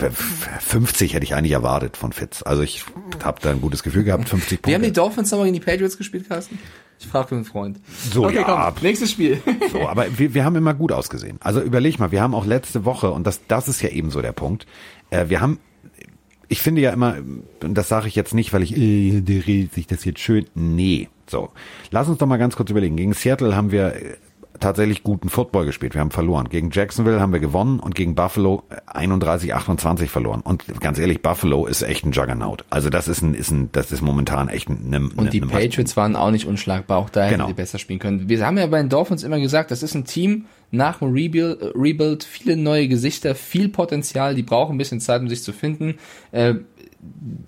50 0.59 1.13
hätte 1.13 1.23
ich 1.23 1.36
eigentlich 1.36 1.51
erwartet 1.51 1.97
von 1.97 2.13
Fitz. 2.13 2.41
Also 2.41 2.63
ich 2.63 2.84
habe 3.23 3.39
da 3.43 3.51
ein 3.51 3.61
gutes 3.61 3.84
Gefühl 3.84 4.03
gehabt, 4.05 4.27
50 4.27 4.57
Punkte. 4.57 4.71
Wie 4.71 4.73
haben 4.73 4.82
die 4.82 4.91
Dolphins 4.91 5.29
nochmal 5.29 5.45
gegen 5.45 5.59
die 5.59 5.63
Patriots 5.63 5.99
gespielt, 5.99 6.27
Carsten? 6.27 6.57
Ich 6.99 7.07
frage 7.07 7.27
für 7.27 7.36
einen 7.36 7.45
Freund. 7.45 7.79
So, 8.11 8.25
okay, 8.25 8.38
ja. 8.38 8.71
Komm, 8.73 8.84
nächstes 8.84 9.11
Spiel. 9.11 9.39
so, 9.71 9.88
aber 9.88 10.17
wir, 10.17 10.34
wir 10.34 10.43
haben 10.43 10.55
immer 10.55 10.73
gut 10.73 10.91
ausgesehen. 10.91 11.38
Also 11.41 11.61
überleg 11.61 11.99
mal, 11.99 12.11
wir 12.11 12.23
haben 12.23 12.34
auch 12.34 12.45
letzte 12.45 12.86
Woche, 12.86 13.11
und 13.11 13.27
das, 13.27 13.41
das 13.47 13.67
ist 13.67 13.84
ja 13.84 13.89
eben 13.89 14.09
so 14.09 14.21
der 14.23 14.32
Punkt, 14.32 14.65
äh, 15.11 15.29
wir 15.29 15.41
haben 15.41 15.59
ich 16.52 16.62
finde 16.62 16.82
ja 16.82 16.91
immer, 16.91 17.16
und 17.64 17.76
das 17.76 17.88
sage 17.88 18.10
ich 18.10 18.16
jetzt 18.16 18.34
nicht, 18.34 18.52
weil 18.52 18.62
ich, 18.62 18.76
äh, 18.76 19.22
der 19.22 19.47
redet 19.47 19.74
sich 19.74 19.88
das 19.88 20.04
jetzt 20.04 20.20
schön. 20.20 20.47
Nee. 20.54 21.08
So. 21.26 21.49
Lass 21.91 22.10
uns 22.10 22.18
doch 22.18 22.28
mal 22.28 22.36
ganz 22.38 22.58
kurz 22.58 22.70
überlegen. 22.70 22.97
Gegen 22.97 23.14
Seattle 23.14 23.56
haben 23.56 23.72
wir 23.72 23.95
äh, 23.95 24.16
tatsächlich 24.60 25.02
guten 25.02 25.30
Football 25.30 25.66
gespielt. 25.66 25.93
Wir 25.93 26.02
haben 26.02 26.12
verloren. 26.12 26.49
Gegen 26.49 26.70
Jacksonville 26.70 27.22
haben 27.22 27.32
wir 27.32 27.39
gewonnen 27.39 27.80
und 27.80 27.95
gegen 27.95 28.16
Buffalo 28.16 28.64
31-28 28.86 30.08
verloren. 30.08 30.41
Und 30.41 30.66
ganz 30.82 30.99
ehrlich, 30.99 31.22
Buffalo 31.22 31.68
ist 31.68 31.84
echt 31.84 32.06
ein 32.06 32.12
Juggernaut. 32.12 32.66
Also 32.70 32.89
das 32.89 33.08
ist 33.08 33.22
ein, 33.22 33.34
ist 33.34 33.52
ein, 33.52 33.72
das 33.72 33.93
ist 33.93 34.02
momentan 34.02 34.49
echt 34.49 34.68
ein, 34.68 34.93
eine, 34.93 35.10
Und 35.16 35.32
die 35.32 35.41
eine 35.41 35.49
Patriots 35.49 35.95
waren 35.95 36.18
auch 36.18 36.32
nicht 36.32 36.47
unschlagbar. 36.47 36.97
Auch 36.97 37.10
da 37.10 37.30
genau. 37.30 37.45
hätten 37.45 37.52
sie 37.52 37.62
besser 37.62 37.80
spielen 37.80 37.99
können. 37.99 38.28
Wir 38.28 38.45
haben 38.45 38.58
ja 38.58 38.68
bei 38.68 38.80
den 38.80 38.89
Dolphins 38.89 39.24
immer 39.24 39.39
gesagt, 39.39 39.72
das 39.72 39.84
ist 39.84 39.95
ein 39.95 40.04
Team, 40.04 40.47
nach 40.72 40.99
dem 40.99 41.11
Rebuild, 41.11 41.61
Rebuild 41.76 42.24
viele 42.24 42.57
neue 42.57 42.88
Gesichter, 42.88 43.36
viel 43.36 43.69
Potenzial, 43.69 44.36
die 44.36 44.43
brauchen 44.43 44.76
ein 44.76 44.78
bisschen 44.78 45.01
Zeit, 45.01 45.22
um 45.22 45.30
sich 45.30 45.43
zu 45.43 45.51
finden. 45.51 45.95
Äh, 46.32 46.55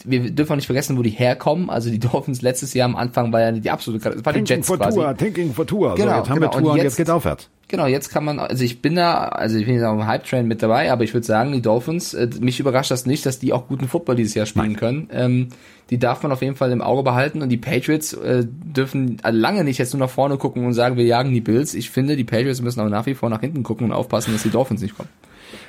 wir 0.05 0.31
dürfen 0.31 0.53
auch 0.53 0.55
nicht 0.57 0.65
vergessen, 0.65 0.97
wo 0.97 1.01
die 1.01 1.09
herkommen. 1.09 1.69
Also 1.69 1.89
die 1.89 1.99
Dolphins 2.11 2.41
letztes 2.41 2.73
Jahr 2.73 2.85
am 2.85 2.95
Anfang 2.95 3.31
war 3.31 3.41
ja 3.41 3.51
die 3.51 3.69
absolute, 3.69 4.09
das 4.09 4.25
war 4.25 4.33
die 4.33 4.41
Jets 4.41 4.67
for 4.67 4.77
quasi. 4.77 4.99
Tour, 4.99 5.17
thinking 5.17 5.53
for 5.53 5.65
Tour. 5.65 5.95
Genau, 5.95 6.11
so, 6.11 6.17
jetzt 6.17 6.29
haben 6.29 6.39
genau. 6.39 6.53
wir 6.53 6.59
Tour 6.59 6.71
und 6.71 6.77
jetzt, 6.77 6.83
jetzt 6.83 6.97
geht's 6.97 7.09
aufwärts. 7.09 7.49
Genau, 7.69 7.87
jetzt 7.87 8.09
kann 8.09 8.23
man, 8.23 8.39
also 8.39 8.63
ich 8.63 8.81
bin 8.81 8.95
da, 8.95 9.29
also 9.29 9.57
ich 9.57 9.65
bin 9.65 9.75
jetzt 9.75 9.83
auch 9.83 9.93
im 9.93 10.05
Hype-Train 10.05 10.47
mit 10.47 10.61
dabei, 10.61 10.91
aber 10.91 11.03
ich 11.03 11.13
würde 11.13 11.25
sagen, 11.25 11.53
die 11.53 11.61
Dolphins, 11.61 12.13
äh, 12.13 12.29
mich 12.39 12.59
überrascht 12.59 12.91
das 12.91 13.05
nicht, 13.05 13.25
dass 13.25 13.39
die 13.39 13.51
auch 13.51 13.67
guten 13.67 13.87
Football 13.87 14.15
dieses 14.15 14.35
Jahr 14.35 14.45
spielen 14.45 14.73
Nein. 14.73 14.75
können. 14.75 15.09
Ähm, 15.11 15.47
die 15.89 15.97
darf 15.97 16.23
man 16.23 16.31
auf 16.31 16.41
jeden 16.41 16.55
Fall 16.55 16.71
im 16.71 16.81
Auge 16.81 17.03
behalten 17.03 17.41
und 17.41 17.49
die 17.49 17.57
Patriots 17.57 18.13
äh, 18.13 18.45
dürfen 18.45 19.17
lange 19.23 19.63
nicht 19.63 19.79
jetzt 19.79 19.93
nur 19.93 20.01
nach 20.01 20.09
vorne 20.09 20.37
gucken 20.37 20.65
und 20.65 20.73
sagen, 20.73 20.97
wir 20.97 21.05
jagen 21.05 21.33
die 21.33 21.41
Bills. 21.41 21.73
Ich 21.73 21.89
finde, 21.89 22.15
die 22.15 22.23
Patriots 22.23 22.61
müssen 22.61 22.79
auch 22.79 22.89
nach 22.89 23.05
wie 23.05 23.15
vor 23.15 23.29
nach 23.29 23.41
hinten 23.41 23.63
gucken 23.63 23.87
und 23.87 23.93
aufpassen, 23.93 24.33
dass 24.33 24.43
die 24.43 24.49
Dolphins 24.49 24.81
nicht 24.81 24.95
kommen. 24.95 25.09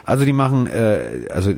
Also 0.05 0.25
die 0.25 0.33
machen, 0.33 0.67
äh, 0.67 1.27
also 1.31 1.53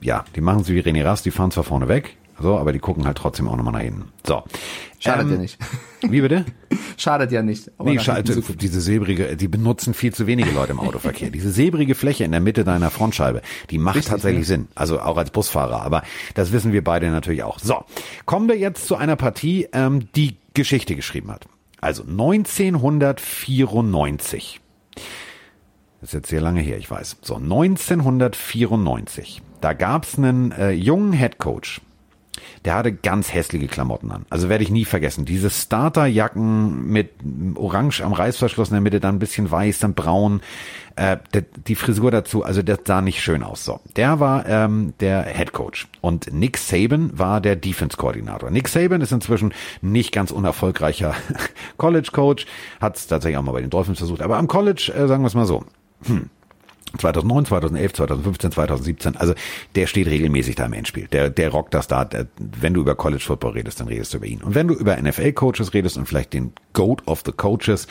ja, 0.00 0.24
die 0.34 0.40
machen 0.40 0.64
so 0.64 0.72
wie 0.72 0.80
René 0.80 1.04
Rast, 1.04 1.24
die 1.24 1.30
fahren 1.30 1.50
zwar 1.50 1.64
vorne 1.64 1.88
weg, 1.88 2.16
so, 2.40 2.58
aber 2.58 2.72
die 2.72 2.78
gucken 2.78 3.06
halt 3.06 3.16
trotzdem 3.16 3.48
auch 3.48 3.56
nochmal 3.56 3.72
nach 3.72 3.80
hinten. 3.80 4.10
So. 4.26 4.42
Schadet 4.98 5.26
ähm, 5.26 5.32
ja 5.32 5.38
nicht. 5.38 5.58
Wie 6.02 6.20
bitte? 6.20 6.44
Schadet 6.96 7.32
ja 7.32 7.42
nicht. 7.42 7.70
Nee, 7.78 7.98
schade, 7.98 8.22
diese 8.22 8.80
silbrige, 8.80 9.36
die 9.36 9.48
benutzen 9.48 9.92
viel 9.94 10.14
zu 10.14 10.26
wenige 10.26 10.50
Leute 10.50 10.72
im 10.72 10.80
Autoverkehr. 10.80 11.30
diese 11.34 11.50
silbrige 11.50 11.94
Fläche 11.94 12.24
in 12.24 12.32
der 12.32 12.40
Mitte 12.40 12.64
deiner 12.64 12.90
Frontscheibe, 12.90 13.40
die 13.70 13.78
macht 13.78 13.96
Richtig, 13.96 14.10
tatsächlich 14.10 14.46
ja. 14.48 14.56
Sinn. 14.56 14.68
Also 14.74 15.00
auch 15.00 15.16
als 15.16 15.30
Busfahrer. 15.30 15.80
Aber 15.82 16.02
das 16.34 16.52
wissen 16.52 16.72
wir 16.72 16.84
beide 16.84 17.10
natürlich 17.10 17.42
auch. 17.42 17.58
So, 17.58 17.84
kommen 18.24 18.48
wir 18.48 18.58
jetzt 18.58 18.86
zu 18.86 18.96
einer 18.96 19.16
Partie, 19.16 19.68
ähm, 19.72 20.08
die 20.14 20.36
Geschichte 20.54 20.96
geschrieben 20.96 21.30
hat. 21.30 21.46
Also 21.80 22.02
1994. 22.02 24.60
Das 26.06 26.14
ist 26.14 26.18
jetzt 26.18 26.30
sehr 26.30 26.40
lange 26.40 26.60
her, 26.60 26.78
ich 26.78 26.88
weiß. 26.88 27.16
So, 27.20 27.34
1994. 27.34 29.42
Da 29.60 29.72
gab's 29.72 30.16
einen 30.16 30.52
äh, 30.52 30.70
jungen 30.70 31.12
Headcoach, 31.12 31.80
der 32.64 32.76
hatte 32.76 32.92
ganz 32.92 33.34
hässliche 33.34 33.66
Klamotten 33.66 34.12
an. 34.12 34.24
Also 34.30 34.48
werde 34.48 34.62
ich 34.62 34.70
nie 34.70 34.84
vergessen. 34.84 35.24
Diese 35.24 35.50
Starterjacken 35.50 36.86
mit 36.86 37.10
Orange 37.56 38.02
am 38.02 38.12
Reißverschluss 38.12 38.68
in 38.68 38.74
der 38.74 38.82
Mitte, 38.82 39.00
dann 39.00 39.16
ein 39.16 39.18
bisschen 39.18 39.50
weiß, 39.50 39.80
dann 39.80 39.94
braun. 39.94 40.42
Äh, 40.94 41.16
der, 41.34 41.42
die 41.66 41.74
Frisur 41.74 42.12
dazu, 42.12 42.44
also 42.44 42.62
das 42.62 42.78
sah 42.84 43.02
nicht 43.02 43.20
schön 43.20 43.42
aus. 43.42 43.64
So, 43.64 43.80
der 43.96 44.20
war 44.20 44.48
ähm, 44.48 44.94
der 45.00 45.24
Head 45.24 45.52
Coach 45.52 45.88
und 46.02 46.32
Nick 46.32 46.56
Saban 46.56 47.18
war 47.18 47.40
der 47.40 47.56
Defense 47.56 47.96
Koordinator. 47.96 48.52
Nick 48.52 48.68
Saban 48.68 49.00
ist 49.00 49.10
inzwischen 49.10 49.52
nicht 49.82 50.12
ganz 50.12 50.30
unerfolgreicher 50.30 51.16
College 51.78 52.10
Coach, 52.12 52.46
hat 52.80 52.96
es 52.96 53.08
tatsächlich 53.08 53.38
auch 53.38 53.42
mal 53.42 53.50
bei 53.50 53.60
den 53.60 53.70
Dolphins 53.70 53.98
versucht, 53.98 54.22
aber 54.22 54.36
am 54.36 54.46
College 54.46 54.92
äh, 54.96 55.08
sagen 55.08 55.24
wir 55.24 55.26
es 55.26 55.34
mal 55.34 55.46
so. 55.46 55.64
Hm 56.04 56.30
2009, 56.98 57.46
2011, 57.46 57.92
2015, 57.92 58.52
2017. 58.52 59.16
Also 59.16 59.34
der 59.74 59.86
steht 59.86 60.06
regelmäßig 60.06 60.54
da 60.54 60.66
im 60.66 60.72
Endspiel. 60.72 61.08
Der, 61.08 61.30
der 61.30 61.50
rockt 61.50 61.74
das 61.74 61.88
da. 61.88 62.04
Der, 62.04 62.26
wenn 62.38 62.74
du 62.74 62.80
über 62.80 62.94
College 62.94 63.22
Football 63.22 63.52
redest, 63.52 63.80
dann 63.80 63.88
redest 63.88 64.14
du 64.14 64.18
über 64.18 64.26
ihn. 64.26 64.42
Und 64.42 64.54
wenn 64.54 64.68
du 64.68 64.74
über 64.74 64.96
NFL-Coaches 64.96 65.74
redest 65.74 65.96
und 65.96 66.06
vielleicht 66.06 66.32
den 66.32 66.52
Goat 66.72 67.06
of 67.06 67.22
the 67.24 67.32
Coaches, 67.32 67.86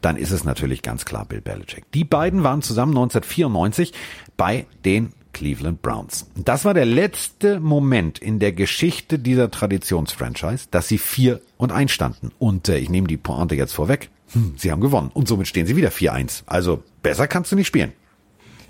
dann 0.00 0.16
ist 0.16 0.30
es 0.30 0.44
natürlich 0.44 0.82
ganz 0.82 1.04
klar 1.04 1.24
Bill 1.24 1.40
Belichick. 1.40 1.90
Die 1.92 2.04
beiden 2.04 2.42
waren 2.42 2.62
zusammen 2.62 2.92
1994 2.92 3.92
bei 4.36 4.66
den 4.84 5.12
Cleveland 5.32 5.80
Browns. 5.80 6.26
Das 6.34 6.64
war 6.64 6.74
der 6.74 6.86
letzte 6.86 7.60
Moment 7.60 8.18
in 8.18 8.40
der 8.40 8.52
Geschichte 8.52 9.18
dieser 9.18 9.50
Traditionsfranchise, 9.50 10.66
dass 10.70 10.88
sie 10.88 10.98
vier 10.98 11.40
und 11.56 11.70
eins 11.70 11.92
standen. 11.92 12.32
Und 12.38 12.68
äh, 12.68 12.78
ich 12.78 12.90
nehme 12.90 13.06
die 13.06 13.16
Pointe 13.16 13.54
jetzt 13.54 13.72
vorweg. 13.72 14.10
Hm, 14.32 14.54
sie 14.56 14.70
haben 14.70 14.80
gewonnen. 14.80 15.10
Und 15.12 15.28
somit 15.28 15.48
stehen 15.48 15.66
sie 15.66 15.76
wieder 15.76 15.90
4-1. 15.90 16.42
Also 16.46 16.82
besser 17.02 17.26
kannst 17.26 17.52
du 17.52 17.56
nicht 17.56 17.66
spielen. 17.66 17.92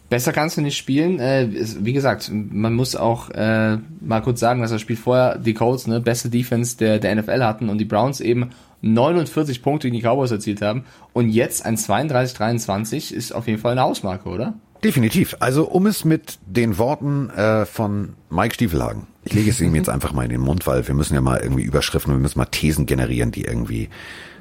Besser 0.08 0.32
kannst 0.32 0.56
du 0.56 0.60
nicht 0.60 0.76
spielen. 0.76 1.20
Äh, 1.20 1.48
wie 1.52 1.92
gesagt, 1.92 2.30
man 2.32 2.74
muss 2.74 2.96
auch 2.96 3.30
äh, 3.30 3.78
mal 4.00 4.20
kurz 4.22 4.40
sagen, 4.40 4.60
dass 4.60 4.72
das 4.72 4.80
Spiel 4.80 4.96
vorher 4.96 5.38
die 5.38 5.54
Colts, 5.54 5.86
ne, 5.86 6.00
beste 6.00 6.28
Defense 6.28 6.76
der, 6.76 6.98
der 6.98 7.14
NFL 7.14 7.44
hatten 7.44 7.68
und 7.68 7.78
die 7.78 7.84
Browns 7.84 8.20
eben 8.20 8.50
49 8.82 9.62
Punkte 9.62 9.88
gegen 9.88 10.00
die 10.00 10.06
Cowboys 10.06 10.32
erzielt 10.32 10.62
haben. 10.62 10.84
Und 11.12 11.28
jetzt 11.28 11.64
ein 11.64 11.76
32-23 11.76 13.14
ist 13.14 13.32
auf 13.32 13.46
jeden 13.46 13.60
Fall 13.60 13.72
eine 13.72 13.82
Hausmarke, 13.82 14.28
oder? 14.28 14.54
Definitiv. 14.82 15.36
Also 15.38 15.68
um 15.68 15.86
es 15.86 16.04
mit 16.04 16.38
den 16.44 16.78
Worten 16.78 17.30
äh, 17.30 17.66
von 17.66 18.14
Mike 18.30 18.54
Stiefelhagen. 18.54 19.06
Ich 19.24 19.34
lege 19.34 19.50
es 19.50 19.60
ihm 19.60 19.74
jetzt 19.76 19.88
einfach 19.90 20.12
mal 20.12 20.24
in 20.24 20.30
den 20.30 20.40
Mund, 20.40 20.66
weil 20.66 20.88
wir 20.88 20.94
müssen 20.94 21.14
ja 21.14 21.20
mal 21.20 21.38
irgendwie 21.40 21.62
Überschriften, 21.62 22.12
wir 22.12 22.18
müssen 22.18 22.38
mal 22.38 22.46
Thesen 22.46 22.86
generieren, 22.86 23.30
die 23.30 23.44
irgendwie 23.44 23.90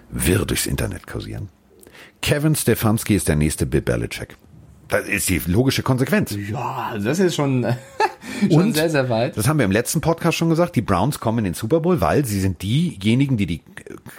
wirr 0.09 0.45
durchs 0.45 0.65
Internet 0.65 1.07
kursieren. 1.07 1.49
Kevin 2.21 2.55
Stefanski 2.55 3.15
ist 3.15 3.27
der 3.27 3.35
nächste 3.35 3.65
Bill 3.65 3.81
Belichick. 3.81 4.35
Das 4.89 5.07
ist 5.07 5.29
die 5.29 5.39
logische 5.45 5.83
Konsequenz. 5.83 6.35
Ja, 6.49 6.97
das 6.97 7.19
ist 7.19 7.35
schon, 7.35 7.65
schon 8.49 8.61
Und, 8.61 8.75
sehr, 8.75 8.89
sehr 8.89 9.09
weit. 9.09 9.37
Das 9.37 9.47
haben 9.47 9.59
wir 9.59 9.65
im 9.65 9.71
letzten 9.71 10.01
Podcast 10.01 10.37
schon 10.37 10.49
gesagt. 10.49 10.75
Die 10.75 10.81
Browns 10.81 11.19
kommen 11.19 11.39
in 11.39 11.43
den 11.45 11.53
Super 11.53 11.79
Bowl, 11.79 12.01
weil 12.01 12.25
sie 12.25 12.39
sind 12.39 12.61
diejenigen, 12.61 13.37
die 13.37 13.45
die 13.45 13.61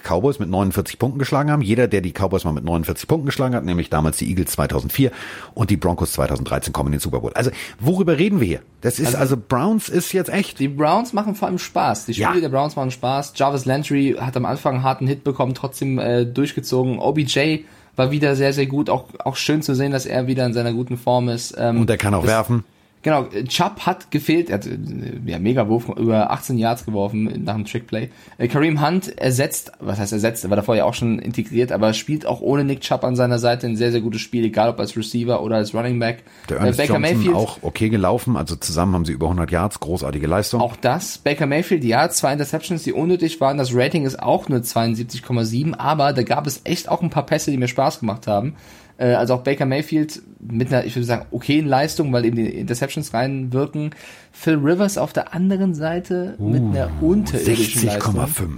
Cowboys 0.03 0.39
mit 0.39 0.49
49 0.49 0.99
Punkten 0.99 1.19
geschlagen 1.19 1.51
haben. 1.51 1.63
Jeder, 1.63 1.89
der 1.89 2.01
die 2.01 2.13
Cowboys 2.13 2.45
mal 2.45 2.53
mit 2.53 2.65
49 2.65 3.09
Punkten 3.09 3.27
geschlagen 3.27 3.55
hat, 3.55 3.65
nämlich 3.65 3.91
damals 3.91 4.19
die 4.19 4.29
Eagles 4.29 4.53
2004 4.53 5.11
und 5.55 5.71
die 5.71 5.77
Broncos 5.77 6.13
2013 6.13 6.73
kommen 6.73 6.89
in 6.89 6.93
den 6.93 7.01
Super 7.01 7.21
Bowl. 7.21 7.33
Also, 7.35 7.51
worüber 7.79 8.19
reden 8.19 8.41
wir 8.41 8.47
hier? 8.47 8.61
Das 8.81 8.99
ist, 8.99 9.09
also, 9.09 9.19
also 9.19 9.37
Browns 9.37 9.89
ist 9.89 10.13
jetzt 10.13 10.31
echt. 10.31 10.59
Die 10.59 10.69
Browns 10.69 11.13
machen 11.13 11.35
vor 11.35 11.49
allem 11.49 11.59
Spaß. 11.59 12.07
Die 12.07 12.15
Spiele 12.15 12.35
ja. 12.35 12.41
der 12.41 12.49
Browns 12.49 12.77
machen 12.77 12.91
Spaß. 12.91 13.35
Jarvis 13.37 13.65
Landry 13.65 14.17
hat 14.19 14.37
am 14.37 14.47
Anfang 14.47 14.77
einen 14.77 14.83
harten 14.85 15.07
Hit 15.07 15.25
bekommen, 15.25 15.55
trotzdem 15.55 15.99
äh, 15.99 16.25
durchgezogen. 16.25 16.99
OBJ 16.99 17.65
war 17.97 18.11
wieder 18.11 18.37
sehr, 18.37 18.53
sehr 18.53 18.67
gut. 18.67 18.89
Auch, 18.89 19.07
auch 19.19 19.37
schön 19.37 19.63
zu 19.63 19.75
sehen, 19.75 19.93
dass 19.93 20.07
er 20.07 20.27
wieder 20.27 20.47
in 20.47 20.53
seiner 20.53 20.73
guten 20.73 20.97
Form 20.97 21.29
ist. 21.29 21.55
Ähm, 21.59 21.81
Und 21.81 21.91
er 21.91 21.99
kann 21.99 22.15
auch 22.15 22.23
das, 22.23 22.31
werfen. 22.31 22.65
Genau, 23.03 23.25
Chubb 23.49 23.81
hat 23.87 24.11
gefehlt, 24.11 24.51
er 24.51 24.57
hat 24.57 24.67
äh, 24.67 24.77
ja, 25.25 25.39
mega 25.39 25.69
Wurf 25.69 25.89
über 25.89 26.31
18 26.31 26.59
Yards 26.59 26.85
geworfen 26.85 27.45
nach 27.45 27.55
einem 27.55 27.65
Trickplay. 27.65 28.11
Äh, 28.37 28.49
Kareem 28.49 28.87
Hunt 28.87 29.17
ersetzt, 29.19 29.73
was 29.81 29.99
heißt 29.99 30.13
ersetzt, 30.13 30.45
er 30.45 30.51
war 30.51 30.57
davor 30.57 30.77
ja 30.77 30.85
auch 30.85 30.93
schon 30.93 31.19
integriert, 31.19 31.73
aber 31.73 31.95
spielt 31.95 32.27
auch 32.27 32.43
ohne 32.43 32.63
Nick 32.65 32.83
Chubb 32.83 33.05
an 33.05 33.17
seiner 33.17 33.39
Seite 33.39 33.67
ein 33.67 33.77
sehr, 33.77 33.91
sehr 33.91 34.03
gutes 34.03 34.21
Spiel, 34.21 34.45
egal 34.45 34.69
ob 34.69 34.79
als 34.79 34.97
Receiver 34.99 35.43
oder 35.43 35.57
als 35.57 35.75
Running 35.75 35.99
Back. 35.99 36.25
Der 36.51 36.59
Ernest 36.59 36.79
äh, 36.79 36.83
Baker 36.83 36.99
Johnson 36.99 37.17
Mayfield 37.17 37.37
auch 37.37 37.59
okay 37.63 37.89
gelaufen, 37.89 38.37
also 38.37 38.55
zusammen 38.57 38.95
haben 38.95 39.07
sie 39.07 39.13
über 39.13 39.27
100 39.27 39.51
Yards, 39.51 39.81
großartige 39.81 40.27
Leistung. 40.27 40.61
Auch 40.61 40.77
das, 40.77 41.17
Baker 41.17 41.47
Mayfield, 41.47 41.85
ja, 41.85 42.11
zwei 42.11 42.35
Interceptions, 42.35 42.83
die 42.83 42.93
unnötig 42.93 43.41
waren, 43.41 43.57
das 43.57 43.75
Rating 43.75 44.05
ist 44.05 44.23
auch 44.23 44.51
nur 44.51 44.59
72,7, 44.59 45.75
aber 45.75 46.13
da 46.13 46.23
gab 46.23 46.47
es 46.47 46.61
echt 46.65 46.91
auch 46.91 47.01
ein 47.01 47.09
paar 47.09 47.25
Pässe, 47.25 47.51
die 47.51 47.57
mir 47.57 47.69
Spaß 47.69 48.01
gemacht 48.01 48.27
haben. 48.27 48.57
Äh, 49.01 49.15
also 49.15 49.35
auch 49.35 49.43
Baker 49.43 49.65
Mayfield 49.65 50.21
mit 50.41 50.73
einer, 50.73 50.85
ich 50.85 50.95
würde 50.95 51.07
sagen, 51.07 51.27
okayen 51.31 51.67
Leistung, 51.67 52.13
weil 52.13 52.27
eben 52.27 52.37
die 52.37 52.47
Interceptions 52.47 53.15
reinwirken. 53.15 53.95
Phil 54.31 54.57
Rivers 54.57 54.99
auf 54.99 55.13
der 55.13 55.33
anderen 55.35 55.75
Seite 55.75 56.37
uh, 56.39 56.49
mit 56.49 56.63
einer 56.63 56.91
unterirdischen 57.01 57.89
60,5. 57.89 58.49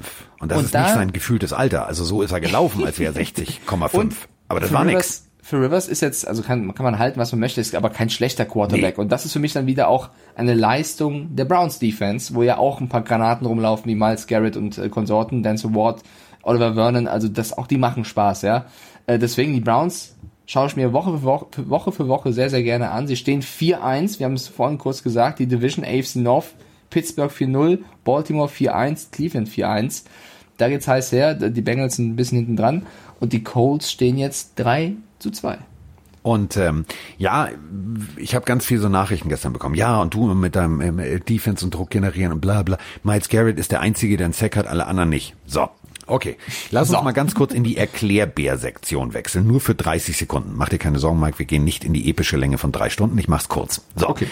Und 0.41 0.51
das 0.51 0.59
und 0.59 0.65
ist 0.65 0.75
da, 0.75 0.83
nicht 0.83 0.95
sein 0.95 1.13
gefühltes 1.13 1.53
Alter. 1.53 1.87
Also 1.87 2.05
so 2.05 2.23
ist 2.23 2.33
er 2.33 2.41
gelaufen, 2.41 2.85
als 2.85 2.99
wäre 2.99 3.15
er 3.15 3.21
60,5. 3.25 4.13
Aber 4.49 4.59
das 4.59 4.71
Phil 4.71 4.77
war 4.77 4.85
nix. 4.85 5.29
für 5.41 5.63
Rivers 5.63 5.87
ist 5.87 6.03
jetzt, 6.03 6.27
also 6.27 6.43
kann, 6.43 6.75
kann 6.75 6.85
man 6.85 6.99
halten, 6.99 7.21
was 7.21 7.31
man 7.31 7.39
möchte, 7.39 7.61
ist 7.61 7.75
aber 7.77 7.91
kein 7.91 8.11
schlechter 8.11 8.45
Quarterback. 8.45 8.99
Nee. 8.99 9.03
Und 9.03 9.13
das 9.13 9.25
ist 9.25 9.33
für 9.33 9.39
mich 9.39 9.53
dann 9.53 9.67
wieder 9.67 9.87
auch 9.87 10.11
eine 10.35 10.55
Leistung 10.55 11.37
der 11.37 11.45
Browns 11.45 11.79
Defense, 11.79 12.35
wo 12.35 12.43
ja 12.43 12.59
auch 12.59 12.81
ein 12.81 12.89
paar 12.89 13.03
Granaten 13.03 13.47
rumlaufen, 13.47 13.89
wie 13.89 13.95
Miles 13.95 14.27
Garrett 14.27 14.57
und 14.57 14.77
äh, 14.77 14.89
Konsorten, 14.89 15.45
Denzel 15.45 15.73
Ward, 15.73 16.03
Oliver 16.43 16.75
Vernon, 16.75 17.07
also 17.07 17.29
das, 17.29 17.57
auch 17.57 17.69
die 17.69 17.79
machen 17.79 18.05
Spaß, 18.05 18.43
ja. 18.43 18.67
Äh, 19.07 19.21
deswegen 19.21 19.53
die 19.55 19.61
Browns 19.61 20.17
schaue 20.47 20.67
ich 20.67 20.77
mir 20.77 20.93
Woche 20.93 21.19
für 21.19 21.23
Woche, 21.23 21.47
für 21.51 21.69
Woche 21.69 21.93
für 21.93 22.09
Woche 22.09 22.33
sehr, 22.33 22.51
sehr 22.51 22.63
gerne 22.63 22.91
an. 22.91 23.07
Sie 23.07 23.17
stehen 23.17 23.43
4-1, 23.43 24.19
wir 24.19 24.27
haben 24.27 24.35
es 24.35 24.49
vorhin 24.49 24.79
kurz 24.79 25.03
gesagt, 25.03 25.39
die 25.39 25.47
Division 25.47 25.85
AFC 25.85 26.17
North, 26.17 26.55
Pittsburgh 26.91 27.33
4-0, 27.33 27.79
Baltimore 28.05 28.49
4-1, 28.49 29.11
Cleveland 29.13 29.49
4-1. 29.49 30.05
Da 30.59 30.69
geht's 30.69 30.87
heiß 30.87 31.13
her, 31.13 31.35
die 31.35 31.63
Bengals 31.63 31.97
sind 31.97 32.11
ein 32.11 32.17
bisschen 32.17 32.39
hinten 32.39 32.57
dran 32.57 32.87
und 33.21 33.33
die 33.33 33.43
Colts 33.43 33.91
stehen 33.91 34.19
jetzt 34.19 34.53
3 34.57 34.95
zu 35.19 35.31
2. 35.31 35.59
Und 36.23 36.57
ähm, 36.57 36.85
ja, 37.19 37.49
ich 38.17 38.35
habe 38.35 38.45
ganz 38.45 38.65
viel 38.65 38.79
so 38.79 38.89
Nachrichten 38.89 39.29
gestern 39.29 39.53
bekommen. 39.53 39.75
Ja, 39.75 40.01
und 40.01 40.15
du 40.15 40.33
mit 40.35 40.55
deinem 40.55 40.81
ähm, 40.81 41.21
Defense 41.29 41.65
und 41.65 41.75
Druck 41.75 41.91
generieren 41.91 42.33
und 42.33 42.41
bla 42.41 42.63
bla. 42.63 42.79
Miles 43.03 43.29
Garrett 43.29 43.59
ist 43.59 43.73
der 43.73 43.81
Einzige, 43.81 44.17
der 44.17 44.27
einen 44.27 44.35
Sack 44.35 44.57
hat, 44.57 44.69
alle 44.69 44.87
anderen 44.87 45.09
nicht. 45.09 45.35
So, 45.47 45.69
okay. 46.13 46.37
Lass 46.71 46.89
so. 46.89 46.97
uns 46.97 47.05
mal 47.05 47.13
ganz 47.13 47.35
kurz 47.35 47.53
in 47.53 47.65
die 47.65 47.77
Erklärbär-Sektion 47.77 49.15
wechseln. 49.15 49.47
Nur 49.47 49.61
für 49.61 49.75
30 49.75 50.17
Sekunden. 50.17 50.53
Mach 50.57 50.69
dir 50.69 50.79
keine 50.79 50.99
Sorgen, 50.99 51.21
Mike, 51.21 51.39
wir 51.39 51.47
gehen 51.47 51.65
nicht 51.65 51.85
in 51.85 51.93
die 51.93 52.09
epische 52.09 52.37
Länge 52.37 52.59
von 52.59 52.73
drei 52.73 52.91
Stunden. 52.91 53.19
Ich 53.19 53.29
mach's 53.29 53.49
kurz. 53.49 53.83
So. 53.97 54.09
Okay. 54.09 54.27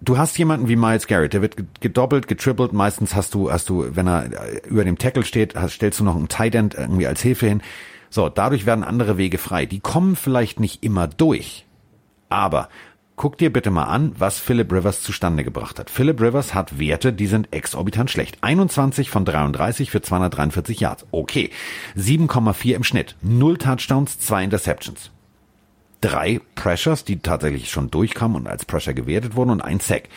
Du 0.00 0.18
hast 0.18 0.36
jemanden 0.36 0.68
wie 0.68 0.76
Miles 0.76 1.06
Garrett, 1.06 1.32
der 1.32 1.40
wird 1.40 1.56
gedoppelt, 1.80 2.28
getrippelt. 2.28 2.74
Meistens 2.74 3.14
hast 3.14 3.32
du, 3.32 3.50
hast 3.50 3.70
du, 3.70 3.86
wenn 3.96 4.06
er 4.06 4.28
über 4.66 4.84
dem 4.84 4.98
Tackle 4.98 5.24
steht, 5.24 5.54
hast, 5.54 5.72
stellst 5.74 6.00
du 6.00 6.04
noch 6.04 6.14
einen 6.14 6.28
Tight 6.28 6.54
End 6.54 6.74
irgendwie 6.74 7.06
als 7.06 7.22
Hilfe 7.22 7.46
hin 7.46 7.62
so, 8.14 8.28
dadurch 8.28 8.64
werden 8.64 8.84
andere 8.84 9.18
Wege 9.18 9.38
frei. 9.38 9.66
Die 9.66 9.80
kommen 9.80 10.14
vielleicht 10.14 10.60
nicht 10.60 10.84
immer 10.84 11.08
durch. 11.08 11.66
Aber 12.28 12.68
guck 13.16 13.38
dir 13.38 13.52
bitte 13.52 13.70
mal 13.70 13.84
an, 13.84 14.12
was 14.18 14.38
Philip 14.38 14.72
Rivers 14.72 15.02
zustande 15.02 15.44
gebracht 15.44 15.78
hat. 15.78 15.90
Philip 15.90 16.20
Rivers 16.20 16.54
hat 16.54 16.78
Werte, 16.78 17.12
die 17.12 17.26
sind 17.26 17.52
exorbitant 17.52 18.10
schlecht. 18.10 18.38
21 18.40 19.10
von 19.10 19.24
33 19.24 19.90
für 19.90 20.02
243 20.02 20.80
Yards. 20.80 21.06
Okay. 21.10 21.50
7,4 21.96 22.74
im 22.74 22.84
Schnitt. 22.84 23.16
Null 23.22 23.58
Touchdowns, 23.58 24.18
zwei 24.18 24.44
Interceptions. 24.44 25.10
Drei 26.00 26.40
Pressures, 26.54 27.04
die 27.04 27.20
tatsächlich 27.20 27.70
schon 27.70 27.90
durchkamen 27.90 28.36
und 28.36 28.46
als 28.46 28.66
Pressure 28.66 28.94
gewertet 28.94 29.36
wurden 29.36 29.50
und 29.50 29.62
ein 29.62 29.80
Sack. 29.80 30.08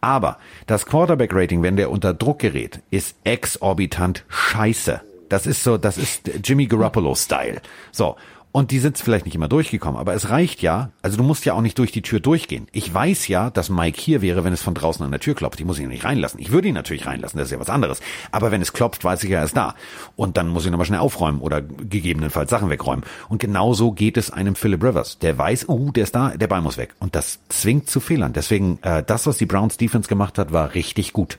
Aber 0.00 0.38
das 0.66 0.86
Quarterback-Rating, 0.86 1.62
wenn 1.62 1.76
der 1.76 1.90
unter 1.90 2.14
Druck 2.14 2.38
gerät, 2.38 2.80
ist 2.90 3.16
exorbitant 3.24 4.24
scheiße. 4.28 5.02
Das 5.28 5.46
ist 5.46 5.64
so, 5.64 5.76
das 5.76 5.98
ist 5.98 6.30
Jimmy 6.44 6.66
Garoppolo-Style. 6.66 7.60
So. 7.92 8.16
Und 8.56 8.70
die 8.70 8.78
sind 8.78 8.96
vielleicht 8.96 9.26
nicht 9.26 9.34
immer 9.34 9.50
durchgekommen, 9.50 10.00
aber 10.00 10.14
es 10.14 10.30
reicht 10.30 10.62
ja, 10.62 10.88
also 11.02 11.18
du 11.18 11.22
musst 11.22 11.44
ja 11.44 11.52
auch 11.52 11.60
nicht 11.60 11.76
durch 11.76 11.92
die 11.92 12.00
Tür 12.00 12.20
durchgehen. 12.20 12.68
Ich 12.72 12.94
weiß 12.94 13.28
ja, 13.28 13.50
dass 13.50 13.68
Mike 13.68 14.00
hier 14.00 14.22
wäre, 14.22 14.44
wenn 14.44 14.54
es 14.54 14.62
von 14.62 14.72
draußen 14.72 15.04
an 15.04 15.10
der 15.10 15.20
Tür 15.20 15.34
klopft. 15.34 15.60
Ich 15.60 15.66
muss 15.66 15.78
ihn 15.78 15.90
nicht 15.90 16.04
reinlassen. 16.06 16.40
Ich 16.40 16.52
würde 16.52 16.68
ihn 16.68 16.74
natürlich 16.74 17.04
reinlassen, 17.04 17.36
das 17.36 17.48
ist 17.48 17.52
ja 17.52 17.60
was 17.60 17.68
anderes. 17.68 18.00
Aber 18.32 18.50
wenn 18.52 18.62
es 18.62 18.72
klopft, 18.72 19.04
weiß 19.04 19.24
ich 19.24 19.28
ja, 19.28 19.40
er 19.40 19.44
ist 19.44 19.58
da. 19.58 19.74
Und 20.16 20.38
dann 20.38 20.48
muss 20.48 20.64
ich 20.64 20.70
nochmal 20.70 20.86
schnell 20.86 21.00
aufräumen 21.00 21.42
oder 21.42 21.60
gegebenenfalls 21.60 22.48
Sachen 22.48 22.70
wegräumen. 22.70 23.04
Und 23.28 23.42
genauso 23.42 23.92
geht 23.92 24.16
es 24.16 24.30
einem 24.30 24.54
Philip 24.54 24.82
Rivers. 24.82 25.18
Der 25.18 25.36
weiß, 25.36 25.68
uh, 25.68 25.92
der 25.92 26.04
ist 26.04 26.14
da, 26.14 26.30
der 26.30 26.46
Ball 26.46 26.62
muss 26.62 26.78
weg. 26.78 26.94
Und 26.98 27.14
das 27.14 27.40
zwingt 27.50 27.90
zu 27.90 28.00
Fehlern. 28.00 28.32
Deswegen, 28.32 28.78
äh, 28.80 29.02
das, 29.02 29.26
was 29.26 29.36
die 29.36 29.44
Browns 29.44 29.76
Defense 29.76 30.08
gemacht 30.08 30.38
hat, 30.38 30.54
war 30.54 30.72
richtig 30.72 31.12
gut. 31.12 31.38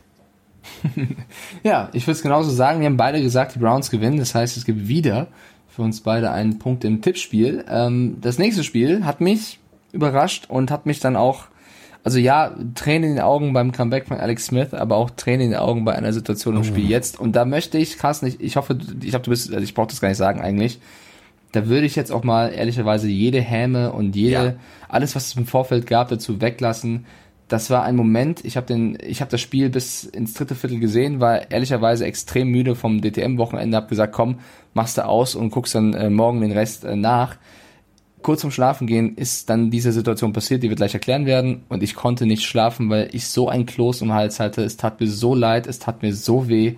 ja, 1.63 1.89
ich 1.93 2.05
würde 2.05 2.17
es 2.17 2.21
genauso 2.21 2.51
sagen. 2.51 2.79
Wir 2.79 2.85
haben 2.85 2.97
beide 2.97 3.23
gesagt, 3.23 3.55
die 3.55 3.59
Browns 3.59 3.89
gewinnen. 3.89 4.19
Das 4.19 4.35
heißt, 4.35 4.55
es 4.55 4.65
gibt 4.65 4.87
wieder 4.87 5.29
für 5.77 5.83
uns 5.83 6.01
beide 6.01 6.31
einen 6.31 6.57
Punkt 6.57 6.83
im 6.83 7.03
Tippspiel. 7.03 7.63
Ähm, 7.69 8.17
das 8.19 8.39
nächste 8.39 8.63
Spiel 8.63 9.05
hat 9.05 9.21
mich 9.21 9.59
überrascht 9.91 10.47
und 10.49 10.71
hat 10.71 10.87
mich 10.87 10.99
dann 10.99 11.15
auch, 11.15 11.45
also 12.03 12.17
ja, 12.17 12.55
Tränen 12.73 13.11
in 13.11 13.15
den 13.17 13.23
Augen 13.23 13.53
beim 13.53 13.71
Comeback 13.71 14.07
von 14.07 14.17
Alex 14.17 14.47
Smith, 14.47 14.73
aber 14.73 14.95
auch 14.95 15.11
Tränen 15.11 15.41
in 15.41 15.49
den 15.51 15.59
Augen 15.59 15.85
bei 15.85 15.93
einer 15.93 16.13
Situation 16.13 16.55
im 16.55 16.61
oh. 16.61 16.63
Spiel 16.63 16.89
jetzt. 16.89 17.19
Und 17.19 17.35
da 17.35 17.45
möchte 17.45 17.77
ich, 17.77 17.99
Carsten, 17.99 18.25
ich, 18.25 18.41
ich 18.41 18.55
hoffe, 18.55 18.75
ich 19.03 19.13
hoffe, 19.13 19.21
du 19.21 19.29
bist, 19.29 19.53
also 19.53 19.63
ich 19.63 19.75
brauche 19.75 19.85
das 19.85 20.01
gar 20.01 20.07
nicht 20.07 20.17
sagen 20.17 20.41
eigentlich. 20.41 20.79
Da 21.51 21.67
würde 21.67 21.85
ich 21.85 21.95
jetzt 21.95 22.11
auch 22.11 22.23
mal 22.23 22.51
ehrlicherweise 22.51 23.07
jede 23.07 23.39
Häme 23.39 23.93
und 23.93 24.15
jede, 24.15 24.31
ja. 24.31 24.53
alles, 24.89 25.15
was 25.15 25.27
es 25.27 25.35
im 25.35 25.45
Vorfeld 25.45 25.85
gab, 25.85 26.09
dazu 26.09 26.41
weglassen 26.41 27.05
das 27.47 27.69
war 27.69 27.83
ein 27.83 27.95
Moment, 27.95 28.43
ich 28.43 28.57
habe 28.57 28.67
den 28.67 28.97
ich 29.01 29.21
habe 29.21 29.31
das 29.31 29.41
Spiel 29.41 29.69
bis 29.69 30.03
ins 30.03 30.33
dritte 30.33 30.55
Viertel 30.55 30.79
gesehen, 30.79 31.19
war 31.19 31.49
ehrlicherweise 31.49 32.05
extrem 32.05 32.49
müde 32.49 32.75
vom 32.75 33.01
DTM 33.01 33.37
Wochenende, 33.37 33.77
habe 33.77 33.87
gesagt, 33.87 34.13
komm, 34.13 34.39
machst 34.73 34.97
du 34.97 35.05
aus 35.05 35.35
und 35.35 35.49
guckst 35.49 35.75
dann 35.75 35.93
äh, 35.93 36.09
morgen 36.09 36.41
den 36.41 36.51
Rest 36.51 36.83
äh, 36.83 36.95
nach. 36.95 37.37
Kurz 38.21 38.41
zum 38.41 38.51
Schlafen 38.51 38.87
gehen 38.87 39.15
ist 39.15 39.49
dann 39.49 39.71
diese 39.71 39.91
Situation 39.91 40.33
passiert, 40.33 40.63
die 40.63 40.69
wir 40.69 40.75
gleich 40.75 40.93
erklären 40.93 41.25
werden 41.25 41.63
und 41.69 41.83
ich 41.83 41.95
konnte 41.95 42.25
nicht 42.25 42.43
schlafen, 42.43 42.89
weil 42.89 43.09
ich 43.13 43.27
so 43.27 43.47
ein 43.47 43.65
Kloß 43.65 44.01
im 44.01 44.13
Hals 44.13 44.39
hatte. 44.39 44.63
Es 44.63 44.75
tat 44.75 44.99
mir 44.99 45.07
so 45.07 45.33
leid, 45.33 45.67
es 45.67 45.79
tat 45.79 46.01
mir 46.01 46.13
so 46.13 46.49
weh 46.49 46.75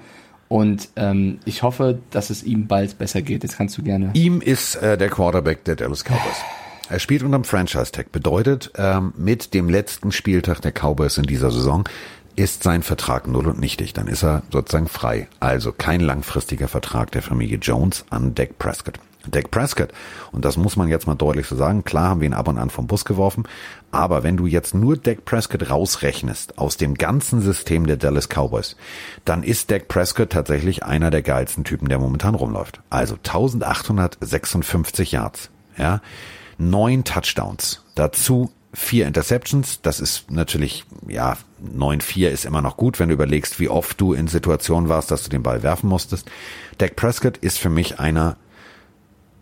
und 0.50 0.90
ähm, 0.96 1.40
ich 1.46 1.64
hoffe, 1.64 2.00
dass 2.12 2.30
es 2.30 2.44
ihm 2.44 2.68
bald 2.68 2.98
besser 2.98 3.22
geht. 3.22 3.44
Jetzt 3.44 3.58
kannst 3.58 3.78
du 3.78 3.84
gerne. 3.84 4.12
Ihm 4.14 4.42
ist 4.42 4.76
äh, 4.76 4.98
der 4.98 5.10
Quarterback 5.10 5.64
der 5.64 5.76
Dallas 5.76 6.04
Cowboys. 6.04 6.44
Er 6.90 6.98
spielt 6.98 7.22
unterm 7.22 7.44
Franchise-Tag. 7.44 8.12
Bedeutet, 8.12 8.72
ähm, 8.76 9.14
mit 9.16 9.54
dem 9.54 9.70
letzten 9.70 10.12
Spieltag 10.12 10.62
der 10.62 10.72
Cowboys 10.72 11.20
in 11.20 11.24
dieser 11.26 11.52
Saison 11.52 11.88
ist 12.36 12.64
sein 12.64 12.82
Vertrag 12.82 13.28
null 13.28 13.46
und 13.46 13.60
nichtig. 13.60 13.94
Dann 13.94 14.08
ist 14.08 14.24
er 14.24 14.42
sozusagen 14.52 14.88
frei. 14.88 15.28
Also 15.40 15.72
kein 15.72 16.00
langfristiger 16.00 16.68
Vertrag 16.68 17.12
der 17.12 17.22
Familie 17.22 17.60
Jones 17.60 18.06
an 18.10 18.34
Dak 18.34 18.58
Prescott. 18.58 19.00
Dak 19.28 19.52
Prescott, 19.52 19.92
und 20.32 20.46
das 20.46 20.58
muss 20.58 20.78
man 20.78 20.88
jetzt 20.88 21.06
mal 21.06 21.14
deutlich 21.14 21.46
so 21.46 21.56
sagen, 21.56 21.84
klar 21.84 22.10
haben 22.10 22.22
wir 22.22 22.26
ihn 22.26 22.34
ab 22.34 22.48
und 22.48 22.58
an 22.58 22.70
vom 22.72 22.88
Bus 22.88 23.04
geworfen, 23.04 23.44
aber 23.92 24.24
wenn 24.24 24.38
du 24.38 24.48
jetzt 24.48 24.74
nur 24.74 24.96
Dak 24.96 25.26
Prescott 25.26 25.70
rausrechnest 25.70 26.58
aus 26.58 26.78
dem 26.78 26.96
ganzen 26.96 27.42
System 27.42 27.86
der 27.86 27.98
Dallas 27.98 28.30
Cowboys, 28.30 28.78
dann 29.26 29.44
ist 29.44 29.70
Dak 29.70 29.90
Prescott 29.90 30.32
tatsächlich 30.32 30.84
einer 30.84 31.12
der 31.12 31.22
geilsten 31.22 31.66
Typen, 31.66 31.90
der 31.90 32.00
momentan 32.00 32.34
rumläuft. 32.34 32.80
Also 32.90 33.16
1856 33.16 35.12
Yards, 35.12 35.50
ja 35.78 36.02
neun 36.60 37.03
Touchdowns. 37.03 37.84
Dazu 37.95 38.51
vier 38.74 39.07
Interceptions. 39.07 39.82
Das 39.82 39.99
ist 39.99 40.30
natürlich, 40.30 40.86
ja, 41.07 41.38
neun 41.60 42.01
vier 42.01 42.32
ist 42.32 42.45
immer 42.45 42.62
noch 42.62 42.78
gut, 42.78 42.99
wenn 42.99 43.10
du 43.10 43.16
überlegst, 43.16 43.60
wie 43.60 43.70
oft 43.70 43.99
du 43.99 44.14
in 44.14 44.28
Situationen 44.28 44.89
warst, 44.89 45.10
dass 45.12 45.24
du 45.24 45.30
den 45.30 45.43
Ball 45.43 45.64
werfen 45.64 45.89
musstest. 45.89 46.30
Dak 46.78 46.95
Prescott 46.95 47.38
ist 47.38 47.57
für 47.57 47.70
mich 47.70 47.99
einer, 47.99 48.38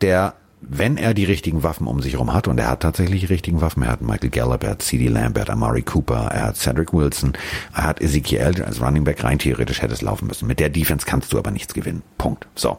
der, 0.01 0.35
wenn 0.61 0.97
er 0.97 1.13
die 1.13 1.25
richtigen 1.25 1.63
Waffen 1.63 1.87
um 1.87 2.01
sich 2.01 2.13
herum 2.13 2.33
hat, 2.33 2.47
und 2.47 2.57
er 2.57 2.69
hat 2.69 2.81
tatsächlich 2.81 3.21
die 3.21 3.27
richtigen 3.27 3.61
Waffen, 3.61 3.83
er 3.83 3.91
hat 3.91 4.01
Michael 4.01 4.29
Gallup, 4.29 4.63
er 4.63 4.71
hat 4.71 4.81
CD 4.81 5.07
Lambert, 5.07 5.49
Amari 5.49 5.81
Cooper, 5.81 6.29
er 6.31 6.47
hat 6.47 6.57
Cedric 6.57 6.93
Wilson, 6.93 7.33
er 7.75 7.83
hat 7.83 8.01
Ezekiel 8.01 8.63
als 8.63 8.81
Running 8.81 9.03
Back 9.03 9.23
rein 9.23 9.39
theoretisch 9.39 9.81
hätte 9.81 9.93
es 9.93 10.01
laufen 10.01 10.27
müssen. 10.27 10.47
Mit 10.47 10.59
der 10.59 10.69
Defense 10.69 11.05
kannst 11.05 11.33
du 11.33 11.37
aber 11.37 11.51
nichts 11.51 11.73
gewinnen. 11.73 12.01
Punkt. 12.17 12.47
So. 12.55 12.77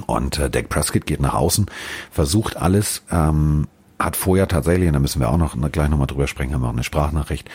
Und 0.00 0.38
äh, 0.38 0.50
Dak 0.50 0.68
Prescott 0.68 1.06
geht 1.06 1.20
nach 1.20 1.34
außen, 1.34 1.66
versucht 2.10 2.56
alles, 2.56 3.02
ähm, 3.10 3.68
hat 3.98 4.16
vorher 4.16 4.48
tatsächlich, 4.48 4.88
und 4.88 4.94
da 4.94 5.00
müssen 5.00 5.20
wir 5.20 5.28
auch 5.28 5.36
noch 5.36 5.56
gleich 5.70 5.88
nochmal 5.88 6.06
drüber 6.06 6.26
sprechen, 6.26 6.54
haben 6.54 6.62
wir 6.62 6.68
auch 6.68 6.72
eine 6.72 6.84
Sprachnachricht, 6.84 7.48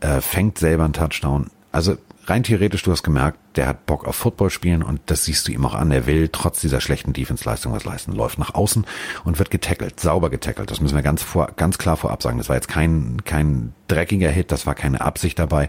äh, 0.00 0.20
fängt 0.20 0.58
selber 0.58 0.84
einen 0.84 0.92
Touchdown. 0.92 1.50
Also 1.70 1.96
rein 2.26 2.42
theoretisch, 2.42 2.82
du 2.82 2.92
hast 2.92 3.02
gemerkt, 3.02 3.38
der 3.56 3.66
hat 3.66 3.86
Bock 3.86 4.06
auf 4.06 4.16
Football 4.16 4.50
spielen 4.50 4.82
und 4.82 5.00
das 5.06 5.24
siehst 5.24 5.46
du 5.48 5.52
ihm 5.52 5.64
auch 5.64 5.74
an. 5.74 5.90
Er 5.90 6.06
will 6.06 6.28
trotz 6.28 6.60
dieser 6.60 6.80
schlechten 6.80 7.12
Defense-Leistung 7.12 7.72
was 7.72 7.84
leisten. 7.84 8.12
Läuft 8.12 8.38
nach 8.38 8.54
außen 8.54 8.86
und 9.24 9.38
wird 9.38 9.50
getackelt, 9.50 10.00
sauber 10.00 10.30
getackelt. 10.30 10.70
Das 10.70 10.80
müssen 10.80 10.94
wir 10.94 11.02
ganz 11.02 11.22
vor, 11.22 11.50
ganz 11.56 11.78
klar 11.78 11.96
vorab 11.96 12.22
sagen. 12.22 12.38
Das 12.38 12.48
war 12.48 12.56
jetzt 12.56 12.68
kein, 12.68 13.22
kein 13.24 13.72
dreckiger 13.88 14.30
Hit, 14.30 14.52
das 14.52 14.66
war 14.66 14.74
keine 14.74 15.00
Absicht 15.00 15.38
dabei. 15.38 15.68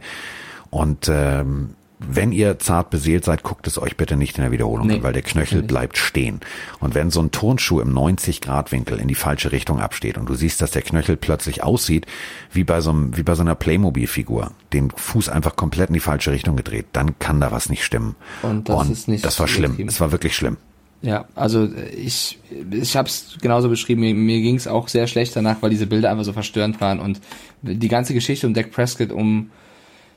Und 0.69 1.09
ähm, 1.09 1.75
wenn 1.99 2.31
ihr 2.31 2.59
zart 2.59 2.89
beseelt 2.89 3.23
seid, 3.23 3.43
guckt 3.43 3.67
es 3.67 3.77
euch 3.77 3.95
bitte 3.95 4.17
nicht 4.17 4.37
in 4.37 4.43
der 4.43 4.51
Wiederholung 4.51 4.87
nee, 4.87 4.95
an, 4.95 5.03
weil 5.03 5.13
der 5.13 5.21
Knöchel 5.21 5.63
bleibt 5.63 5.97
stehen. 5.97 6.41
Und 6.79 6.93
wenn 6.93 7.09
so 7.09 7.21
ein 7.21 7.31
Turnschuh 7.31 7.79
im 7.79 7.93
90 7.93 8.41
Grad 8.41 8.71
Winkel 8.71 8.99
in 8.99 9.07
die 9.07 9.15
falsche 9.15 9.51
Richtung 9.51 9.79
absteht 9.79 10.17
und 10.17 10.27
du 10.27 10.35
siehst, 10.35 10.61
dass 10.61 10.71
der 10.71 10.81
Knöchel 10.81 11.15
plötzlich 11.15 11.63
aussieht 11.63 12.05
wie 12.51 12.63
bei 12.63 12.81
so 12.81 12.91
einem, 12.91 13.15
wie 13.15 13.23
bei 13.23 13.35
so 13.35 13.41
einer 13.41 13.55
Playmobil 13.55 14.07
Figur, 14.07 14.51
den 14.73 14.91
Fuß 14.91 15.29
einfach 15.29 15.55
komplett 15.55 15.89
in 15.89 15.93
die 15.93 15.99
falsche 15.99 16.31
Richtung 16.31 16.57
gedreht, 16.57 16.87
dann 16.93 17.17
kann 17.19 17.39
da 17.39 17.51
was 17.51 17.69
nicht 17.69 17.83
stimmen. 17.83 18.15
Und 18.41 18.67
das 18.67 18.81
und 18.81 18.91
ist 18.91 19.07
nicht 19.07 19.23
Das 19.23 19.39
war 19.39 19.47
schlimm. 19.47 19.77
Es 19.87 19.99
war 20.01 20.11
wirklich 20.11 20.35
schlimm. 20.35 20.57
Ja, 21.01 21.25
also 21.35 21.69
ich 21.95 22.39
ich 22.71 22.97
habe 22.97 23.07
es 23.07 23.37
genauso 23.41 23.69
beschrieben. 23.69 24.01
Mir, 24.01 24.15
mir 24.15 24.41
ging 24.41 24.55
es 24.55 24.67
auch 24.67 24.87
sehr 24.87 25.07
schlecht 25.07 25.35
danach, 25.35 25.57
weil 25.61 25.69
diese 25.69 25.85
Bilder 25.87 26.09
einfach 26.09 26.23
so 26.23 26.33
verstörend 26.33 26.81
waren 26.81 26.99
und 26.99 27.21
die 27.61 27.87
ganze 27.87 28.13
Geschichte 28.13 28.47
um 28.47 28.53
Dak 28.53 28.71
Prescott 28.71 29.11
um 29.11 29.51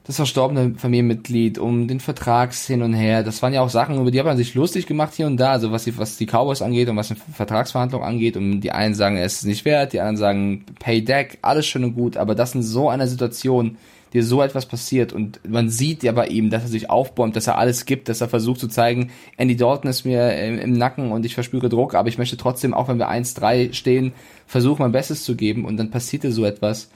das 0.09 0.17
verstorbene 0.17 0.73
Familienmitglied, 0.75 1.59
um 1.59 1.87
den 1.87 2.01
Vertrags 2.01 2.67
hin 2.67 2.81
und 2.81 2.95
her. 2.95 3.23
Das 3.23 3.43
waren 3.43 3.53
ja 3.53 3.61
auch 3.61 3.69
Sachen, 3.69 4.01
über 4.01 4.11
die 4.11 4.19
hat 4.19 4.25
man 4.25 4.39
sich 4.39 4.55
lustig 4.55 4.87
gemacht 4.87 5.13
hier 5.15 5.27
und 5.27 5.37
da, 5.37 5.53
also 5.53 5.71
was 5.71 5.85
die, 5.85 5.99
was 5.99 6.17
die 6.17 6.25
Cowboys 6.25 6.63
angeht 6.63 6.89
und 6.89 6.97
was 6.97 7.09
die 7.09 7.15
Vertragsverhandlungen 7.15 8.09
angeht. 8.09 8.39
Und 8.39 8.63
die 8.63 8.73
einen 8.73 8.95
sagen, 8.95 9.19
es 9.19 9.35
ist 9.35 9.45
nicht 9.45 9.67
wert, 9.67 9.93
die 9.93 10.01
anderen 10.01 10.17
sagen, 10.17 10.65
pay 10.81 11.05
deck, 11.05 11.37
alles 11.43 11.67
schön 11.67 11.85
und 11.85 11.95
gut, 11.95 12.17
aber 12.17 12.35
das 12.35 12.55
in 12.55 12.63
so 12.63 12.89
einer 12.89 13.07
Situation, 13.07 13.77
dir 14.15 14.25
so 14.25 14.41
etwas 14.41 14.65
passiert 14.65 15.13
und 15.13 15.47
man 15.47 15.69
sieht 15.69 16.03
ja 16.03 16.13
bei 16.13 16.29
ihm, 16.29 16.49
dass 16.49 16.63
er 16.63 16.69
sich 16.69 16.89
aufbäumt, 16.89 17.37
dass 17.37 17.47
er 17.47 17.59
alles 17.59 17.85
gibt, 17.85 18.09
dass 18.09 18.23
er 18.23 18.29
versucht 18.31 18.61
zu 18.61 18.69
zeigen, 18.69 19.11
Andy 19.37 19.57
Dalton 19.57 19.91
ist 19.91 20.07
mir 20.07 20.33
im, 20.43 20.59
im 20.59 20.73
Nacken 20.73 21.13
und 21.13 21.27
ich 21.27 21.35
verspüre 21.35 21.69
Druck, 21.69 21.95
aber 21.95 22.09
ich 22.09 22.17
möchte 22.17 22.39
trotzdem, 22.39 22.73
auch 22.73 22.89
wenn 22.89 22.97
wir 22.97 23.11
1-3 23.11 23.75
stehen, 23.75 24.15
versuchen 24.47 24.81
mein 24.81 24.93
Bestes 24.93 25.25
zu 25.25 25.37
geben 25.37 25.67
und 25.67 25.77
dann 25.77 25.91
passierte 25.91 26.33
so 26.33 26.47
etwas. 26.47 26.89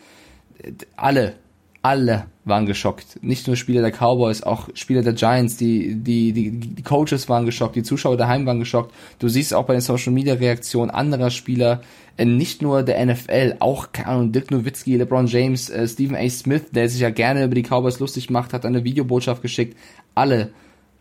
Alle, 0.97 1.35
alle 1.83 2.29
waren 2.45 2.67
geschockt. 2.67 3.23
Nicht 3.23 3.47
nur 3.47 3.57
Spieler 3.57 3.83
der 3.83 3.93
Cowboys, 3.93 4.43
auch 4.43 4.69
Spieler 4.75 5.03
der 5.03 5.13
Giants, 5.13 5.57
die, 5.57 5.95
die, 5.95 6.33
die, 6.33 6.51
die 6.51 6.83
Coaches 6.83 7.29
waren 7.29 7.47
geschockt, 7.47 7.77
die 7.77 7.83
Zuschauer 7.83 8.17
daheim 8.17 8.47
waren 8.47 8.59
geschockt. 8.59 8.93
Du 9.19 9.29
siehst 9.29 9.55
auch 9.55 9.65
bei 9.65 9.75
den 9.75 9.81
Social 9.81 10.13
Media 10.13 10.35
Reaktionen 10.35 10.91
anderer 10.91 11.31
Spieler, 11.31 11.83
äh, 12.17 12.25
nicht 12.25 12.61
nur 12.61 12.83
der 12.83 13.05
NFL, 13.05 13.57
auch, 13.61 13.93
keine 13.93 14.09
Ahnung, 14.09 14.33
Dirk 14.33 14.51
Nowitzki, 14.51 14.97
LeBron 14.97 15.27
James, 15.27 15.71
äh, 15.71 15.87
Stephen 15.87 16.17
A. 16.17 16.29
Smith, 16.29 16.71
der 16.73 16.89
sich 16.89 17.01
ja 17.01 17.11
gerne 17.11 17.45
über 17.45 17.55
die 17.55 17.63
Cowboys 17.63 18.01
lustig 18.01 18.29
macht, 18.29 18.53
hat 18.53 18.67
eine 18.67 18.85
Videobotschaft 18.85 19.41
geschickt. 19.41 19.77
Alle 20.15 20.51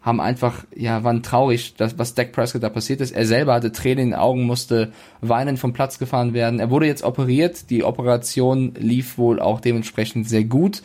haben 0.01 0.19
einfach, 0.19 0.65
ja, 0.75 1.03
waren 1.03 1.21
traurig, 1.21 1.75
dass, 1.75 1.97
was 1.99 2.15
Dak 2.15 2.31
Prescott 2.31 2.63
da 2.63 2.69
passiert 2.69 3.01
ist. 3.01 3.11
Er 3.11 3.25
selber 3.25 3.53
hatte 3.53 3.71
Tränen 3.71 3.99
in 3.99 4.09
den 4.11 4.19
Augen, 4.19 4.43
musste 4.43 4.91
weinend 5.21 5.59
vom 5.59 5.73
Platz 5.73 5.99
gefahren 5.99 6.33
werden. 6.33 6.59
Er 6.59 6.71
wurde 6.71 6.87
jetzt 6.87 7.03
operiert. 7.03 7.69
Die 7.69 7.83
Operation 7.83 8.73
lief 8.79 9.19
wohl 9.19 9.39
auch 9.39 9.59
dementsprechend 9.59 10.27
sehr 10.27 10.43
gut. 10.43 10.81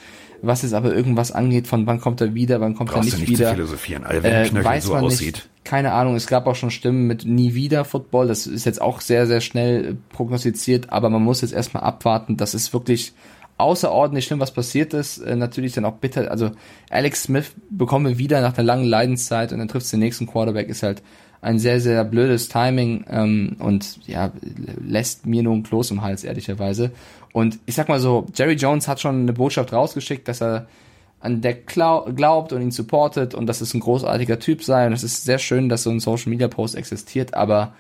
Was 0.47 0.63
es 0.63 0.73
aber 0.73 0.95
irgendwas 0.95 1.33
angeht, 1.33 1.67
von 1.67 1.87
wann 1.87 2.01
kommt 2.01 2.21
er 2.21 2.35
wieder, 2.35 2.61
wann 2.61 2.75
kommt 2.75 2.91
Brauchst 2.91 3.13
er 3.13 3.19
nicht, 3.19 3.29
nicht 3.29 3.39
wieder. 3.39 3.51
Zu 3.51 3.55
philosophieren, 3.55 4.05
Alter, 4.05 4.23
wenn 4.23 4.33
äh, 4.33 4.49
Knöchel 4.49 4.81
so 4.81 4.97
aussieht. 4.97 5.35
Nicht. 5.35 5.49
Keine 5.65 5.93
Ahnung, 5.93 6.15
es 6.15 6.27
gab 6.27 6.47
auch 6.47 6.55
schon 6.55 6.71
Stimmen 6.71 7.07
mit 7.07 7.25
nie 7.25 7.55
wieder 7.55 7.85
Football. 7.85 8.29
Das 8.29 8.47
ist 8.47 8.65
jetzt 8.65 8.81
auch 8.81 9.01
sehr, 9.01 9.27
sehr 9.27 9.41
schnell 9.41 9.97
prognostiziert, 10.11 10.91
aber 10.91 11.11
man 11.11 11.23
muss 11.23 11.41
jetzt 11.41 11.53
erstmal 11.53 11.83
abwarten. 11.83 12.37
Das 12.37 12.55
ist 12.55 12.73
wirklich 12.73 13.13
außerordentlich 13.59 14.27
schlimm, 14.27 14.41
was 14.41 14.53
passiert 14.53 14.95
ist. 14.95 15.19
Äh, 15.19 15.37
natürlich 15.37 15.73
dann 15.73 15.85
auch 15.85 15.95
bitter. 15.95 16.31
Also 16.31 16.53
Alex 16.91 17.25
Smith 17.25 17.53
bekommen 17.71 18.07
wir 18.07 18.19
wieder 18.19 18.41
nach 18.41 18.57
einer 18.57 18.65
langen 18.65 18.85
Leidenszeit 18.85 19.53
und 19.53 19.59
dann 19.59 19.69
trifft 19.69 19.91
den 19.93 20.01
nächsten 20.01 20.27
Quarterback. 20.27 20.69
Ist 20.69 20.83
halt 20.83 21.03
ein 21.41 21.59
sehr, 21.59 21.81
sehr 21.81 22.05
blödes 22.05 22.49
Timing 22.49 23.05
ähm, 23.09 23.57
und 23.59 24.07
ja, 24.07 24.33
lässt 24.85 25.27
mir 25.27 25.43
nur 25.43 25.55
ein 25.55 25.63
Kloß 25.63 25.91
im 25.93 26.03
Hals, 26.03 26.25
ehrlicherweise. 26.25 26.91
Und 27.37 27.59
ich 27.67 27.75
sag 27.75 27.91
mal 27.91 28.01
so, 28.01 28.25
Jerry 28.35 28.55
Jones 28.55 28.89
hat 28.89 28.99
schon 28.99 29.21
eine 29.21 29.35
Botschaft 29.35 29.71
rausgeschickt, 29.71 30.27
dass 30.27 30.41
er 30.41 30.69
an 31.21 31.43
der 31.43 31.53
glaubt 31.53 32.55
und 32.55 32.63
ihn 32.63 32.71
supportet 32.71 33.35
und 33.35 33.45
dass 33.45 33.61
es 33.61 33.75
ein 33.75 33.81
großartiger 33.81 34.39
Typ 34.39 34.63
sei. 34.63 34.87
Und 34.87 34.95
es 34.95 35.05
ist 35.05 35.25
sehr 35.25 35.39
schön, 35.39 35.69
dass 35.69 35.83
so 35.83 35.91
ein 35.91 36.01
Social 36.01 36.31
Media 36.31 36.49
Post 36.49 36.77
existiert, 36.77 37.35
aber 37.35 37.75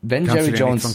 wenn 0.00 0.24
Kannst 0.24 0.46
Jerry 0.46 0.58
Jones, 0.58 0.94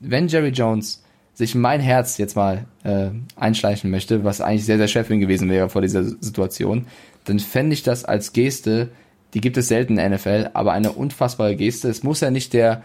wenn 0.00 0.28
Jerry 0.28 0.48
Jones 0.48 1.04
sich 1.34 1.54
mein 1.54 1.80
Herz 1.80 2.16
jetzt 2.16 2.36
mal 2.36 2.64
äh, 2.84 3.08
einschleichen 3.38 3.90
möchte, 3.90 4.24
was 4.24 4.40
eigentlich 4.40 4.64
sehr, 4.64 4.78
sehr 4.78 4.88
schwer 4.88 5.04
für 5.04 5.12
ihn 5.12 5.20
gewesen 5.20 5.50
wäre 5.50 5.68
vor 5.68 5.82
dieser 5.82 6.04
Situation, 6.04 6.86
dann 7.26 7.38
fände 7.38 7.74
ich 7.74 7.82
das 7.82 8.06
als 8.06 8.32
Geste, 8.32 8.88
die 9.34 9.42
gibt 9.42 9.58
es 9.58 9.68
selten 9.68 9.98
in 9.98 10.10
der 10.10 10.18
NFL, 10.18 10.52
aber 10.54 10.72
eine 10.72 10.92
unfassbare 10.92 11.54
Geste. 11.54 11.90
Es 11.90 12.02
muss 12.02 12.22
ja 12.22 12.30
nicht 12.30 12.54
der 12.54 12.82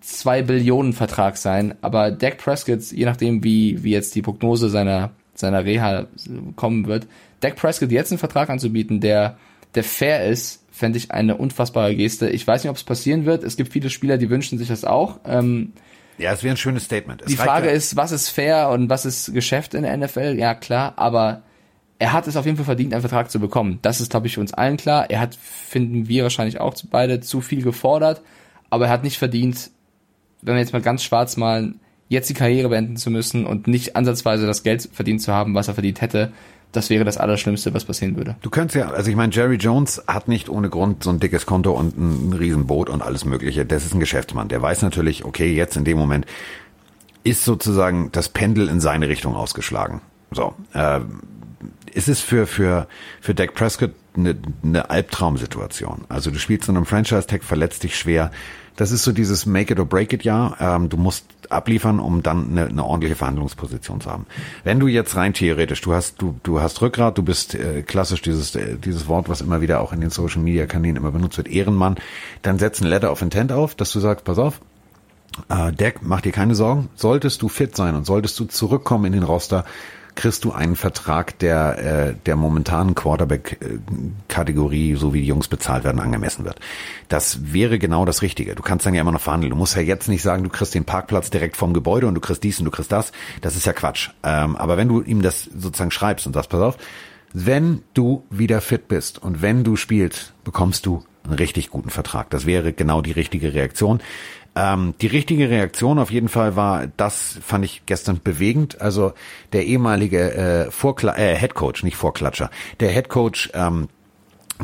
2 0.00 0.42
Billionen 0.42 0.92
Vertrag 0.92 1.36
sein, 1.36 1.74
aber 1.82 2.10
Dak 2.10 2.38
Prescott, 2.38 2.82
je 2.92 3.04
nachdem 3.04 3.44
wie, 3.44 3.82
wie 3.82 3.92
jetzt 3.92 4.14
die 4.14 4.22
Prognose 4.22 4.68
seiner, 4.70 5.10
seiner 5.34 5.64
Reha 5.64 6.06
kommen 6.56 6.86
wird, 6.86 7.06
Dak 7.40 7.56
Prescott 7.56 7.90
jetzt 7.90 8.10
einen 8.12 8.18
Vertrag 8.18 8.50
anzubieten, 8.50 9.00
der, 9.00 9.38
der 9.74 9.84
fair 9.84 10.26
ist, 10.26 10.64
fände 10.70 10.98
ich 10.98 11.10
eine 11.10 11.36
unfassbare 11.36 11.94
Geste. 11.94 12.30
Ich 12.30 12.46
weiß 12.46 12.64
nicht, 12.64 12.70
ob 12.70 12.76
es 12.76 12.84
passieren 12.84 13.26
wird. 13.26 13.44
Es 13.44 13.56
gibt 13.56 13.72
viele 13.72 13.90
Spieler, 13.90 14.16
die 14.16 14.30
wünschen 14.30 14.58
sich 14.58 14.68
das 14.68 14.84
auch. 14.84 15.20
Ähm, 15.26 15.72
ja, 16.18 16.32
es 16.32 16.42
wäre 16.42 16.54
ein 16.54 16.58
schönes 16.58 16.84
Statement. 16.84 17.22
Es 17.22 17.28
die 17.28 17.36
Frage 17.36 17.68
ja. 17.68 17.72
ist, 17.72 17.96
was 17.96 18.12
ist 18.12 18.28
fair 18.28 18.70
und 18.70 18.88
was 18.88 19.04
ist 19.04 19.32
Geschäft 19.32 19.74
in 19.74 19.82
der 19.82 19.96
NFL? 19.96 20.36
Ja, 20.38 20.54
klar, 20.54 20.94
aber 20.96 21.42
er 21.98 22.12
hat 22.12 22.26
es 22.26 22.36
auf 22.36 22.46
jeden 22.46 22.56
Fall 22.56 22.66
verdient, 22.66 22.92
einen 22.92 23.02
Vertrag 23.02 23.30
zu 23.30 23.40
bekommen. 23.40 23.78
Das 23.82 24.00
ist, 24.00 24.10
glaube 24.10 24.26
ich, 24.26 24.34
für 24.34 24.40
uns 24.40 24.54
allen 24.54 24.76
klar. 24.76 25.10
Er 25.10 25.20
hat, 25.20 25.34
finden 25.34 26.08
wir 26.08 26.22
wahrscheinlich 26.22 26.60
auch 26.60 26.74
beide, 26.90 27.20
zu 27.20 27.40
viel 27.40 27.62
gefordert, 27.62 28.22
aber 28.70 28.86
er 28.86 28.92
hat 28.92 29.04
nicht 29.04 29.18
verdient, 29.18 29.70
wenn 30.42 30.54
wir 30.54 30.60
jetzt 30.60 30.72
mal 30.72 30.82
ganz 30.82 31.02
schwarz 31.02 31.36
malen, 31.36 31.80
jetzt 32.08 32.28
die 32.28 32.34
Karriere 32.34 32.68
beenden 32.68 32.96
zu 32.96 33.10
müssen 33.10 33.46
und 33.46 33.66
nicht 33.66 33.96
ansatzweise 33.96 34.46
das 34.46 34.62
Geld 34.62 34.88
verdient 34.92 35.22
zu 35.22 35.32
haben, 35.32 35.54
was 35.54 35.68
er 35.68 35.74
verdient 35.74 36.00
hätte 36.00 36.32
das 36.72 36.90
wäre 36.90 37.04
das 37.04 37.18
Allerschlimmste, 37.18 37.74
was 37.74 37.84
passieren 37.84 38.16
würde. 38.16 38.36
Du 38.42 38.50
könntest 38.50 38.76
ja, 38.76 38.90
also 38.90 39.10
ich 39.10 39.16
meine, 39.16 39.32
Jerry 39.32 39.56
Jones 39.56 40.02
hat 40.06 40.28
nicht 40.28 40.48
ohne 40.48 40.70
Grund 40.70 41.02
so 41.02 41.10
ein 41.10 41.18
dickes 41.18 41.46
Konto 41.46 41.72
und 41.72 41.96
ein 41.98 42.32
Riesenboot 42.32 42.88
und 42.88 43.02
alles 43.02 43.24
Mögliche. 43.24 43.66
Das 43.66 43.84
ist 43.84 43.94
ein 43.94 44.00
Geschäftsmann. 44.00 44.48
Der 44.48 44.62
weiß 44.62 44.82
natürlich, 44.82 45.24
okay, 45.24 45.52
jetzt 45.54 45.76
in 45.76 45.84
dem 45.84 45.98
Moment 45.98 46.26
ist 47.24 47.44
sozusagen 47.44 48.10
das 48.12 48.28
Pendel 48.28 48.68
in 48.68 48.80
seine 48.80 49.08
Richtung 49.08 49.34
ausgeschlagen. 49.34 50.00
So, 50.30 50.54
äh, 50.72 51.00
ist 51.92 52.08
es 52.08 52.20
für 52.20 52.46
für 52.46 52.86
für 53.20 53.34
Dak 53.34 53.54
Prescott 53.54 53.92
eine, 54.16 54.36
eine 54.62 54.90
Albtraumsituation. 54.90 56.04
Also 56.08 56.30
du 56.30 56.38
spielst 56.38 56.68
in 56.68 56.76
einem 56.76 56.86
Franchise-Tag, 56.86 57.42
verletzt 57.42 57.82
dich 57.82 57.96
schwer, 57.96 58.30
das 58.80 58.92
ist 58.92 59.02
so 59.02 59.12
dieses 59.12 59.44
Make 59.44 59.74
it 59.74 59.78
or 59.78 59.84
break 59.84 60.14
it 60.14 60.24
Jahr. 60.24 60.56
Ähm, 60.58 60.88
du 60.88 60.96
musst 60.96 61.26
abliefern, 61.50 62.00
um 62.00 62.22
dann 62.22 62.50
eine, 62.50 62.66
eine 62.68 62.82
ordentliche 62.82 63.14
Verhandlungsposition 63.14 64.00
zu 64.00 64.10
haben. 64.10 64.24
Wenn 64.64 64.80
du 64.80 64.86
jetzt 64.86 65.16
rein 65.16 65.34
theoretisch, 65.34 65.82
du 65.82 65.92
hast 65.92 66.22
du 66.22 66.40
du 66.42 66.62
hast 66.62 66.80
Rückgrat, 66.80 67.18
du 67.18 67.22
bist 67.22 67.54
äh, 67.54 67.82
klassisch 67.82 68.22
dieses 68.22 68.54
äh, 68.54 68.78
dieses 68.78 69.06
Wort, 69.06 69.28
was 69.28 69.42
immer 69.42 69.60
wieder 69.60 69.82
auch 69.82 69.92
in 69.92 70.00
den 70.00 70.08
Social 70.08 70.40
Media 70.40 70.64
Kanälen 70.64 70.96
immer 70.96 71.10
benutzt 71.10 71.36
wird, 71.36 71.48
Ehrenmann, 71.48 71.96
dann 72.40 72.58
setz 72.58 72.80
ein 72.80 72.86
Letter 72.86 73.12
of 73.12 73.20
Intent 73.20 73.52
auf, 73.52 73.74
dass 73.74 73.92
du 73.92 74.00
sagst, 74.00 74.24
pass 74.24 74.38
auf, 74.38 74.62
äh, 75.50 75.72
Deck, 75.72 75.98
mach 76.00 76.22
dir 76.22 76.32
keine 76.32 76.54
Sorgen, 76.54 76.88
solltest 76.94 77.42
du 77.42 77.50
fit 77.50 77.76
sein 77.76 77.94
und 77.94 78.06
solltest 78.06 78.40
du 78.40 78.46
zurückkommen 78.46 79.04
in 79.04 79.12
den 79.12 79.24
Roster, 79.24 79.66
kriegst 80.14 80.44
du 80.44 80.52
einen 80.52 80.76
Vertrag, 80.76 81.38
der 81.38 81.78
äh, 81.78 82.14
der 82.26 82.36
momentanen 82.36 82.94
Quarterback-Kategorie, 82.94 84.96
so 84.96 85.14
wie 85.14 85.20
die 85.20 85.26
Jungs 85.26 85.48
bezahlt 85.48 85.84
werden, 85.84 86.00
angemessen 86.00 86.44
wird. 86.44 86.58
Das 87.08 87.52
wäre 87.52 87.78
genau 87.78 88.04
das 88.04 88.22
Richtige. 88.22 88.54
Du 88.54 88.62
kannst 88.62 88.86
dann 88.86 88.94
ja 88.94 89.00
immer 89.00 89.12
noch 89.12 89.20
verhandeln. 89.20 89.50
Du 89.50 89.56
musst 89.56 89.76
ja 89.76 89.82
jetzt 89.82 90.08
nicht 90.08 90.22
sagen, 90.22 90.44
du 90.44 90.50
kriegst 90.50 90.74
den 90.74 90.84
Parkplatz 90.84 91.30
direkt 91.30 91.56
vom 91.56 91.72
Gebäude 91.72 92.06
und 92.06 92.14
du 92.14 92.20
kriegst 92.20 92.42
dies 92.42 92.58
und 92.58 92.64
du 92.64 92.70
kriegst 92.70 92.92
das. 92.92 93.12
Das 93.40 93.56
ist 93.56 93.66
ja 93.66 93.72
Quatsch. 93.72 94.10
Ähm, 94.22 94.56
aber 94.56 94.76
wenn 94.76 94.88
du 94.88 95.02
ihm 95.02 95.22
das 95.22 95.44
sozusagen 95.44 95.90
schreibst 95.90 96.26
und 96.26 96.34
sagst, 96.34 96.50
pass 96.50 96.60
auf, 96.60 96.76
wenn 97.32 97.82
du 97.94 98.24
wieder 98.30 98.60
fit 98.60 98.88
bist 98.88 99.22
und 99.22 99.40
wenn 99.40 99.62
du 99.62 99.76
spielst, 99.76 100.34
bekommst 100.44 100.86
du 100.86 101.04
einen 101.24 101.34
richtig 101.34 101.70
guten 101.70 101.90
Vertrag. 101.90 102.30
Das 102.30 102.46
wäre 102.46 102.72
genau 102.72 103.02
die 103.02 103.12
richtige 103.12 103.54
Reaktion. 103.54 104.00
Ähm, 104.60 104.94
die 105.00 105.06
richtige 105.06 105.48
Reaktion 105.48 105.98
auf 105.98 106.10
jeden 106.10 106.28
Fall 106.28 106.54
war, 106.54 106.86
das 106.98 107.38
fand 107.42 107.64
ich 107.64 107.82
gestern 107.86 108.20
bewegend. 108.22 108.80
Also 108.80 109.14
der 109.54 109.64
ehemalige 109.64 110.34
äh, 110.34 110.70
Vorkla 110.70 111.16
äh, 111.16 111.34
Head 111.34 111.54
Coach, 111.54 111.82
nicht 111.82 111.96
Vorklatscher, 111.96 112.50
der 112.78 112.90
Head 112.90 113.08
Coach 113.08 113.50
ähm, 113.54 113.88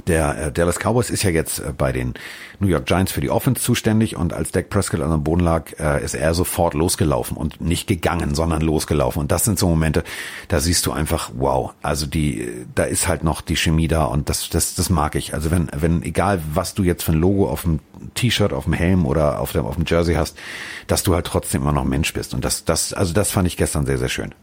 der 0.07 0.39
äh, 0.39 0.53
Dallas 0.53 0.79
Cowboys 0.79 1.11
ist 1.11 1.23
ja 1.23 1.31
jetzt 1.31 1.59
äh, 1.59 1.73
bei 1.77 1.93
den 1.93 2.15
New 2.59 2.69
York 2.69 2.87
Giants 2.87 3.13
für 3.13 3.21
die 3.21 3.31
Offense 3.31 3.63
zuständig 3.63 4.17
und 4.17 4.33
als 4.33 4.51
Dak 4.51 4.71
Prescott 4.71 5.01
an 5.01 5.11
dem 5.11 5.25
Boden 5.25 5.43
lag, 5.43 5.79
äh, 5.79 6.05
ist 6.05 6.15
er 6.15 6.35
sofort 6.35 6.75
losgelaufen 6.75 7.37
und 7.37 7.61
nicht 7.61 7.87
gegangen, 7.87 8.35
sondern 8.35 8.63
losgelaufen. 8.63 9.21
Und 9.21 9.33
das 9.33 9.45
sind 9.45 9.59
so 9.59 9.69
Momente, 9.69 10.05
da 10.49 10.61
siehst 10.61 10.87
du 10.87 10.93
einfach, 10.93 11.31
wow, 11.35 11.73
also 11.83 12.07
die, 12.07 12.67
da 12.75 12.85
ist 12.85 13.09
halt 13.09 13.25
noch 13.25 13.41
die 13.41 13.57
Chemie 13.57 13.89
da 13.89 14.05
und 14.05 14.29
das, 14.29 14.49
das, 14.49 14.75
das 14.75 14.91
mag 14.91 15.15
ich. 15.15 15.35
Also 15.35 15.51
wenn, 15.51 15.69
wenn, 15.77 16.03
egal 16.03 16.41
was 16.55 16.75
du 16.75 16.83
jetzt 16.83 17.03
für 17.03 17.13
ein 17.13 17.21
Logo 17.21 17.49
auf 17.49 17.63
dem 17.63 17.81
T-Shirt, 18.15 18.53
auf 18.53 18.65
dem 18.65 18.73
Helm 18.73 19.07
oder 19.07 19.41
auf 19.41 19.53
dem, 19.53 19.65
auf 19.65 19.77
dem 19.77 19.85
Jersey 19.87 20.15
hast, 20.15 20.37
dass 20.87 21.03
du 21.03 21.15
halt 21.15 21.27
trotzdem 21.27 21.63
immer 21.63 21.73
noch 21.73 21.85
Mensch 21.85 22.13
bist. 22.13 22.35
Und 22.35 22.45
das, 22.45 22.65
das, 22.65 22.93
also 22.93 23.13
das 23.13 23.31
fand 23.31 23.47
ich 23.47 23.57
gestern 23.57 23.87
sehr, 23.87 23.99
sehr 23.99 24.09
schön. 24.09 24.35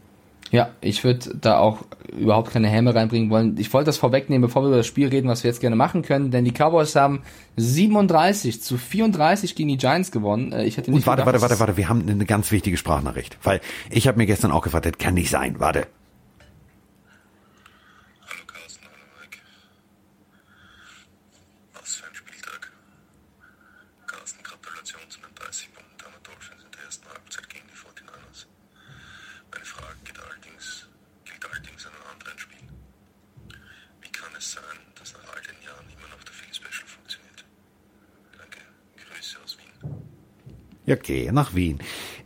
Ja, 0.54 0.70
ich 0.80 1.02
würde 1.02 1.36
da 1.40 1.58
auch 1.58 1.78
überhaupt 2.16 2.52
keine 2.52 2.68
Helme 2.68 2.94
reinbringen 2.94 3.28
wollen. 3.28 3.56
Ich 3.58 3.72
wollte 3.72 3.86
das 3.86 3.98
vorwegnehmen, 3.98 4.42
bevor 4.42 4.62
wir 4.62 4.68
über 4.68 4.76
das 4.76 4.86
Spiel 4.86 5.08
reden, 5.08 5.26
was 5.26 5.42
wir 5.42 5.50
jetzt 5.50 5.60
gerne 5.60 5.74
machen 5.74 6.02
können, 6.02 6.30
denn 6.30 6.44
die 6.44 6.52
Cowboys 6.52 6.94
haben 6.94 7.22
37 7.56 8.62
zu 8.62 8.78
34 8.78 9.56
gegen 9.56 9.70
die 9.70 9.78
Giants 9.78 10.12
gewonnen. 10.12 10.52
Äh, 10.52 10.64
ich 10.64 10.76
hätte 10.76 10.92
nicht 10.92 11.00
Und 11.00 11.06
warte, 11.08 11.22
gedacht, 11.22 11.42
warte, 11.42 11.50
warte, 11.50 11.58
warte, 11.58 11.76
wir 11.76 11.88
haben 11.88 12.08
eine 12.08 12.24
ganz 12.24 12.52
wichtige 12.52 12.76
Sprachnachricht, 12.76 13.36
weil 13.42 13.60
ich 13.90 14.06
habe 14.06 14.16
mir 14.16 14.26
gestern 14.26 14.52
auch 14.52 14.62
gefragt, 14.62 14.86
das 14.86 14.96
kann 14.96 15.14
nicht 15.14 15.28
sein. 15.28 15.56
Warte. 15.58 15.88
Ja, 40.86 40.96
okay, 40.96 41.30
nach 41.32 41.54
Wien. 41.54 41.78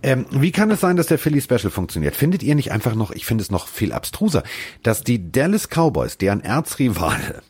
Ähm, 0.03 0.27
wie 0.31 0.51
kann 0.51 0.71
es 0.71 0.81
sein, 0.81 0.97
dass 0.97 1.07
der 1.07 1.19
Philly 1.19 1.41
Special 1.41 1.71
funktioniert? 1.71 2.17
Findet 2.17 2.43
ihr 2.43 2.55
nicht 2.57 2.73
einfach 2.73 2.95
noch, 2.95 3.13
ich 3.13 3.25
finde 3.25 3.43
es 3.43 3.51
noch 3.51 3.69
viel 3.69 3.93
abstruser, 3.93 4.43
dass 4.83 5.05
die 5.05 5.31
Dallas 5.31 5.69
Cowboys, 5.69 6.19
deren 6.19 6.41
Erzrivale 6.41 7.43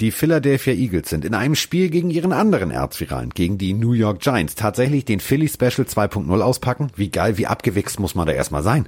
die 0.00 0.10
Philadelphia 0.10 0.74
Eagles 0.74 1.08
sind, 1.08 1.24
in 1.24 1.34
einem 1.34 1.54
Spiel 1.54 1.88
gegen 1.88 2.10
ihren 2.10 2.32
anderen 2.32 2.70
Erzrivalen, 2.70 3.30
gegen 3.30 3.56
die 3.56 3.72
New 3.72 3.92
York 3.92 4.20
Giants, 4.20 4.54
tatsächlich 4.54 5.04
den 5.04 5.20
Philly 5.20 5.48
Special 5.48 5.86
2.0 5.86 6.40
auspacken? 6.40 6.90
Wie 6.96 7.10
geil, 7.10 7.38
wie 7.38 7.46
abgewichst 7.46 7.98
muss 8.00 8.14
man 8.14 8.26
da 8.26 8.32
erstmal 8.32 8.62
sein? 8.62 8.86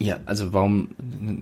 Ja, 0.00 0.18
also 0.26 0.52
warum? 0.52 0.90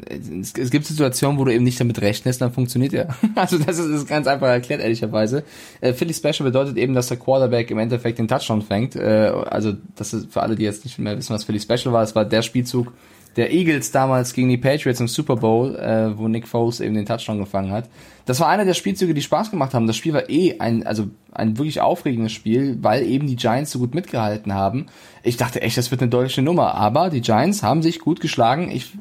Es, 0.09 0.55
es, 0.57 0.71
gibt 0.71 0.87
Situationen, 0.87 1.39
wo 1.39 1.45
du 1.45 1.53
eben 1.53 1.65
nicht 1.65 1.79
damit 1.79 2.01
rechnest, 2.01 2.41
dann 2.41 2.53
funktioniert 2.53 2.95
er. 2.95 3.15
Also 3.35 3.59
das 3.59 3.79
ist, 3.79 3.87
ist 3.87 4.09
ganz 4.09 4.27
einfach 4.27 4.47
erklärt, 4.47 4.81
ehrlicherweise. 4.81 5.45
Äh, 5.83 5.93
Philly 5.93 6.15
Special 6.15 6.45
bedeutet 6.45 6.79
eben, 6.79 6.95
dass 6.95 7.09
der 7.09 7.19
Quarterback 7.19 7.71
im 7.71 7.79
Endeffekt 7.79 8.19
den 8.19 8.29
Touchdown 8.29 8.63
fängt. 8.63 8.97
Äh, 8.97 9.31
also 9.51 9.75
das 9.97 10.15
ist 10.15 10.33
für 10.33 10.41
alle, 10.41 10.57
die 10.57 10.65
jetzt 10.65 10.85
nicht 10.85 10.99
mehr 10.99 11.19
wissen, 11.19 11.35
was 11.35 11.45
Philly 11.45 11.61
Special 11.61 11.93
war, 11.93 12.03
es 12.03 12.15
war 12.15 12.25
der 12.25 12.41
Spielzug, 12.41 12.93
der 13.37 13.53
Eagles 13.53 13.91
damals 13.91 14.33
gegen 14.33 14.49
die 14.49 14.57
Patriots 14.57 15.01
im 15.01 15.09
Super 15.09 15.37
Bowl, 15.37 15.77
äh, 15.77 16.17
wo 16.19 16.27
Nick 16.27 16.49
Foles 16.49 16.81
eben 16.81 16.95
den 16.95 17.07
Touchdown 17.07 17.39
gefangen 17.39 17.71
hat. 17.71 17.89
Das 18.25 18.41
war 18.41 18.49
einer 18.49 18.65
der 18.65 18.75
Spielzüge, 18.75 19.15
die 19.15 19.23
Spaß 19.23 19.51
gemacht 19.51 19.75
haben. 19.75 19.87
Das 19.87 19.97
Spiel 19.97 20.15
war 20.15 20.29
eh 20.31 20.59
ein, 20.59 20.87
also 20.87 21.09
ein 21.33 21.59
wirklich 21.59 21.81
aufregendes 21.81 22.33
Spiel, 22.33 22.79
weil 22.81 23.05
eben 23.05 23.27
die 23.27 23.37
Giants 23.37 23.71
so 23.71 23.79
gut 23.79 23.95
mitgehalten 23.95 24.55
haben. 24.55 24.87
Ich 25.23 25.37
dachte 25.37 25.61
echt, 25.61 25.77
das 25.77 25.91
wird 25.91 26.01
eine 26.01 26.11
deutsche 26.11 26.43
Nummer, 26.43 26.75
aber 26.75 27.11
die 27.11 27.21
Giants 27.21 27.63
haben 27.63 27.83
sich 27.83 28.01
gut 28.01 28.21
geschlagen. 28.21 28.71
Ich, 28.71 28.93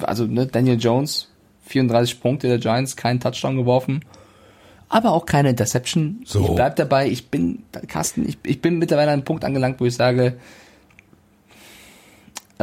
also 0.00 0.24
ne, 0.24 0.46
Daniel 0.46 0.78
Jones, 0.78 1.28
34 1.66 2.20
Punkte 2.20 2.48
der 2.48 2.58
Giants, 2.58 2.96
keinen 2.96 3.20
Touchdown 3.20 3.56
geworfen 3.56 4.04
aber 4.94 5.10
auch 5.10 5.26
keine 5.26 5.50
Interception. 5.50 6.20
So. 6.24 6.40
Ich 6.40 6.54
bleib 6.54 6.76
dabei, 6.76 7.08
ich 7.08 7.28
bin, 7.28 7.64
Carsten, 7.88 8.28
ich, 8.28 8.38
ich 8.44 8.60
bin 8.60 8.78
mittlerweile 8.78 9.08
an 9.08 9.14
einem 9.14 9.24
Punkt 9.24 9.44
angelangt, 9.44 9.80
wo 9.80 9.86
ich 9.86 9.94
sage, 9.94 10.34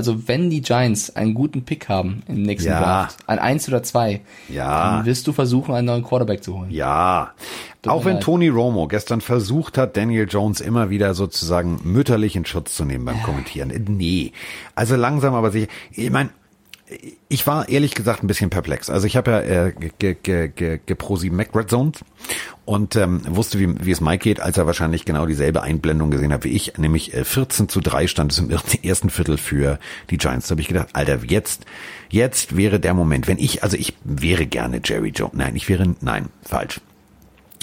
also 0.02 0.28
wenn 0.28 0.50
die 0.50 0.62
Giants 0.62 1.16
einen 1.16 1.36
guten 1.36 1.64
Pick 1.64 1.88
haben 1.88 2.24
im 2.28 2.42
nächsten 2.42 2.72
ja. 2.72 2.80
Draft, 2.80 3.20
ein 3.28 3.38
eins 3.38 3.68
oder 3.68 3.84
zwei, 3.84 4.22
ja. 4.50 4.96
dann 4.96 5.06
wirst 5.06 5.28
du 5.28 5.32
versuchen, 5.32 5.76
einen 5.76 5.86
neuen 5.86 6.04
Quarterback 6.04 6.44
zu 6.44 6.58
holen. 6.58 6.72
Ja. 6.72 7.36
Tut 7.84 7.94
Auch 7.94 8.04
wenn 8.04 8.16
leid. 8.16 8.24
Tony 8.24 8.48
Romo 8.48 8.88
gestern 8.88 9.22
versucht 9.22 9.78
hat, 9.78 9.96
Daniel 9.96 10.28
Jones 10.28 10.60
immer 10.60 10.90
wieder 10.90 11.14
sozusagen 11.14 11.82
mütterlich 11.84 12.36
in 12.36 12.46
Schutz 12.46 12.76
zu 12.76 12.84
nehmen 12.84 13.06
beim 13.06 13.18
ja. 13.18 13.24
Kommentieren. 13.24 13.72
Nee. 13.90 14.32
Also 14.74 14.96
langsam 14.96 15.36
aber 15.36 15.52
sicher. 15.52 15.68
Ich 15.92 16.10
meine, 16.10 16.32
ich 17.30 17.48
war 17.48 17.70
ehrlich 17.70 17.94
gesagt 17.94 18.24
ein 18.24 18.28
bisschen 18.28 18.50
perplex. 18.50 18.90
Also 18.90 19.08
ich 19.08 19.16
habe 19.16 19.32
ja 19.32 19.40
äh, 19.40 19.74
ge, 20.00 20.16
ge, 20.22 20.50
ge, 20.50 20.80
ge 20.86 20.96
Prosi 20.96 21.30
Mac 21.30 21.56
Red 21.56 21.70
Zones 21.70 22.00
und 22.66 22.96
ähm, 22.96 23.22
wusste, 23.28 23.60
wie, 23.60 23.86
wie 23.86 23.92
es 23.92 24.02
Mike 24.02 24.24
geht, 24.24 24.40
als 24.40 24.58
er 24.58 24.66
wahrscheinlich 24.66 25.06
genau 25.06 25.26
dieselbe 25.26 25.62
Einblendung 25.62 26.12
gesehen 26.12 26.34
hat 26.34 26.44
wie 26.44 26.50
ich, 26.50 26.78
nämlich 26.78 27.14
äh, 27.14 27.24
14 27.24 27.70
zu 27.70 27.80
3 27.82 28.08
stand 28.08 28.32
es 28.32 28.40
im 28.40 28.50
ersten 28.84 29.10
Viertel 29.10 29.38
für 29.38 29.80
die 30.10 30.18
Giants. 30.18 30.48
Da 30.48 30.54
habe 30.54 30.62
ich 30.62 30.68
gedacht, 30.68 30.90
Alter, 30.94 31.20
jetzt, 31.26 31.66
jetzt 32.10 32.58
wäre 32.58 32.80
der 32.80 32.94
Moment, 32.94 33.28
wenn 33.28 33.38
ich, 33.38 33.64
also 33.64 33.78
ich 33.78 33.94
wäre 34.04 34.46
gerne 34.46 34.82
Jerry 34.84 35.10
Jones. 35.10 35.36
Nein, 35.36 35.56
ich 35.56 35.70
wäre, 35.70 35.96
nein, 36.02 36.30
falsch. 36.44 36.82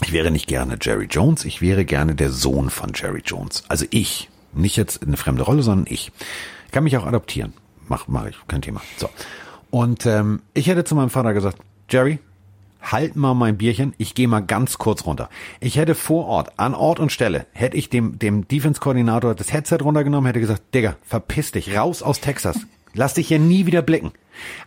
Ich 0.04 0.12
wäre 0.12 0.30
nicht 0.30 0.46
gerne 0.46 0.78
Jerry 0.80 1.06
Jones, 1.10 1.44
ich 1.44 1.60
wäre 1.60 1.84
gerne 1.84 2.14
der 2.14 2.30
Sohn 2.30 2.70
von 2.70 2.92
Jerry 2.94 3.22
Jones. 3.24 3.64
Also 3.68 3.84
ich, 3.90 4.30
nicht 4.52 4.76
jetzt 4.76 5.02
eine 5.02 5.16
fremde 5.16 5.42
Rolle, 5.42 5.62
sondern. 5.62 5.92
Ich 5.92 6.12
kann 6.70 6.84
mich 6.84 6.96
auch 6.96 7.06
adoptieren 7.06 7.52
mach, 7.88 8.08
mach 8.08 8.26
ich, 8.26 8.36
kein 8.46 8.62
Thema. 8.62 8.80
So. 8.96 9.08
Und 9.70 10.06
ähm, 10.06 10.40
ich 10.54 10.68
hätte 10.68 10.84
zu 10.84 10.94
meinem 10.94 11.10
Vater 11.10 11.34
gesagt, 11.34 11.58
Jerry, 11.90 12.18
halt 12.80 13.16
mal 13.16 13.34
mein 13.34 13.58
Bierchen, 13.58 13.94
ich 13.98 14.14
gehe 14.14 14.28
mal 14.28 14.40
ganz 14.40 14.78
kurz 14.78 15.04
runter. 15.04 15.28
Ich 15.60 15.76
hätte 15.76 15.94
vor 15.94 16.26
Ort, 16.26 16.58
an 16.58 16.74
Ort 16.74 17.00
und 17.00 17.12
Stelle, 17.12 17.46
hätte 17.52 17.76
ich 17.76 17.90
dem, 17.90 18.18
dem 18.18 18.46
Defense-Koordinator 18.46 19.34
das 19.34 19.52
Headset 19.52 19.78
runtergenommen, 19.82 20.26
hätte 20.26 20.40
gesagt, 20.40 20.74
Digga, 20.74 20.96
verpiss 21.04 21.52
dich, 21.52 21.76
raus 21.76 22.02
aus 22.02 22.20
Texas. 22.20 22.60
Lass 22.94 23.14
dich 23.14 23.28
hier 23.28 23.38
nie 23.38 23.66
wieder 23.66 23.82
blicken. 23.82 24.12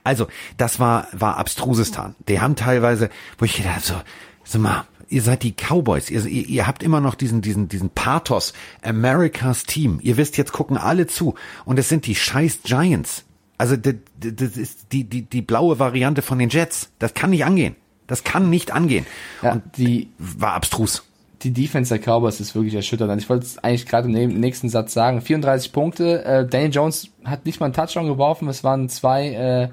Also, 0.04 0.28
das 0.58 0.80
war, 0.80 1.08
war 1.12 1.38
Abstrusistan. 1.38 2.16
Die 2.28 2.40
haben 2.40 2.56
teilweise, 2.56 3.10
wo 3.38 3.46
ich 3.46 3.56
gedacht 3.56 3.84
so, 3.84 3.96
so 4.44 4.60
mal, 4.60 4.86
ihr 5.12 5.22
seid 5.22 5.44
die 5.44 5.54
Cowboys, 5.54 6.10
ihr, 6.10 6.26
ihr, 6.26 6.48
ihr 6.48 6.68
habt 6.68 6.84
immer 6.84 7.02
noch 7.02 7.16
diesen, 7.16 7.42
diesen, 7.42 7.68
diesen 7.68 7.90
Pathos, 7.90 8.54
Americas 8.82 9.66
Team. 9.66 10.00
Ihr 10.02 10.18
wisst, 10.18 10.38
jetzt 10.38 10.54
gucken 10.54 10.78
alle 10.78 11.08
zu 11.08 11.36
und 11.66 11.78
es 11.78 11.90
sind 11.90 12.08
die 12.08 12.16
scheiß 12.16 12.60
Giants. 12.64 13.26
Also 13.58 13.76
das, 13.76 13.96
das 14.18 14.58
ist 14.58 14.92
die, 14.92 15.04
die, 15.04 15.24
die 15.24 15.42
blaue 15.42 15.78
Variante 15.78 16.22
von 16.22 16.40
den 16.40 16.50
Jets. 16.50 16.90
Das 16.98 17.14
kann 17.14 17.30
nicht 17.30 17.46
angehen. 17.46 17.76
Das 18.08 18.24
kann 18.24 18.50
nicht 18.50 18.72
angehen. 18.72 19.06
Ja, 19.42 19.54
und 19.54 19.78
die 19.78 20.10
war 20.18 20.54
abstrus. 20.54 21.04
Die 21.44 21.52
Defense 21.52 21.96
der 21.96 22.04
Cowboys 22.04 22.40
ist 22.40 22.56
wirklich 22.56 22.76
erschütternd. 22.76 23.22
Ich 23.22 23.30
wollte 23.30 23.46
es 23.46 23.58
eigentlich 23.58 23.86
gerade 23.86 24.08
im 24.08 24.40
nächsten 24.40 24.70
Satz 24.70 24.94
sagen. 24.94 25.22
34 25.22 25.72
Punkte. 25.72 26.24
Äh, 26.24 26.48
Daniel 26.48 26.72
Jones 26.72 27.10
hat 27.24 27.46
nicht 27.46 27.60
mal 27.60 27.68
einen 27.68 27.74
Touchdown 27.74 28.08
geworfen. 28.08 28.48
Es 28.48 28.64
waren 28.64 28.90
zwei 28.90 29.30
äh, 29.30 29.70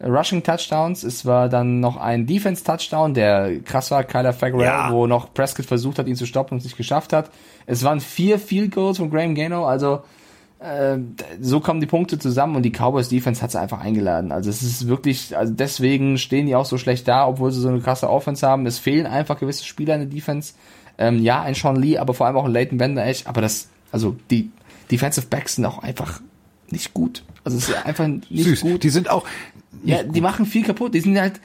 Rushing 0.00 0.42
Touchdowns. 0.42 1.02
Es 1.02 1.24
war 1.24 1.48
dann 1.48 1.80
noch 1.80 1.96
ein 1.96 2.26
Defense 2.26 2.62
Touchdown, 2.62 3.14
der 3.14 3.60
krass 3.60 3.90
war, 3.90 4.04
Kyler 4.04 4.32
Fackrell, 4.32 4.64
ja. 4.64 4.92
wo 4.92 5.06
noch 5.06 5.32
Prescott 5.32 5.66
versucht 5.66 5.98
hat, 5.98 6.06
ihn 6.06 6.16
zu 6.16 6.26
stoppen 6.26 6.54
und 6.54 6.58
es 6.58 6.64
nicht 6.64 6.76
geschafft 6.76 7.12
hat. 7.12 7.30
Es 7.66 7.82
waren 7.82 8.00
vier 8.00 8.38
Field 8.38 8.74
Goals 8.74 8.98
von 8.98 9.10
Graham 9.10 9.34
Gano, 9.34 9.66
also 9.66 10.02
äh, 10.58 10.98
so 11.40 11.60
kommen 11.60 11.80
die 11.80 11.86
Punkte 11.86 12.18
zusammen 12.18 12.56
und 12.56 12.62
die 12.62 12.70
Cowboys 12.70 13.08
Defense 13.08 13.42
hat 13.42 13.50
sie 13.50 13.60
einfach 13.60 13.80
eingeladen. 13.80 14.32
Also 14.32 14.50
es 14.50 14.62
ist 14.62 14.86
wirklich, 14.86 15.36
also 15.36 15.52
deswegen 15.52 16.18
stehen 16.18 16.46
die 16.46 16.54
auch 16.54 16.64
so 16.64 16.78
schlecht 16.78 17.08
da, 17.08 17.26
obwohl 17.26 17.52
sie 17.52 17.60
so 17.60 17.68
eine 17.68 17.80
krasse 17.80 18.08
Offense 18.08 18.46
haben. 18.46 18.66
Es 18.66 18.78
fehlen 18.78 19.06
einfach 19.06 19.38
gewisse 19.38 19.64
Spieler 19.64 19.94
in 19.94 20.00
der 20.00 20.10
Defense. 20.10 20.54
Ähm, 20.98 21.22
ja, 21.22 21.42
ein 21.42 21.54
Sean 21.54 21.76
Lee, 21.76 21.98
aber 21.98 22.14
vor 22.14 22.26
allem 22.26 22.36
auch 22.36 22.46
ein 22.46 22.52
Leighton 22.52 22.78
Bender 22.78 23.04
echt. 23.04 23.26
Aber 23.26 23.42
das, 23.42 23.68
also 23.92 24.16
die 24.30 24.50
Defensive 24.90 25.26
Backs 25.26 25.56
sind 25.56 25.66
auch 25.66 25.78
einfach 25.78 26.20
nicht 26.70 26.94
gut. 26.94 27.22
Also 27.46 27.58
es 27.58 27.68
ist 27.68 27.86
einfach 27.86 28.08
nicht 28.08 28.26
Süß. 28.30 28.60
gut. 28.62 28.82
Die 28.82 28.90
sind 28.90 29.08
auch, 29.08 29.24
ja, 29.84 30.02
die 30.02 30.20
machen 30.20 30.46
viel 30.46 30.64
kaputt. 30.64 30.94
Die 30.94 31.00
sind 31.00 31.16
halt 31.16 31.40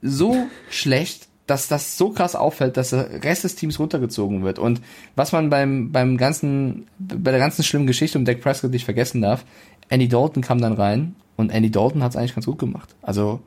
so 0.00 0.46
schlecht, 0.70 1.28
dass 1.46 1.68
das 1.68 1.98
so 1.98 2.08
krass 2.08 2.34
auffällt, 2.34 2.78
dass 2.78 2.88
der 2.88 3.22
Rest 3.22 3.44
des 3.44 3.54
Teams 3.54 3.78
runtergezogen 3.78 4.44
wird. 4.44 4.58
Und 4.58 4.80
was 5.14 5.32
man 5.32 5.50
beim, 5.50 5.92
beim 5.92 6.16
ganzen, 6.16 6.86
bei 6.98 7.32
der 7.32 7.38
ganzen 7.38 7.64
schlimmen 7.64 7.86
Geschichte 7.86 8.16
um 8.16 8.24
Dak 8.24 8.40
Prescott 8.40 8.70
nicht 8.70 8.86
vergessen 8.86 9.20
darf, 9.20 9.44
Andy 9.90 10.08
Dalton 10.08 10.42
kam 10.42 10.58
dann 10.58 10.72
rein 10.72 11.16
und 11.36 11.50
Andy 11.50 11.70
Dalton 11.70 12.02
hat 12.02 12.12
es 12.12 12.16
eigentlich 12.16 12.34
ganz 12.34 12.46
gut 12.46 12.58
gemacht. 12.58 12.94
Also, 13.02 13.40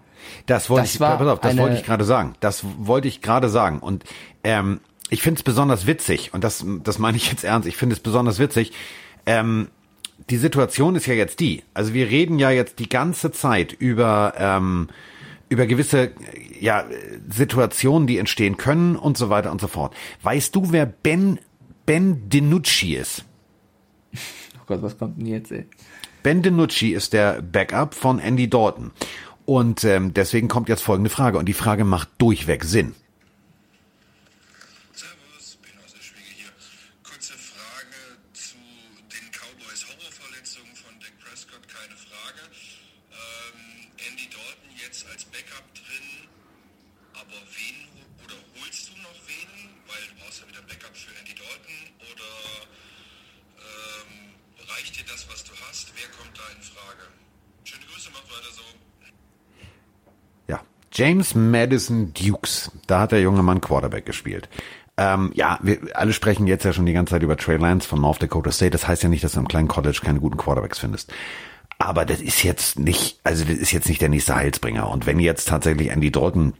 das 0.45 0.69
wollte 0.69 0.83
das 0.83 0.93
ich, 0.93 0.99
pass 0.99 1.21
auf, 1.21 1.39
das 1.39 1.57
wollte 1.57 1.75
ich 1.75 1.83
gerade 1.83 2.03
sagen. 2.03 2.35
Das 2.39 2.63
wollte 2.77 3.07
ich 3.07 3.23
gerade 3.23 3.49
sagen. 3.49 3.79
Und 3.79 4.03
ähm, 4.43 4.79
ich 5.09 5.23
finde 5.23 5.39
es 5.39 5.43
besonders 5.43 5.87
witzig, 5.87 6.35
und 6.35 6.43
das, 6.43 6.63
das 6.83 6.99
meine 6.99 7.17
ich 7.17 7.31
jetzt 7.31 7.43
ernst, 7.43 7.67
ich 7.67 7.77
finde 7.77 7.93
es 7.95 7.99
besonders 7.99 8.37
witzig, 8.37 8.73
ähm, 9.25 9.69
die 10.29 10.37
Situation 10.37 10.95
ist 10.95 11.05
ja 11.05 11.13
jetzt 11.13 11.39
die. 11.39 11.63
Also 11.73 11.93
wir 11.93 12.09
reden 12.09 12.39
ja 12.39 12.49
jetzt 12.49 12.79
die 12.79 12.89
ganze 12.89 13.31
Zeit 13.31 13.73
über 13.73 14.33
ähm, 14.37 14.89
über 15.49 15.67
gewisse 15.67 16.11
ja 16.59 16.85
Situationen, 17.29 18.07
die 18.07 18.17
entstehen 18.17 18.57
können 18.57 18.95
und 18.95 19.17
so 19.17 19.29
weiter 19.29 19.51
und 19.51 19.61
so 19.61 19.67
fort. 19.67 19.93
Weißt 20.23 20.55
du, 20.55 20.71
wer 20.71 20.85
Ben 20.85 21.39
Ben 21.85 22.29
DiNucci 22.29 22.95
ist? 22.95 23.25
Oh 24.57 24.73
Gott, 24.73 24.81
was 24.81 24.97
kommt 24.97 25.19
denn 25.19 25.27
jetzt? 25.27 25.51
Ey? 25.51 25.67
Ben 26.23 26.41
DiNucci 26.41 26.93
ist 26.93 27.13
der 27.13 27.39
Backup 27.43 27.93
von 27.93 28.17
Andy 28.17 28.49
Dalton. 28.49 28.89
Und 29.45 29.83
ähm, 29.83 30.11
deswegen 30.11 30.47
kommt 30.47 30.69
jetzt 30.69 30.81
folgende 30.81 31.11
Frage 31.11 31.37
und 31.37 31.45
die 31.45 31.53
Frage 31.53 31.85
macht 31.85 32.09
durchweg 32.17 32.63
Sinn. 32.63 32.95
James 60.95 61.35
Madison 61.35 62.13
Dukes, 62.13 62.71
da 62.87 63.01
hat 63.01 63.11
der 63.11 63.21
junge 63.21 63.43
Mann 63.43 63.59
Quarterback 63.59 64.05
gespielt. 64.05 64.47
Ähm, 64.97 65.31
ja, 65.35 65.59
wir 65.61 65.79
alle 65.93 66.13
sprechen 66.13 66.47
jetzt 66.47 66.63
ja 66.63 66.71
schon 66.71 66.85
die 66.85 66.93
ganze 66.93 67.11
Zeit 67.11 67.23
über 67.23 67.35
Trey 67.35 67.57
Lance 67.57 67.85
von 67.85 67.99
North 67.99 68.21
Dakota 68.21 68.51
State. 68.51 68.71
Das 68.71 68.87
heißt 68.87 69.03
ja 69.03 69.09
nicht, 69.09 69.23
dass 69.23 69.33
du 69.33 69.39
im 69.41 69.47
kleinen 69.47 69.67
College 69.67 69.99
keine 70.01 70.21
guten 70.21 70.37
Quarterbacks 70.37 70.79
findest. 70.79 71.11
Aber 71.79 72.05
das 72.05 72.21
ist 72.21 72.43
jetzt 72.43 72.79
nicht, 72.79 73.19
also 73.25 73.43
das 73.43 73.57
ist 73.57 73.73
jetzt 73.73 73.89
nicht 73.89 74.01
der 74.01 74.07
nächste 74.07 74.35
Heilsbringer. 74.35 74.89
Und 74.89 75.05
wenn 75.05 75.19
jetzt 75.19 75.49
tatsächlich 75.49 75.89
Andy 75.89 76.11
Dalton 76.11 76.53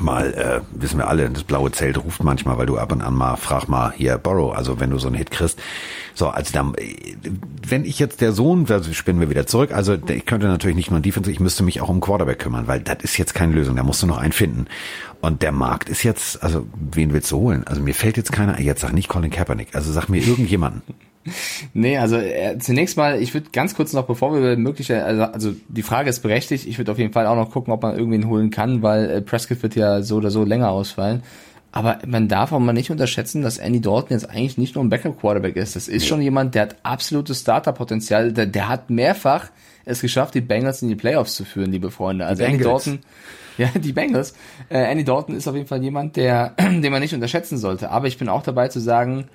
mal, 0.00 0.34
äh, 0.34 0.60
wissen 0.80 0.98
wir 0.98 1.08
alle, 1.08 1.30
das 1.30 1.44
blaue 1.44 1.70
Zelt 1.72 2.02
ruft 2.02 2.22
manchmal, 2.22 2.58
weil 2.58 2.66
du 2.66 2.78
ab 2.78 2.92
und 2.92 3.02
an 3.02 3.14
mal 3.14 3.36
frag 3.36 3.68
mal 3.68 3.92
hier 3.92 4.18
Borrow, 4.18 4.54
also 4.54 4.80
wenn 4.80 4.90
du 4.90 4.98
so 4.98 5.06
einen 5.06 5.16
Hit 5.16 5.30
kriegst. 5.30 5.60
So, 6.14 6.28
also 6.28 6.52
dann, 6.52 6.74
wenn 7.66 7.84
ich 7.84 7.98
jetzt 7.98 8.20
der 8.20 8.32
Sohn, 8.32 8.66
also 8.68 8.92
spinnen 8.92 9.20
wir 9.20 9.30
wieder 9.30 9.46
zurück, 9.46 9.72
also 9.72 9.94
ich 9.94 10.26
könnte 10.26 10.46
natürlich 10.46 10.76
nicht 10.76 10.90
nur 10.90 11.00
Defense, 11.00 11.30
ich 11.30 11.40
müsste 11.40 11.62
mich 11.62 11.80
auch 11.80 11.88
um 11.88 12.00
Quarterback 12.00 12.38
kümmern, 12.38 12.66
weil 12.66 12.80
das 12.80 12.98
ist 13.02 13.16
jetzt 13.18 13.34
keine 13.34 13.54
Lösung, 13.54 13.76
da 13.76 13.82
musst 13.82 14.02
du 14.02 14.06
noch 14.06 14.18
einen 14.18 14.32
finden. 14.32 14.66
Und 15.20 15.42
der 15.42 15.52
Markt 15.52 15.88
ist 15.88 16.02
jetzt, 16.02 16.42
also 16.42 16.66
wen 16.74 17.12
willst 17.12 17.30
du 17.32 17.38
holen? 17.38 17.64
Also 17.66 17.80
mir 17.80 17.94
fällt 17.94 18.16
jetzt 18.16 18.32
keiner, 18.32 18.60
jetzt 18.60 18.82
sag 18.82 18.92
nicht 18.92 19.08
Colin 19.08 19.30
Kaepernick, 19.30 19.74
also 19.74 19.92
sag 19.92 20.08
mir 20.08 20.22
irgendjemanden. 20.22 20.82
Nee, 21.74 21.98
also 21.98 22.16
äh, 22.16 22.58
zunächst 22.58 22.96
mal, 22.96 23.20
ich 23.20 23.34
würde 23.34 23.48
ganz 23.52 23.74
kurz 23.74 23.92
noch, 23.92 24.06
bevor 24.06 24.34
wir 24.34 24.56
mögliche, 24.56 25.04
also, 25.04 25.22
also 25.24 25.52
die 25.68 25.82
Frage 25.82 26.10
ist 26.10 26.20
berechtigt, 26.20 26.66
ich 26.66 26.78
würde 26.78 26.92
auf 26.92 26.98
jeden 26.98 27.12
Fall 27.12 27.26
auch 27.26 27.36
noch 27.36 27.50
gucken, 27.50 27.72
ob 27.72 27.82
man 27.82 27.96
irgendwen 27.96 28.28
holen 28.28 28.50
kann, 28.50 28.82
weil 28.82 29.10
äh, 29.10 29.20
Prescott 29.20 29.62
wird 29.62 29.74
ja 29.74 30.02
so 30.02 30.16
oder 30.16 30.30
so 30.30 30.44
länger 30.44 30.70
ausfallen. 30.70 31.22
Aber 31.72 31.98
man 32.06 32.28
darf 32.28 32.52
auch 32.52 32.60
mal 32.60 32.72
nicht 32.72 32.92
unterschätzen, 32.92 33.42
dass 33.42 33.58
Andy 33.58 33.80
Dalton 33.80 34.10
jetzt 34.10 34.30
eigentlich 34.30 34.58
nicht 34.58 34.76
nur 34.76 34.84
ein 34.84 34.90
Backup-Quarterback 34.90 35.56
ist. 35.56 35.74
Das 35.74 35.88
ist 35.88 36.06
schon 36.06 36.22
jemand, 36.22 36.54
der 36.54 36.62
hat 36.62 36.76
absolutes 36.84 37.40
Starter-Potenzial. 37.40 38.32
Der, 38.32 38.46
der 38.46 38.68
hat 38.68 38.90
mehrfach 38.90 39.50
es 39.84 40.00
geschafft, 40.00 40.34
die 40.34 40.40
Bengals 40.40 40.82
in 40.82 40.88
die 40.88 40.94
Playoffs 40.94 41.34
zu 41.34 41.44
führen, 41.44 41.72
liebe 41.72 41.90
Freunde. 41.90 42.26
Also 42.26 42.44
Andy. 42.44 42.62
Dalton, 42.62 43.00
ja, 43.58 43.68
die 43.74 43.92
Bengals. 43.92 44.34
Äh, 44.68 44.84
Andy 44.84 45.02
Dalton 45.02 45.34
ist 45.34 45.48
auf 45.48 45.56
jeden 45.56 45.66
Fall 45.66 45.82
jemand, 45.82 46.14
der, 46.14 46.50
den 46.60 46.92
man 46.92 47.00
nicht 47.00 47.12
unterschätzen 47.12 47.58
sollte. 47.58 47.90
Aber 47.90 48.06
ich 48.06 48.18
bin 48.18 48.28
auch 48.28 48.42
dabei 48.42 48.68
zu 48.68 48.78
sagen, 48.78 49.26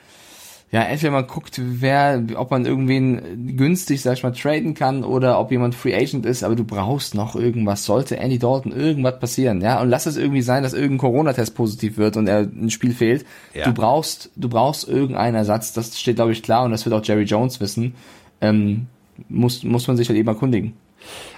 ja, 0.72 0.84
entweder 0.84 1.12
man 1.12 1.26
guckt, 1.26 1.60
wer, 1.64 2.24
ob 2.36 2.52
man 2.52 2.66
irgendwen 2.66 3.56
günstig, 3.58 4.04
sag 4.04 4.14
ich 4.14 4.24
mal, 4.24 4.34
traden 4.34 4.76
kann 4.76 5.04
oder 5.04 5.40
ob 5.40 5.52
jemand 5.52 5.74
Free 5.74 5.96
Agent 5.96 6.28
ist, 6.28 6.44
aber 6.44 6.56
du 6.56 6.64
brauchst 6.64 7.16
noch 7.16 7.36
irgendwas. 7.36 7.86
Sollte 7.86 8.18
Andy 8.18 8.38
Dalton 8.38 8.72
irgendwas 8.72 9.20
passieren, 9.20 9.62
ja, 9.62 9.82
und 9.82 9.90
lass 9.90 10.06
es 10.06 10.16
irgendwie 10.16 10.44
sein, 10.44 10.62
dass 10.62 10.74
irgendein 10.74 11.00
Corona-Test 11.00 11.56
positiv 11.56 11.98
wird 11.98 12.18
und 12.18 12.28
er 12.28 12.42
ein 12.42 12.70
Spiel 12.70 12.94
fehlt. 12.94 13.26
Ja. 13.56 13.66
Du 13.66 13.74
brauchst, 13.74 14.30
du 14.36 14.48
brauchst 14.48 14.88
irgendeinen 14.88 15.36
Ersatz. 15.36 15.74
Das 15.74 16.00
steht, 16.00 16.18
glaube 16.18 16.34
ich, 16.34 16.44
klar 16.44 16.66
und 16.66 16.72
das 16.72 16.86
wird 16.86 16.94
auch 16.94 17.04
Jerry 17.04 17.24
Jones 17.24 17.60
wissen. 17.60 17.96
Ähm, 18.40 18.86
muss, 19.28 19.64
muss 19.64 19.88
man 19.88 19.98
sich 19.98 20.08
halt 20.08 20.20
eben 20.20 20.28
erkundigen. 20.28 20.74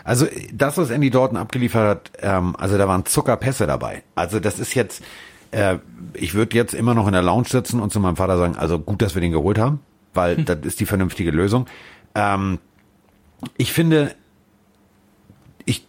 Also 0.03 0.27
das, 0.53 0.77
was 0.77 0.89
Andy 0.89 1.09
Dalton 1.09 1.37
abgeliefert 1.37 1.87
hat, 1.87 2.11
ähm, 2.21 2.55
also 2.57 2.77
da 2.77 2.87
waren 2.87 3.05
Zuckerpässe 3.05 3.67
dabei. 3.67 4.03
Also 4.15 4.39
das 4.39 4.59
ist 4.59 4.73
jetzt, 4.73 5.03
äh, 5.51 5.77
ich 6.13 6.33
würde 6.33 6.55
jetzt 6.55 6.73
immer 6.73 6.93
noch 6.93 7.07
in 7.07 7.13
der 7.13 7.21
Lounge 7.21 7.47
sitzen 7.47 7.79
und 7.79 7.91
zu 7.91 7.99
meinem 7.99 8.15
Vater 8.15 8.37
sagen, 8.37 8.57
also 8.57 8.79
gut, 8.79 9.01
dass 9.01 9.15
wir 9.15 9.21
den 9.21 9.31
geholt 9.31 9.57
haben, 9.57 9.79
weil 10.13 10.43
das 10.43 10.59
ist 10.63 10.79
die 10.79 10.85
vernünftige 10.85 11.31
Lösung. 11.31 11.67
Ähm, 12.15 12.59
ich 13.57 13.73
finde, 13.73 14.15
ich, 15.65 15.85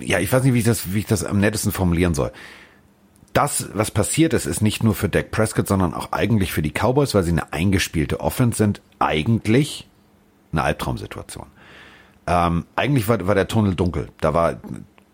ja, 0.00 0.18
ich 0.18 0.32
weiß 0.32 0.44
nicht, 0.44 0.54
wie 0.54 0.58
ich 0.58 0.64
das, 0.64 0.92
wie 0.92 1.00
ich 1.00 1.06
das 1.06 1.24
am 1.24 1.40
nettesten 1.40 1.72
formulieren 1.72 2.14
soll. 2.14 2.32
Das, 3.32 3.68
was 3.74 3.90
passiert 3.90 4.32
ist, 4.32 4.46
ist 4.46 4.62
nicht 4.62 4.82
nur 4.82 4.94
für 4.94 5.10
Dak 5.10 5.30
Prescott, 5.30 5.68
sondern 5.68 5.92
auch 5.92 6.12
eigentlich 6.12 6.52
für 6.52 6.62
die 6.62 6.72
Cowboys, 6.72 7.14
weil 7.14 7.22
sie 7.22 7.32
eine 7.32 7.52
eingespielte 7.52 8.20
Offense 8.20 8.56
sind, 8.56 8.80
eigentlich 8.98 9.86
eine 10.52 10.62
Albtraumsituation. 10.62 11.46
Ähm, 12.26 12.64
eigentlich 12.76 13.08
war, 13.08 13.26
war 13.26 13.34
der 13.34 13.46
Tunnel 13.46 13.74
dunkel. 13.74 14.08
Da 14.20 14.32
war 14.32 14.58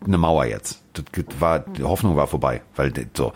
eine 0.04 0.18
Mauer 0.18 0.44
jetzt. 0.44 0.82
Das 0.92 1.04
war, 1.40 1.60
die 1.60 1.82
Hoffnung 1.82 2.16
war 2.16 2.26
vorbei, 2.26 2.62
weil 2.76 2.92
so. 3.16 3.32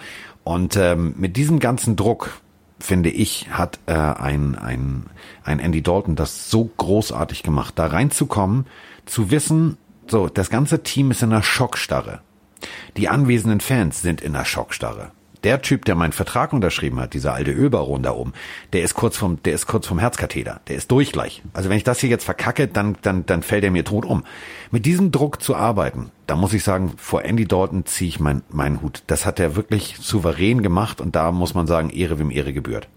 Und 0.46 0.76
ähm, 0.76 1.12
mit 1.16 1.36
diesem 1.36 1.58
ganzen 1.58 1.96
Druck, 1.96 2.40
finde 2.78 3.10
ich, 3.10 3.48
hat 3.50 3.80
äh, 3.86 3.94
ein, 3.94 4.54
ein, 4.54 5.06
ein 5.42 5.58
Andy 5.58 5.82
Dalton 5.82 6.14
das 6.14 6.48
so 6.48 6.70
großartig 6.76 7.42
gemacht, 7.42 7.76
da 7.76 7.88
reinzukommen, 7.88 8.66
zu 9.06 9.32
wissen, 9.32 9.76
so, 10.06 10.28
das 10.28 10.48
ganze 10.48 10.84
Team 10.84 11.10
ist 11.10 11.24
in 11.24 11.32
einer 11.32 11.42
Schockstarre. 11.42 12.20
Die 12.96 13.08
anwesenden 13.08 13.58
Fans 13.58 14.02
sind 14.02 14.20
in 14.20 14.36
einer 14.36 14.44
Schockstarre. 14.44 15.10
Der 15.42 15.62
Typ, 15.62 15.84
der 15.84 15.96
meinen 15.96 16.12
Vertrag 16.12 16.52
unterschrieben 16.52 17.00
hat, 17.00 17.14
dieser 17.14 17.34
alte 17.34 17.50
Ölbaron 17.50 18.04
da 18.04 18.12
oben, 18.12 18.32
der 18.72 18.84
ist 18.84 18.94
kurz 18.94 19.16
vom, 19.16 19.42
der 19.42 19.52
ist 19.52 19.66
kurz 19.66 19.88
vom 19.88 19.98
Herzkatheter. 19.98 20.60
Der 20.68 20.76
ist 20.76 20.92
durch 20.92 21.10
gleich. 21.10 21.42
Also 21.54 21.70
wenn 21.70 21.76
ich 21.76 21.82
das 21.84 21.98
hier 21.98 22.08
jetzt 22.08 22.24
verkacke, 22.24 22.68
dann, 22.68 22.96
dann, 23.02 23.26
dann 23.26 23.42
fällt 23.42 23.64
er 23.64 23.72
mir 23.72 23.84
tot 23.84 24.04
um. 24.04 24.22
Mit 24.70 24.86
diesem 24.86 25.10
Druck 25.10 25.42
zu 25.42 25.56
arbeiten, 25.56 26.12
da 26.26 26.36
muss 26.36 26.52
ich 26.52 26.64
sagen, 26.64 26.92
vor 26.96 27.24
Andy 27.24 27.46
Dalton 27.46 27.86
ziehe 27.86 28.08
ich 28.08 28.20
mein, 28.20 28.42
meinen 28.50 28.82
Hut. 28.82 29.02
Das 29.06 29.26
hat 29.26 29.38
er 29.38 29.56
wirklich 29.56 29.96
souverän 30.00 30.62
gemacht 30.62 31.00
und 31.00 31.16
da 31.16 31.30
muss 31.32 31.54
man 31.54 31.66
sagen, 31.66 31.90
Ehre 31.90 32.18
wem 32.18 32.30
Ehre 32.30 32.52
gebührt. 32.52 32.88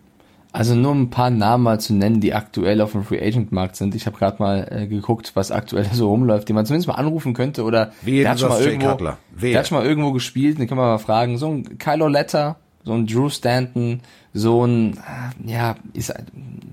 Also 0.51 0.73
nur 0.73 0.95
ein 0.95 1.11
paar 1.11 1.29
Namen 1.29 1.63
mal 1.63 1.79
zu 1.79 1.93
nennen, 1.93 2.21
die 2.21 2.33
aktuell 2.33 2.81
auf 2.81 2.93
dem 2.93 3.03
Free 3.03 3.21
Agent 3.21 3.51
Markt 3.51 3.75
sind. 3.75 3.93
Ich 3.93 4.07
habe 4.07 4.17
gerade 4.17 4.41
mal 4.41 4.67
äh, 4.71 4.87
geguckt, 4.87 5.31
was 5.35 5.51
aktuell 5.51 5.85
so 5.93 6.09
rumläuft, 6.09 6.49
den 6.49 6.55
man 6.55 6.65
zumindest 6.65 6.87
mal 6.87 6.95
anrufen 6.95 7.33
könnte 7.33 7.63
oder 7.63 7.91
Wehe, 8.01 8.23
der 8.23 8.31
hat 8.31 8.39
schon 8.39 8.49
mal 8.49 8.61
irgendwo, 8.61 8.97
der 9.41 9.59
hat 9.59 9.67
schon 9.67 9.77
mal 9.77 9.85
irgendwo 9.85 10.11
gespielt, 10.11 10.57
den 10.57 10.67
können 10.67 10.79
wir 10.79 10.87
mal 10.87 10.97
fragen. 10.97 11.37
So 11.37 11.49
ein 11.49 11.77
Kylo 11.77 12.07
Letter, 12.07 12.55
so 12.83 12.93
ein 12.93 13.05
Drew 13.05 13.29
Stanton, 13.29 14.01
so 14.33 14.65
ein 14.65 14.93
äh, 14.97 15.51
ja, 15.51 15.75
ist 15.93 16.13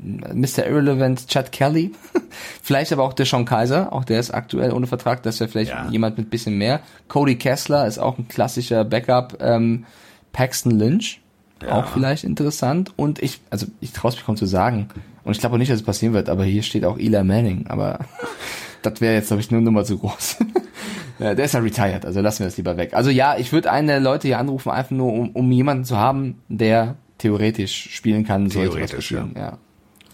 Mr. 0.02 0.66
Irrelevant 0.66 1.26
Chad 1.28 1.52
Kelly, 1.52 1.92
vielleicht 2.62 2.92
aber 2.92 3.02
auch 3.02 3.12
der 3.12 3.26
Sean 3.26 3.44
Kaiser, 3.44 3.92
auch 3.92 4.04
der 4.04 4.20
ist 4.20 4.30
aktuell 4.32 4.72
ohne 4.72 4.86
Vertrag, 4.86 5.22
das 5.22 5.40
wäre 5.40 5.48
vielleicht 5.50 5.70
Ja. 5.72 5.88
jemand 5.90 6.18
mit 6.18 6.30
bisschen 6.30 6.58
mehr. 6.58 6.80
Cody 7.08 7.36
Kessler 7.36 7.86
ist 7.86 7.98
auch 7.98 8.18
ein 8.18 8.28
klassischer 8.28 8.84
Backup. 8.84 9.38
Ähm, 9.40 9.84
Paxton 10.32 10.72
Lynch, 10.72 11.22
auch 11.70 11.86
vielleicht 11.86 12.24
interessant. 12.24 12.92
Und 12.96 13.22
ich, 13.22 13.40
also 13.48 13.66
ich 13.80 13.92
traue 13.92 14.10
es 14.10 14.16
mich 14.16 14.26
kaum 14.26 14.36
zu 14.36 14.44
sagen. 14.44 14.88
Und 15.24 15.32
ich 15.32 15.40
glaube 15.40 15.54
auch 15.54 15.58
nicht, 15.58 15.70
dass 15.70 15.80
es 15.80 15.86
passieren 15.86 16.12
wird, 16.12 16.28
aber 16.28 16.44
hier 16.44 16.62
steht 16.62 16.84
auch 16.84 16.98
Eli 16.98 17.24
Manning. 17.24 17.66
Aber 17.68 18.00
das 18.82 19.00
wäre 19.00 19.14
jetzt, 19.14 19.28
glaube 19.28 19.40
ich, 19.40 19.50
nur 19.50 19.58
eine 19.58 19.64
Nummer 19.64 19.84
zu 19.84 19.96
groß. 19.96 20.36
ja, 21.18 21.34
der 21.34 21.46
ist 21.46 21.54
ja 21.54 21.60
retired, 21.60 22.04
also 22.04 22.20
lassen 22.20 22.40
wir 22.40 22.48
das 22.48 22.58
lieber 22.58 22.76
weg. 22.76 22.92
Also 22.92 23.08
ja, 23.08 23.38
ich 23.38 23.50
würde 23.52 23.72
einen 23.72 23.88
der 23.88 23.98
Leute 24.00 24.28
hier 24.28 24.38
anrufen, 24.38 24.70
einfach 24.70 24.90
nur, 24.90 25.10
um, 25.10 25.30
um 25.30 25.50
jemanden 25.50 25.84
zu 25.84 25.96
haben, 25.96 26.42
der 26.48 26.96
theoretisch 27.18 27.90
spielen 27.94 28.24
kann. 28.24 28.48
Theoretisch, 28.48 28.94
passieren, 28.94 29.34
ja. 29.36 29.58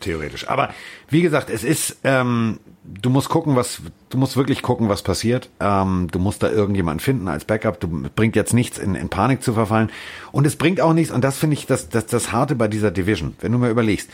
Theoretisch. 0.01 0.49
Aber 0.49 0.71
wie 1.09 1.23
gesagt, 1.23 1.49
es 1.49 1.63
ist, 1.63 1.99
ähm, 2.03 2.59
du 2.85 3.09
musst 3.09 3.29
gucken, 3.29 3.55
was, 3.55 3.83
du 4.11 4.19
musst 4.19 4.37
wirklich 4.37 4.61
gucken, 4.63 4.89
was 4.89 5.03
passiert. 5.03 5.49
Ähm, 5.61 6.09
du 6.11 6.19
musst 6.19 6.43
da 6.43 6.51
irgendjemanden 6.51 7.01
finden 7.01 7.29
als 7.29 7.45
Backup. 7.45 7.79
Du 7.81 7.89
bringt 8.15 8.35
jetzt 8.35 8.53
nichts, 8.53 8.79
in, 8.79 8.95
in 8.97 9.09
Panik 9.09 9.43
zu 9.43 9.53
verfallen. 9.55 9.91
Und 10.33 10.47
es 10.47 10.57
bringt 10.57 10.81
auch 10.81 10.93
nichts, 10.93 11.13
und 11.13 11.23
das 11.23 11.39
finde 11.39 11.55
ich 11.55 11.67
das, 11.67 11.89
das, 11.89 12.07
das 12.07 12.33
Harte 12.33 12.57
bei 12.57 12.67
dieser 12.69 12.91
Division, 12.91 13.37
wenn 13.41 13.53
du 13.53 13.59
mal 13.59 13.71
überlegst. 13.71 14.11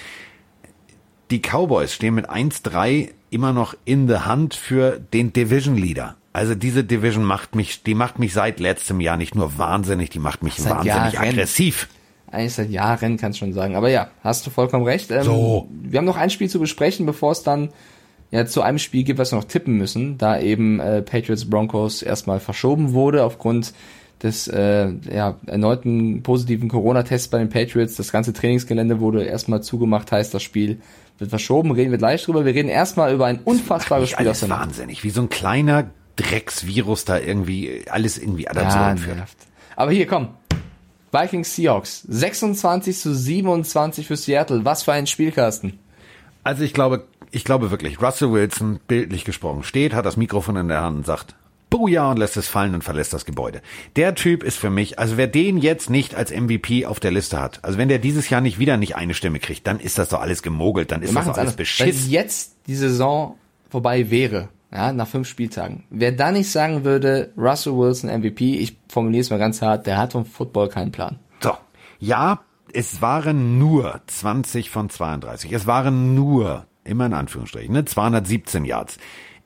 Die 1.31 1.41
Cowboys 1.41 1.95
stehen 1.95 2.15
mit 2.15 2.29
1-3 2.31 3.11
immer 3.31 3.53
noch 3.53 3.75
in 3.85 4.09
the 4.09 4.19
Hand 4.19 4.55
für 4.55 4.99
den 4.99 5.33
Division 5.33 5.77
Leader. 5.77 6.17
Also 6.33 6.55
diese 6.55 6.85
Division 6.85 7.25
macht 7.25 7.55
mich, 7.55 7.83
die 7.83 7.95
macht 7.95 8.19
mich 8.19 8.33
seit 8.33 8.61
letztem 8.61 9.01
Jahr 9.01 9.17
nicht 9.17 9.35
nur 9.35 9.59
wahnsinnig, 9.59 10.11
die 10.11 10.19
macht 10.19 10.43
mich 10.43 10.55
Seit 10.55 10.71
wahnsinnig 10.73 11.15
Jahren. 11.15 11.29
aggressiv. 11.29 11.89
Eigentlich 12.31 12.55
seit 12.55 12.71
Jahren 12.71 13.17
kannst 13.17 13.41
du 13.41 13.45
schon 13.47 13.53
sagen. 13.55 13.75
Aber 13.77 13.91
ja, 13.91 14.09
hast 14.23 14.47
du 14.47 14.51
vollkommen 14.51 14.85
recht. 14.85 15.11
Ähm, 15.11 15.23
So. 15.23 15.69
Wir 15.83 15.99
haben 15.99 16.05
noch 16.07 16.17
ein 16.17 16.31
Spiel 16.31 16.49
zu 16.49 16.59
besprechen, 16.61 17.07
bevor 17.07 17.33
es 17.33 17.43
dann 17.43 17.71
ja 18.31 18.45
zu 18.47 18.61
einem 18.63 18.79
Spiel 18.79 19.05
gibt, 19.05 19.19
was 19.19 19.33
wir 19.33 19.37
noch 19.37 19.45
tippen 19.45 19.77
müssen, 19.79 20.19
da 20.19 20.39
eben 20.39 20.81
äh, 20.81 21.01
Patriots 21.03 21.49
Broncos 21.49 22.03
erstmal 22.03 22.41
verschoben 22.41 22.93
wurde 22.93 23.25
aufgrund 23.25 23.73
des 24.23 24.49
äh, 24.49 24.89
ja, 25.11 25.37
erneuten 25.47 26.23
positiven 26.23 26.69
Corona-Tests 26.69 27.29
bei 27.29 27.39
den 27.39 27.49
Patriots. 27.49 27.95
Das 27.97 28.11
ganze 28.13 28.33
Trainingsgelände 28.33 29.01
wurde 29.01 29.25
erstmal 29.25 29.63
zugemacht, 29.63 30.11
heißt 30.13 30.35
das 30.35 30.43
Spiel 30.43 30.81
wird 31.19 31.31
verschoben. 31.31 31.71
Reden 31.73 31.91
wir 31.91 31.99
gleich 31.99 32.23
drüber. 32.25 32.45
Wir 32.45 32.55
reden 32.55 32.69
erstmal 32.69 33.13
über 33.15 33.27
ein 33.27 33.39
unfassbares 33.45 34.11
Spiel 34.11 34.29
aus 34.29 34.41
der 34.41 34.51
wahnsinnig, 34.51 35.03
wie 35.05 35.11
so 35.11 35.21
ein 35.23 35.29
kleiner 35.29 35.91
Drecksvirus 36.17 37.05
da 37.05 37.19
irgendwie 37.19 37.83
alles 37.91 38.19
irgendwie 38.19 38.49
ad 38.49 38.59
Ja, 38.61 38.67
absurdum 38.67 38.99
führt. 38.99 39.17
nervt. 39.17 39.37
Aber 39.77 39.91
hier, 39.93 40.07
komm. 40.07 40.29
Vikings 41.13 41.55
Seahawks. 41.55 42.03
26 42.09 42.99
zu 42.99 43.15
27 43.15 44.07
für 44.07 44.17
Seattle. 44.17 44.65
Was 44.65 44.83
für 44.83 44.93
ein 44.93 45.07
Spielkasten. 45.07 45.79
Also 46.45 46.65
ich 46.65 46.75
glaube, 46.75 47.07
ich 47.31 47.45
glaube 47.45 47.71
wirklich, 47.71 48.01
Russell 48.01 48.33
Wilson, 48.33 48.81
bildlich 48.87 49.25
gesprochen, 49.25 49.63
steht, 49.63 49.95
hat 49.95 50.07
das 50.07 50.17
Mikrofon 50.17 50.57
in 50.57 50.69
der 50.69 50.83
Hand 50.83 50.99
und 50.99 51.07
sagt, 51.07 51.35
Booyah 51.71 52.11
und 52.11 52.19
lässt 52.19 52.37
es 52.37 52.49
fallen 52.49 52.75
und 52.75 52.83
verlässt 52.83 53.13
das 53.13 53.25
Gebäude. 53.25 53.61
Der 53.97 54.15
Typ 54.15 54.43
ist 54.43 54.57
für 54.57 54.71
mich, 54.71 54.99
also 54.99 55.17
wer 55.17 55.27
den 55.27 55.59
jetzt 55.59 55.91
nicht 55.91 56.15
als 56.15 56.31
MVP 56.31 56.87
auf 56.87 57.01
der 57.01 57.11
Liste 57.11 57.41
hat, 57.41 57.63
also 57.63 57.77
wenn 57.77 57.89
der 57.89 57.99
dieses 57.99 58.31
Jahr 58.31 58.41
nicht 58.41 58.59
wieder 58.59 58.77
nicht 58.77 58.97
eine 58.97 59.15
Stimme 59.15 59.39
kriegt, 59.39 59.67
dann 59.67 59.79
ist 59.79 59.99
das 59.99 60.09
doch 60.09 60.21
alles 60.21 60.43
gemogelt, 60.43 60.91
dann 60.91 61.03
ist 61.03 61.11
Wir 61.11 61.17
das 61.17 61.27
doch 61.27 61.33
es 61.33 61.39
alles 61.39 61.59
anders. 61.59 61.79
Wenn 61.81 62.11
jetzt 62.11 62.57
die 62.67 62.75
Saison 62.75 63.37
vorbei 63.69 64.11
wäre, 64.11 64.49
ja, 64.73 64.93
nach 64.93 65.09
fünf 65.09 65.29
Spieltagen, 65.29 65.85
wer 65.91 66.13
da 66.13 66.31
nicht 66.31 66.51
sagen 66.51 66.85
würde, 66.85 67.33
Russell 67.37 67.77
Wilson 67.77 68.11
MVP, 68.11 68.57
ich 68.57 68.79
formuliere 68.89 69.23
es 69.23 69.31
mal 69.31 69.39
ganz 69.39 69.63
hart, 69.63 69.87
der 69.87 69.97
hat 69.97 70.13
vom 70.13 70.27
Football 70.27 70.69
keinen 70.69 70.93
Plan. 70.93 71.19
So, 71.41 71.53
ja, 71.99 72.41
es 72.73 73.01
waren 73.01 73.59
nur 73.59 74.01
20 74.07 74.71
von 74.71 74.91
32. 74.91 75.53
Es 75.53 75.67
waren 75.67 76.15
nur, 76.15 76.67
immer 76.85 77.07
in 77.07 77.15
Anführungsstrichen, 77.15 77.73
ne, 77.73 77.85
217 77.85 78.65
Yards. 78.65 78.99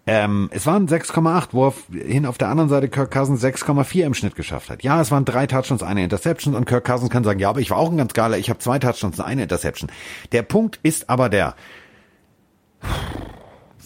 Ähm, 0.05 0.49
es 0.53 0.67
waren 0.67 0.89
6,8, 0.89 1.51
wo 1.53 1.67
auf, 1.67 1.85
hin 1.93 2.27
auf 2.27 2.37
der 2.37 2.49
anderen 2.49 2.69
Seite 2.69 2.89
Kirk 2.89 3.13
Cousins 3.13 3.45
6,4 3.45 4.05
im 4.05 4.15
Schnitt 4.15 4.35
geschafft 4.35 4.69
hat. 4.69 4.83
Ja, 4.83 5.01
es 5.01 5.13
waren 5.13 5.25
drei 5.25 5.47
Touchdowns, 5.47 5.85
eine 5.85 6.03
Interception 6.03 6.57
und 6.57 6.65
Kirk 6.65 6.85
Cousins 6.85 7.11
kann 7.11 7.23
sagen, 7.23 7.39
ja, 7.39 7.51
aber 7.51 7.61
ich 7.61 7.71
war 7.71 7.79
auch 7.79 7.91
ein 7.91 7.97
ganz 7.97 8.13
geiler, 8.13 8.37
ich 8.37 8.51
habe 8.51 8.59
zwei 8.59 8.81
Touchdowns 8.81 9.21
und 9.21 9.25
eine 9.25 9.45
Interception. 9.45 9.91
Der 10.33 10.43
Punkt 10.43 10.81
ist 10.83 11.09
aber 11.09 11.29
der, 11.29 11.55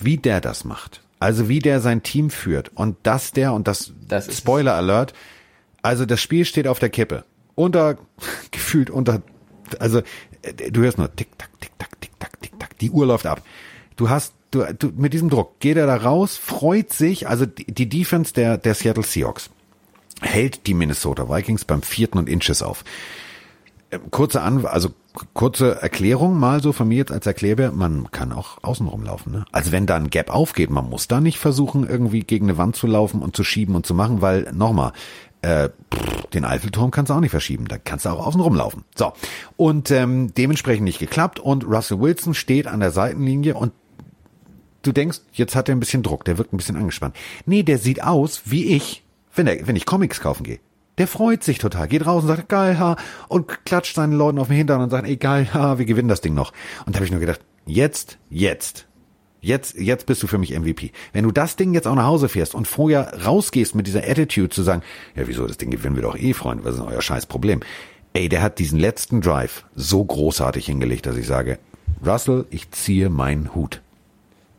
wie 0.01 0.17
der 0.17 0.41
das 0.41 0.65
macht. 0.65 1.06
Also 1.19 1.49
wie 1.49 1.61
der 1.61 1.81
sein 1.81 2.03
Team 2.03 2.31
führt 2.31 2.71
und 2.75 2.97
dass 3.03 3.33
der 3.33 3.53
und 3.53 3.69
das, 3.69 3.93
Das 4.07 4.37
Spoiler 4.37 4.75
Alert, 4.75 5.15
also 5.83 6.05
das 6.05 6.21
Spiel 6.21 6.45
steht 6.45 6.69
auf 6.69 6.79
der 6.79 6.91
Kippe. 6.91 7.25
Unter 7.55 7.97
gefühlt 8.51 8.91
unter 8.91 9.23
also 9.79 10.01
äh, 10.43 10.71
du 10.71 10.83
hörst 10.83 10.99
nur 10.99 11.15
tick 11.15 11.39
tack 11.39 11.51
tick 11.61 11.73
tack 11.79 12.01
tick 12.01 12.13
tack 12.19 12.41
tick 12.41 12.59
tack. 12.59 12.79
Die 12.79 12.91
Uhr 12.91 13.07
läuft 13.07 13.27
ab. 13.27 13.43
Du 13.97 14.11
hast 14.11 14.35
du, 14.51 14.65
du 14.79 14.93
mit 14.95 15.13
diesem 15.13 15.31
Druck 15.31 15.59
geht 15.61 15.77
er 15.77 15.87
da 15.87 15.97
raus, 15.97 16.37
freut 16.37 16.93
sich, 16.93 17.29
also 17.29 17.47
die, 17.47 17.67
die 17.67 17.89
Defense 17.89 18.35
der 18.35 18.59
der 18.59 18.75
Seattle 18.75 19.03
Seahawks 19.03 19.51
hält 20.21 20.67
die 20.67 20.75
Minnesota 20.75 21.29
Vikings 21.29 21.65
beim 21.65 21.83
vierten 21.83 22.19
und 22.19 22.29
Inches 22.29 22.63
auf 22.63 22.85
kurze 24.11 24.43
An 24.43 24.65
also 24.67 24.91
kurze 25.35 25.81
Erklärung 25.81 26.39
mal 26.39 26.63
so 26.63 26.73
von 26.73 26.89
mir 26.89 26.99
jetzt 26.99 27.13
als 27.13 27.27
Erklärbär, 27.27 27.73
man 27.73 28.11
kann 28.11 28.33
auch 28.33 28.63
außen 28.63 28.87
rumlaufen. 28.87 29.33
Ne? 29.33 29.45
Also 29.53 29.73
wenn 29.73 29.87
da 29.87 29.97
ein 29.97 30.11
Gap 30.11 30.31
aufgeht, 30.31 30.71
man 30.71 30.89
muss 30.89 31.09
da 31.09 31.21
nicht 31.21 31.39
versuchen, 31.39 31.89
irgendwie 31.89 32.21
gegen 32.21 32.47
eine 32.47 32.59
Wand 32.59 32.77
zu 32.77 32.87
laufen 32.87 33.23
und 33.23 33.35
zu 33.35 33.45
schieben 33.45 33.75
und 33.75 33.87
zu 33.87 33.95
machen, 33.95 34.21
weil 34.21 34.53
nochmal, 34.53 34.93
äh, 35.43 35.71
pff, 35.95 36.27
den 36.33 36.45
Eiffelturm 36.45 36.91
kannst 36.91 37.11
du 37.11 37.15
auch 37.15 37.21
nicht 37.21 37.31
verschieben. 37.31 37.67
Da 37.67 37.79
kannst 37.79 38.05
du 38.05 38.11
auch 38.11 38.27
außen 38.27 38.41
rumlaufen. 38.41 38.85
So. 38.95 39.13
Und 39.57 39.91
ähm, 39.91 40.35
dementsprechend 40.35 40.85
nicht 40.85 40.99
geklappt. 40.99 41.39
Und 41.39 41.65
Russell 41.65 42.01
Wilson 42.01 42.35
steht 42.35 42.67
an 42.67 42.81
der 42.81 42.91
Seitenlinie 42.91 43.55
und 43.55 43.73
du 44.83 44.93
denkst, 44.93 45.21
jetzt 45.33 45.57
hat 45.57 45.69
er 45.69 45.75
ein 45.75 45.81
bisschen 45.81 46.03
Druck, 46.03 46.25
der 46.25 46.39
wirkt 46.39 46.53
ein 46.53 46.59
bisschen 46.59 46.77
angespannt. 46.77 47.17
Nee, 47.47 47.63
der 47.63 47.79
sieht 47.79 48.03
aus 48.03 48.43
wie 48.45 48.67
ich, 48.67 49.03
wenn, 49.35 49.47
er, 49.47 49.67
wenn 49.67 49.77
ich 49.77 49.87
Comics 49.87 50.21
kaufen 50.21 50.45
gehe. 50.45 50.59
Der 50.99 51.07
freut 51.07 51.45
sich 51.45 51.59
total, 51.59 51.89
geht 51.89 52.07
raus 52.07 52.23
und 52.23 52.29
sagt, 52.29 52.49
geil, 52.49 52.79
ha, 52.79 52.97
und 53.29 53.65
klatscht 53.67 53.95
seinen 53.95 54.15
Leuten 54.15 54.39
auf 54.39 54.49
den 54.49 54.57
Hintern 54.57 54.81
und 54.81 54.91
sagt, 54.91 55.07
ey, 55.07 55.17
geil, 55.17 55.49
ha, 55.53 55.79
wir 55.79 55.85
gewinnen 55.85 56.09
das 56.09 56.23
Ding 56.23 56.35
noch. 56.35 56.53
Und 56.87 56.95
da 56.95 56.99
habe 56.99 57.05
ich 57.05 57.11
nur 57.11 57.21
gedacht, 57.21 57.41
jetzt, 57.67 58.19
jetzt, 58.31 58.87
jetzt, 59.43 59.77
jetzt 59.79 60.07
bist 60.07 60.23
du 60.23 60.27
für 60.27 60.39
mich 60.39 60.59
MVP. 60.59 60.93
Wenn 61.13 61.25
du 61.25 61.33
das 61.33 61.57
Ding 61.57 61.75
jetzt 61.75 61.87
auch 61.87 61.95
nach 61.95 62.07
Hause 62.07 62.31
fährst 62.31 62.55
und 62.55 62.67
vorher 62.67 63.25
rausgehst 63.25 63.75
mit 63.75 63.87
dieser 63.87 64.09
Attitude 64.09 64.49
zu 64.49 64.63
sagen, 64.63 64.83
ja, 65.15 65.29
wieso, 65.29 65.47
das 65.47 65.59
Ding 65.59 65.71
gewinnen 65.71 65.97
wir 65.97 66.03
doch 66.03 66.17
eh, 66.17 66.33
Freunde, 66.33 66.65
was 66.65 66.75
ist 66.75 66.81
denn 66.81 66.89
euer 66.89 67.03
scheiß 67.03 67.27
Problem? 67.27 67.61
Ey, 68.15 68.31
der 68.31 68.41
hat 68.41 68.59
diesen 68.59 68.79
letzten 68.79 69.21
Drive 69.21 69.67
so 69.75 70.03
großartig 70.03 70.65
hingelegt, 70.65 71.05
dass 71.05 71.17
ich 71.17 71.27
sage, 71.27 71.59
Russell, 72.05 72.47
ich 72.49 72.71
ziehe 72.71 73.11
meinen 73.11 73.55
Hut. 73.55 73.83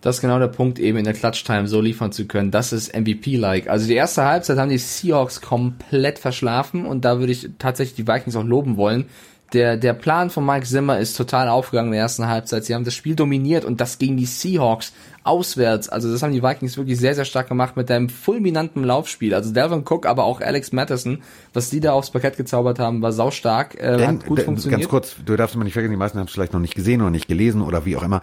Das 0.01 0.17
ist 0.17 0.21
genau 0.21 0.37
der 0.37 0.47
Punkt, 0.47 0.79
eben 0.79 0.97
in 0.97 1.05
der 1.05 1.13
Clutch-Time 1.13 1.67
so 1.67 1.81
liefern 1.81 2.11
zu 2.11 2.27
können. 2.27 2.51
Das 2.51 2.71
ist 2.71 2.95
MVP-like. 2.95 3.67
Also 3.67 3.87
die 3.87 3.95
erste 3.95 4.25
Halbzeit 4.25 4.57
haben 4.57 4.69
die 4.69 4.77
Seahawks 4.77 5.41
komplett 5.41 6.19
verschlafen 6.19 6.85
und 6.85 7.03
da 7.03 7.19
würde 7.19 7.31
ich 7.31 7.49
tatsächlich 7.57 7.95
die 7.95 8.07
Vikings 8.07 8.35
auch 8.35 8.43
loben 8.43 8.77
wollen. 8.77 9.05
Der, 9.53 9.77
der 9.77 9.93
Plan 9.93 10.29
von 10.29 10.45
Mike 10.45 10.65
Zimmer 10.65 10.99
ist 10.99 11.15
total 11.15 11.47
aufgegangen 11.47 11.87
in 11.87 11.93
der 11.93 12.01
ersten 12.01 12.27
Halbzeit. 12.27 12.65
Sie 12.65 12.75
haben 12.75 12.83
das 12.83 12.93
Spiel 12.93 13.15
dominiert 13.15 13.63
und 13.63 13.79
das 13.79 13.97
gegen 13.97 14.17
die 14.17 14.25
Seahawks 14.25 14.91
auswärts. 15.23 15.87
Also 15.87 16.11
das 16.11 16.21
haben 16.21 16.33
die 16.33 16.43
Vikings 16.43 16.75
wirklich 16.75 16.99
sehr, 16.99 17.15
sehr 17.15 17.23
stark 17.23 17.47
gemacht 17.47 17.77
mit 17.77 17.89
einem 17.89 18.09
fulminanten 18.09 18.83
Laufspiel. 18.83 19.33
Also 19.33 19.53
Delvin 19.53 19.85
Cook, 19.87 20.05
aber 20.05 20.25
auch 20.25 20.41
Alex 20.41 20.73
Matheson, 20.73 21.19
was 21.53 21.69
die 21.69 21.79
da 21.79 21.93
aufs 21.93 22.11
Parkett 22.11 22.35
gezaubert 22.35 22.79
haben, 22.79 23.01
war 23.01 23.13
saustark. 23.13 23.75
Äh, 23.75 23.97
Denn, 23.97 24.07
hat 24.07 24.25
gut 24.25 24.41
funktioniert. 24.41 24.81
Ganz 24.81 24.89
kurz, 24.89 25.15
du 25.25 25.35
darfst 25.37 25.55
immer 25.55 25.63
nicht 25.63 25.73
vergessen, 25.73 25.91
die 25.91 25.97
meisten 25.97 26.19
haben 26.19 26.27
es 26.27 26.33
vielleicht 26.33 26.53
noch 26.53 26.59
nicht 26.59 26.75
gesehen 26.75 27.01
oder 27.01 27.11
nicht 27.11 27.29
gelesen 27.29 27.61
oder 27.61 27.85
wie 27.85 27.95
auch 27.95 28.03
immer. 28.03 28.21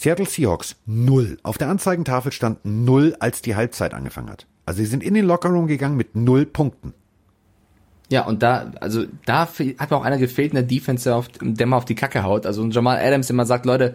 Seattle 0.00 0.24
Seahawks 0.24 0.76
null. 0.86 1.36
Auf 1.42 1.58
der 1.58 1.68
Anzeigentafel 1.68 2.32
stand 2.32 2.64
null, 2.64 3.14
als 3.20 3.42
die 3.42 3.54
Halbzeit 3.54 3.92
angefangen 3.92 4.30
hat. 4.30 4.46
Also 4.64 4.78
sie 4.78 4.86
sind 4.86 5.02
in 5.02 5.12
den 5.12 5.26
Lockerroom 5.26 5.66
gegangen 5.66 5.98
mit 5.98 6.16
null 6.16 6.46
Punkten. 6.46 6.94
Ja, 8.10 8.24
und 8.24 8.42
da, 8.42 8.72
also 8.80 9.04
da 9.26 9.40
hat 9.40 9.60
mir 9.60 9.96
auch 9.96 10.02
einer 10.02 10.16
gefehlt 10.16 10.52
in 10.52 10.54
der 10.54 10.64
Defense, 10.64 11.04
der, 11.04 11.16
auf, 11.16 11.28
der 11.42 11.66
mal 11.66 11.76
auf 11.76 11.84
die 11.84 11.94
Kacke 11.94 12.22
haut. 12.22 12.46
Also 12.46 12.66
Jamal 12.66 12.98
Adams, 12.98 13.26
der 13.26 13.34
immer 13.34 13.44
sagt, 13.44 13.66
Leute, 13.66 13.94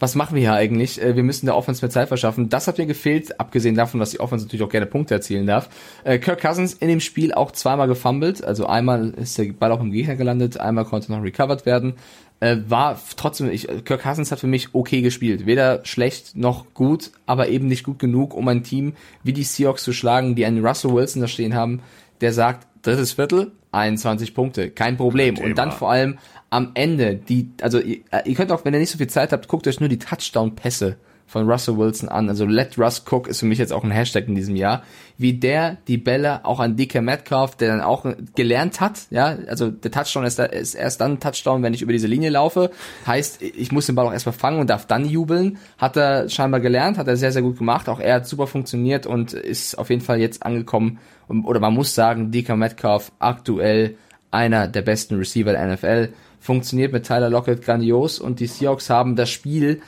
was 0.00 0.14
machen 0.14 0.34
wir 0.34 0.40
hier 0.40 0.54
eigentlich? 0.54 1.00
Äh, 1.02 1.16
Wir 1.16 1.22
müssen 1.22 1.44
der 1.44 1.54
Offense 1.54 1.84
mehr 1.84 1.90
Zeit 1.90 2.08
verschaffen. 2.08 2.48
Das 2.48 2.66
hat 2.66 2.78
mir 2.78 2.86
gefehlt, 2.86 3.38
abgesehen 3.38 3.74
davon, 3.74 4.00
dass 4.00 4.10
die 4.10 4.20
Offense 4.20 4.46
natürlich 4.46 4.64
auch 4.64 4.70
gerne 4.70 4.86
Punkte 4.86 5.12
erzielen 5.12 5.46
darf. 5.46 5.68
Äh, 6.02 6.18
Kirk 6.18 6.40
Cousins 6.40 6.72
in 6.72 6.88
dem 6.88 7.00
Spiel 7.00 7.34
auch 7.34 7.52
zweimal 7.52 7.88
gefummelt. 7.88 8.42
Also 8.42 8.66
einmal 8.66 9.10
ist 9.10 9.36
der 9.36 9.52
Ball 9.52 9.70
auch 9.70 9.80
im 9.80 9.92
Gegner 9.92 10.16
gelandet, 10.16 10.58
einmal 10.58 10.86
konnte 10.86 11.12
noch 11.12 11.22
recovered 11.22 11.66
werden. 11.66 11.96
Äh, 12.42 12.68
War 12.68 13.00
trotzdem, 13.16 13.50
ich, 13.50 13.68
Kirk 13.84 14.02
Cousins 14.02 14.32
hat 14.32 14.40
für 14.40 14.48
mich 14.48 14.74
okay 14.74 15.00
gespielt. 15.00 15.46
Weder 15.46 15.84
schlecht 15.84 16.34
noch 16.34 16.74
gut, 16.74 17.12
aber 17.24 17.48
eben 17.48 17.68
nicht 17.68 17.84
gut 17.84 18.00
genug, 18.00 18.34
um 18.34 18.48
ein 18.48 18.64
Team 18.64 18.94
wie 19.22 19.32
die 19.32 19.44
Seahawks 19.44 19.84
zu 19.84 19.92
schlagen, 19.92 20.34
die 20.34 20.44
einen 20.44 20.66
Russell 20.66 20.92
Wilson 20.92 21.22
da 21.22 21.28
stehen 21.28 21.54
haben, 21.54 21.82
der 22.20 22.32
sagt, 22.32 22.66
drittes 22.82 23.12
Viertel, 23.12 23.52
21 23.70 24.34
Punkte, 24.34 24.70
kein 24.70 24.96
Problem. 24.96 25.38
Und 25.38 25.56
dann 25.56 25.70
vor 25.70 25.92
allem 25.92 26.18
am 26.50 26.72
Ende, 26.74 27.14
die, 27.14 27.50
also 27.60 27.78
ihr, 27.78 28.00
ihr 28.24 28.34
könnt 28.34 28.50
auch, 28.50 28.64
wenn 28.64 28.74
ihr 28.74 28.80
nicht 28.80 28.90
so 28.90 28.98
viel 28.98 29.06
Zeit 29.06 29.30
habt, 29.30 29.46
guckt 29.46 29.68
euch 29.68 29.78
nur 29.78 29.88
die 29.88 30.00
Touchdown-Pässe 30.00 30.96
von 31.32 31.50
Russell 31.50 31.78
Wilson 31.78 32.10
an. 32.10 32.28
Also 32.28 32.44
Let 32.44 32.78
Russ 32.78 33.04
Cook 33.10 33.26
ist 33.26 33.40
für 33.40 33.46
mich 33.46 33.58
jetzt 33.58 33.72
auch 33.72 33.84
ein 33.84 33.90
Hashtag 33.90 34.28
in 34.28 34.34
diesem 34.34 34.54
Jahr. 34.54 34.82
Wie 35.16 35.32
der 35.32 35.78
die 35.88 35.96
Bälle 35.96 36.44
auch 36.44 36.60
an 36.60 36.76
DK 36.76 37.00
Metcalf, 37.00 37.56
der 37.56 37.68
dann 37.68 37.80
auch 37.80 38.04
gelernt 38.34 38.82
hat, 38.82 39.06
ja, 39.08 39.38
also 39.48 39.70
der 39.70 39.90
Touchdown 39.90 40.24
ist, 40.24 40.38
da, 40.38 40.44
ist 40.44 40.74
erst 40.74 41.00
dann 41.00 41.20
Touchdown, 41.20 41.62
wenn 41.62 41.72
ich 41.72 41.80
über 41.80 41.92
diese 41.92 42.06
Linie 42.06 42.28
laufe. 42.28 42.70
Heißt, 43.06 43.40
ich 43.40 43.72
muss 43.72 43.86
den 43.86 43.94
Ball 43.94 44.06
auch 44.06 44.12
erstmal 44.12 44.34
fangen 44.34 44.60
und 44.60 44.68
darf 44.68 44.86
dann 44.86 45.06
jubeln. 45.06 45.56
Hat 45.78 45.96
er 45.96 46.28
scheinbar 46.28 46.60
gelernt, 46.60 46.98
hat 46.98 47.08
er 47.08 47.16
sehr, 47.16 47.32
sehr 47.32 47.42
gut 47.42 47.56
gemacht. 47.56 47.88
Auch 47.88 47.98
er 47.98 48.16
hat 48.16 48.28
super 48.28 48.46
funktioniert 48.46 49.06
und 49.06 49.32
ist 49.32 49.78
auf 49.78 49.88
jeden 49.88 50.02
Fall 50.02 50.20
jetzt 50.20 50.44
angekommen. 50.44 50.98
Oder 51.28 51.60
man 51.60 51.72
muss 51.72 51.94
sagen, 51.94 52.30
DK 52.30 52.56
Metcalf 52.56 53.10
aktuell 53.18 53.96
einer 54.30 54.68
der 54.68 54.82
besten 54.82 55.16
Receiver 55.16 55.52
der 55.52 55.66
NFL. 55.66 56.12
Funktioniert 56.40 56.92
mit 56.92 57.06
Tyler 57.06 57.30
Lockett 57.30 57.62
grandios 57.62 58.18
und 58.18 58.38
die 58.38 58.48
Seahawks 58.48 58.90
haben 58.90 59.16
das 59.16 59.30
Spiel 59.30 59.80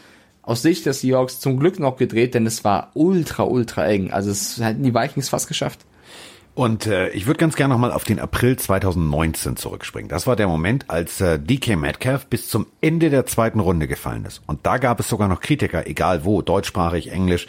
aus 0.45 0.63
Sicht 0.63 0.87
der 0.87 0.93
Seahawks 0.93 1.41
zum 1.41 1.59
Glück 1.59 1.79
noch 1.79 1.97
gedreht, 1.97 2.35
denn 2.35 2.47
es 2.47 2.65
war 2.65 2.91
ultra, 2.95 3.45
ultra 3.45 3.87
eng. 3.87 4.11
Also 4.11 4.31
es 4.31 4.59
hätten 4.61 4.83
die 4.83 4.95
Vikings 4.95 5.29
fast 5.29 5.49
geschafft. 5.49 5.81
Und 6.55 6.87
äh, 6.87 7.09
ich 7.09 7.27
würde 7.27 7.39
ganz 7.39 7.57
gerne 7.57 7.75
nochmal 7.75 7.91
auf 7.91 8.05
den 8.05 8.21
April 8.21 8.57
2019 8.57 9.57
zurückspringen. 9.57 10.09
Das 10.09 10.29
war 10.29 10.37
der 10.37 10.47
Moment, 10.47 10.89
als 10.89 11.21
äh, 11.21 11.39
DK 11.41 11.77
Metcalf 11.77 12.27
bis 12.27 12.49
zum 12.49 12.67
Ende 12.81 13.11
der 13.11 13.27
zweiten 13.27 13.59
Runde 13.59 13.89
gefallen 13.89 14.25
ist. 14.25 14.41
Und 14.47 14.65
da 14.65 14.79
gab 14.79 15.01
es 15.01 15.09
sogar 15.09 15.27
noch 15.27 15.41
Kritiker, 15.41 15.89
egal 15.89 16.25
wo, 16.25 16.43
deutschsprachig, 16.43 17.11
englisch, 17.11 17.49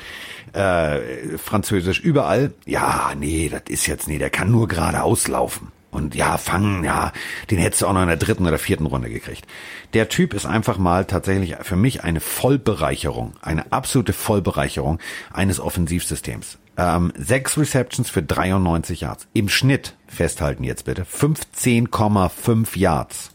äh, 0.54 1.38
französisch, 1.38 2.00
überall. 2.00 2.54
Ja, 2.66 3.14
nee, 3.16 3.48
das 3.50 3.64
ist 3.70 3.86
jetzt, 3.86 4.08
nee, 4.08 4.18
der 4.18 4.32
kann 4.32 4.50
nur 4.50 4.68
geradeaus 4.68 5.28
laufen. 5.28 5.72
Und 5.96 6.14
ja, 6.14 6.38
fangen, 6.38 6.84
ja, 6.84 7.14
den 7.50 7.58
hättest 7.58 7.82
du 7.82 7.88
auch 7.88 7.94
noch 7.94 8.02
in 8.02 8.10
der 8.10 8.18
dritten 8.18 8.46
oder 8.46 8.58
vierten 8.58 8.86
Runde 8.86 9.10
gekriegt. 9.10 9.48
Der 9.94 10.10
Typ 10.10 10.34
ist 10.34 10.46
einfach 10.46 10.78
mal 10.78 11.06
tatsächlich 11.06 11.56
für 11.62 11.78
mich 11.78 12.04
eine 12.04 12.20
Vollbereicherung, 12.20 13.34
eine 13.42 13.72
absolute 13.72 14.12
Vollbereicherung 14.12 15.00
eines 15.32 15.62
Offensivsystems. 15.62 16.58
Ähm, 16.76 17.14
sechs 17.18 17.58
Receptions 17.58 18.10
für 18.10 18.22
93 18.22 19.00
Yards. 19.00 19.28
Im 19.32 19.48
Schnitt, 19.48 19.96
festhalten 20.06 20.66
jetzt 20.66 20.84
bitte, 20.84 21.06
15,5 21.06 22.78
Yards. 22.78 23.32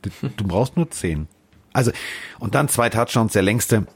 Du, 0.00 0.08
du 0.34 0.44
brauchst 0.44 0.78
nur 0.78 0.90
10. 0.90 1.28
Also, 1.74 1.90
und 2.38 2.54
dann 2.54 2.70
zwei 2.70 2.88
Touchdowns, 2.88 3.34
der 3.34 3.42
längste 3.42 3.86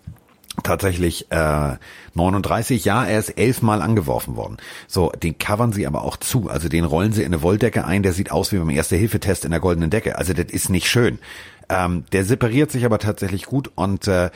tatsächlich 0.62 1.30
äh, 1.30 1.76
39, 2.14 2.84
ja, 2.84 3.04
er 3.04 3.18
ist 3.18 3.30
elfmal 3.30 3.80
angeworfen 3.80 4.36
worden. 4.36 4.58
So, 4.86 5.10
den 5.10 5.38
covern 5.38 5.72
sie 5.72 5.86
aber 5.86 6.02
auch 6.02 6.16
zu. 6.16 6.48
Also 6.50 6.68
den 6.68 6.84
rollen 6.84 7.12
sie 7.12 7.22
in 7.22 7.32
eine 7.32 7.42
Wolldecke 7.42 7.84
ein, 7.84 8.02
der 8.02 8.12
sieht 8.12 8.30
aus 8.30 8.52
wie 8.52 8.58
beim 8.58 8.70
Erste-Hilfe-Test 8.70 9.44
in 9.44 9.50
der 9.50 9.60
goldenen 9.60 9.90
Decke. 9.90 10.18
Also 10.18 10.32
das 10.34 10.46
ist 10.46 10.68
nicht 10.68 10.88
schön. 10.88 11.18
Ähm, 11.68 12.04
der 12.12 12.24
separiert 12.24 12.70
sich 12.70 12.84
aber 12.84 12.98
tatsächlich 12.98 13.46
gut 13.46 13.70
und 13.74 14.06
äh, 14.08 14.30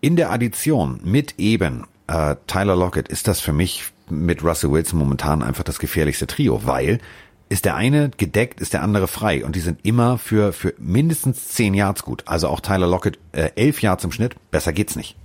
in 0.00 0.16
der 0.16 0.32
Addition 0.32 1.00
mit 1.04 1.38
eben 1.38 1.86
äh, 2.08 2.36
Tyler 2.46 2.74
Lockett 2.76 3.08
ist 3.08 3.28
das 3.28 3.40
für 3.40 3.52
mich 3.52 3.84
mit 4.10 4.42
Russell 4.42 4.72
Wilson 4.72 4.98
momentan 4.98 5.42
einfach 5.42 5.64
das 5.64 5.78
gefährlichste 5.78 6.26
Trio, 6.26 6.66
weil 6.66 6.98
ist 7.48 7.66
der 7.66 7.76
eine 7.76 8.10
gedeckt, 8.10 8.60
ist 8.60 8.72
der 8.72 8.82
andere 8.82 9.06
frei 9.06 9.44
und 9.44 9.54
die 9.54 9.60
sind 9.60 9.80
immer 9.84 10.18
für 10.18 10.52
für 10.52 10.74
mindestens 10.78 11.48
10 11.48 11.74
Yards 11.74 12.02
gut. 12.02 12.24
Also 12.26 12.48
auch 12.48 12.60
Tyler 12.60 12.88
Lockett 12.88 13.18
äh, 13.32 13.50
11 13.54 13.82
Yards 13.82 14.04
im 14.04 14.12
Schnitt, 14.12 14.34
besser 14.50 14.72
geht's 14.72 14.96
nicht. 14.96 15.16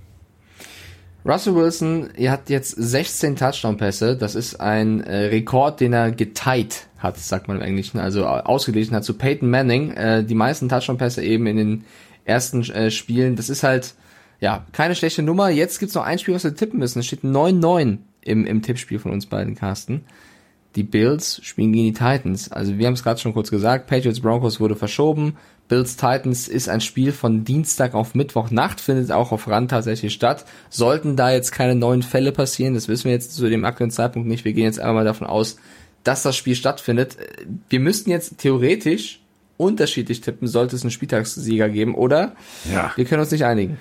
Russell 1.28 1.54
Wilson, 1.54 2.08
er 2.16 2.32
hat 2.32 2.48
jetzt 2.48 2.70
16 2.70 3.36
Touchdown-Pässe. 3.36 4.16
Das 4.16 4.34
ist 4.34 4.58
ein 4.62 5.02
äh, 5.02 5.26
Rekord, 5.26 5.78
den 5.78 5.92
er 5.92 6.10
geteilt 6.10 6.86
hat, 6.96 7.18
sagt 7.18 7.48
man 7.48 7.58
im 7.58 7.62
Englischen, 7.62 7.98
also 7.98 8.24
ausgeglichen 8.24 8.96
hat 8.96 9.04
zu 9.04 9.12
Peyton 9.12 9.50
Manning. 9.50 9.90
Äh, 9.90 10.24
die 10.24 10.34
meisten 10.34 10.70
Touchdown-Pässe 10.70 11.22
eben 11.22 11.46
in 11.46 11.56
den 11.58 11.84
ersten 12.24 12.62
äh, 12.70 12.90
Spielen. 12.90 13.36
Das 13.36 13.50
ist 13.50 13.62
halt, 13.62 13.94
ja, 14.40 14.64
keine 14.72 14.94
schlechte 14.94 15.22
Nummer. 15.22 15.50
Jetzt 15.50 15.80
gibt's 15.80 15.94
noch 15.94 16.04
ein 16.04 16.18
Spiel, 16.18 16.34
was 16.34 16.44
wir 16.44 16.54
tippen 16.54 16.78
müssen. 16.78 17.00
Es 17.00 17.06
steht 17.06 17.24
9-9 17.24 17.98
im, 18.22 18.46
im 18.46 18.62
Tippspiel 18.62 18.98
von 18.98 19.12
uns 19.12 19.26
beiden, 19.26 19.54
Carsten. 19.54 20.06
Die 20.76 20.82
Bills 20.82 21.40
spielen 21.44 21.72
gegen 21.72 21.84
die 21.84 21.92
Titans. 21.92 22.50
Also 22.50 22.78
wir 22.78 22.86
haben 22.86 22.94
es 22.94 23.02
gerade 23.02 23.20
schon 23.20 23.34
kurz 23.34 23.50
gesagt, 23.50 23.86
Patriots 23.86 24.20
Broncos 24.20 24.60
wurde 24.60 24.76
verschoben. 24.76 25.36
Bills 25.68 25.96
Titans 25.96 26.48
ist 26.48 26.68
ein 26.68 26.80
Spiel 26.80 27.12
von 27.12 27.44
Dienstag 27.44 27.94
auf 27.94 28.14
Mittwochnacht, 28.14 28.80
findet 28.80 29.12
auch 29.12 29.32
auf 29.32 29.46
RAN 29.46 29.68
tatsächlich 29.68 30.14
statt. 30.14 30.46
Sollten 30.70 31.14
da 31.14 31.30
jetzt 31.30 31.52
keine 31.52 31.74
neuen 31.74 32.02
Fälle 32.02 32.32
passieren, 32.32 32.74
das 32.74 32.88
wissen 32.88 33.04
wir 33.04 33.12
jetzt 33.12 33.34
zu 33.34 33.48
dem 33.48 33.64
aktuellen 33.64 33.90
Zeitpunkt 33.90 34.28
nicht. 34.28 34.44
Wir 34.44 34.54
gehen 34.54 34.64
jetzt 34.64 34.80
einmal 34.80 35.04
davon 35.04 35.26
aus, 35.26 35.56
dass 36.04 36.22
das 36.22 36.36
Spiel 36.36 36.56
stattfindet. 36.56 37.16
Wir 37.68 37.80
müssten 37.80 38.10
jetzt 38.10 38.38
theoretisch 38.38 39.20
unterschiedlich 39.58 40.22
tippen, 40.22 40.48
sollte 40.48 40.76
es 40.76 40.82
einen 40.82 40.90
Spieltagssieger 40.90 41.68
geben, 41.68 41.94
oder? 41.94 42.34
Ja. 42.72 42.92
Wir 42.96 43.04
können 43.04 43.20
uns 43.20 43.30
nicht 43.30 43.44
einigen. 43.44 43.78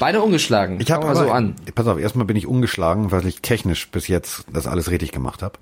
Beide 0.00 0.22
ungeschlagen. 0.22 0.80
Ich 0.80 0.92
habe 0.92 1.06
aber, 1.06 1.16
so 1.16 1.30
an. 1.30 1.56
pass 1.74 1.86
auf, 1.88 1.98
erstmal 1.98 2.24
bin 2.24 2.36
ich 2.36 2.46
ungeschlagen, 2.46 3.10
weil 3.10 3.26
ich 3.26 3.42
technisch 3.42 3.90
bis 3.90 4.06
jetzt 4.06 4.44
das 4.52 4.68
alles 4.68 4.90
richtig 4.90 5.10
gemacht 5.10 5.42
habe. 5.42 5.58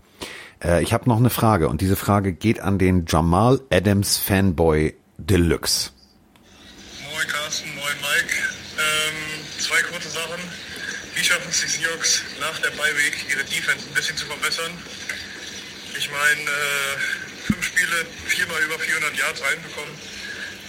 Äh, 0.62 0.83
ich 0.83 0.93
habe 0.93 1.09
noch 1.09 1.19
eine 1.19 1.31
Frage 1.31 1.69
und 1.69 1.81
diese 1.81 1.97
Frage 1.97 2.33
geht 2.33 2.61
an 2.61 2.78
den 2.78 3.07
Jamal 3.07 3.61
Adams 3.70 4.16
Fanboy 4.16 4.95
Deluxe. 5.19 5.91
Moin 7.12 7.28
Carsten, 7.28 7.74
moin 7.74 7.97
Mike. 8.01 8.35
Ähm, 8.78 9.45
zwei 9.59 9.81
kurze 9.83 10.09
Sachen. 10.09 10.41
Wie 11.15 11.24
schaffen 11.24 11.49
es 11.49 11.62
die 11.62 11.69
Seahawks 11.69 12.23
nach 12.41 12.59
der 12.61 12.70
Beiweg 12.70 13.15
ihre 13.31 13.45
Defense 13.45 13.87
ein 13.89 13.95
bisschen 13.95 14.16
zu 14.16 14.27
verbessern? 14.27 14.73
Ich 15.97 16.11
meine, 16.11 16.43
äh, 16.43 16.99
fünf 17.47 17.65
Spiele, 17.65 18.05
viermal 18.27 18.61
über 18.62 18.78
400 18.78 19.16
Yards 19.16 19.41
reinbekommen. 19.43 19.95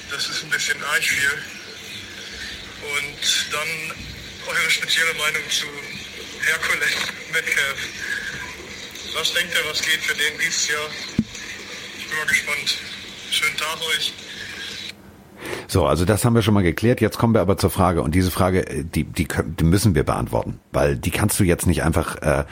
Das 0.09 0.30
ist 0.30 0.43
ein 0.43 0.49
bisschen 0.49 0.81
arg 0.84 1.03
viel. 1.03 1.31
Und 2.95 3.51
dann 3.51 3.97
eure 4.47 4.69
spezielle 4.69 5.14
Meinung 5.15 5.43
zu 5.49 5.68
Hercules 6.45 6.95
Metcalf. 7.34 7.80
Was 9.18 9.34
denkt 9.34 9.52
ihr, 9.53 9.69
was 9.69 9.81
geht 9.81 9.99
für 10.02 10.14
den 10.15 10.39
dieses 10.39 10.68
Jahr? 10.69 10.77
Ich 11.98 12.07
bin 12.07 12.18
mal 12.18 12.27
gespannt. 12.27 12.77
Schönen 13.31 13.57
Tag 13.57 13.77
euch. 13.98 14.14
So, 15.68 15.85
also 15.85 16.06
das 16.06 16.23
haben 16.23 16.35
wir 16.35 16.41
schon 16.41 16.53
mal 16.53 16.61
geklärt. 16.64 17.02
Jetzt 17.02 17.18
kommen 17.18 17.34
wir 17.34 17.41
aber 17.41 17.57
zur 17.57 17.69
Frage 17.69 18.02
und 18.02 18.14
diese 18.15 18.31
Frage, 18.31 18.68
äh, 18.68 18.84
die, 18.84 19.03
die, 19.06 19.26
können- 19.26 19.56
die 19.57 19.64
müssen 19.64 19.95
wir 19.95 20.03
beantworten, 20.03 20.60
weil 20.72 20.95
die 20.98 21.11
kannst 21.11 21.39
du 21.39 21.44
jetzt 21.44 21.65
nicht 21.68 21.84
einfach. 21.84 22.15
Äh, 22.22 22.45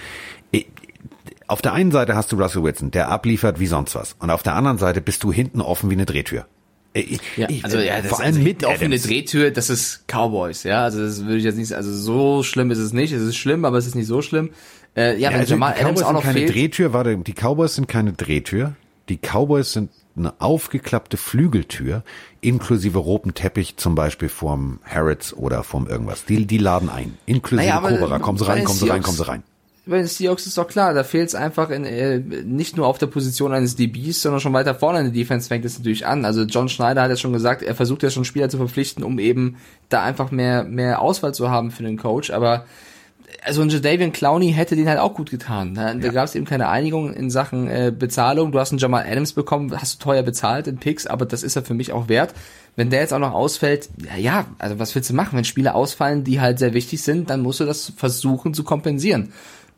auf 1.47 1.61
der 1.61 1.73
einen 1.73 1.91
Seite 1.91 2.15
hast 2.15 2.31
du 2.31 2.37
Russell 2.41 2.63
Wilson, 2.63 2.89
der 2.89 3.09
abliefert 3.09 3.59
wie 3.59 3.67
sonst 3.67 3.93
was, 3.93 4.15
und 4.17 4.31
auf 4.31 4.41
der 4.41 4.55
anderen 4.55 4.79
Seite 4.79 4.99
bist 4.99 5.23
du 5.23 5.31
hinten 5.31 5.61
offen 5.61 5.91
wie 5.91 5.93
eine 5.93 6.07
Drehtür. 6.07 6.47
Äh, 6.95 7.01
ich- 7.01 7.19
Ja, 7.37 7.47
ich- 7.49 7.63
also 7.63 7.77
ja, 7.77 7.97
das 8.01 8.07
vor 8.09 8.19
allem 8.19 8.29
also 8.29 8.39
mit 8.39 8.63
offene 8.65 8.85
Adams. 8.95 9.03
Drehtür, 9.03 9.51
das 9.51 9.69
ist 9.69 10.05
Cowboys, 10.07 10.63
ja. 10.63 10.83
Also 10.83 11.03
das 11.03 11.21
würde 11.23 11.37
ich 11.37 11.43
jetzt 11.43 11.57
nicht, 11.57 11.73
also 11.73 11.93
so 11.95 12.41
schlimm 12.41 12.71
ist 12.71 12.79
es 12.79 12.93
nicht. 12.93 13.11
Es 13.13 13.21
ist 13.21 13.35
schlimm, 13.37 13.63
aber 13.65 13.77
es 13.77 13.85
ist 13.85 13.93
nicht 13.95 14.07
so 14.07 14.23
schlimm. 14.23 14.49
Äh, 14.95 15.13
ja, 15.13 15.29
Ja, 15.29 15.29
wenn 15.31 15.39
also 15.41 15.53
Jamal 15.53 15.73
die 15.73 15.81
Adams 15.81 15.99
Cowboys 15.99 16.03
auch 16.03 16.07
sind 16.07 16.15
noch 16.15 16.23
keine 16.23 16.39
fehlt. 16.39 16.53
Drehtür, 16.53 16.93
warte, 16.93 17.17
die 17.17 17.33
Cowboys 17.33 17.75
sind 17.75 17.87
keine 17.87 18.13
Drehtür. 18.13 18.73
Die 19.09 19.17
Cowboys 19.17 19.73
sind 19.73 19.91
eine 20.17 20.33
aufgeklappte 20.39 21.17
Flügeltür, 21.17 22.03
inklusive 22.41 22.97
rotem 22.97 23.33
Teppich, 23.33 23.77
zum 23.77 23.95
Beispiel 23.95 24.29
vorm 24.29 24.79
Harrods 24.85 25.33
oder 25.33 25.63
vorm 25.63 25.87
irgendwas. 25.87 26.25
Die, 26.25 26.45
die 26.45 26.57
laden 26.57 26.89
ein, 26.89 27.17
inklusive 27.25 27.67
Naja, 27.67 27.81
Cobra. 27.81 28.19
Kommen 28.19 28.37
sie 28.37 28.47
rein, 28.47 28.63
kommen 28.63 28.79
sie 28.79 28.89
rein, 28.89 29.03
kommen 29.03 29.17
sie 29.17 29.27
rein. 29.27 29.43
Bei 29.87 29.97
den 29.97 30.07
Seahawks 30.07 30.47
ist 30.47 30.57
doch 30.57 30.67
klar, 30.67 30.95
da 30.95 31.03
fehlt 31.03 31.27
es 31.27 31.35
einfach 31.35 31.69
in, 31.69 31.85
äh, 31.85 32.17
nicht 32.17 32.75
nur 32.75 32.87
auf 32.87 32.97
der 32.97 33.05
Position 33.05 33.53
eines 33.53 33.75
DBs, 33.75 34.23
sondern 34.23 34.41
schon 34.41 34.53
weiter 34.53 34.73
vorne 34.73 34.99
in 34.99 35.05
der 35.05 35.13
Defense 35.13 35.47
fängt 35.47 35.63
es 35.63 35.77
natürlich 35.77 36.07
an. 36.07 36.25
Also 36.25 36.41
John 36.43 36.69
Schneider 36.69 37.03
hat 37.03 37.11
ja 37.11 37.15
schon 37.17 37.33
gesagt, 37.33 37.61
er 37.61 37.75
versucht 37.75 38.01
ja 38.01 38.09
schon 38.09 38.25
Spieler 38.25 38.49
zu 38.49 38.57
verpflichten, 38.57 39.03
um 39.03 39.19
eben 39.19 39.57
da 39.89 40.01
einfach 40.01 40.31
mehr, 40.31 40.63
mehr 40.63 41.01
Auswahl 41.01 41.35
zu 41.35 41.51
haben 41.51 41.69
für 41.69 41.83
den 41.83 41.97
Coach. 41.97 42.31
Aber 42.31 42.65
also 43.43 43.61
ein 43.61 43.69
Jadavian 43.69 44.11
Clowney 44.11 44.51
hätte 44.51 44.75
den 44.75 44.87
halt 44.87 44.99
auch 44.99 45.13
gut 45.13 45.29
getan. 45.29 45.75
Da, 45.75 45.93
da 45.93 46.09
gab 46.09 46.25
es 46.25 46.35
eben 46.35 46.45
keine 46.45 46.67
Einigung 46.69 47.13
in 47.13 47.29
Sachen 47.29 47.67
äh, 47.67 47.93
Bezahlung. 47.97 48.51
Du 48.51 48.59
hast 48.59 48.71
einen 48.71 48.79
Jamal 48.79 49.05
Adams 49.09 49.33
bekommen, 49.33 49.71
hast 49.79 49.95
du 49.95 50.03
teuer 50.03 50.23
bezahlt 50.23 50.67
in 50.67 50.77
Picks, 50.77 51.07
aber 51.07 51.25
das 51.25 51.43
ist 51.43 51.55
ja 51.55 51.61
für 51.61 51.73
mich 51.73 51.93
auch 51.93 52.07
wert. 52.07 52.33
Wenn 52.75 52.89
der 52.89 53.01
jetzt 53.01 53.13
auch 53.13 53.19
noch 53.19 53.33
ausfällt, 53.33 53.89
ja, 54.03 54.17
ja, 54.17 54.45
also 54.59 54.79
was 54.79 54.95
willst 54.95 55.09
du 55.09 55.13
machen? 55.13 55.37
Wenn 55.37 55.45
Spieler 55.45 55.75
ausfallen, 55.75 56.23
die 56.23 56.41
halt 56.41 56.59
sehr 56.59 56.73
wichtig 56.73 57.03
sind, 57.03 57.29
dann 57.29 57.41
musst 57.41 57.59
du 57.59 57.65
das 57.65 57.93
versuchen 57.95 58.53
zu 58.53 58.63
kompensieren. 58.63 59.31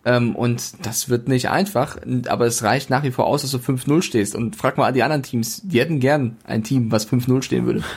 Ähm, 0.05 0.35
und 0.35 0.85
das 0.85 1.09
wird 1.09 1.27
nicht 1.27 1.49
einfach, 1.49 1.97
aber 2.27 2.45
es 2.45 2.63
reicht 2.63 2.89
nach 2.89 3.03
wie 3.03 3.11
vor 3.11 3.27
aus, 3.27 3.41
dass 3.41 3.51
du 3.51 3.57
5-0 3.57 4.01
stehst. 4.01 4.35
Und 4.35 4.55
frag 4.55 4.77
mal 4.77 4.93
die 4.93 5.03
anderen 5.03 5.23
Teams, 5.23 5.61
die 5.63 5.79
hätten 5.79 5.99
gern 5.99 6.37
ein 6.45 6.63
Team, 6.63 6.91
was 6.91 7.07
5-0 7.07 7.41
stehen 7.41 7.65
würde. 7.65 7.83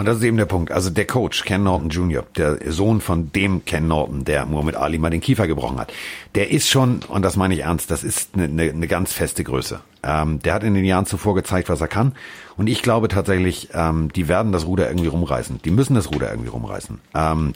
Und 0.00 0.06
das 0.06 0.16
ist 0.16 0.22
eben 0.22 0.38
der 0.38 0.46
Punkt. 0.46 0.72
Also 0.72 0.88
der 0.88 1.06
Coach, 1.06 1.44
Ken 1.44 1.62
Norton 1.62 1.90
Jr., 1.90 2.24
der 2.34 2.72
Sohn 2.72 3.02
von 3.02 3.32
dem 3.32 3.66
Ken 3.66 3.86
Norton, 3.86 4.24
der 4.24 4.46
Muhammad 4.46 4.74
Ali 4.74 4.96
mal 4.96 5.10
den 5.10 5.20
Kiefer 5.20 5.46
gebrochen 5.46 5.78
hat, 5.78 5.92
der 6.34 6.50
ist 6.50 6.70
schon, 6.70 7.00
und 7.06 7.20
das 7.20 7.36
meine 7.36 7.52
ich 7.52 7.60
ernst, 7.60 7.90
das 7.90 8.02
ist 8.02 8.30
eine, 8.32 8.44
eine, 8.44 8.62
eine 8.70 8.88
ganz 8.88 9.12
feste 9.12 9.44
Größe. 9.44 9.80
Ähm, 10.02 10.40
der 10.40 10.54
hat 10.54 10.64
in 10.64 10.72
den 10.72 10.86
Jahren 10.86 11.04
zuvor 11.04 11.34
gezeigt, 11.34 11.68
was 11.68 11.82
er 11.82 11.88
kann. 11.88 12.14
Und 12.56 12.66
ich 12.66 12.80
glaube 12.80 13.08
tatsächlich, 13.08 13.68
ähm, 13.74 14.10
die 14.10 14.26
werden 14.26 14.52
das 14.52 14.64
Ruder 14.64 14.88
irgendwie 14.88 15.08
rumreißen. 15.08 15.60
Die 15.66 15.70
müssen 15.70 15.94
das 15.94 16.10
Ruder 16.10 16.30
irgendwie 16.30 16.48
rumreißen. 16.48 16.98
Ähm, 17.14 17.52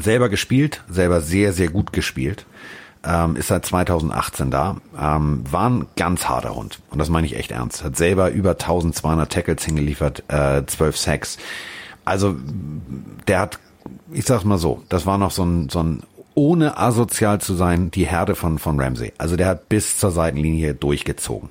selber 0.00 0.30
gespielt, 0.30 0.82
selber 0.88 1.20
sehr, 1.20 1.52
sehr 1.52 1.68
gut 1.68 1.92
gespielt. 1.92 2.46
Ähm, 3.02 3.36
ist 3.36 3.48
seit 3.48 3.64
2018 3.64 4.50
da, 4.50 4.76
ähm, 5.00 5.42
war 5.50 5.70
ein 5.70 5.86
ganz 5.96 6.28
harter 6.28 6.54
Hund. 6.54 6.80
Und 6.90 6.98
das 6.98 7.08
meine 7.08 7.26
ich 7.26 7.34
echt 7.34 7.50
ernst. 7.50 7.82
Hat 7.82 7.96
selber 7.96 8.30
über 8.30 8.50
1200 8.50 9.32
Tackles 9.32 9.64
hingeliefert, 9.64 10.24
äh, 10.28 10.66
12 10.66 10.96
Sacks. 10.98 11.38
Also, 12.04 12.36
der 13.26 13.40
hat, 13.40 13.58
ich 14.12 14.26
sag's 14.26 14.44
mal 14.44 14.58
so, 14.58 14.82
das 14.90 15.06
war 15.06 15.16
noch 15.16 15.30
so 15.30 15.44
ein, 15.44 15.70
so 15.70 15.82
ein, 15.82 16.02
ohne 16.34 16.78
asozial 16.78 17.40
zu 17.40 17.54
sein, 17.54 17.90
die 17.90 18.06
Herde 18.06 18.34
von, 18.34 18.58
von 18.58 18.80
Ramsey. 18.80 19.12
Also 19.18 19.36
der 19.36 19.48
hat 19.48 19.68
bis 19.68 19.98
zur 19.98 20.10
Seitenlinie 20.10 20.74
durchgezogen. 20.74 21.50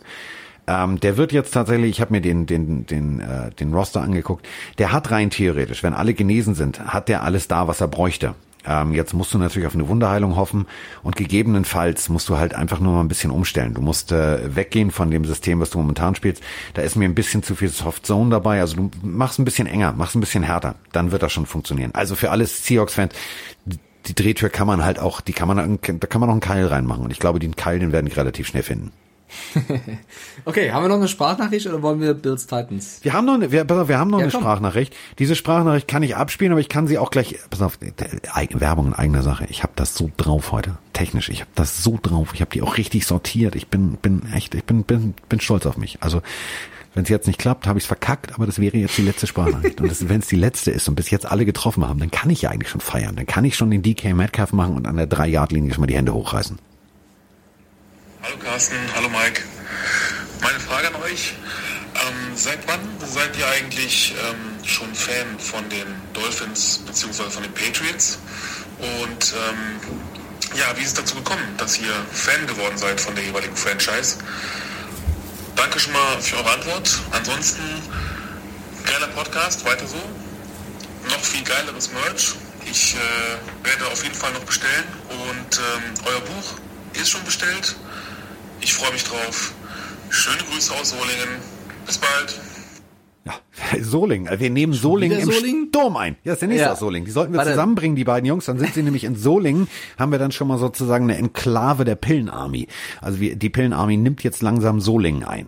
Ähm, 0.68 1.00
der 1.00 1.18
wird 1.18 1.32
jetzt 1.32 1.54
tatsächlich, 1.54 1.90
ich 1.90 2.02
habe 2.02 2.14
mir 2.14 2.22
den, 2.22 2.46
den, 2.46 2.86
den, 2.86 3.20
äh, 3.20 3.50
den 3.52 3.74
Roster 3.74 4.02
angeguckt, 4.02 4.48
der 4.78 4.92
hat 4.92 5.12
rein 5.12 5.32
theoretisch, 5.32 5.84
wenn 5.84 5.94
alle 5.94 6.14
genesen 6.14 6.54
sind, 6.54 6.80
hat 6.80 7.10
der 7.10 7.24
alles 7.24 7.48
da, 7.48 7.68
was 7.68 7.82
er 7.82 7.88
bräuchte. 7.88 8.36
Ähm, 8.66 8.94
jetzt 8.94 9.14
musst 9.14 9.34
du 9.34 9.38
natürlich 9.38 9.68
auf 9.68 9.74
eine 9.74 9.88
Wunderheilung 9.88 10.36
hoffen 10.36 10.66
und 11.02 11.16
gegebenenfalls 11.16 12.10
musst 12.10 12.28
du 12.30 12.38
halt 12.38 12.54
einfach 12.54 12.80
nur 12.80 12.94
mal 12.94 13.02
ein 13.02 13.08
bisschen 13.08 13.32
umstellen. 13.32 13.74
Du 13.74 13.82
musst 13.82 14.12
äh, 14.12 14.56
weggehen 14.56 14.92
von 14.92 15.10
dem 15.12 15.26
System, 15.26 15.60
was 15.60 15.70
du 15.70 15.78
momentan 15.80 16.16
spielst. 16.16 16.44
Da 16.74 16.82
ist 16.82 16.96
mir 16.96 17.06
ein 17.06 17.16
bisschen 17.16 17.42
zu 17.42 17.56
viel 17.56 17.70
Soft 17.70 18.06
Zone 18.06 18.30
dabei. 18.30 18.60
Also 18.60 18.76
du 18.76 18.92
machst 19.02 19.40
ein 19.40 19.46
bisschen 19.46 19.68
enger, 19.68 19.94
machst 19.94 20.16
ein 20.16 20.20
bisschen 20.20 20.44
härter. 20.44 20.76
Dann 20.92 21.12
wird 21.12 21.24
das 21.24 21.32
schon 21.32 21.46
funktionieren. 21.46 21.92
Also 21.94 22.16
für 22.16 22.32
alle 22.32 22.46
Seahawks-Fans, 22.46 23.14
die 24.08 24.16
Drehtür 24.16 24.50
kann 24.50 24.68
man 24.68 24.84
halt 24.84 25.00
auch, 25.00 25.22
die 25.22 25.34
kann 25.34 25.48
man, 25.48 25.80
da 25.82 26.08
kann 26.08 26.20
man 26.20 26.28
noch 26.28 26.34
einen 26.34 26.42
Keil 26.42 26.66
reinmachen. 26.66 27.04
Und 27.04 27.12
ich 27.12 27.20
glaube, 27.20 27.40
den 27.40 27.56
Keil, 27.56 27.80
den 27.80 27.92
werden 27.92 28.08
die 28.08 28.14
relativ 28.14 28.48
schnell 28.48 28.64
finden. 28.64 28.92
Okay, 30.46 30.72
haben 30.72 30.84
wir 30.84 30.90
noch 30.90 30.96
eine 30.96 31.08
Sprachnachricht 31.08 31.68
oder 31.68 31.82
wollen 31.82 32.02
wir 32.02 32.14
Bills 32.14 32.48
Titans? 32.48 33.00
Wir 33.02 33.14
haben 33.14 33.26
noch 33.26 33.36
eine, 33.36 33.52
wir, 33.52 33.64
pass 33.66 33.78
auf, 33.78 33.88
wir 33.88 33.98
haben 34.00 34.10
noch 34.10 34.20
Ja, 34.20 34.24
eine 34.24 34.32
komm. 34.32 34.42
Sprachnachricht. 34.42 34.96
Diese 35.20 35.36
Sprachnachricht 35.36 35.88
kann 35.88 36.04
ich 36.04 36.16
abspielen, 36.16 36.52
aber 36.52 36.62
ich 36.62 36.70
kann 36.70 36.88
sie 36.88 36.98
auch 36.98 37.12
gleich. 37.12 37.38
Pass 37.50 37.62
auf, 37.62 37.78
Werbung 37.82 38.88
in 38.88 38.94
eigener 38.94 39.22
Sache. 39.22 39.46
Ich 39.50 39.64
habe 39.64 39.74
das 39.76 39.96
so 39.96 40.10
drauf 40.18 40.52
heute, 40.52 40.78
technisch. 40.94 41.30
Ich 41.30 41.42
habe 41.42 41.52
das 41.56 41.84
so 41.84 42.00
drauf. 42.02 42.30
Ich 42.34 42.42
habe 42.42 42.52
die 42.52 42.62
auch 42.62 42.78
richtig 42.78 43.06
sortiert. 43.06 43.56
Ich 43.56 43.68
bin, 43.68 43.94
bin 43.94 44.24
echt, 44.34 44.56
ich 44.56 44.64
bin, 44.64 44.84
bin, 44.84 45.14
bin 45.28 45.40
stolz 45.40 45.66
auf 45.66 45.78
mich. 45.78 45.98
Also 46.02 46.22
wenn 46.96 47.04
es 47.04 47.10
jetzt 47.10 47.28
nicht 47.28 47.40
klappt, 47.40 47.68
habe 47.68 47.78
ich 47.78 47.84
es 47.84 47.88
verkackt, 47.88 48.34
aber 48.34 48.46
das 48.48 48.60
wäre 48.60 48.78
jetzt 48.78 48.98
die 48.98 49.04
letzte 49.04 49.28
Sprachnachricht. 49.28 49.80
Und 49.80 50.10
wenn 50.10 50.20
es 50.22 50.28
die 50.28 50.36
letzte 50.36 50.72
ist 50.72 50.88
und 50.90 50.96
bis 50.96 51.12
jetzt 51.12 51.26
alle 51.26 51.46
getroffen 51.46 51.88
haben, 51.88 52.00
dann 52.00 52.10
kann 52.10 52.30
ich 52.30 52.42
ja 52.42 52.50
eigentlich 52.50 52.70
schon 52.70 52.82
feiern. 52.82 53.16
Dann 53.16 53.28
kann 53.28 53.46
ich 53.46 53.56
schon 53.56 53.70
den 53.70 53.84
DK 53.84 54.16
Metcalf 54.16 54.54
machen 54.54 54.76
und 54.76 54.88
an 54.88 54.98
der 54.98 55.08
3-Yard-Linie 55.08 55.74
schon 55.74 55.82
mal 55.82 55.88
die 55.88 55.96
Hände 55.96 56.14
hochreißen. 56.14 56.58
Hallo 58.22 58.36
Carsten, 58.36 58.76
hallo 58.96 59.08
Mike. 59.08 59.42
Meine 60.42 60.60
Frage 60.60 60.88
an 60.90 60.96
euch. 61.04 61.36
Ähm, 61.96 62.36
seit 62.36 62.68
wann 62.68 62.82
seid 63.08 63.38
ihr 63.38 63.48
eigentlich 63.48 64.14
ähm, 64.22 64.66
schon 64.66 64.94
Fan 64.94 65.40
von 65.40 65.68
den 65.70 65.88
Dolphins 66.12 66.82
bzw. 66.86 67.30
von 67.30 67.44
den 67.44 67.54
Patriots? 67.54 68.20
Und 68.78 69.34
ähm, 69.34 69.80
ja, 70.54 70.76
wie 70.76 70.82
ist 70.82 70.90
es 70.90 70.94
dazu 70.96 71.16
gekommen, 71.16 71.56
dass 71.58 71.80
ihr 71.80 71.94
Fan 72.12 72.46
geworden 72.46 72.78
seid 72.78 73.00
von 73.00 73.16
der 73.16 73.24
jeweiligen 73.24 73.56
Franchise? 73.56 74.18
Danke 75.56 75.80
schon 75.80 75.94
mal 75.94 76.22
für 76.22 76.36
eure 76.38 76.52
Antwort. 76.52 77.00
Ansonsten 77.12 77.64
geiler 78.86 79.08
Podcast, 79.08 79.64
weiter 79.64 79.88
so. 79.88 80.02
Noch 81.08 81.24
viel 81.24 81.44
geileres 81.46 81.90
Merch. 81.94 82.36
Ich 82.70 82.96
äh, 82.96 83.66
werde 83.66 83.88
auf 83.88 84.04
jeden 84.04 84.16
Fall 84.16 84.34
noch 84.34 84.44
bestellen. 84.44 84.84
Und 85.10 85.58
ähm, 85.58 85.94
euer 86.06 86.20
Buch 86.20 86.56
ist 86.94 87.12
schon 87.12 87.24
bestellt. 87.24 87.76
Ich 88.62 88.74
freue 88.74 88.92
mich 88.92 89.04
drauf. 89.04 89.54
Schöne 90.10 90.44
Grüße 90.44 90.74
aus 90.74 90.90
Solingen. 90.90 91.40
Bis 91.86 91.98
bald. 91.98 92.40
Ja, 93.26 93.40
Solingen. 93.82 94.28
Also 94.28 94.40
Wir 94.42 94.50
nehmen 94.50 94.74
Solingen 94.74 95.18
wieder 95.18 95.28
im 95.28 95.32
Solingen? 95.34 95.68
Sturm 95.70 95.98
ein. 95.98 96.16
Ja, 96.24 96.34
ist 96.34 96.42
der 96.42 96.48
nächste 96.48 96.66
Ja. 96.68 96.72
aus 96.74 96.80
Solingen. 96.80 97.06
Die 97.06 97.12
sollten 97.12 97.34
wir 97.34 97.38
Warte. 97.40 97.52
zusammenbringen, 97.52 97.96
die 97.96 98.04
beiden 98.04 98.26
Jungs. 98.26 98.46
Dann 98.46 98.58
sind 98.60 98.74
sie 98.74 98.84
nämlich 98.84 99.04
in 99.04 99.16
Solingen. 99.16 99.68
Haben 99.98 100.12
wir 100.12 100.20
dann 100.20 100.32
schon 100.32 100.48
mal 100.48 100.58
sozusagen 100.58 101.06
eine 101.06 101.18
Enklave 101.18 101.86
der 101.86 101.96
Pillenarmy. 101.96 102.68
Also 103.02 103.20
wir, 103.20 103.36
die 103.36 103.50
Pillenarmy 103.50 103.98
nimmt 103.98 104.24
jetzt 104.24 104.42
langsam 104.42 104.82
Solingen 104.82 105.24
ein. 105.24 105.48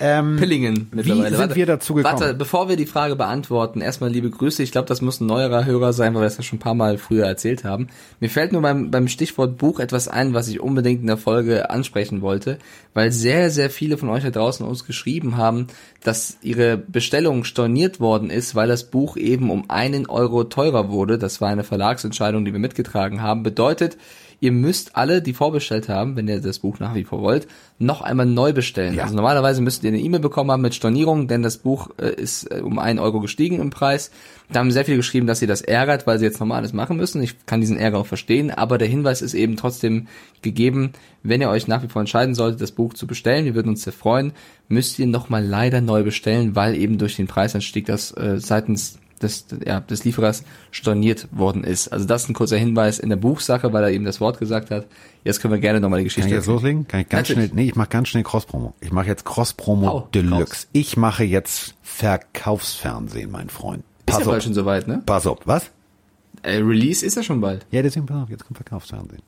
Ähm, 0.00 0.36
Pillingen 0.36 0.88
mittlerweile. 0.92 1.36
sind 1.36 1.54
wir 1.54 1.66
dazu 1.66 1.94
gekommen? 1.94 2.20
Warte, 2.20 2.34
bevor 2.34 2.68
wir 2.68 2.76
die 2.76 2.86
Frage 2.86 3.16
beantworten, 3.16 3.80
erstmal 3.80 4.10
liebe 4.10 4.30
Grüße. 4.30 4.62
Ich 4.62 4.72
glaube, 4.72 4.88
das 4.88 5.02
muss 5.02 5.20
ein 5.20 5.26
neuerer 5.26 5.64
Hörer 5.64 5.92
sein, 5.92 6.14
weil 6.14 6.22
wir 6.22 6.26
das 6.26 6.36
ja 6.36 6.42
schon 6.42 6.56
ein 6.56 6.60
paar 6.60 6.74
Mal 6.74 6.98
früher 6.98 7.26
erzählt 7.26 7.64
haben. 7.64 7.88
Mir 8.20 8.30
fällt 8.30 8.52
nur 8.52 8.62
beim, 8.62 8.90
beim 8.90 9.08
Stichwort 9.08 9.58
Buch 9.58 9.80
etwas 9.80 10.08
ein, 10.08 10.34
was 10.34 10.48
ich 10.48 10.60
unbedingt 10.60 11.00
in 11.00 11.06
der 11.06 11.16
Folge 11.16 11.70
ansprechen 11.70 12.22
wollte, 12.22 12.58
weil 12.94 13.12
sehr, 13.12 13.50
sehr 13.50 13.70
viele 13.70 13.98
von 13.98 14.08
euch 14.08 14.22
da 14.24 14.30
draußen 14.30 14.66
uns 14.66 14.84
geschrieben 14.86 15.36
haben, 15.36 15.66
dass 16.02 16.38
ihre 16.42 16.76
Bestellung 16.76 17.44
storniert 17.48 17.98
worden 17.98 18.30
ist, 18.30 18.54
weil 18.54 18.68
das 18.68 18.84
Buch 18.84 19.16
eben 19.16 19.50
um 19.50 19.68
einen 19.68 20.08
Euro 20.08 20.44
teurer 20.44 20.90
wurde. 20.90 21.18
Das 21.18 21.40
war 21.40 21.48
eine 21.48 21.64
Verlagsentscheidung, 21.64 22.44
die 22.44 22.52
wir 22.52 22.60
mitgetragen 22.60 23.22
haben. 23.22 23.42
Bedeutet, 23.42 23.96
ihr 24.40 24.52
müsst 24.52 24.96
alle, 24.96 25.20
die 25.20 25.34
vorbestellt 25.34 25.88
haben, 25.88 26.16
wenn 26.16 26.28
ihr 26.28 26.40
das 26.40 26.60
Buch 26.60 26.78
nach 26.78 26.94
wie 26.94 27.04
vor 27.04 27.20
wollt, 27.20 27.48
noch 27.78 28.02
einmal 28.02 28.26
neu 28.26 28.52
bestellen. 28.52 28.94
Ja. 28.94 29.04
Also 29.04 29.16
normalerweise 29.16 29.60
müsstet 29.62 29.84
ihr 29.84 29.90
eine 29.90 30.00
E-Mail 30.00 30.20
bekommen 30.20 30.50
haben 30.50 30.62
mit 30.62 30.74
Stornierung, 30.74 31.26
denn 31.28 31.42
das 31.42 31.58
Buch 31.58 31.90
äh, 31.98 32.14
ist 32.14 32.44
äh, 32.44 32.60
um 32.60 32.78
einen 32.78 32.98
Euro 32.98 33.20
gestiegen 33.20 33.60
im 33.60 33.70
Preis. 33.70 34.10
Da 34.50 34.60
haben 34.60 34.70
sehr 34.70 34.84
viele 34.84 34.96
geschrieben, 34.96 35.26
dass 35.26 35.40
sie 35.40 35.46
das 35.46 35.60
ärgert, 35.60 36.06
weil 36.06 36.18
sie 36.18 36.24
jetzt 36.24 36.40
nochmal 36.40 36.58
alles 36.58 36.72
machen 36.72 36.96
müssen. 36.96 37.22
Ich 37.22 37.46
kann 37.46 37.60
diesen 37.60 37.76
Ärger 37.76 37.98
auch 37.98 38.06
verstehen, 38.06 38.50
aber 38.50 38.78
der 38.78 38.88
Hinweis 38.88 39.22
ist 39.22 39.34
eben 39.34 39.56
trotzdem 39.56 40.06
gegeben, 40.42 40.92
wenn 41.22 41.40
ihr 41.40 41.50
euch 41.50 41.66
nach 41.66 41.82
wie 41.82 41.88
vor 41.88 42.00
entscheiden 42.00 42.34
solltet, 42.34 42.60
das 42.60 42.72
Buch 42.72 42.94
zu 42.94 43.06
bestellen, 43.06 43.44
wir 43.44 43.54
würden 43.54 43.68
uns 43.68 43.82
sehr 43.82 43.92
freuen, 43.92 44.32
müsst 44.68 44.98
ihr 44.98 45.06
nochmal 45.06 45.44
leider 45.44 45.80
neu 45.80 46.04
bestellen, 46.04 46.54
weil 46.54 46.76
eben 46.76 46.98
durch 46.98 47.16
den 47.16 47.26
Preisanstieg 47.26 47.86
das 47.86 48.12
äh, 48.12 48.38
seitens 48.38 48.98
des, 49.18 49.46
ja, 49.64 49.80
des 49.80 50.04
Lieferers 50.04 50.44
storniert 50.70 51.28
worden 51.30 51.64
ist. 51.64 51.88
Also 51.88 52.06
das 52.06 52.24
ist 52.24 52.28
ein 52.30 52.34
kurzer 52.34 52.56
Hinweis 52.56 52.98
in 52.98 53.08
der 53.08 53.16
Buchsache, 53.16 53.72
weil 53.72 53.84
er 53.84 53.90
eben 53.90 54.04
das 54.04 54.20
Wort 54.20 54.38
gesagt 54.38 54.70
hat. 54.70 54.86
Jetzt 55.24 55.40
können 55.40 55.52
wir 55.52 55.60
gerne 55.60 55.80
nochmal 55.80 55.98
die 55.98 56.04
Kann 56.04 56.08
Geschichte 56.08 56.28
ich 56.28 56.34
jetzt 56.34 56.46
loslegen? 56.46 56.86
Kann 56.88 57.00
ich 57.00 57.08
ganz 57.08 57.28
Natürlich. 57.28 57.50
schnell, 57.50 57.64
nee, 57.64 57.68
ich 57.70 57.76
mache 57.76 57.88
ganz 57.88 58.08
schnell 58.08 58.22
Cross-Promo. 58.22 58.74
Ich 58.80 58.92
mache 58.92 59.06
jetzt 59.06 59.24
Cross-Promo 59.24 59.86
Hau, 59.86 60.08
Deluxe. 60.14 60.52
raus. 60.52 60.68
Ich 60.72 60.96
mache 60.96 61.24
jetzt 61.24 61.74
Verkaufsfernsehen, 61.82 63.30
mein 63.30 63.48
Freund. 63.48 63.84
Ist 64.06 64.14
Pass 64.14 64.20
ja 64.20 64.26
bald 64.26 64.42
schon 64.42 64.54
soweit, 64.54 64.88
ne? 64.88 65.02
Pass 65.04 65.26
auf. 65.26 65.38
Was? 65.44 65.70
Äh, 66.42 66.56
Release 66.58 67.04
ist 67.04 67.16
ja 67.16 67.22
schon 67.22 67.40
bald. 67.40 67.66
Ja, 67.70 67.82
deswegen 67.82 68.06
pass 68.06 68.22
auf, 68.22 68.30
jetzt 68.30 68.44
kommt 68.44 68.58
Verkaufsfernsehen. 68.58 69.22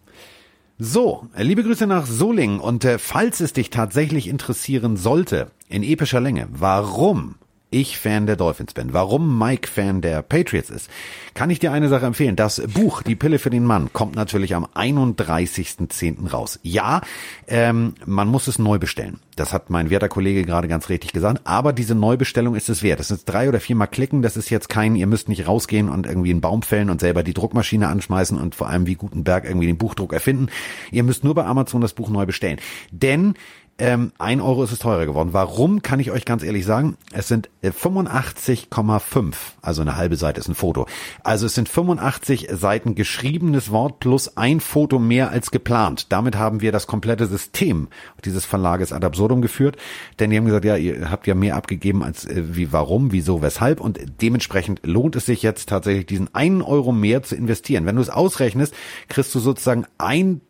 So, 0.78 1.26
liebe 1.36 1.62
Grüße 1.62 1.86
nach 1.86 2.06
Solingen 2.06 2.58
und 2.58 2.86
äh, 2.86 2.98
falls 2.98 3.40
es 3.40 3.52
dich 3.52 3.68
tatsächlich 3.68 4.28
interessieren 4.28 4.96
sollte, 4.96 5.50
in 5.68 5.82
epischer 5.82 6.20
Länge, 6.20 6.48
warum 6.52 7.34
ich 7.70 7.98
Fan 7.98 8.26
der 8.26 8.36
Dolphins 8.36 8.74
bin, 8.74 8.92
warum 8.92 9.38
Mike 9.38 9.68
Fan 9.68 10.00
der 10.00 10.22
Patriots 10.22 10.70
ist, 10.70 10.90
kann 11.34 11.50
ich 11.50 11.58
dir 11.58 11.72
eine 11.72 11.88
Sache 11.88 12.06
empfehlen. 12.06 12.36
Das 12.36 12.60
Buch 12.74 13.02
Die 13.02 13.16
Pille 13.16 13.38
für 13.38 13.50
den 13.50 13.64
Mann 13.64 13.92
kommt 13.92 14.16
natürlich 14.16 14.54
am 14.54 14.66
31.10. 14.66 16.30
raus. 16.30 16.58
Ja, 16.62 17.00
ähm, 17.46 17.94
man 18.04 18.28
muss 18.28 18.48
es 18.48 18.58
neu 18.58 18.78
bestellen. 18.78 19.20
Das 19.36 19.54
hat 19.54 19.70
mein 19.70 19.88
werter 19.88 20.08
Kollege 20.08 20.44
gerade 20.44 20.68
ganz 20.68 20.90
richtig 20.90 21.12
gesagt. 21.12 21.40
Aber 21.44 21.72
diese 21.72 21.94
Neubestellung 21.94 22.54
ist 22.54 22.68
es 22.68 22.82
wert. 22.82 23.00
Das 23.00 23.10
ist 23.10 23.24
drei 23.24 23.48
oder 23.48 23.58
viermal 23.58 23.88
klicken. 23.88 24.20
Das 24.20 24.36
ist 24.36 24.50
jetzt 24.50 24.68
kein, 24.68 24.96
ihr 24.96 25.06
müsst 25.06 25.30
nicht 25.30 25.48
rausgehen 25.48 25.88
und 25.88 26.06
irgendwie 26.06 26.30
einen 26.30 26.42
Baum 26.42 26.62
fällen 26.62 26.90
und 26.90 27.00
selber 27.00 27.22
die 27.22 27.32
Druckmaschine 27.32 27.88
anschmeißen 27.88 28.38
und 28.38 28.54
vor 28.54 28.68
allem 28.68 28.86
wie 28.86 28.96
Gutenberg 28.96 29.44
irgendwie 29.44 29.66
den 29.66 29.78
Buchdruck 29.78 30.12
erfinden. 30.12 30.48
Ihr 30.90 31.04
müsst 31.04 31.24
nur 31.24 31.34
bei 31.34 31.46
Amazon 31.46 31.80
das 31.80 31.94
Buch 31.94 32.10
neu 32.10 32.26
bestellen. 32.26 32.58
Denn 32.90 33.34
ähm, 33.80 34.12
ein 34.18 34.40
Euro 34.42 34.62
ist 34.62 34.72
es 34.72 34.78
teurer 34.78 35.06
geworden. 35.06 35.30
Warum, 35.32 35.80
kann 35.80 36.00
ich 36.00 36.10
euch 36.10 36.26
ganz 36.26 36.42
ehrlich 36.42 36.66
sagen. 36.66 36.96
Es 37.12 37.28
sind 37.28 37.48
85,5, 37.64 39.30
äh, 39.30 39.34
also 39.62 39.80
eine 39.80 39.96
halbe 39.96 40.16
Seite 40.16 40.38
ist 40.38 40.48
ein 40.48 40.54
Foto. 40.54 40.86
Also 41.24 41.46
es 41.46 41.54
sind 41.54 41.68
85 41.68 42.48
Seiten 42.52 42.94
geschriebenes 42.94 43.70
Wort 43.70 43.98
plus 43.98 44.36
ein 44.36 44.60
Foto 44.60 44.98
mehr 44.98 45.30
als 45.30 45.50
geplant. 45.50 46.12
Damit 46.12 46.36
haben 46.36 46.60
wir 46.60 46.72
das 46.72 46.86
komplette 46.86 47.26
System 47.26 47.88
dieses 48.24 48.44
Verlages 48.44 48.92
ad 48.92 49.04
absurdum 49.06 49.40
geführt. 49.40 49.76
Denn 50.18 50.30
die 50.30 50.36
haben 50.36 50.44
gesagt, 50.44 50.66
ja, 50.66 50.76
ihr 50.76 51.10
habt 51.10 51.26
ja 51.26 51.34
mehr 51.34 51.56
abgegeben 51.56 52.02
als 52.02 52.26
äh, 52.26 52.54
wie 52.54 52.72
warum, 52.72 53.12
wieso, 53.12 53.40
weshalb. 53.40 53.80
Und 53.80 53.98
dementsprechend 54.20 54.82
lohnt 54.84 55.16
es 55.16 55.24
sich 55.24 55.42
jetzt 55.42 55.70
tatsächlich 55.70 56.04
diesen 56.04 56.34
einen 56.34 56.60
Euro 56.60 56.92
mehr 56.92 57.22
zu 57.22 57.34
investieren. 57.34 57.86
Wenn 57.86 57.96
du 57.96 58.02
es 58.02 58.10
ausrechnest, 58.10 58.74
kriegst 59.08 59.34
du 59.34 59.38
sozusagen 59.38 59.86
ein, 59.96 60.42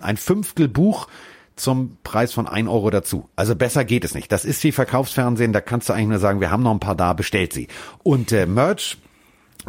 ein 0.00 0.16
Fünftel 0.16 0.66
Buch 0.66 1.06
zum 1.56 1.98
Preis 2.02 2.32
von 2.32 2.46
ein 2.46 2.68
Euro 2.68 2.90
dazu. 2.90 3.28
Also 3.36 3.54
besser 3.54 3.84
geht 3.84 4.04
es 4.04 4.14
nicht. 4.14 4.32
Das 4.32 4.44
ist 4.44 4.62
wie 4.64 4.72
Verkaufsfernsehen, 4.72 5.52
da 5.52 5.60
kannst 5.60 5.88
du 5.88 5.92
eigentlich 5.92 6.08
nur 6.08 6.18
sagen, 6.18 6.40
wir 6.40 6.50
haben 6.50 6.62
noch 6.62 6.72
ein 6.72 6.80
paar 6.80 6.96
da, 6.96 7.12
bestellt 7.12 7.52
sie. 7.52 7.68
Und 8.02 8.32
äh, 8.32 8.46
Merch, 8.46 8.98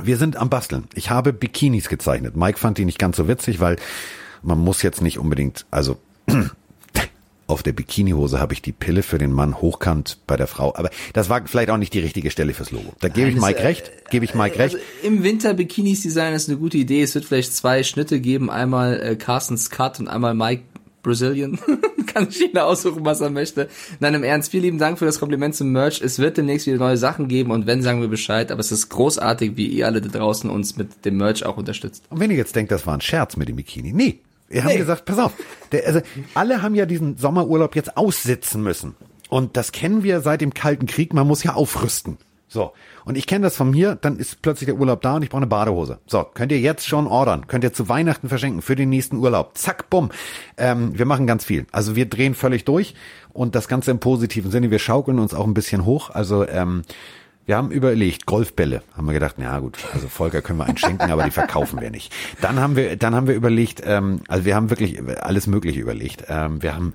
wir 0.01 0.17
sind 0.17 0.35
am 0.35 0.49
Basteln. 0.49 0.85
Ich 0.93 1.09
habe 1.09 1.31
Bikinis 1.33 1.89
gezeichnet. 1.89 2.35
Mike 2.35 2.59
fand 2.59 2.77
die 2.77 2.85
nicht 2.85 2.99
ganz 2.99 3.17
so 3.17 3.27
witzig, 3.27 3.59
weil 3.59 3.77
man 4.41 4.59
muss 4.59 4.81
jetzt 4.81 5.01
nicht 5.01 5.19
unbedingt, 5.19 5.65
also 5.71 5.97
auf 7.47 7.61
der 7.61 7.73
Bikinihose 7.73 8.39
habe 8.39 8.53
ich 8.53 8.61
die 8.61 8.71
Pille 8.71 9.03
für 9.03 9.19
den 9.19 9.31
Mann 9.31 9.61
hochkant 9.61 10.17
bei 10.25 10.35
der 10.35 10.47
Frau. 10.47 10.75
Aber 10.75 10.89
das 11.13 11.29
war 11.29 11.45
vielleicht 11.45 11.69
auch 11.69 11.77
nicht 11.77 11.93
die 11.93 11.99
richtige 11.99 12.31
Stelle 12.31 12.53
fürs 12.53 12.71
Logo. 12.71 12.93
Da 12.99 13.07
gebe 13.07 13.29
ich 13.29 13.35
Mike 13.35 13.63
recht. 13.63 13.91
Gebe 14.09 14.25
ich 14.25 14.33
Mike 14.33 14.57
recht. 14.57 14.75
Also 14.75 14.85
Im 15.03 15.23
Winter 15.23 15.53
Bikinis 15.53 16.01
design 16.01 16.33
ist 16.33 16.49
eine 16.49 16.57
gute 16.57 16.77
Idee. 16.77 17.03
Es 17.03 17.13
wird 17.13 17.25
vielleicht 17.25 17.55
zwei 17.55 17.83
Schnitte 17.83 18.19
geben. 18.19 18.49
Einmal 18.49 18.99
äh, 18.99 19.15
Carstens 19.15 19.69
Cut 19.69 19.99
und 19.99 20.07
einmal 20.07 20.33
Mike 20.33 20.63
Brazilian. 21.05 21.59
Kann 22.07 22.29
sich 22.29 22.41
jeder 22.41 22.65
aussuchen, 22.65 23.05
was 23.05 23.21
er 23.21 23.29
möchte. 23.29 23.69
Nein, 23.99 24.13
im 24.15 24.23
Ernst, 24.23 24.51
vielen 24.51 24.63
lieben 24.63 24.77
Dank 24.77 24.99
für 24.99 25.05
das 25.05 25.19
Kompliment 25.19 25.55
zum 25.55 25.71
Merch. 25.71 26.01
Es 26.01 26.19
wird 26.19 26.37
demnächst 26.37 26.67
wieder 26.67 26.77
neue 26.77 26.97
Sachen 26.97 27.27
geben 27.27 27.51
und 27.51 27.67
wenn, 27.67 27.81
sagen 27.81 28.01
wir 28.01 28.07
Bescheid. 28.07 28.51
Aber 28.51 28.59
es 28.59 28.71
ist 28.71 28.89
großartig, 28.89 29.55
wie 29.55 29.67
ihr 29.67 29.85
alle 29.85 30.01
da 30.01 30.09
draußen 30.09 30.49
uns 30.49 30.77
mit 30.77 31.05
dem 31.05 31.17
Merch 31.17 31.45
auch 31.45 31.57
unterstützt. 31.57 32.03
Und 32.09 32.19
wenn 32.19 32.31
ihr 32.31 32.37
jetzt 32.37 32.55
denkt, 32.55 32.71
das 32.71 32.85
war 32.87 32.95
ein 32.95 33.01
Scherz 33.01 33.37
mit 33.37 33.47
dem 33.47 33.55
Bikini. 33.55 33.93
Nee. 33.93 34.19
Wir 34.49 34.63
haben 34.63 34.71
nee. 34.71 34.77
gesagt, 34.77 35.05
pass 35.05 35.19
auf. 35.19 35.33
Der, 35.71 35.87
also, 35.87 36.01
alle 36.33 36.61
haben 36.61 36.75
ja 36.75 36.85
diesen 36.85 37.17
Sommerurlaub 37.17 37.75
jetzt 37.75 37.97
aussitzen 37.97 38.61
müssen. 38.61 38.95
Und 39.29 39.57
das 39.57 39.71
kennen 39.71 40.03
wir 40.03 40.21
seit 40.21 40.41
dem 40.41 40.53
Kalten 40.53 40.85
Krieg. 40.85 41.13
Man 41.13 41.27
muss 41.27 41.43
ja 41.43 41.53
aufrüsten. 41.53 42.17
So. 42.55 42.71
Und 43.03 43.17
ich 43.17 43.27
kenne 43.27 43.43
das 43.43 43.57
von 43.57 43.69
mir, 43.69 43.95
dann 43.95 44.17
ist 44.17 44.41
plötzlich 44.41 44.67
der 44.67 44.77
Urlaub 44.77 45.01
da 45.01 45.17
und 45.17 45.23
ich 45.23 45.29
brauche 45.29 45.39
eine 45.39 45.47
Badehose. 45.47 45.99
So, 46.07 46.23
könnt 46.23 46.53
ihr 46.53 46.59
jetzt 46.59 46.87
schon 46.87 47.05
ordern, 47.05 47.47
könnt 47.47 47.65
ihr 47.65 47.73
zu 47.73 47.89
Weihnachten 47.89 48.29
verschenken 48.29 48.61
für 48.61 48.77
den 48.77 48.89
nächsten 48.89 49.17
Urlaub. 49.17 49.57
Zack, 49.57 49.89
bumm. 49.89 50.09
Ähm, 50.55 50.97
wir 50.97 51.05
machen 51.05 51.27
ganz 51.27 51.43
viel. 51.43 51.67
Also 51.73 51.97
wir 51.97 52.05
drehen 52.05 52.33
völlig 52.33 52.63
durch 52.63 52.95
und 53.33 53.55
das 53.55 53.67
Ganze 53.67 53.91
im 53.91 53.99
positiven 53.99 54.51
Sinne. 54.51 54.71
Wir 54.71 54.79
schaukeln 54.79 55.19
uns 55.19 55.33
auch 55.33 55.45
ein 55.45 55.53
bisschen 55.53 55.83
hoch. 55.83 56.11
Also 56.11 56.47
ähm, 56.47 56.83
wir 57.45 57.57
haben 57.57 57.71
überlegt, 57.71 58.25
Golfbälle. 58.25 58.83
Haben 58.95 59.07
wir 59.07 59.13
gedacht, 59.13 59.35
na 59.37 59.59
gut, 59.59 59.77
also 59.93 60.07
Volker 60.07 60.41
können 60.41 60.57
wir 60.57 60.65
einen 60.65 60.77
schenken, 60.77 61.11
aber 61.11 61.23
die 61.23 61.31
verkaufen 61.31 61.81
wir 61.81 61.91
nicht. 61.91 62.13
Dann 62.39 62.61
haben 62.61 62.77
wir, 62.77 62.95
dann 62.95 63.13
haben 63.13 63.27
wir 63.27 63.35
überlegt, 63.35 63.83
ähm, 63.85 64.21
also 64.29 64.45
wir 64.45 64.55
haben 64.55 64.69
wirklich 64.69 64.97
alles 65.21 65.45
Mögliche 65.45 65.81
überlegt. 65.81 66.23
Ähm, 66.29 66.63
wir 66.63 66.73
haben 66.73 66.93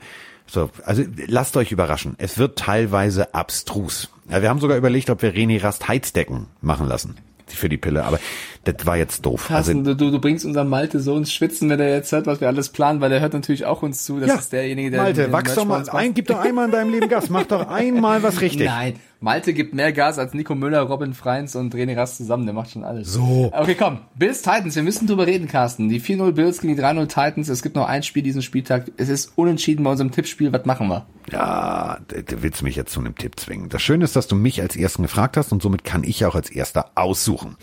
so, 0.51 0.70
also 0.85 1.05
lasst 1.27 1.56
euch 1.56 1.70
überraschen. 1.70 2.16
Es 2.18 2.39
wird 2.39 2.59
teilweise 2.59 3.35
abstrus. 3.35 4.10
Ja, 4.28 4.43
wir 4.43 4.48
haben 4.48 4.60
sogar 4.60 4.77
überlegt, 4.77 5.10
ob 5.10 5.22
wir 5.22 5.32
René 5.32 5.62
Rast 5.62 5.86
Heizdecken 5.89 6.47
machen 6.60 6.89
lassen 6.89 7.16
für 7.47 7.68
die 7.68 7.77
Pille, 7.77 8.05
aber 8.05 8.20
das 8.64 8.86
war 8.86 8.97
jetzt 8.97 9.27
doof. 9.27 9.48
Carsten, 9.48 9.78
also, 9.78 9.94
du, 9.94 10.10
du 10.10 10.20
bringst 10.20 10.44
unseren 10.44 10.68
Malte 10.68 11.01
so 11.01 11.16
ins 11.16 11.32
Schwitzen, 11.32 11.68
wenn 11.68 11.81
er 11.81 11.90
jetzt 11.90 12.12
hört, 12.12 12.27
was 12.27 12.40
wir 12.40 12.48
alles 12.48 12.68
planen, 12.68 13.01
weil 13.01 13.10
er 13.12 13.20
hört 13.20 13.32
natürlich 13.32 13.64
auch 13.64 13.82
uns 13.82 14.05
zu. 14.05 14.20
Das 14.20 14.28
ja, 14.28 14.35
ist 14.36 14.52
derjenige, 14.52 14.90
der. 14.90 15.02
Malte, 15.02 15.32
wachs 15.32 15.55
doch 15.55 15.64
mal 15.64 15.89
ein, 15.90 16.14
gib 16.14 16.27
doch 16.27 16.39
einmal 16.39 16.66
in 16.66 16.72
deinem 16.72 16.90
Leben 16.90 17.09
Gas, 17.09 17.31
mach 17.31 17.44
doch 17.44 17.68
einmal 17.68 18.22
was 18.22 18.40
richtig. 18.40 18.66
Nein, 18.66 18.94
Malte 19.22 19.52
gibt 19.52 19.74
mehr 19.74 19.92
Gas 19.92 20.18
als 20.18 20.32
Nico 20.32 20.55
Müller, 20.55 20.80
Robin 20.80 21.12
Freins 21.12 21.55
und 21.55 21.74
René 21.74 21.94
Rast 21.94 22.16
zusammen. 22.16 22.47
Der 22.47 22.55
macht 22.55 22.70
schon 22.70 22.84
alles. 22.84 23.12
So. 23.12 23.51
Okay, 23.52 23.74
komm. 23.74 24.01
Bills 24.14 24.40
Titans. 24.40 24.74
Wir 24.76 24.82
müssen 24.82 25.06
drüber 25.06 25.26
reden, 25.26 25.47
Carsten. 25.47 25.90
Die 25.90 26.01
4-0 26.01 26.32
Bills 26.32 26.62
gegen 26.62 26.74
die 26.74 26.82
3-0 26.82 27.06
Titans. 27.06 27.51
Es 27.51 27.62
gibt 27.62 27.76
noch 27.76 27.86
ein 27.86 28.02
Spiel 28.02 28.22
diesen 28.22 28.40
Spieltag. 28.40 28.90
Es 28.97 29.10
ist 29.10 29.32
unentschieden 29.36 29.84
bei 29.84 29.90
unserem 29.90 30.10
Tippspiel. 30.10 30.55
Was 30.55 30.64
machen 30.64 30.88
wir? 30.88 31.05
Ja, 31.30 31.98
du 32.09 32.42
willst 32.42 32.62
mich 32.62 32.76
jetzt 32.76 32.92
zu 32.92 33.01
einem 33.01 33.14
Tipp 33.14 33.38
zwingen. 33.38 33.68
Das 33.68 33.82
Schöne 33.82 34.05
ist, 34.05 34.16
dass 34.16 34.26
du 34.26 34.36
mich 34.36 34.62
als 34.62 34.74
Ersten 34.74 35.02
gefragt 35.02 35.36
hast 35.36 35.52
und 35.52 35.60
somit 35.60 35.84
kann 35.84 36.02
ich 36.02 36.24
auch 36.24 36.34
als 36.34 36.48
Erster 36.48 36.92
aussuchen. 36.94 37.56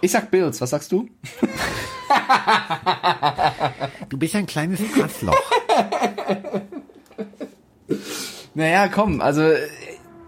Ich 0.00 0.12
sag 0.12 0.30
Bills. 0.30 0.62
Was 0.62 0.70
sagst 0.70 0.90
du? 0.92 1.10
du 4.08 4.16
bist 4.16 4.34
ein 4.34 4.46
kleines 4.46 4.80
Passloch. 4.98 5.52
naja, 8.54 8.88
komm. 8.88 9.20
Also 9.20 9.42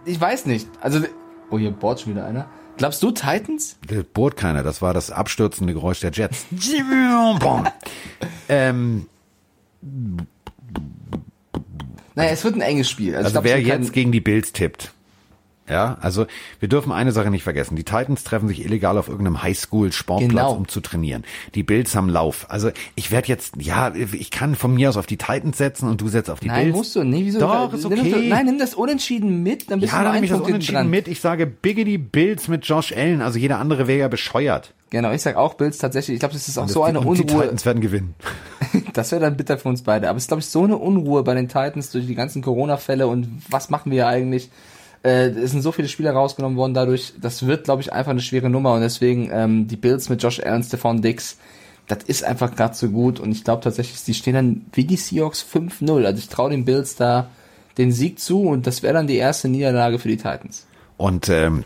ich 0.04 0.20
weiß 0.20 0.46
nicht. 0.46 0.68
Also, 0.80 1.00
oh, 1.50 1.58
hier 1.58 1.70
bohrt 1.70 2.00
schon 2.00 2.14
wieder 2.14 2.26
einer. 2.26 2.48
Glaubst 2.76 3.02
du 3.02 3.10
Titans? 3.12 3.76
Da 3.86 4.02
bohrt 4.12 4.36
keiner. 4.36 4.62
Das 4.62 4.82
war 4.82 4.94
das 4.94 5.10
abstürzende 5.10 5.74
Geräusch 5.74 6.00
der 6.00 6.10
Jets. 6.10 6.46
ähm, 8.48 9.06
naja, 12.14 12.30
es 12.30 12.44
wird 12.44 12.56
ein 12.56 12.60
enges 12.60 12.90
Spiel. 12.90 13.14
Also, 13.14 13.26
also 13.26 13.32
glaub, 13.32 13.44
wer 13.44 13.60
jetzt 13.60 13.92
gegen 13.92 14.12
die 14.12 14.20
Bills 14.20 14.52
tippt, 14.52 14.92
ja, 15.68 15.96
also 16.00 16.26
wir 16.60 16.68
dürfen 16.68 16.92
eine 16.92 17.12
Sache 17.12 17.30
nicht 17.30 17.42
vergessen. 17.42 17.74
Die 17.74 17.84
Titans 17.84 18.22
treffen 18.22 18.48
sich 18.48 18.64
illegal 18.64 18.98
auf 18.98 19.08
irgendeinem 19.08 19.42
Highschool-Sportplatz, 19.42 20.30
genau. 20.30 20.52
um 20.52 20.68
zu 20.68 20.80
trainieren. 20.80 21.24
Die 21.54 21.62
Bills 21.62 21.96
haben 21.96 22.10
Lauf. 22.10 22.46
Also 22.50 22.70
ich 22.96 23.10
werde 23.10 23.28
jetzt, 23.28 23.54
ja, 23.58 23.94
ich 23.94 24.30
kann 24.30 24.56
von 24.56 24.74
mir 24.74 24.90
aus 24.90 24.98
auf 24.98 25.06
die 25.06 25.16
Titans 25.16 25.56
setzen 25.56 25.88
und 25.88 26.02
du 26.02 26.08
setzt 26.08 26.28
auf 26.28 26.40
die 26.40 26.48
Nein, 26.48 26.56
Bills. 26.56 26.72
Nein, 26.72 26.78
musst 26.78 26.96
du. 26.96 27.04
Nee, 27.04 27.24
wieso? 27.24 27.40
Doch, 27.40 27.72
ist 27.72 27.86
okay. 27.86 27.94
Nimm 28.02 28.12
das, 28.12 28.20
nein, 28.24 28.46
nimm 28.46 28.58
das 28.58 28.74
Unentschieden 28.74 29.42
mit, 29.42 29.70
dann 29.70 29.80
bist 29.80 29.92
ja, 29.92 30.00
du 30.00 30.04
dann 30.04 30.14
nehme 30.14 30.26
ich 30.26 30.32
das 30.32 30.40
Unentschieden 30.40 30.76
dran. 30.76 30.90
mit. 30.90 31.08
Ich 31.08 31.20
sage 31.20 31.46
Biggity 31.46 31.96
Bills 31.96 32.48
mit 32.48 32.66
Josh 32.66 32.92
Allen. 32.92 33.22
Also 33.22 33.38
jeder 33.38 33.58
andere 33.58 33.86
wäre 33.86 34.00
ja 34.00 34.08
bescheuert. 34.08 34.74
Genau, 34.90 35.12
ich 35.12 35.22
sag 35.22 35.36
auch 35.36 35.54
Bills 35.54 35.78
tatsächlich. 35.78 36.16
Ich 36.16 36.20
glaube, 36.20 36.34
das 36.34 36.46
ist 36.46 36.58
auch 36.58 36.62
und 36.62 36.68
so 36.68 36.84
eine 36.84 37.00
und 37.00 37.06
Unruhe. 37.06 37.24
Die 37.24 37.26
Titans 37.26 37.64
werden 37.64 37.80
gewinnen. 37.80 38.14
das 38.92 39.10
wäre 39.12 39.22
dann 39.22 39.36
bitter 39.36 39.58
für 39.58 39.68
uns 39.68 39.82
beide. 39.82 40.08
Aber 40.08 40.18
es 40.18 40.24
ist, 40.24 40.28
glaube 40.28 40.42
ich, 40.42 40.46
so 40.46 40.62
eine 40.62 40.76
Unruhe 40.76 41.24
bei 41.24 41.34
den 41.34 41.48
Titans 41.48 41.90
durch 41.90 42.06
die 42.06 42.14
ganzen 42.14 42.42
Corona-Fälle 42.42 43.08
und 43.08 43.42
was 43.48 43.70
machen 43.70 43.90
wir 43.90 44.06
eigentlich? 44.06 44.50
Äh, 45.04 45.28
es 45.28 45.50
sind 45.50 45.62
so 45.62 45.70
viele 45.70 45.88
Spieler 45.88 46.12
rausgenommen 46.12 46.56
worden 46.56 46.74
dadurch. 46.74 47.12
Das 47.20 47.46
wird, 47.46 47.64
glaube 47.64 47.82
ich, 47.82 47.92
einfach 47.92 48.10
eine 48.10 48.20
schwere 48.20 48.50
Nummer 48.50 48.74
und 48.74 48.80
deswegen 48.80 49.30
ähm, 49.32 49.68
die 49.68 49.76
Bills 49.76 50.08
mit 50.08 50.22
Josh 50.22 50.40
Allen, 50.40 50.62
Stephon 50.62 51.02
Dix, 51.02 51.36
das 51.86 51.98
ist 52.04 52.24
einfach 52.24 52.56
gerade 52.56 52.74
so 52.74 52.88
gut 52.88 53.20
und 53.20 53.30
ich 53.30 53.44
glaube 53.44 53.62
tatsächlich, 53.62 54.02
die 54.04 54.14
stehen 54.14 54.34
dann 54.34 54.66
wie 54.72 54.84
die 54.84 54.96
Seahawks 54.96 55.44
5-0. 55.44 56.04
Also 56.04 56.18
ich 56.18 56.28
traue 56.28 56.50
den 56.50 56.64
Bills 56.64 56.96
da 56.96 57.28
den 57.76 57.92
Sieg 57.92 58.20
zu 58.20 58.42
und 58.42 58.66
das 58.66 58.82
wäre 58.82 58.94
dann 58.94 59.06
die 59.06 59.16
erste 59.16 59.48
Niederlage 59.48 59.98
für 59.98 60.08
die 60.08 60.16
Titans. 60.16 60.66
Und 60.96 61.28
ähm, 61.28 61.64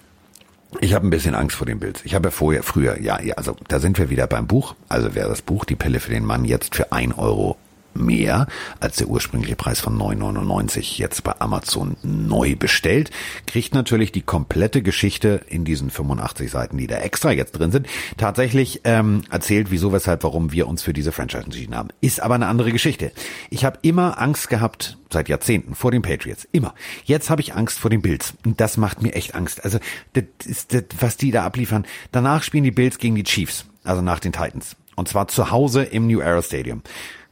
ich 0.81 0.95
habe 0.95 1.07
ein 1.07 1.11
bisschen 1.11 1.35
Angst 1.35 1.57
vor 1.57 1.67
den 1.67 1.79
Bills. 1.79 2.01
Ich 2.05 2.15
habe 2.15 2.29
ja 2.29 2.31
vorher, 2.31 2.63
früher, 2.63 3.01
ja, 3.01 3.21
ja, 3.23 3.35
also 3.35 3.57
da 3.69 3.79
sind 3.79 3.99
wir 3.99 4.11
wieder 4.11 4.27
beim 4.27 4.47
Buch. 4.47 4.75
Also 4.89 5.11
wer 5.15 5.29
das 5.29 5.43
Buch 5.43 5.65
Die 5.65 5.77
Pille 5.77 6.01
für 6.01 6.11
den 6.11 6.25
Mann 6.25 6.45
jetzt 6.45 6.75
für 6.75 6.93
ein 6.93 7.13
Euro 7.13 7.57
mehr 7.95 8.47
als 8.81 8.97
der 8.97 9.09
ursprüngliche 9.09 9.57
Preis 9.57 9.81
von 9.81 9.99
9,99 9.99 10.99
jetzt 10.99 11.25
bei 11.25 11.39
Amazon 11.41 11.97
neu 12.03 12.57
bestellt, 12.57 13.11
kriegt 13.47 13.75
natürlich 13.75 14.13
die 14.13 14.23
komplette 14.23 14.83
Geschichte 14.83 15.41
in 15.49 15.65
diesen 15.65 15.91
85 15.91 16.51
Seiten, 16.51 16.79
die 16.79 16.87
da 16.87 16.99
extra 16.99 17.33
jetzt 17.33 17.53
drin 17.53 17.73
sind, 17.73 17.87
tatsächlich 18.17 18.83
ähm, 18.85 19.23
erzählt, 19.31 19.71
wieso, 19.71 19.93
weshalb, 19.93 20.23
warum 20.25 20.53
wir 20.53 20.69
uns 20.69 20.83
für 20.83 20.93
diese 20.93 21.13
Franchise 21.13 21.45
entschieden 21.45 21.77
haben. 21.77 21.89
Ist 22.01 22.21
aber 22.21 22.35
eine 22.35 22.47
andere 22.47 22.73
Geschichte. 22.73 23.13
Ich 23.51 23.65
habe 23.65 23.79
immer 23.83 24.21
Angst 24.21 24.49
gehabt, 24.49 24.99
seit 25.11 25.29
Jahrzehnten, 25.29 25.75
vor 25.75 25.91
den 25.91 26.03
Patriots. 26.03 26.47
Immer. 26.53 26.75
Jetzt 27.05 27.31
habe 27.31 27.41
ich 27.41 27.55
Angst 27.55 27.79
vor 27.79 27.91
den 27.91 28.03
Bills. 28.03 28.35
Und 28.45 28.61
das 28.61 28.77
macht 28.77 29.03
mir 29.03 29.15
echt 29.15 29.35
Angst. 29.35 29.65
Also, 29.65 29.79
das 30.13 30.25
ist 30.45 30.75
das, 30.75 30.85
was 31.01 31.17
die 31.17 31.31
da 31.31 31.45
abliefern. 31.45 31.87
Danach 32.13 32.43
spielen 32.43 32.65
die 32.65 32.71
Bills 32.71 32.99
gegen 32.99 33.15
die 33.15 33.25
Chiefs, 33.25 33.65
also 33.85 34.03
nach 34.03 34.21
den 34.21 34.33
Titans. 34.33 34.77
Und 34.97 35.09
zwar 35.09 35.29
zu 35.29 35.51
Hause 35.51 35.85
im 35.85 36.07
New 36.09 36.21
Era 36.21 36.43
Stadium. 36.43 36.83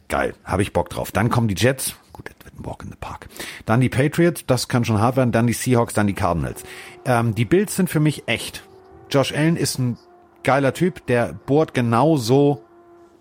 Geil, 0.08 0.34
habe 0.44 0.62
ich 0.62 0.72
Bock 0.72 0.90
drauf. 0.90 1.10
Dann 1.12 1.30
kommen 1.30 1.48
die 1.48 1.54
Jets, 1.56 1.96
gut, 2.12 2.28
das 2.28 2.44
wird 2.44 2.60
ein 2.60 2.64
Walk 2.66 2.82
in 2.82 2.90
the 2.90 2.96
Park. 3.00 3.28
Dann 3.64 3.80
die 3.80 3.88
Patriots, 3.88 4.44
das 4.46 4.68
kann 4.68 4.84
schon 4.84 5.00
hart 5.00 5.16
werden. 5.16 5.32
Dann 5.32 5.46
die 5.46 5.52
Seahawks, 5.52 5.94
dann 5.94 6.06
die 6.06 6.14
Cardinals. 6.14 6.62
Ähm, 7.04 7.34
die 7.34 7.44
Bills 7.44 7.74
sind 7.74 7.90
für 7.90 8.00
mich 8.00 8.24
echt. 8.26 8.62
Josh 9.10 9.32
Allen 9.32 9.56
ist 9.56 9.78
ein 9.78 9.98
geiler 10.42 10.72
Typ, 10.72 11.06
der 11.06 11.32
bohrt 11.32 11.74
genauso 11.74 12.62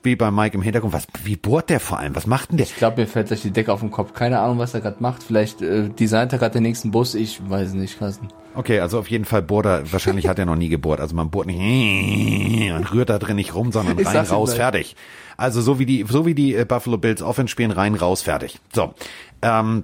wie 0.06 0.16
bei 0.16 0.32
Mike 0.32 0.56
im 0.56 0.62
Hintergrund. 0.62 0.94
Was, 0.94 1.08
wie 1.24 1.36
bohrt 1.36 1.70
der 1.70 1.80
vor 1.80 2.00
allem? 2.00 2.16
Was 2.16 2.28
macht 2.28 2.52
denn 2.52 2.58
der? 2.58 2.66
Ich 2.66 2.76
glaube, 2.76 3.02
mir 3.02 3.08
fällt 3.08 3.28
gleich 3.28 3.42
die 3.42 3.52
Decke 3.52 3.74
auf 3.74 3.82
den 3.82 3.92
Kopf. 3.92 4.14
Keine 4.14 4.40
Ahnung, 4.40 4.60
was 4.60 4.74
er 4.74 4.82
gerade 4.82 4.98
macht. 5.00 5.24
Vielleicht 5.24 5.62
äh, 5.62 5.90
designt 5.90 6.32
er 6.34 6.40
gerade 6.40 6.54
den 6.54 6.64
nächsten 6.64 6.92
Bus. 6.92 7.16
Ich 7.16 7.42
weiß 7.50 7.74
nicht, 7.74 8.00
Carsten. 8.00 8.30
Okay, 8.56 8.80
also 8.80 9.00
auf 9.00 9.10
jeden 9.10 9.26
Fall 9.26 9.42
bohrt 9.42 9.66
er, 9.66 9.92
wahrscheinlich 9.92 10.28
hat 10.28 10.40
er 10.40 10.46
noch 10.46 10.56
nie 10.56 10.70
gebohrt. 10.70 11.02
Also 11.02 11.16
man 11.16 11.30
bohrt 11.30 11.48
nicht 11.48 12.72
und 12.74 12.94
rührt 12.94 13.10
da 13.10 13.20
drin 13.20 13.36
nicht 13.36 13.54
rum, 13.54 13.72
sondern 13.72 14.00
Ich 14.06 14.08
rein, 14.08 14.26
raus, 14.26 14.54
fertig. 14.54 14.96
Also 15.36 15.62
so 15.62 15.80
wie 15.80 15.86
die, 15.86 16.06
so 16.08 16.26
wie 16.26 16.36
die 16.36 16.56
äh, 16.56 16.66
Buffalo 16.66 16.98
Bills 16.98 17.22
Offense 17.22 17.52
spielen, 17.52 17.72
rein, 17.72 17.96
raus, 17.96 18.22
fertig. 18.22 18.60
So. 18.74 18.94
Ähm, 19.42 19.84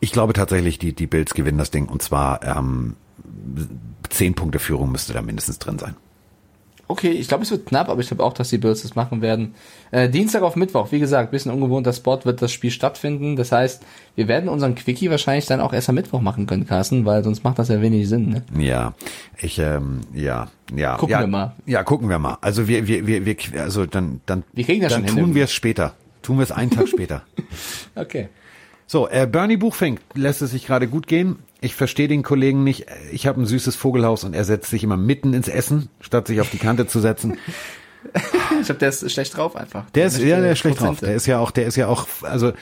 ich 0.00 0.12
glaube 0.12 0.32
tatsächlich, 0.32 0.78
die, 0.78 0.92
die 0.92 1.06
Bills 1.06 1.32
gewinnen 1.32 1.58
das 1.58 1.70
Ding 1.70 1.86
und 1.86 2.02
zwar 2.02 2.42
ähm, 2.42 2.96
zehn 4.10 4.34
Punkte 4.34 4.58
Führung 4.58 4.92
müsste 4.92 5.12
da 5.12 5.22
mindestens 5.22 5.58
drin 5.58 5.78
sein. 5.78 5.96
Okay, 6.88 7.10
ich 7.10 7.26
glaube, 7.26 7.42
es 7.42 7.50
wird 7.50 7.66
knapp, 7.66 7.88
aber 7.88 8.00
ich 8.00 8.06
glaube 8.06 8.22
auch, 8.22 8.32
dass 8.32 8.50
die 8.50 8.58
Bills 8.58 8.82
das 8.82 8.94
machen 8.94 9.20
werden. 9.20 9.54
Äh, 9.90 10.08
Dienstag 10.08 10.42
auf 10.42 10.54
Mittwoch, 10.54 10.92
wie 10.92 11.00
gesagt, 11.00 11.32
bisschen 11.32 11.50
ungewohnter 11.50 11.92
Spot 11.92 12.20
wird 12.24 12.40
das 12.40 12.52
Spiel 12.52 12.70
stattfinden. 12.70 13.34
Das 13.34 13.50
heißt, 13.50 13.82
wir 14.14 14.28
werden 14.28 14.48
unseren 14.48 14.76
Quickie 14.76 15.10
wahrscheinlich 15.10 15.46
dann 15.46 15.60
auch 15.60 15.72
erst 15.72 15.88
am 15.88 15.96
Mittwoch 15.96 16.20
machen 16.20 16.46
können, 16.46 16.66
Carsten, 16.66 17.04
weil 17.04 17.24
sonst 17.24 17.42
macht 17.42 17.58
das 17.58 17.68
ja 17.68 17.82
wenig 17.82 18.08
Sinn. 18.08 18.28
Ne? 18.28 18.42
Ja, 18.62 18.94
ich, 19.38 19.58
ähm, 19.58 20.02
ja, 20.14 20.48
ja. 20.74 20.96
Gucken 20.96 21.12
ja, 21.12 21.20
wir 21.20 21.26
mal. 21.26 21.56
Ja, 21.66 21.82
gucken 21.82 22.08
wir 22.08 22.20
mal. 22.20 22.38
Also 22.40 22.68
wir, 22.68 22.86
wir, 22.86 23.06
wir, 23.06 23.26
wir 23.26 23.36
also 23.58 23.86
dann, 23.86 24.20
dann, 24.26 24.44
Wir 24.52 24.64
kriegen 24.64 24.82
das 24.82 24.92
dann 24.92 25.08
schon 25.08 25.18
tun 25.18 25.34
wir 25.34 25.44
es 25.44 25.52
später. 25.52 25.94
Tun 26.22 26.38
wir 26.38 26.44
es 26.44 26.52
einen 26.52 26.70
Tag 26.70 26.88
später. 26.88 27.22
Okay. 27.96 28.28
So, 28.86 29.08
äh, 29.08 29.26
Bernie 29.26 29.56
Buchfink 29.56 30.00
lässt 30.14 30.42
es 30.42 30.52
sich 30.52 30.66
gerade 30.66 30.86
gut 30.86 31.08
gehen. 31.08 31.36
Ich 31.60 31.74
verstehe 31.74 32.08
den 32.08 32.22
Kollegen 32.22 32.64
nicht. 32.64 32.86
Ich 33.12 33.26
habe 33.26 33.40
ein 33.40 33.46
süßes 33.46 33.76
Vogelhaus 33.76 34.24
und 34.24 34.34
er 34.34 34.44
setzt 34.44 34.70
sich 34.70 34.84
immer 34.84 34.96
mitten 34.96 35.32
ins 35.32 35.48
Essen, 35.48 35.88
statt 36.00 36.26
sich 36.26 36.40
auf 36.40 36.50
die 36.50 36.58
Kante 36.58 36.86
zu 36.86 37.00
setzen. 37.00 37.38
Ich 38.60 38.66
glaube, 38.66 38.78
der 38.78 38.88
ist 38.90 39.10
schlecht 39.10 39.36
drauf 39.36 39.56
einfach. 39.56 39.90
Der 39.90 40.06
ist, 40.06 40.14
möchte 40.14 40.28
ja, 40.28 40.40
der 40.40 40.52
ist 40.52 40.60
schlecht 40.60 40.80
drauf. 40.80 41.00
Der 41.00 41.14
ist 41.16 41.26
ja 41.26 41.40
auch, 41.40 41.50
der 41.50 41.66
ist 41.66 41.74
ja 41.74 41.88
auch, 41.88 42.06
also, 42.22 42.52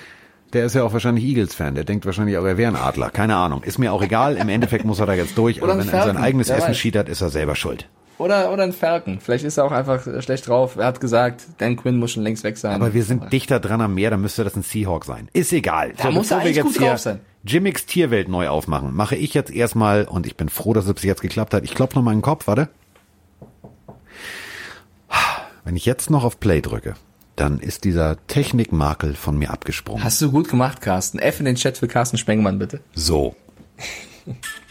der 0.55 0.65
ist 0.65 0.75
ja 0.75 0.83
auch 0.83 0.93
wahrscheinlich 0.93 1.23
Eagles-Fan. 1.23 1.75
Der 1.75 1.85
denkt 1.85 2.07
wahrscheinlich 2.07 2.39
auch, 2.39 2.45
er 2.45 2.57
wäre 2.57 2.73
ein 2.73 2.77
Adler. 2.77 3.11
Keine 3.11 3.37
Ahnung. 3.37 3.63
Ist 3.63 3.79
mir 3.79 3.93
auch 3.93 4.03
egal. 4.03 4.37
Im 4.37 4.49
Endeffekt 4.49 4.87
muss 4.87 5.01
er 5.01 5.07
da 5.07 5.13
jetzt 5.13 5.37
durch. 5.37 5.63
Oder 5.63 5.75
ein 5.75 5.81
wenn 5.81 5.89
er 5.91 6.05
sein 6.05 6.17
eigenes 6.17 6.49
Essen 6.49 6.69
weiß. 6.69 6.79
schiedert, 6.79 7.09
ist 7.09 7.21
er 7.21 7.29
selber 7.29 7.57
schuld. 7.57 7.89
Oder, 8.19 8.53
oder 8.53 8.63
ein 8.63 8.73
Falcon. 8.73 9.19
Vielleicht 9.21 9.45
ist 9.45 9.57
er 9.57 9.65
auch 9.65 9.73
einfach 9.73 10.07
äh, 10.07 10.23
schlecht 10.23 10.47
drauf. 10.47 10.77
Er 10.77 10.87
hat 10.87 11.01
gesagt, 11.01 11.47
Dan 11.59 11.77
Quinn 11.77 11.99
muss 11.99 12.13
schon 12.13 12.23
längst 12.23 12.45
weg 12.45 12.57
sein. 12.57 12.75
Aber 12.75 12.95
wir 12.95 13.05
sind 13.05 13.33
dichter 13.33 13.59
dran 13.59 13.81
am 13.81 13.95
Meer, 13.95 14.11
dann 14.11 14.21
müsste 14.21 14.45
das 14.45 14.55
ein 14.57 14.63
Seahawk 14.63 15.05
sein. 15.05 15.29
Ist 15.33 15.53
egal. 15.53 15.95
Da 15.97 16.11
muss 16.11 16.31
er 16.31 16.39
eigentlich 16.39 16.57
jetzt 16.57 16.65
gut 16.65 16.81
drauf 16.81 16.99
sein. 16.99 17.21
Jimmicks 17.45 17.87
Tierwelt 17.87 18.29
neu 18.29 18.49
aufmachen, 18.49 18.95
mache 18.95 19.17
ich 19.17 19.35
jetzt 19.35 19.51
erstmal, 19.51 20.05
und 20.05 20.27
ich 20.27 20.37
bin 20.37 20.49
froh, 20.49 20.73
dass 20.73 20.87
es 20.87 20.95
bis 20.95 21.03
jetzt 21.03 21.21
geklappt 21.21 21.53
hat. 21.53 21.65
Ich 21.65 21.75
klopfe 21.75 21.97
noch 21.97 22.03
mal 22.03 22.13
in 22.13 22.19
den 22.19 22.23
Kopf, 22.23 22.47
warte. 22.47 22.69
Wenn 25.65 25.77
ich 25.77 25.85
jetzt 25.87 26.11
noch 26.11 26.25
auf 26.25 26.41
Play 26.41 26.61
drücke, 26.61 26.95
dann 27.37 27.59
ist 27.59 27.85
dieser 27.85 28.19
Technikmakel 28.29 29.15
von 29.15 29.37
mir 29.39 29.51
abgesprungen. 29.51 30.05
Hast 30.05 30.21
du 30.23 30.31
gut 30.31 30.49
gemacht, 30.49 30.81
Carsten. 30.81 31.19
F 31.19 31.41
in 31.41 31.47
den 31.47 31.57
Chat 31.57 31.79
für 31.79 31.89
Carsten 31.89 32.17
Spengmann, 32.17 32.59
bitte. 32.59 32.81
So. 32.95 33.35